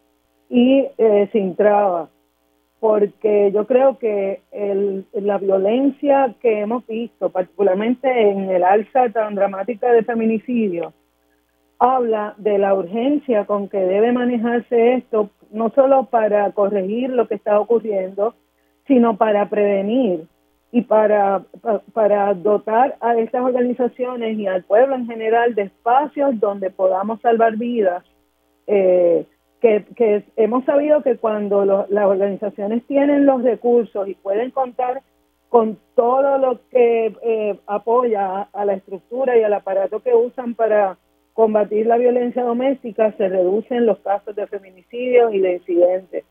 y 0.49 0.87
eh, 0.99 1.29
sin 1.31 1.55
trabas, 1.55 2.09
porque 2.81 3.53
yo 3.53 3.67
creo 3.67 3.99
que 3.99 4.41
el, 4.51 5.05
la 5.13 5.37
violencia 5.37 6.35
que 6.41 6.61
hemos 6.61 6.87
visto, 6.87 7.29
particularmente 7.29 8.09
en 8.31 8.51
el 8.51 8.65
alza 8.65 9.11
tan 9.11 9.35
dramática 9.35 9.93
de 9.93 10.03
feminicidio, 10.03 10.95
habla 11.79 12.35
de 12.39 12.59
la 12.59 12.75
urgencia 12.75 13.45
con 13.45 13.69
que 13.69 13.79
debe 13.79 14.13
manejarse 14.13 14.95
esto, 14.95 15.31
no 15.51 15.71
solo 15.71 16.05
para 16.05 16.51
corregir 16.53 17.11
lo 17.11 17.29
que 17.29 17.35
está 17.35 17.61
ocurriendo, 17.61 18.35
sino 18.87 19.17
para 19.17 19.49
prevenir 19.51 20.27
y 20.73 20.83
para, 20.83 21.43
para 21.93 22.33
dotar 22.35 22.97
a 23.01 23.17
estas 23.19 23.43
organizaciones 23.43 24.39
y 24.39 24.47
al 24.47 24.63
pueblo 24.65 24.95
en 24.95 25.07
general 25.07 25.55
de 25.55 25.63
espacios 25.63 26.39
donde 26.41 26.71
podamos 26.71 27.21
salvar 27.21 27.57
vidas. 27.57 28.05
Eh, 28.67 29.27
que, 29.61 29.85
que, 29.97 30.25
hemos 30.37 30.65
sabido 30.65 31.03
que 31.03 31.17
cuando 31.17 31.65
las 31.65 32.05
organizaciones 32.07 32.85
tienen 32.87 33.27
los 33.27 33.43
recursos 33.43 34.09
y 34.09 34.15
pueden 34.15 34.51
contar 34.51 35.03
con 35.49 35.79
todo 35.95 36.39
lo 36.39 36.61
que 36.71 37.15
eh, 37.23 37.59
apoya 37.67 38.43
a 38.53 38.65
la 38.65 38.75
estructura 38.75 39.37
y 39.37 39.43
al 39.43 39.53
aparato 39.53 40.01
que 40.01 40.15
usan 40.15 40.55
para 40.55 40.97
combatir 41.33 41.87
la 41.87 41.97
violencia 41.97 42.45
doméstica, 42.45 43.13
se 43.17 43.29
reducen 43.29 43.87
los 43.87 43.99
casos 43.99 44.35
de 44.37 44.47
feminicidios 44.47 45.35
y 45.35 45.41
de 45.41 45.55
incidentes. 45.55 46.25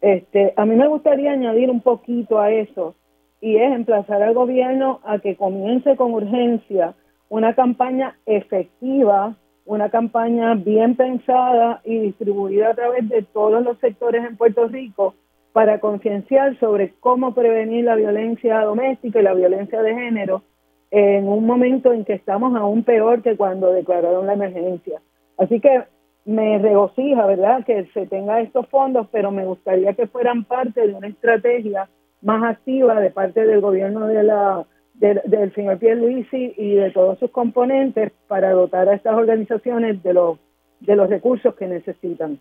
Este, 0.00 0.52
a 0.56 0.64
mí 0.64 0.74
me 0.74 0.88
gustaría 0.88 1.32
añadir 1.32 1.70
un 1.70 1.80
poquito 1.80 2.40
a 2.40 2.50
eso 2.50 2.94
y 3.40 3.56
es 3.56 3.72
emplazar 3.72 4.22
al 4.22 4.34
gobierno 4.34 5.00
a 5.04 5.18
que 5.18 5.36
comience 5.36 5.96
con 5.96 6.14
urgencia 6.14 6.94
una 7.28 7.54
campaña 7.54 8.18
efectiva, 8.26 9.36
una 9.64 9.90
campaña 9.90 10.54
bien 10.54 10.96
pensada 10.96 11.80
y 11.84 11.98
distribuida 11.98 12.70
a 12.70 12.74
través 12.74 13.08
de 13.08 13.22
todos 13.22 13.62
los 13.62 13.78
sectores 13.78 14.24
en 14.24 14.36
Puerto 14.36 14.66
Rico 14.68 15.14
para 15.52 15.80
concienciar 15.80 16.58
sobre 16.58 16.94
cómo 17.00 17.34
prevenir 17.34 17.84
la 17.84 17.94
violencia 17.94 18.60
doméstica 18.60 19.20
y 19.20 19.22
la 19.22 19.34
violencia 19.34 19.82
de 19.82 19.94
género 19.94 20.42
en 20.90 21.28
un 21.28 21.46
momento 21.46 21.92
en 21.92 22.04
que 22.04 22.14
estamos 22.14 22.54
aún 22.54 22.84
peor 22.84 23.22
que 23.22 23.36
cuando 23.36 23.72
declararon 23.72 24.26
la 24.26 24.34
emergencia. 24.34 25.00
Así 25.38 25.60
que 25.60 25.84
me 26.24 26.58
regocija, 26.58 27.26
¿verdad?, 27.26 27.64
que 27.64 27.86
se 27.94 28.06
tenga 28.06 28.40
estos 28.40 28.68
fondos, 28.68 29.08
pero 29.10 29.30
me 29.30 29.44
gustaría 29.44 29.94
que 29.94 30.06
fueran 30.06 30.44
parte 30.44 30.86
de 30.86 30.94
una 30.94 31.08
estrategia 31.08 31.88
más 32.20 32.44
activa 32.44 33.00
de 33.00 33.10
parte 33.10 33.44
del 33.44 33.60
gobierno 33.60 34.06
de 34.06 34.22
la 34.22 34.64
del 34.94 35.52
señor 35.54 35.78
Pierluisi 35.78 36.54
y 36.56 36.74
de 36.74 36.90
todos 36.90 37.18
sus 37.18 37.30
componentes 37.30 38.12
para 38.28 38.52
dotar 38.52 38.88
a 38.88 38.94
estas 38.94 39.14
organizaciones 39.14 40.02
de 40.02 40.14
los, 40.14 40.38
de 40.80 40.96
los 40.96 41.08
recursos 41.08 41.54
que 41.54 41.66
necesitan. 41.66 42.38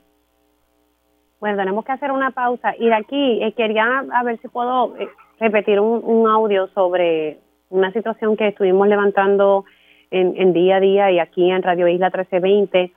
Bueno, 1.39 1.57
tenemos 1.57 1.83
que 1.83 1.91
hacer 1.91 2.11
una 2.11 2.31
pausa. 2.31 2.75
Y 2.77 2.87
de 2.87 2.93
aquí 2.93 3.43
eh, 3.43 3.53
quería 3.53 4.05
a 4.13 4.23
ver 4.23 4.39
si 4.41 4.47
puedo 4.47 4.95
eh, 4.97 5.09
repetir 5.39 5.79
un, 5.79 6.03
un, 6.03 6.29
audio 6.29 6.67
sobre 6.67 7.39
una 7.69 7.91
situación 7.93 8.37
que 8.37 8.49
estuvimos 8.49 8.87
levantando 8.87 9.65
en, 10.11 10.35
en, 10.37 10.53
día 10.53 10.75
a 10.75 10.79
día 10.79 11.11
y 11.11 11.19
aquí 11.19 11.49
en 11.49 11.63
Radio 11.63 11.87
Isla 11.87 12.07
1320 12.07 12.93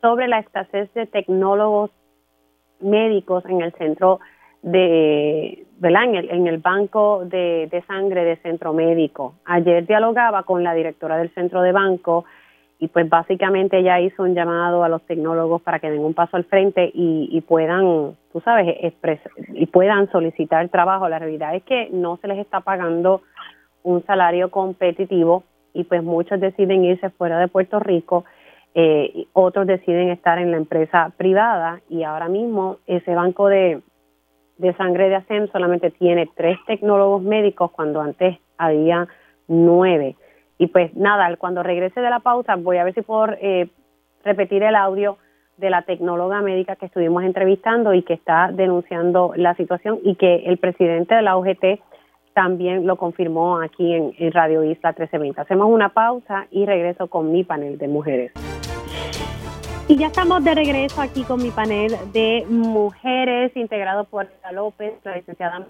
sobre 0.00 0.26
la 0.26 0.40
escasez 0.40 0.92
de 0.94 1.06
tecnólogos 1.06 1.90
médicos 2.80 3.44
en 3.46 3.62
el 3.62 3.72
centro 3.74 4.18
de, 4.64 5.66
¿verdad? 5.78 6.04
En 6.04 6.14
el, 6.14 6.30
en 6.30 6.46
el 6.46 6.58
banco 6.58 7.24
de, 7.26 7.68
de 7.70 7.82
sangre 7.82 8.24
de 8.24 8.36
centro 8.36 8.72
médico. 8.72 9.34
Ayer 9.44 9.86
dialogaba 9.86 10.42
con 10.44 10.64
la 10.64 10.74
directora 10.74 11.18
del 11.18 11.32
centro 11.34 11.60
de 11.62 11.72
banco 11.72 12.24
y 12.78 12.88
pues 12.88 13.08
básicamente 13.08 13.78
ella 13.78 14.00
hizo 14.00 14.22
un 14.22 14.34
llamado 14.34 14.82
a 14.82 14.88
los 14.88 15.02
tecnólogos 15.02 15.62
para 15.62 15.78
que 15.78 15.90
den 15.90 16.04
un 16.04 16.14
paso 16.14 16.36
al 16.36 16.44
frente 16.44 16.90
y, 16.92 17.28
y 17.30 17.40
puedan, 17.42 18.16
tú 18.32 18.40
sabes, 18.42 18.92
y 19.52 19.66
puedan 19.66 20.10
solicitar 20.10 20.68
trabajo. 20.70 21.08
La 21.08 21.18
realidad 21.18 21.54
es 21.54 21.62
que 21.62 21.88
no 21.92 22.16
se 22.16 22.28
les 22.28 22.38
está 22.38 22.60
pagando 22.60 23.20
un 23.82 24.04
salario 24.06 24.50
competitivo 24.50 25.44
y 25.74 25.84
pues 25.84 26.02
muchos 26.02 26.40
deciden 26.40 26.84
irse 26.84 27.10
fuera 27.10 27.38
de 27.38 27.48
Puerto 27.48 27.80
Rico, 27.80 28.24
eh, 28.74 29.26
otros 29.34 29.66
deciden 29.66 30.08
estar 30.08 30.38
en 30.38 30.50
la 30.50 30.56
empresa 30.56 31.12
privada 31.16 31.80
y 31.88 32.02
ahora 32.02 32.28
mismo 32.28 32.78
ese 32.86 33.14
banco 33.14 33.48
de, 33.48 33.80
de 34.58 34.74
sangre 34.74 35.08
de 35.08 35.16
ASEM 35.16 35.48
solamente 35.48 35.90
tiene 35.90 36.28
tres 36.34 36.58
tecnólogos 36.66 37.22
médicos 37.22 37.70
cuando 37.72 38.00
antes 38.00 38.38
había 38.58 39.08
nueve. 39.48 40.16
Y 40.58 40.68
pues 40.68 40.94
nada, 40.94 41.36
cuando 41.36 41.62
regrese 41.62 42.00
de 42.00 42.10
la 42.10 42.20
pausa 42.20 42.56
voy 42.56 42.76
a 42.76 42.84
ver 42.84 42.94
si 42.94 43.02
puedo 43.02 43.32
eh, 43.40 43.68
repetir 44.24 44.62
el 44.62 44.76
audio 44.76 45.18
de 45.56 45.70
la 45.70 45.82
tecnóloga 45.82 46.40
médica 46.40 46.76
que 46.76 46.86
estuvimos 46.86 47.22
entrevistando 47.24 47.94
y 47.94 48.02
que 48.02 48.14
está 48.14 48.50
denunciando 48.52 49.32
la 49.36 49.54
situación 49.54 50.00
y 50.02 50.16
que 50.16 50.44
el 50.46 50.58
presidente 50.58 51.14
de 51.14 51.22
la 51.22 51.36
UGT 51.36 51.80
también 52.32 52.86
lo 52.86 52.96
confirmó 52.96 53.60
aquí 53.60 53.94
en, 53.94 54.12
en 54.18 54.32
Radio 54.32 54.64
Isla 54.64 54.90
1320. 54.90 55.40
Hacemos 55.40 55.68
una 55.70 55.90
pausa 55.90 56.46
y 56.50 56.66
regreso 56.66 57.06
con 57.06 57.30
mi 57.30 57.44
panel 57.44 57.78
de 57.78 57.88
mujeres. 57.88 58.32
Y 59.86 59.96
ya 59.96 60.06
estamos 60.06 60.42
de 60.42 60.54
regreso 60.54 61.02
aquí 61.02 61.24
con 61.24 61.42
mi 61.42 61.50
panel 61.50 61.92
de 62.14 62.46
mujeres 62.48 63.54
integrado 63.54 64.04
por 64.04 64.26
López, 64.50 64.94
la 65.04 65.16
licenciada 65.16 65.66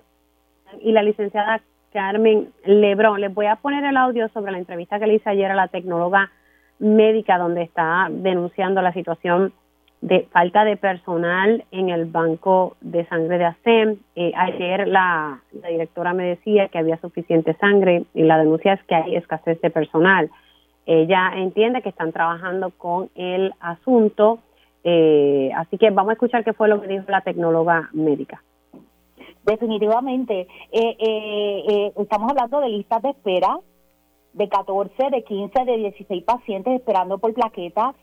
y 0.80 0.92
la 0.92 1.02
licenciada 1.02 1.60
Carmen 1.92 2.52
Lebrón. 2.64 3.20
Les 3.20 3.34
voy 3.34 3.46
a 3.46 3.56
poner 3.56 3.82
el 3.84 3.96
audio 3.96 4.28
sobre 4.28 4.52
la 4.52 4.58
entrevista 4.58 5.00
que 5.00 5.08
le 5.08 5.14
hice 5.14 5.30
ayer 5.30 5.50
a 5.50 5.56
la 5.56 5.66
tecnóloga 5.66 6.30
médica 6.78 7.38
donde 7.38 7.62
está 7.62 8.06
denunciando 8.08 8.82
la 8.82 8.92
situación 8.92 9.52
de 10.00 10.28
falta 10.30 10.64
de 10.64 10.76
personal 10.76 11.64
en 11.72 11.88
el 11.88 12.04
banco 12.04 12.76
de 12.82 13.06
sangre 13.06 13.38
de 13.38 13.46
ASEM. 13.46 13.96
Eh, 14.14 14.32
ayer 14.36 14.86
la, 14.86 15.40
la, 15.60 15.68
directora 15.68 16.12
me 16.12 16.24
decía 16.24 16.68
que 16.68 16.78
había 16.78 16.98
suficiente 16.98 17.54
sangre 17.54 18.04
y 18.14 18.22
la 18.22 18.38
denuncia 18.38 18.74
es 18.74 18.82
que 18.84 18.94
hay 18.94 19.16
escasez 19.16 19.60
de 19.60 19.70
personal. 19.70 20.30
Ella 20.86 21.32
entiende 21.36 21.82
que 21.82 21.88
están 21.88 22.12
trabajando 22.12 22.70
con 22.70 23.10
el 23.14 23.54
asunto, 23.60 24.40
eh, 24.82 25.50
así 25.56 25.78
que 25.78 25.90
vamos 25.90 26.10
a 26.10 26.14
escuchar 26.14 26.44
qué 26.44 26.52
fue 26.52 26.68
lo 26.68 26.80
que 26.80 26.88
dijo 26.88 27.04
la 27.08 27.22
tecnóloga 27.22 27.88
médica. 27.92 28.42
Definitivamente. 29.44 30.48
Eh, 30.72 30.96
eh, 30.98 31.64
eh, 31.68 31.92
estamos 31.96 32.30
hablando 32.30 32.60
de 32.60 32.68
listas 32.70 33.02
de 33.02 33.10
espera 33.10 33.58
de 34.32 34.48
14, 34.48 35.10
de 35.10 35.22
15, 35.22 35.64
de 35.64 35.76
16 35.76 36.24
pacientes 36.24 36.74
esperando 36.74 37.18
por 37.18 37.32
plaquetas. 37.34 37.94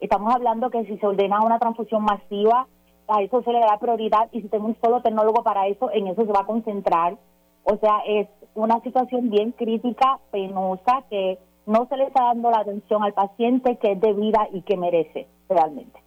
Estamos 0.00 0.34
hablando 0.34 0.70
que 0.70 0.84
si 0.84 0.98
se 0.98 1.06
ordena 1.06 1.42
una 1.42 1.58
transfusión 1.58 2.04
masiva, 2.04 2.66
a 3.08 3.22
eso 3.22 3.42
se 3.42 3.52
le 3.52 3.60
da 3.60 3.78
prioridad 3.78 4.28
y 4.32 4.42
si 4.42 4.48
tengo 4.48 4.66
un 4.66 4.76
solo 4.82 5.00
tecnólogo 5.00 5.42
para 5.42 5.66
eso, 5.68 5.90
en 5.92 6.08
eso 6.08 6.26
se 6.26 6.32
va 6.32 6.40
a 6.40 6.46
concentrar. 6.46 7.16
O 7.62 7.76
sea, 7.78 8.00
es 8.06 8.28
una 8.54 8.80
situación 8.80 9.30
bien 9.30 9.52
crítica, 9.52 10.18
penosa, 10.30 11.04
que 11.08 11.38
no 11.66 11.86
se 11.88 11.96
le 11.96 12.04
está 12.04 12.24
dando 12.24 12.50
la 12.50 12.60
atención 12.60 13.02
al 13.02 13.14
paciente 13.14 13.76
que 13.76 13.92
es 13.92 14.00
debida 14.00 14.48
y 14.52 14.62
que 14.62 14.76
merece 14.76 15.26
realmente. 15.48 16.00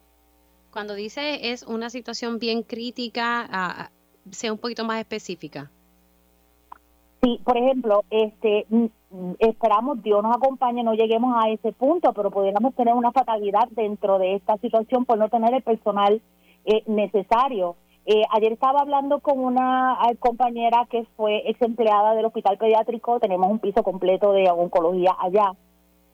Cuando 0.72 0.94
dice 0.94 1.50
es 1.50 1.62
una 1.62 1.90
situación 1.90 2.38
bien 2.38 2.62
crítica, 2.62 3.90
sea 4.30 4.52
un 4.52 4.58
poquito 4.58 4.84
más 4.84 5.00
específica. 5.00 5.70
Sí, 7.22 7.40
por 7.44 7.56
ejemplo, 7.56 8.04
este 8.10 8.66
mm, 8.68 8.86
mm, 9.10 9.32
esperamos 9.40 10.02
Dios 10.02 10.22
nos 10.22 10.36
acompañe, 10.36 10.84
no 10.84 10.94
lleguemos 10.94 11.34
a 11.36 11.48
ese 11.48 11.72
punto, 11.72 12.12
pero 12.12 12.30
podríamos 12.30 12.74
tener 12.74 12.94
una 12.94 13.10
fatalidad 13.10 13.68
dentro 13.70 14.18
de 14.18 14.36
esta 14.36 14.56
situación 14.58 15.04
por 15.04 15.18
no 15.18 15.28
tener 15.28 15.52
el 15.52 15.62
personal 15.62 16.22
eh, 16.64 16.82
necesario. 16.86 17.76
Eh, 18.10 18.24
ayer 18.30 18.54
estaba 18.54 18.80
hablando 18.80 19.20
con 19.20 19.38
una 19.38 19.98
eh, 20.08 20.16
compañera 20.16 20.86
que 20.88 21.04
fue 21.14 21.42
ex 21.44 21.60
empleada 21.60 22.14
del 22.14 22.24
hospital 22.24 22.56
pediátrico, 22.56 23.20
tenemos 23.20 23.50
un 23.50 23.58
piso 23.58 23.82
completo 23.82 24.32
de 24.32 24.50
oncología 24.50 25.14
allá. 25.20 25.52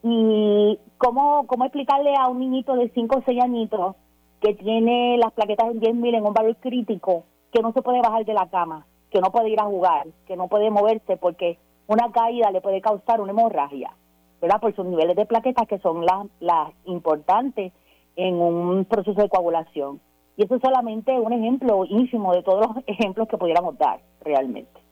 Y 0.03 0.77
cómo, 0.99 1.47
cómo 1.47 1.65
explicarle 1.65 2.17
a 2.19 2.27
un 2.27 2.41
niñito 2.41 2.75
de 2.75 2.89
5 2.89 3.19
o 3.19 3.23
6 3.25 3.41
añitos 3.41 3.95
que 4.41 4.55
tiene 4.55 5.19
las 5.19 5.33
plaquetas 5.35 5.71
en 5.71 5.81
10.000 5.81 6.17
en 6.17 6.27
un 6.27 6.35
valor 6.35 6.57
crítico 6.57 7.27
que 7.53 7.63
no 7.63 7.73
se 7.73 7.81
puede 7.81 8.01
bajar 8.01 8.25
de 8.25 8.35
la 8.35 8.49
cama, 8.49 8.89
que 9.11 9.21
no 9.21 9.31
puede 9.31 9.51
ir 9.51 9.61
a 9.61 9.67
jugar, 9.67 10.09
que 10.27 10.37
no 10.37 10.49
puede 10.49 10.71
moverse 10.71 11.17
porque 11.17 11.59
una 11.87 12.11
caída 12.11 12.51
le 12.51 12.61
puede 12.61 12.81
causar 12.81 13.21
una 13.21 13.31
hemorragia, 13.31 13.95
¿verdad? 14.43 14.61
Por 14.61 14.75
sus 14.75 14.85
niveles 14.85 15.15
de 15.15 15.27
plaquetas 15.27 15.69
que 15.69 15.79
son 15.79 16.05
las, 16.05 16.27
las 16.41 16.73
importantes 16.87 17.73
en 18.17 18.35
un 18.35 18.85
proceso 18.85 19.23
de 19.23 19.29
coagulación. 19.29 20.01
Y 20.37 20.45
eso 20.45 20.57
es 20.57 20.63
solamente 20.63 21.13
un 21.13 21.33
ejemplo 21.33 21.85
ínfimo 21.89 22.35
de 22.35 22.43
todos 22.43 22.75
los 22.75 22.85
ejemplos 22.87 23.29
que 23.29 23.39
pudiéramos 23.39 23.79
dar 23.79 24.01
realmente. 24.23 24.85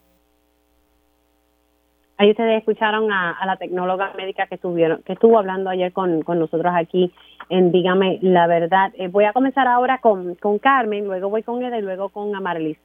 Ahí 2.19 2.31
ustedes 2.31 2.59
escucharon 2.59 3.11
a, 3.11 3.45
la 3.45 3.57
tecnóloga 3.57 4.13
médica 4.17 4.47
que 4.47 4.55
estuvieron, 4.55 5.03
que 5.03 5.15
estuvo 5.15 5.39
hablando 5.39 5.71
ayer 5.71 5.93
con, 5.93 6.21
nosotros 6.21 6.73
aquí 6.77 7.13
en 7.49 7.73
Dígame 7.73 8.21
la 8.23 8.47
verdad. 8.47 8.93
Eh, 8.97 9.09
voy 9.09 9.25
a 9.25 9.33
comenzar 9.33 9.67
ahora 9.67 9.99
con, 9.99 10.37
con 10.37 10.61
Carmen, 10.61 11.07
luego 11.07 11.31
voy 11.31 11.43
con 11.43 11.63
Eda 11.63 11.79
y 11.79 11.83
luego 11.83 12.11
con 12.11 12.35
Amarlis. 12.37 12.79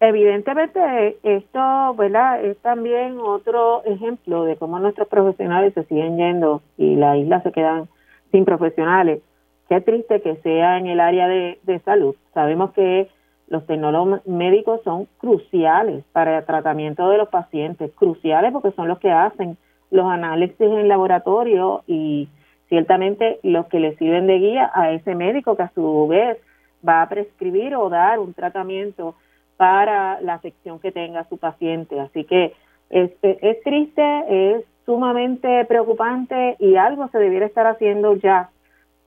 Evidentemente 0.00 1.18
esto, 1.22 1.94
¿verdad? 1.94 2.44
Es 2.44 2.56
también 2.58 3.18
otro 3.18 3.84
ejemplo 3.84 4.44
de 4.44 4.56
cómo 4.56 4.78
nuestros 4.78 5.08
profesionales 5.08 5.74
se 5.74 5.84
siguen 5.84 6.16
yendo 6.16 6.62
y 6.76 6.94
la 6.94 7.16
isla 7.16 7.42
se 7.42 7.52
quedan 7.52 7.88
sin 8.30 8.44
profesionales. 8.44 9.22
Qué 9.68 9.82
triste 9.82 10.22
que 10.22 10.36
sea 10.36 10.78
en 10.78 10.86
el 10.86 10.98
área 10.98 11.28
de, 11.28 11.80
salud. 11.84 12.16
Sabemos 12.32 12.72
que 12.72 13.08
los 13.48 13.66
tecnólogos 13.66 14.26
médicos 14.26 14.80
son 14.82 15.06
cruciales 15.18 16.04
para 16.12 16.38
el 16.38 16.44
tratamiento 16.46 17.08
de 17.10 17.18
los 17.18 17.28
pacientes, 17.28 17.92
cruciales 17.92 18.52
porque 18.52 18.72
son 18.72 18.88
los 18.88 18.98
que 18.98 19.10
hacen 19.10 19.58
los 19.90 20.06
análisis 20.06 20.60
en 20.60 20.88
laboratorio 20.88 21.82
y 21.86 22.28
ciertamente 22.68 23.40
los 23.42 23.66
que 23.66 23.80
le 23.80 23.96
sirven 23.96 24.26
de 24.26 24.38
guía 24.38 24.70
a 24.74 24.90
ese 24.92 25.14
médico 25.14 25.56
que 25.56 25.62
a 25.62 25.72
su 25.74 26.06
vez 26.08 26.38
va 26.86 27.02
a 27.02 27.08
prescribir 27.08 27.74
o 27.74 27.88
dar 27.90 28.18
un 28.20 28.34
tratamiento 28.34 29.16
para 29.56 30.20
la 30.20 30.34
afección 30.34 30.78
que 30.78 30.92
tenga 30.92 31.24
su 31.24 31.36
paciente. 31.36 32.00
Así 32.00 32.24
que 32.24 32.54
es, 32.90 33.10
es 33.22 33.62
triste, 33.62 34.24
es 34.28 34.64
sumamente 34.86 35.64
preocupante 35.66 36.56
y 36.58 36.76
algo 36.76 37.08
se 37.08 37.18
debiera 37.18 37.44
estar 37.44 37.66
haciendo 37.66 38.14
ya 38.14 38.50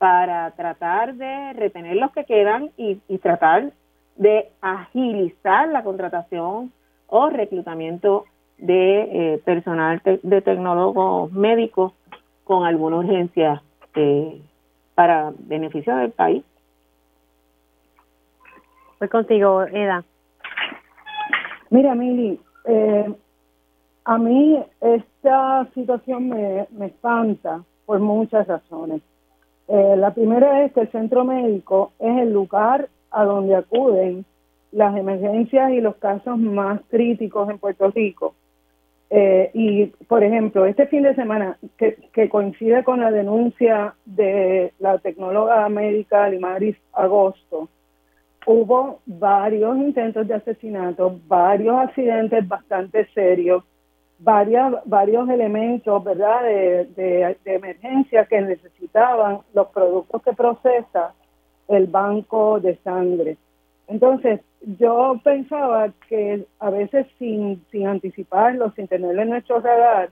para 0.02 0.50
tratar 0.56 1.14
de 1.14 1.52
retener 1.52 1.94
los 1.94 2.10
que 2.10 2.24
quedan 2.24 2.72
y, 2.76 3.00
y 3.06 3.18
tratar 3.18 3.70
de 4.16 4.50
agilizar 4.60 5.68
la 5.68 5.84
contratación 5.84 6.72
o 7.06 7.30
reclutamiento 7.30 8.24
de 8.58 9.34
eh, 9.34 9.38
personal 9.44 10.02
de 10.04 10.42
tecnólogos 10.42 11.30
médicos 11.30 11.92
con 12.42 12.66
alguna 12.66 12.96
urgencia 12.96 13.62
eh, 13.94 14.42
para 14.96 15.32
beneficio 15.38 15.94
del 15.94 16.10
país. 16.10 16.42
Pues 18.98 19.08
contigo, 19.08 19.62
Eda. 19.62 20.02
Mira, 21.70 21.94
Mili, 21.94 22.40
eh, 22.64 23.14
a 24.04 24.18
mí 24.18 24.64
esta 24.80 25.68
situación 25.74 26.28
me, 26.28 26.66
me 26.72 26.86
espanta 26.86 27.62
por 27.86 28.00
muchas 28.00 28.48
razones. 28.48 29.00
La 29.72 30.12
primera 30.12 30.64
es 30.64 30.72
que 30.72 30.80
el 30.80 30.92
centro 30.92 31.24
médico 31.24 31.92
es 31.98 32.18
el 32.18 32.32
lugar 32.32 32.90
a 33.10 33.24
donde 33.24 33.56
acuden 33.56 34.26
las 34.70 34.96
emergencias 34.96 35.70
y 35.70 35.80
los 35.80 35.96
casos 35.96 36.38
más 36.38 36.80
críticos 36.90 37.48
en 37.48 37.58
Puerto 37.58 37.90
Rico. 37.90 38.34
Eh, 39.10 39.50
y, 39.52 39.86
por 40.06 40.24
ejemplo, 40.24 40.64
este 40.64 40.86
fin 40.86 41.02
de 41.02 41.14
semana, 41.14 41.58
que, 41.76 41.96
que, 42.14 42.30
coincide 42.30 42.82
con 42.82 43.00
la 43.00 43.10
denuncia 43.10 43.94
de 44.06 44.72
la 44.78 44.96
tecnóloga 44.98 45.68
médica 45.68 46.30
Limaris 46.30 46.76
Agosto, 46.94 47.68
hubo 48.46 49.00
varios 49.04 49.76
intentos 49.76 50.26
de 50.26 50.34
asesinato, 50.34 51.20
varios 51.26 51.76
accidentes 51.76 52.48
bastante 52.48 53.06
serios, 53.12 53.64
varias, 54.22 54.74
varios 54.84 55.28
elementos, 55.28 56.02
¿verdad?, 56.04 56.42
de, 56.42 56.84
de, 56.96 57.36
emergencia 57.44 58.24
que 58.26 58.40
necesitaban 58.40 59.38
los 59.54 59.68
productos 59.68 60.22
que 60.22 60.32
procesa 60.32 61.14
el 61.68 61.86
banco 61.86 62.60
de 62.60 62.76
sangre. 62.78 63.36
Entonces, 63.88 64.40
yo 64.78 65.20
pensaba 65.24 65.92
que 66.08 66.46
a 66.60 66.70
veces 66.70 67.06
sin, 67.18 67.62
sin 67.70 67.86
anticiparlo, 67.86 68.70
sin 68.72 68.86
tenerlo 68.86 69.22
en 69.22 69.30
nuestro 69.30 69.60
radar, 69.60 70.10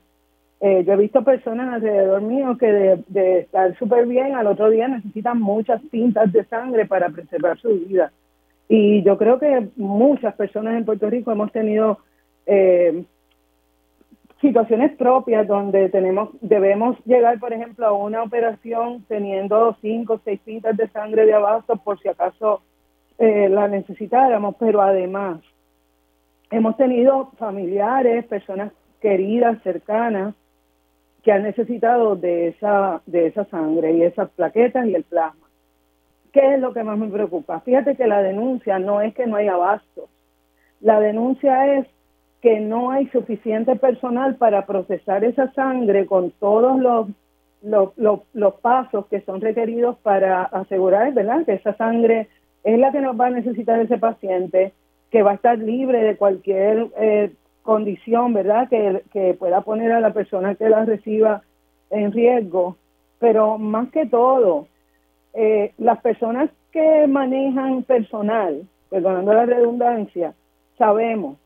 eh, 0.61 0.85
yo 0.85 0.93
he 0.93 0.97
visto 0.97 1.24
personas 1.24 1.73
alrededor 1.73 2.20
mío 2.20 2.59
que 2.59 2.66
de, 2.66 3.05
de 3.09 3.39
estar 3.41 3.77
súper 3.78 4.07
bien, 4.07 4.35
al 4.35 4.47
otro 4.47 4.69
día 4.69 4.89
necesitan 4.89 5.41
muchas 5.41 5.81
tintas 5.91 6.31
de 6.32 6.45
sangre 6.45 6.85
para 6.85 7.09
preservar 7.09 7.59
su 7.59 7.69
vida. 7.69 8.12
Y 8.69 9.03
yo 9.03 9.16
creo 9.16 9.39
que 9.39 9.69
muchas 9.77 10.35
personas 10.35 10.77
en 10.77 10.85
Puerto 10.85 11.09
Rico 11.09 11.32
hemos 11.32 11.51
tenido 11.51 11.99
eh, 12.47 13.05
situaciones 14.40 14.96
propias 14.96 15.46
donde 15.46 15.88
tenemos 15.90 16.30
debemos 16.40 16.96
llegar, 17.04 17.38
por 17.38 17.52
ejemplo, 17.52 17.86
a 17.86 17.92
una 17.92 18.22
operación 18.22 19.04
teniendo 19.08 19.76
cinco 19.80 20.14
o 20.14 20.20
seis 20.24 20.40
pintas 20.44 20.76
de 20.76 20.88
sangre 20.88 21.26
de 21.26 21.34
abasto 21.34 21.76
por 21.76 22.00
si 22.00 22.08
acaso 22.08 22.62
eh, 23.18 23.48
la 23.50 23.68
necesitáramos, 23.68 24.56
pero 24.58 24.80
además 24.80 25.40
hemos 26.50 26.76
tenido 26.76 27.32
familiares, 27.38 28.24
personas 28.26 28.72
queridas, 29.00 29.62
cercanas, 29.62 30.34
que 31.22 31.32
han 31.32 31.42
necesitado 31.42 32.16
de 32.16 32.48
esa, 32.48 33.02
de 33.04 33.26
esa 33.26 33.44
sangre 33.46 33.92
y 33.92 34.02
esas 34.02 34.30
plaquetas 34.30 34.86
y 34.86 34.94
el 34.94 35.04
plasma. 35.04 35.46
¿Qué 36.32 36.54
es 36.54 36.60
lo 36.60 36.72
que 36.72 36.82
más 36.82 36.96
me 36.96 37.08
preocupa? 37.08 37.60
Fíjate 37.60 37.96
que 37.96 38.06
la 38.06 38.22
denuncia 38.22 38.78
no 38.78 39.02
es 39.02 39.14
que 39.14 39.26
no 39.26 39.36
hay 39.36 39.48
abasto. 39.48 40.08
La 40.80 40.98
denuncia 40.98 41.78
es 41.78 41.86
que 42.40 42.60
no 42.60 42.90
hay 42.90 43.06
suficiente 43.08 43.76
personal 43.76 44.36
para 44.36 44.66
procesar 44.66 45.24
esa 45.24 45.52
sangre 45.52 46.06
con 46.06 46.30
todos 46.32 46.78
los, 46.80 47.08
los, 47.62 48.20
los, 48.32 48.54
pasos 48.60 49.06
que 49.06 49.20
son 49.22 49.40
requeridos 49.40 49.98
para 49.98 50.44
asegurar 50.44 51.12
¿verdad? 51.12 51.44
que 51.44 51.54
esa 51.54 51.74
sangre 51.76 52.28
es 52.64 52.78
la 52.78 52.92
que 52.92 53.00
nos 53.00 53.18
va 53.18 53.26
a 53.26 53.30
necesitar 53.30 53.78
ese 53.80 53.98
paciente, 53.98 54.72
que 55.10 55.22
va 55.22 55.32
a 55.32 55.34
estar 55.34 55.58
libre 55.58 56.02
de 56.02 56.16
cualquier 56.16 56.88
eh, 56.98 57.32
condición, 57.62 58.32
¿verdad? 58.32 58.68
Que, 58.68 59.02
que 59.12 59.34
pueda 59.34 59.62
poner 59.62 59.92
a 59.92 60.00
la 60.00 60.12
persona 60.12 60.54
que 60.54 60.68
la 60.68 60.84
reciba 60.84 61.42
en 61.90 62.12
riesgo. 62.12 62.76
Pero 63.18 63.58
más 63.58 63.90
que 63.90 64.06
todo, 64.06 64.66
eh, 65.34 65.72
las 65.78 66.00
personas 66.00 66.50
que 66.72 67.06
manejan 67.06 67.82
personal, 67.82 68.62
perdonando 68.88 69.32
la 69.32 69.46
redundancia, 69.46 70.34
sabemos 70.78 71.36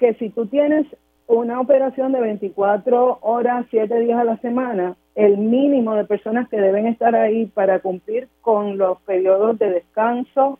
que 0.00 0.14
si 0.14 0.30
tú 0.30 0.46
tienes 0.46 0.86
una 1.26 1.60
operación 1.60 2.10
de 2.10 2.20
24 2.20 3.18
horas, 3.20 3.66
7 3.70 4.00
días 4.00 4.18
a 4.18 4.24
la 4.24 4.38
semana, 4.38 4.96
el 5.14 5.36
mínimo 5.36 5.94
de 5.94 6.06
personas 6.06 6.48
que 6.48 6.56
deben 6.56 6.86
estar 6.86 7.14
ahí 7.14 7.46
para 7.46 7.80
cumplir 7.80 8.28
con 8.40 8.78
los 8.78 9.00
periodos 9.02 9.58
de 9.58 9.70
descanso, 9.70 10.58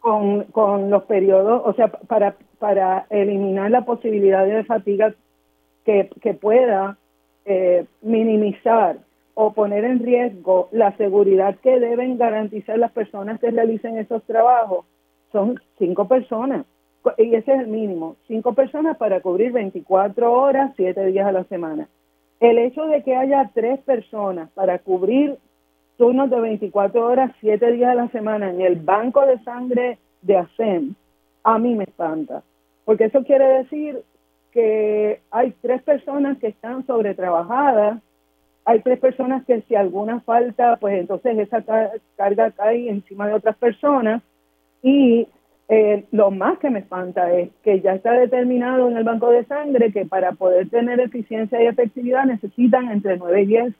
con, 0.00 0.42
con 0.46 0.90
los 0.90 1.04
periodos, 1.04 1.62
o 1.64 1.72
sea, 1.74 1.88
para, 1.88 2.34
para 2.58 3.06
eliminar 3.08 3.70
la 3.70 3.84
posibilidad 3.84 4.44
de 4.44 4.64
fatiga 4.64 5.14
que, 5.84 6.10
que 6.20 6.34
pueda 6.34 6.98
eh, 7.44 7.86
minimizar 8.02 8.98
o 9.34 9.52
poner 9.52 9.84
en 9.84 10.00
riesgo 10.00 10.68
la 10.72 10.94
seguridad 10.96 11.56
que 11.62 11.78
deben 11.78 12.18
garantizar 12.18 12.78
las 12.78 12.90
personas 12.90 13.38
que 13.38 13.50
realicen 13.50 13.96
esos 13.96 14.24
trabajos, 14.24 14.84
son 15.30 15.60
cinco 15.78 16.08
personas 16.08 16.66
y 17.18 17.34
ese 17.34 17.52
es 17.52 17.60
el 17.60 17.66
mínimo, 17.66 18.16
cinco 18.28 18.54
personas 18.54 18.96
para 18.96 19.20
cubrir 19.20 19.52
24 19.52 20.32
horas, 20.32 20.72
siete 20.76 21.04
días 21.06 21.26
a 21.26 21.32
la 21.32 21.44
semana. 21.44 21.88
El 22.40 22.58
hecho 22.58 22.86
de 22.86 23.02
que 23.02 23.16
haya 23.16 23.50
tres 23.54 23.80
personas 23.80 24.50
para 24.50 24.78
cubrir 24.78 25.36
turnos 25.96 26.30
de 26.30 26.40
24 26.40 27.06
horas, 27.06 27.32
siete 27.40 27.72
días 27.72 27.90
a 27.90 27.94
la 27.94 28.08
semana 28.08 28.50
en 28.50 28.60
el 28.60 28.76
banco 28.76 29.24
de 29.26 29.38
sangre 29.40 29.98
de 30.22 30.36
ASEM, 30.36 30.94
a 31.44 31.58
mí 31.58 31.74
me 31.74 31.84
espanta, 31.84 32.42
porque 32.84 33.04
eso 33.04 33.24
quiere 33.24 33.46
decir 33.62 34.02
que 34.52 35.20
hay 35.30 35.54
tres 35.62 35.82
personas 35.82 36.38
que 36.38 36.48
están 36.48 36.86
sobretrabajadas, 36.86 38.00
hay 38.64 38.80
tres 38.80 39.00
personas 39.00 39.44
que 39.44 39.62
si 39.62 39.74
alguna 39.74 40.20
falta, 40.20 40.76
pues 40.76 40.98
entonces 40.98 41.38
esa 41.38 41.64
carga 42.16 42.50
cae 42.52 42.88
encima 42.88 43.26
de 43.26 43.34
otras 43.34 43.56
personas 43.56 44.22
y 44.82 45.26
eh, 45.68 46.04
lo 46.10 46.30
más 46.30 46.58
que 46.58 46.70
me 46.70 46.80
espanta 46.80 47.32
es 47.32 47.50
que 47.62 47.80
ya 47.80 47.94
está 47.94 48.12
determinado 48.12 48.90
en 48.90 48.96
el 48.96 49.04
banco 49.04 49.30
de 49.30 49.44
sangre 49.44 49.92
que 49.92 50.04
para 50.04 50.32
poder 50.32 50.68
tener 50.68 51.00
eficiencia 51.00 51.62
y 51.62 51.66
efectividad 51.66 52.24
necesitan 52.24 52.90
entre 52.90 53.16
9 53.16 53.42
y 53.42 53.46
10 53.46 53.74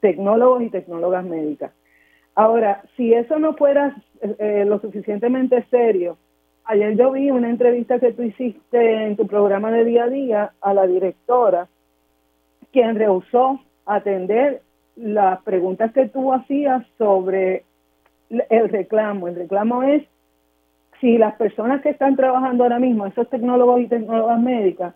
tecnólogos 0.00 0.62
y 0.62 0.70
tecnólogas 0.70 1.24
médicas. 1.24 1.72
Ahora, 2.34 2.82
si 2.96 3.12
eso 3.12 3.38
no 3.38 3.54
fuera 3.54 3.96
eh, 4.20 4.64
lo 4.66 4.80
suficientemente 4.80 5.64
serio, 5.70 6.16
ayer 6.64 6.96
yo 6.96 7.12
vi 7.12 7.30
una 7.30 7.50
entrevista 7.50 7.98
que 7.98 8.12
tú 8.12 8.22
hiciste 8.22 9.06
en 9.06 9.16
tu 9.16 9.26
programa 9.26 9.70
de 9.70 9.84
día 9.84 10.04
a 10.04 10.08
día 10.08 10.52
a 10.60 10.74
la 10.74 10.86
directora, 10.86 11.68
quien 12.72 12.96
rehusó 12.96 13.60
atender 13.86 14.62
las 14.96 15.42
preguntas 15.42 15.92
que 15.92 16.08
tú 16.08 16.32
hacías 16.32 16.84
sobre 16.98 17.64
el 18.30 18.68
reclamo. 18.68 19.28
El 19.28 19.36
reclamo 19.36 19.82
es 19.82 20.04
si 21.00 21.18
las 21.18 21.34
personas 21.36 21.82
que 21.82 21.90
están 21.90 22.16
trabajando 22.16 22.64
ahora 22.64 22.78
mismo, 22.78 23.06
esos 23.06 23.28
tecnólogos 23.28 23.80
y 23.80 23.88
tecnólogas 23.88 24.40
médicas, 24.40 24.94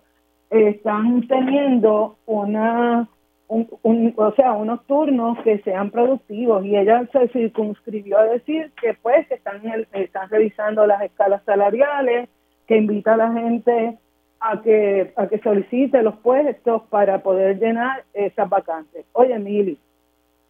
están 0.51 1.27
teniendo 1.29 2.17
una, 2.27 3.09
un, 3.49 4.15
o 4.17 4.33
sea, 4.33 4.53
unos 4.53 4.87
turnos 4.87 5.39
que 5.43 5.59
sean 5.59 5.91
productivos 5.91 6.65
y 6.65 6.77
ella 6.77 7.07
se 7.13 7.29
circunscribió 7.29 8.19
a 8.19 8.25
decir 8.25 8.73
que 8.81 8.95
pues 9.03 9.27
que 9.29 9.35
están, 9.35 9.61
están 9.93 10.29
revisando 10.31 10.87
las 10.87 11.03
escalas 11.03 11.43
salariales, 11.45 12.29
que 12.67 12.77
invita 12.77 13.15
a 13.15 13.17
la 13.19 13.33
gente 13.33 13.99
a 14.41 14.61
que, 14.63 15.13
a 15.17 15.27
que 15.27 15.39
solicite 15.39 16.03
los 16.03 16.17
puestos 16.19 16.83
para 16.91 17.23
poder 17.23 17.59
llenar 17.59 18.05
esas 18.15 18.49
vacantes. 18.49 19.05
Oye, 19.13 19.39
Mili, 19.39 19.79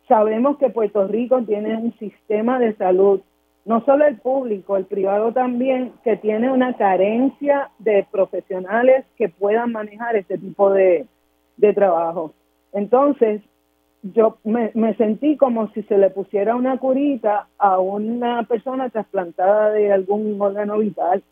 sabemos 0.07 0.59
que 0.59 0.71
Puerto 0.71 1.07
Rico 1.07 1.43
tiene 1.43 1.77
un 1.77 1.97
sistema 1.99 2.59
de 2.59 2.75
salud 2.75 3.21
no 3.69 3.85
solo 3.85 4.07
el 4.07 4.17
público, 4.17 4.79
el 4.79 4.87
privado 4.87 5.33
también, 5.33 5.93
que 6.03 6.17
tiene 6.17 6.51
una 6.51 6.75
carencia 6.79 7.69
de 7.79 8.07
profesionales 8.11 9.05
que 9.19 9.29
puedan 9.29 9.73
manejar 9.73 10.17
este 10.17 10.39
tipo 10.39 10.73
de, 10.73 11.07
trabajo. 11.75 12.33
Entonces, 12.73 13.43
yo 14.03 14.39
me, 14.43 14.95
sentí 14.95 15.37
como 15.37 15.71
si 15.73 15.83
se 15.83 15.99
le 15.99 16.09
pusiera 16.09 16.57
una 16.57 16.79
curita 16.79 17.49
a 17.59 17.79
una 17.79 18.45
persona 18.45 18.89
trasplantada 18.89 19.71
de 19.73 19.93
algún 19.93 20.41
órgano 20.41 20.79
vital. 20.79 21.23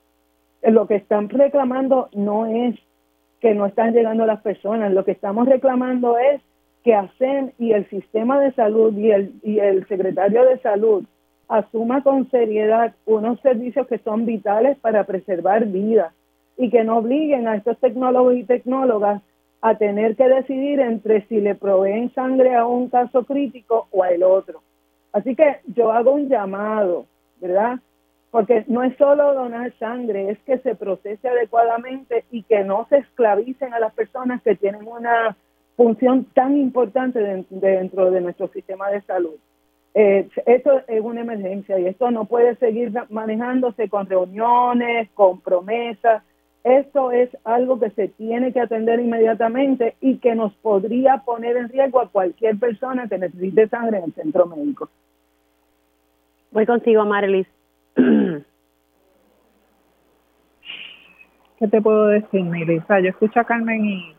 Lo 0.62 0.86
que 0.86 0.96
están 0.96 1.30
reclamando 1.30 2.10
no 2.12 2.44
es 2.44 2.74
que 3.40 3.54
no 3.54 3.64
están 3.64 3.94
llegando 3.94 4.26
las 4.26 4.42
personas, 4.42 4.92
lo 4.92 5.06
que 5.06 5.12
estamos 5.12 5.48
reclamando 5.48 6.18
es 6.18 6.42
que 6.84 6.94
hacen 6.94 7.54
y 7.58 7.72
el 7.72 7.88
sistema 7.88 8.38
de 8.40 8.52
salud 8.52 8.94
y 8.94 9.10
el, 9.10 9.32
y 9.42 9.58
el 9.58 9.88
secretario 9.88 10.44
de 10.44 10.58
salud 10.58 11.06
asuma 11.48 12.02
con 12.02 12.30
seriedad 12.30 12.94
unos 13.04 13.40
servicios 13.40 13.86
que 13.86 13.98
son 13.98 14.26
vitales 14.26 14.76
para 14.78 15.04
preservar 15.04 15.66
vidas 15.66 16.12
y 16.56 16.70
que 16.70 16.84
no 16.84 16.98
obliguen 16.98 17.46
a 17.48 17.56
estos 17.56 17.78
tecnólogos 17.78 18.34
y 18.34 18.44
tecnólogas 18.44 19.22
a 19.60 19.76
tener 19.76 20.16
que 20.16 20.28
decidir 20.28 20.80
entre 20.80 21.26
si 21.26 21.40
le 21.40 21.54
proveen 21.54 22.12
sangre 22.14 22.54
a 22.54 22.66
un 22.66 22.88
caso 22.88 23.24
crítico 23.24 23.88
o 23.90 24.02
al 24.02 24.22
otro. 24.22 24.62
Así 25.12 25.34
que 25.34 25.60
yo 25.74 25.92
hago 25.92 26.12
un 26.12 26.28
llamado, 26.28 27.06
¿verdad? 27.40 27.78
Porque 28.30 28.64
no 28.68 28.82
es 28.82 28.96
solo 28.96 29.34
donar 29.34 29.72
sangre, 29.78 30.30
es 30.30 30.38
que 30.40 30.58
se 30.58 30.74
procese 30.74 31.28
adecuadamente 31.28 32.24
y 32.30 32.42
que 32.42 32.64
no 32.64 32.86
se 32.90 32.98
esclavicen 32.98 33.72
a 33.72 33.80
las 33.80 33.94
personas 33.94 34.42
que 34.42 34.56
tienen 34.56 34.86
una 34.86 35.36
función 35.76 36.24
tan 36.34 36.56
importante 36.56 37.20
dentro 37.20 38.10
de 38.10 38.20
nuestro 38.20 38.48
sistema 38.48 38.90
de 38.90 39.02
salud. 39.02 39.36
Eh, 39.98 40.28
esto 40.44 40.82
es 40.88 41.00
una 41.00 41.22
emergencia 41.22 41.78
y 41.78 41.86
esto 41.86 42.10
no 42.10 42.26
puede 42.26 42.54
seguir 42.56 42.92
manejándose 43.08 43.88
con 43.88 44.06
reuniones, 44.06 45.08
con 45.14 45.40
promesas. 45.40 46.22
Esto 46.64 47.12
es 47.12 47.30
algo 47.44 47.80
que 47.80 47.88
se 47.88 48.08
tiene 48.08 48.52
que 48.52 48.60
atender 48.60 49.00
inmediatamente 49.00 49.96
y 50.02 50.18
que 50.18 50.34
nos 50.34 50.52
podría 50.56 51.22
poner 51.24 51.56
en 51.56 51.70
riesgo 51.70 52.02
a 52.02 52.10
cualquier 52.10 52.58
persona 52.58 53.08
que 53.08 53.16
necesite 53.16 53.68
sangre 53.68 53.96
en 53.96 54.04
el 54.04 54.12
centro 54.12 54.44
médico. 54.44 54.90
Voy 56.50 56.66
contigo, 56.66 57.06
Marilis. 57.06 57.46
¿Qué 61.58 61.68
te 61.70 61.80
puedo 61.80 62.08
decir, 62.08 62.44
Melissa? 62.44 63.00
Yo 63.00 63.08
escucho 63.08 63.40
a 63.40 63.44
Carmen 63.44 63.82
y 63.86 64.15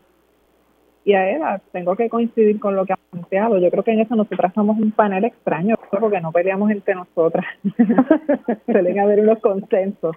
y 1.08 1.14
a 1.14 1.30
Eva, 1.30 1.58
tengo 1.72 1.96
que 1.96 2.10
coincidir 2.10 2.60
con 2.60 2.76
lo 2.76 2.84
que 2.84 2.92
ha 2.92 2.98
planteado. 3.10 3.56
Yo 3.56 3.70
creo 3.70 3.82
que 3.82 3.92
en 3.92 4.00
eso 4.00 4.14
nosotras 4.14 4.52
somos 4.52 4.76
un 4.78 4.92
panel 4.92 5.24
extraño, 5.24 5.76
porque 5.98 6.20
no 6.20 6.32
peleamos 6.32 6.70
entre 6.70 6.94
nosotras. 6.94 7.46
Suelen 8.66 8.98
haber 8.98 9.20
unos 9.20 9.38
consensos 9.38 10.14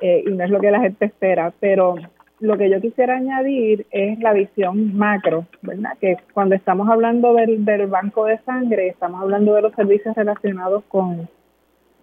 eh, 0.00 0.24
y 0.26 0.30
no 0.30 0.42
es 0.42 0.48
lo 0.48 0.58
que 0.58 0.70
la 0.70 0.80
gente 0.80 1.04
espera. 1.04 1.52
Pero 1.60 1.96
lo 2.40 2.56
que 2.56 2.70
yo 2.70 2.80
quisiera 2.80 3.16
añadir 3.16 3.86
es 3.90 4.18
la 4.20 4.32
visión 4.32 4.96
macro, 4.96 5.44
¿verdad? 5.60 5.98
Que 6.00 6.16
cuando 6.32 6.54
estamos 6.54 6.88
hablando 6.88 7.34
del, 7.34 7.66
del 7.66 7.86
banco 7.88 8.24
de 8.24 8.38
sangre, 8.38 8.88
estamos 8.88 9.20
hablando 9.20 9.52
de 9.52 9.60
los 9.60 9.74
servicios 9.74 10.16
relacionados 10.16 10.82
con, 10.88 11.28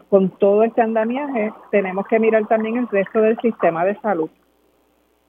con 0.07 0.29
todo 0.37 0.61
este 0.61 0.83
andamiaje, 0.83 1.51
tenemos 1.71 2.05
que 2.05 2.19
mirar 2.19 2.45
también 2.45 2.77
el 2.77 2.87
resto 2.89 3.21
del 3.21 3.39
sistema 3.39 3.83
de 3.85 3.99
salud. 4.01 4.29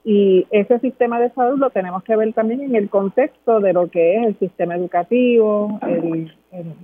Y 0.03 0.47
ese 0.49 0.79
sistema 0.79 1.19
de 1.19 1.29
salud 1.31 1.59
lo 1.59 1.69
tenemos 1.69 2.03
que 2.03 2.15
ver 2.15 2.33
también 2.33 2.61
en 2.61 2.75
el 2.75 2.89
contexto 2.89 3.59
de 3.59 3.73
lo 3.73 3.89
que 3.89 4.17
es 4.17 4.27
el 4.27 4.39
sistema 4.39 4.75
educativo, 4.75 5.79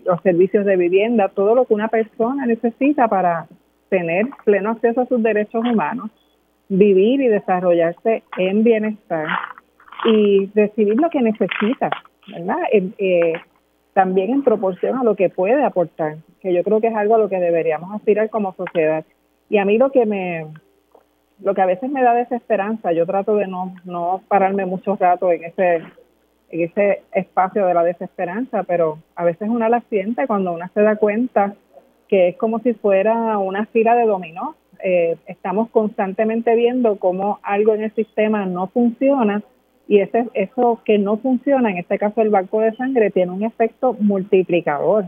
los 0.05 0.21
servicios 0.21 0.65
de 0.65 0.77
vivienda, 0.77 1.29
todo 1.29 1.55
lo 1.55 1.65
que 1.65 1.73
una 1.73 1.87
persona 1.87 2.45
necesita 2.45 3.07
para 3.07 3.47
tener 3.89 4.27
pleno 4.45 4.71
acceso 4.71 5.01
a 5.01 5.07
sus 5.07 5.23
derechos 5.23 5.65
humanos, 5.65 6.11
vivir 6.69 7.21
y 7.21 7.27
desarrollarse 7.27 8.23
en 8.37 8.63
bienestar 8.63 9.27
y 10.05 10.51
recibir 10.53 10.99
lo 10.99 11.09
que 11.09 11.21
necesita, 11.21 11.89
¿verdad? 12.27 12.57
Eh, 12.71 13.33
también 13.93 14.29
en 14.29 14.43
proporción 14.43 14.97
a 14.97 15.03
lo 15.03 15.15
que 15.15 15.29
puede 15.29 15.63
aportar, 15.63 16.17
que 16.39 16.53
yo 16.53 16.63
creo 16.63 16.81
que 16.81 16.87
es 16.87 16.95
algo 16.95 17.15
a 17.15 17.17
lo 17.17 17.29
que 17.29 17.39
deberíamos 17.39 17.95
aspirar 17.95 18.29
como 18.29 18.53
sociedad. 18.53 19.03
Y 19.49 19.57
a 19.57 19.65
mí 19.65 19.79
lo 19.79 19.91
que 19.91 20.05
me, 20.05 20.45
lo 21.39 21.53
que 21.53 21.61
a 21.61 21.65
veces 21.65 21.89
me 21.89 22.01
da 22.01 22.13
desesperanza, 22.13 22.91
yo 22.91 23.05
trato 23.05 23.35
de 23.35 23.47
no, 23.47 23.75
no 23.85 24.21
pararme 24.27 24.65
mucho 24.65 24.95
rato 24.95 25.31
en 25.31 25.43
ese, 25.43 25.75
en 26.49 26.61
ese 26.61 27.03
espacio 27.13 27.65
de 27.65 27.73
la 27.73 27.83
desesperanza, 27.83 28.63
pero 28.63 28.99
a 29.15 29.23
veces 29.23 29.49
una 29.49 29.69
la 29.69 29.81
siente 29.89 30.27
cuando 30.27 30.53
una 30.53 30.69
se 30.69 30.81
da 30.81 30.95
cuenta 30.95 31.55
que 32.07 32.29
es 32.29 32.37
como 32.37 32.59
si 32.59 32.73
fuera 32.73 33.37
una 33.37 33.65
fila 33.67 33.95
de 33.95 34.05
dominó. 34.05 34.55
Eh, 34.83 35.17
estamos 35.25 35.69
constantemente 35.69 36.55
viendo 36.55 36.97
cómo 36.97 37.39
algo 37.43 37.73
en 37.73 37.83
el 37.83 37.95
sistema 37.95 38.45
no 38.45 38.67
funciona 38.67 39.41
y 39.87 39.99
ese, 39.99 40.27
eso 40.33 40.81
que 40.85 40.97
no 40.97 41.17
funciona, 41.17 41.71
en 41.71 41.77
este 41.77 41.97
caso 41.97 42.21
el 42.21 42.29
banco 42.29 42.61
de 42.61 42.75
sangre, 42.75 43.09
tiene 43.09 43.31
un 43.31 43.43
efecto 43.43 43.95
multiplicador 43.99 45.05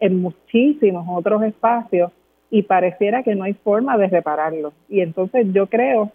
en 0.00 0.20
muchísimos 0.20 1.06
otros 1.08 1.42
espacios 1.42 2.10
y 2.54 2.62
pareciera 2.62 3.24
que 3.24 3.34
no 3.34 3.42
hay 3.42 3.54
forma 3.54 3.98
de 3.98 4.06
repararlo. 4.06 4.72
Y 4.88 5.00
entonces 5.00 5.44
yo 5.52 5.66
creo 5.66 6.12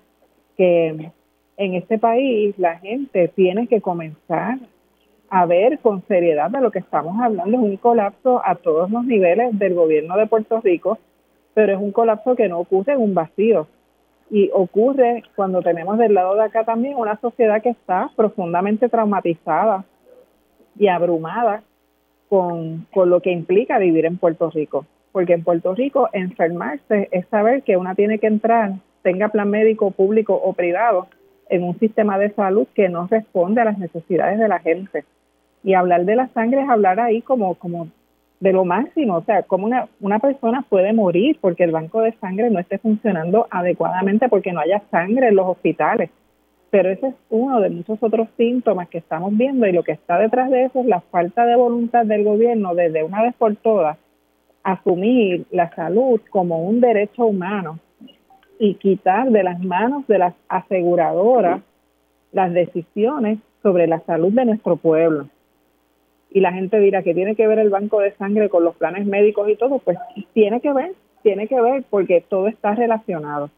que 0.56 1.12
en 1.58 1.74
este 1.74 1.98
país 1.98 2.58
la 2.58 2.80
gente 2.80 3.28
tiene 3.28 3.68
que 3.68 3.82
comenzar 3.82 4.58
a 5.30 5.46
ver 5.46 5.80
con 5.80 6.02
seriedad 6.08 6.50
de 6.50 6.62
lo 6.62 6.72
que 6.72 6.80
estamos 6.80 7.20
hablando. 7.20 7.58
Es 7.58 7.62
un 7.62 7.76
colapso 7.76 8.42
a 8.46 8.56
todos 8.56 8.90
los 8.90 9.04
niveles 9.04 9.60
del 9.60 9.74
gobierno 9.74 10.16
de 10.16 10.28
Puerto 10.28 10.62
Rico, 10.62 10.98
pero 11.54 11.74
es 11.74 11.78
un 11.78 11.92
colapso 11.92 12.38
que 12.38 12.48
no 12.48 12.60
ocurre 12.60 12.94
en 12.94 13.02
un 13.02 13.14
vacío. 13.14 13.68
Y 14.32 14.50
ocurre 14.54 15.24
cuando 15.36 15.62
tenemos 15.62 15.98
del 15.98 16.14
lado 16.14 16.36
de 16.36 16.44
acá 16.44 16.64
también 16.64 16.96
una 16.96 17.20
sociedad 17.20 17.62
que 17.62 17.72
está 17.72 18.12
profundamente 18.16 18.88
traumatizada 18.88 19.84
y 20.78 20.88
abrumada 20.88 21.64
con, 22.30 22.88
con 22.94 23.10
lo 23.10 23.20
que 23.20 23.34
implica 23.34 23.78
vivir 23.78 24.06
en 24.06 24.18
Puerto 24.18 24.50
Rico 24.50 24.86
porque 25.12 25.34
en 25.34 25.44
Puerto 25.44 25.74
Rico 25.76 26.10
enfermarse 26.14 27.10
es 27.12 27.28
saber 27.28 27.64
que 27.64 27.78
una 27.78 27.96
tiene 27.96 28.20
que 28.20 28.28
entrar, 28.28 28.74
tenga 29.02 29.30
plan 29.30 29.50
médico 29.50 29.92
público 29.92 30.34
o 30.36 30.54
privado, 30.54 31.08
en 31.50 31.64
un 31.64 31.78
sistema 31.80 32.18
de 32.20 32.32
salud 32.32 32.68
que 32.76 32.90
no 32.90 33.08
responde 33.08 33.62
a 33.62 33.66
las 33.66 33.78
necesidades 33.78 34.40
de 34.40 34.48
la 34.48 34.60
gente. 34.60 35.04
Y 35.64 35.74
hablar 35.74 36.06
de 36.06 36.16
la 36.16 36.28
sangre 36.30 36.62
es 36.62 36.70
hablar 36.70 37.00
ahí 37.00 37.22
como, 37.22 37.56
como 37.56 37.88
de 38.40 38.54
lo 38.54 38.64
máximo, 38.64 39.18
o 39.18 39.24
sea, 39.24 39.44
como 39.44 39.66
una, 39.66 39.88
una 40.00 40.20
persona 40.20 40.64
puede 40.70 40.94
morir 40.94 41.38
porque 41.42 41.64
el 41.64 41.72
banco 41.72 42.02
de 42.02 42.14
sangre 42.20 42.50
no 42.50 42.60
esté 42.60 42.78
funcionando 42.78 43.48
adecuadamente 43.50 44.30
porque 44.30 44.54
no 44.54 44.62
haya 44.62 44.82
sangre 44.92 45.30
en 45.30 45.36
los 45.36 45.48
hospitales. 45.48 46.10
Pero 46.70 46.90
ese 46.90 47.08
es 47.08 47.16
uno 47.30 47.60
de 47.60 47.72
muchos 47.72 47.98
otros 48.02 48.28
síntomas 48.38 48.88
que 48.90 49.00
estamos 49.00 49.36
viendo 49.36 49.66
y 49.66 49.72
lo 49.72 49.84
que 49.84 49.92
está 49.92 50.20
detrás 50.20 50.52
de 50.52 50.66
eso 50.66 50.82
es 50.82 50.86
la 50.86 51.02
falta 51.02 51.46
de 51.46 51.56
voluntad 51.56 52.06
del 52.06 52.24
gobierno 52.24 52.76
desde 52.76 53.04
una 53.04 53.24
vez 53.24 53.34
por 53.36 53.56
todas 53.56 53.98
asumir 54.64 55.46
la 55.52 55.74
salud 55.76 56.20
como 56.30 56.64
un 56.64 56.82
derecho 56.82 57.26
humano 57.26 57.80
y 58.60 58.76
quitar 58.76 59.30
de 59.30 59.44
las 59.44 59.60
manos 59.64 60.06
de 60.08 60.20
las 60.20 60.34
aseguradoras 60.50 61.62
las 62.32 62.54
decisiones 62.54 63.40
sobre 63.64 63.88
la 63.88 64.00
salud 64.02 64.32
de 64.34 64.46
nuestro 64.46 64.76
pueblo. 64.76 65.28
Y 66.32 66.42
la 66.42 66.54
gente 66.54 66.80
dirá 66.80 67.02
que 67.02 67.14
tiene 67.14 67.36
que 67.36 67.48
ver 67.48 67.60
el 67.60 67.70
banco 67.70 68.00
de 68.00 68.12
sangre 68.14 68.50
con 68.50 68.64
los 68.64 68.76
planes 68.76 69.06
médicos 69.06 69.50
y 69.50 69.56
todo, 69.56 69.80
pues 69.80 69.98
tiene 70.34 70.62
que 70.62 70.72
ver, 70.74 70.94
tiene 71.24 71.48
que 71.48 71.60
ver 71.60 71.84
porque 71.90 72.24
todo 72.28 72.48
está 72.48 72.76
relacionado. 72.76 73.50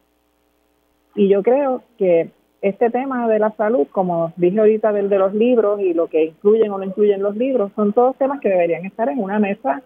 Y 1.14 1.28
yo 1.28 1.42
creo 1.42 1.82
que 1.98 2.30
este 2.62 2.90
tema 2.90 3.28
de 3.28 3.40
la 3.40 3.50
salud, 3.56 3.86
como 3.90 4.32
dije 4.36 4.58
ahorita 4.58 4.92
del 4.92 5.10
de 5.10 5.18
los 5.18 5.34
libros 5.34 5.80
y 5.80 5.92
lo 5.92 6.06
que 6.06 6.26
incluyen 6.26 6.70
o 6.70 6.78
no 6.78 6.84
incluyen 6.84 7.22
los 7.22 7.36
libros, 7.36 7.72
son 7.74 7.92
todos 7.92 8.16
temas 8.16 8.40
que 8.40 8.48
deberían 8.48 8.86
estar 8.86 9.08
en 9.08 9.18
una 9.18 9.38
mesa 9.38 9.82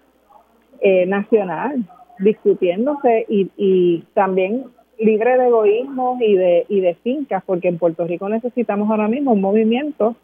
eh, 0.81 1.07
nacional 1.07 1.85
discutiéndose 2.19 3.27
y, 3.29 3.51
y 3.57 4.05
también 4.15 4.65
libre 4.99 5.37
de 5.37 5.47
egoísmo 5.47 6.19
y 6.21 6.37
de, 6.37 6.67
y 6.69 6.81
de 6.81 6.95
fincas, 6.97 7.43
porque 7.45 7.69
en 7.69 7.79
Puerto 7.79 8.07
Rico 8.07 8.29
necesitamos 8.29 8.91
ahora 8.91 9.09
mismo 9.09 9.33
un 9.33 9.41
movimiento 9.41 10.17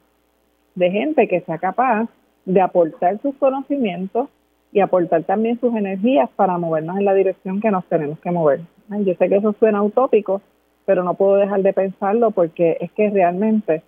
de 0.74 0.91
gente 0.91 1.29
que 1.29 1.41
sea 1.43 1.59
capaz 1.59 2.09
de 2.45 2.61
aportar 2.61 3.20
sus 3.20 3.35
conocimientos 3.37 4.29
y 4.73 4.81
aportar 4.81 5.23
también 5.24 5.61
sus 5.61 5.74
energías 5.74 6.31
para 6.35 6.57
movernos 6.57 6.97
en 6.97 7.05
la 7.05 7.15
dirección 7.15 7.61
que 7.61 7.70
nos 7.70 7.85
tenemos 7.87 8.19
que 8.20 8.31
mover. 8.31 8.61
Yo 8.89 9.15
sé 9.15 9.29
que 9.29 9.37
eso 9.37 9.55
suena 9.59 9.83
utópico, 9.83 10.41
pero 10.87 11.05
no 11.05 11.15
puedo 11.15 11.37
dejar 11.37 11.62
de 11.62 11.73
pensarlo 11.73 12.31
porque 12.31 12.79
es 12.81 12.91
que 12.93 13.11
realmente 13.11 13.83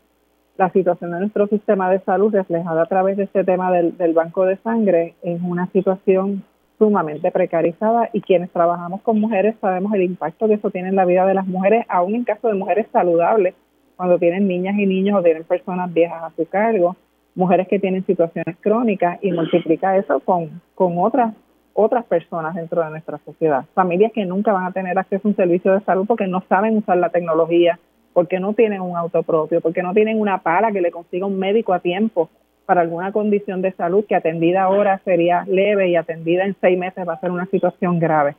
la 0.56 0.70
situación 0.70 1.10
de 1.12 1.20
nuestro 1.20 1.46
sistema 1.48 1.90
de 1.90 2.00
salud 2.00 2.32
reflejada 2.32 2.82
a 2.82 2.86
través 2.86 3.16
de 3.16 3.24
este 3.24 3.44
tema 3.44 3.72
del, 3.72 3.96
del 3.96 4.12
banco 4.12 4.44
de 4.44 4.56
sangre 4.58 5.14
es 5.22 5.40
una 5.42 5.66
situación 5.72 6.44
sumamente 6.78 7.30
precarizada 7.30 8.10
y 8.12 8.20
quienes 8.20 8.50
trabajamos 8.50 9.00
con 9.02 9.20
mujeres 9.20 9.54
sabemos 9.60 9.92
el 9.94 10.02
impacto 10.02 10.48
que 10.48 10.54
eso 10.54 10.70
tiene 10.70 10.88
en 10.88 10.96
la 10.96 11.04
vida 11.04 11.26
de 11.26 11.34
las 11.34 11.46
mujeres, 11.46 11.84
aún 11.88 12.14
en 12.14 12.24
caso 12.24 12.48
de 12.48 12.54
mujeres 12.54 12.86
saludables, 12.92 13.54
cuando 13.96 14.18
tienen 14.18 14.48
niñas 14.48 14.76
y 14.76 14.86
niños 14.86 15.18
o 15.18 15.22
tienen 15.22 15.44
personas 15.44 15.92
viejas 15.92 16.22
a 16.22 16.32
su 16.36 16.48
cargo, 16.48 16.96
mujeres 17.34 17.68
que 17.68 17.78
tienen 17.78 18.04
situaciones 18.06 18.56
crónicas 18.60 19.18
y 19.22 19.32
multiplica 19.32 19.96
eso 19.96 20.20
con, 20.20 20.60
con 20.74 20.98
otras 20.98 21.34
otras 21.76 22.04
personas 22.04 22.54
dentro 22.54 22.84
de 22.84 22.90
nuestra 22.90 23.18
sociedad, 23.24 23.64
familias 23.74 24.12
que 24.12 24.24
nunca 24.24 24.52
van 24.52 24.64
a 24.64 24.70
tener 24.70 24.96
acceso 24.96 25.26
a 25.26 25.30
un 25.30 25.36
servicio 25.36 25.72
de 25.72 25.80
salud 25.80 26.06
porque 26.06 26.28
no 26.28 26.40
saben 26.48 26.76
usar 26.76 26.98
la 26.98 27.08
tecnología, 27.08 27.80
porque 28.12 28.38
no 28.38 28.54
tienen 28.54 28.80
un 28.80 28.96
auto 28.96 29.24
propio, 29.24 29.60
porque 29.60 29.82
no 29.82 29.92
tienen 29.92 30.20
una 30.20 30.38
pala 30.38 30.70
que 30.70 30.80
le 30.80 30.92
consiga 30.92 31.26
un 31.26 31.36
médico 31.36 31.72
a 31.72 31.80
tiempo 31.80 32.30
para 32.66 32.80
alguna 32.80 33.12
condición 33.12 33.62
de 33.62 33.72
salud 33.72 34.04
que 34.06 34.14
atendida 34.14 34.62
ahora 34.62 35.00
sería 35.04 35.44
leve 35.46 35.88
y 35.88 35.96
atendida 35.96 36.44
en 36.44 36.56
seis 36.60 36.78
meses 36.78 37.06
va 37.06 37.14
a 37.14 37.20
ser 37.20 37.30
una 37.30 37.46
situación 37.46 37.98
grave. 37.98 38.36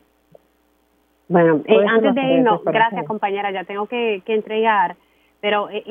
Bueno, 1.28 1.62
eh, 1.66 1.86
antes 1.88 2.14
de 2.14 2.22
irnos, 2.22 2.64
gracias 2.64 3.06
compañera, 3.06 3.52
ya 3.52 3.64
tengo 3.64 3.88
que, 3.88 4.22
entregar, 4.28 4.96
pero 5.42 5.70
eh, 5.70 5.84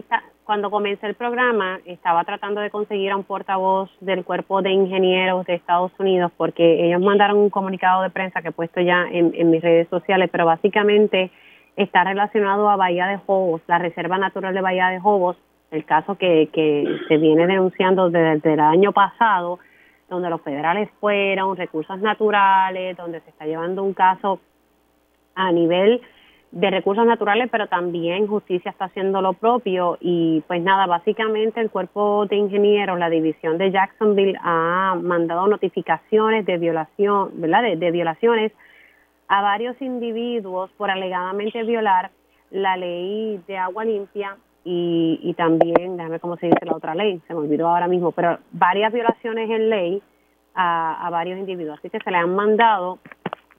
cuando 0.44 0.70
comencé 0.70 1.06
el 1.06 1.14
programa 1.14 1.80
estaba 1.86 2.22
tratando 2.24 2.60
de 2.60 2.70
conseguir 2.70 3.10
a 3.10 3.16
un 3.16 3.24
portavoz 3.24 3.90
del 4.00 4.24
cuerpo 4.24 4.62
de 4.62 4.70
ingenieros 4.70 5.44
de 5.46 5.54
Estados 5.54 5.92
Unidos 5.98 6.30
porque 6.36 6.86
ellos 6.86 7.00
mandaron 7.00 7.38
un 7.38 7.50
comunicado 7.50 8.02
de 8.02 8.10
prensa 8.10 8.42
que 8.42 8.48
he 8.48 8.52
puesto 8.52 8.80
ya 8.80 9.06
en, 9.10 9.32
en 9.34 9.50
mis 9.50 9.62
redes 9.62 9.88
sociales, 9.88 10.28
pero 10.30 10.46
básicamente 10.46 11.30
está 11.76 12.04
relacionado 12.04 12.68
a 12.68 12.76
Bahía 12.76 13.06
de 13.06 13.16
Jobos, 13.16 13.60
la 13.66 13.78
Reserva 13.78 14.18
Natural 14.18 14.54
de 14.54 14.60
Bahía 14.60 14.88
de 14.88 15.00
Jobos, 15.00 15.36
el 15.74 15.84
caso 15.84 16.16
que, 16.16 16.48
se 17.08 17.16
viene 17.16 17.46
denunciando 17.46 18.08
desde 18.08 18.52
el 18.52 18.60
año 18.60 18.92
pasado, 18.92 19.58
donde 20.08 20.30
los 20.30 20.40
federales 20.42 20.88
fueron, 21.00 21.56
recursos 21.56 21.98
naturales, 21.98 22.96
donde 22.96 23.20
se 23.20 23.30
está 23.30 23.46
llevando 23.46 23.82
un 23.82 23.94
caso 23.94 24.40
a 25.34 25.50
nivel 25.50 26.00
de 26.52 26.70
recursos 26.70 27.04
naturales, 27.04 27.48
pero 27.50 27.66
también 27.66 28.28
justicia 28.28 28.70
está 28.70 28.84
haciendo 28.84 29.20
lo 29.20 29.32
propio 29.32 29.98
y 30.00 30.44
pues 30.46 30.62
nada, 30.62 30.86
básicamente 30.86 31.60
el 31.60 31.70
cuerpo 31.70 32.26
de 32.26 32.36
ingenieros, 32.36 32.96
la 32.96 33.10
división 33.10 33.58
de 33.58 33.72
Jacksonville 33.72 34.38
ha 34.40 34.96
mandado 35.02 35.48
notificaciones 35.48 36.46
de 36.46 36.58
violación, 36.58 37.30
¿verdad? 37.34 37.76
de 37.76 37.90
violaciones 37.90 38.52
a 39.26 39.42
varios 39.42 39.80
individuos 39.82 40.70
por 40.76 40.92
alegadamente 40.92 41.64
violar 41.64 42.12
la 42.52 42.76
ley 42.76 43.40
de 43.48 43.58
agua 43.58 43.84
limpia 43.84 44.36
y, 44.64 45.20
y 45.22 45.34
también, 45.34 45.96
déjame 45.96 46.20
cómo 46.20 46.36
se 46.36 46.46
dice 46.46 46.64
la 46.64 46.76
otra 46.76 46.94
ley, 46.94 47.20
se 47.26 47.34
me 47.34 47.40
olvidó 47.40 47.68
ahora 47.68 47.86
mismo, 47.86 48.12
pero 48.12 48.38
varias 48.52 48.92
violaciones 48.92 49.50
en 49.50 49.70
ley 49.70 50.02
a, 50.54 51.06
a 51.06 51.10
varios 51.10 51.38
individuos. 51.38 51.78
Así 51.78 51.90
que 51.90 51.98
se 52.00 52.10
le 52.10 52.16
han 52.16 52.34
mandado 52.34 52.98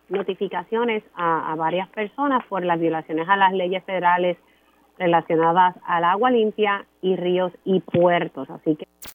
notificaciones 0.10 1.04
a, 1.16 1.52
a 1.52 1.56
varias 1.56 1.88
personas 1.90 2.44
por 2.46 2.64
las 2.64 2.80
violaciones 2.80 3.28
a 3.30 3.36
las 3.38 3.54
leyes 3.54 3.84
federales 3.84 4.38
relacionadas 4.98 5.76
al 5.86 6.04
agua 6.04 6.32
limpia 6.32 6.86
y 7.02 7.16
ríos 7.16 7.52
y 7.66 7.82
puertos. 7.82 8.50
Así 8.50 8.76
que 8.76 8.88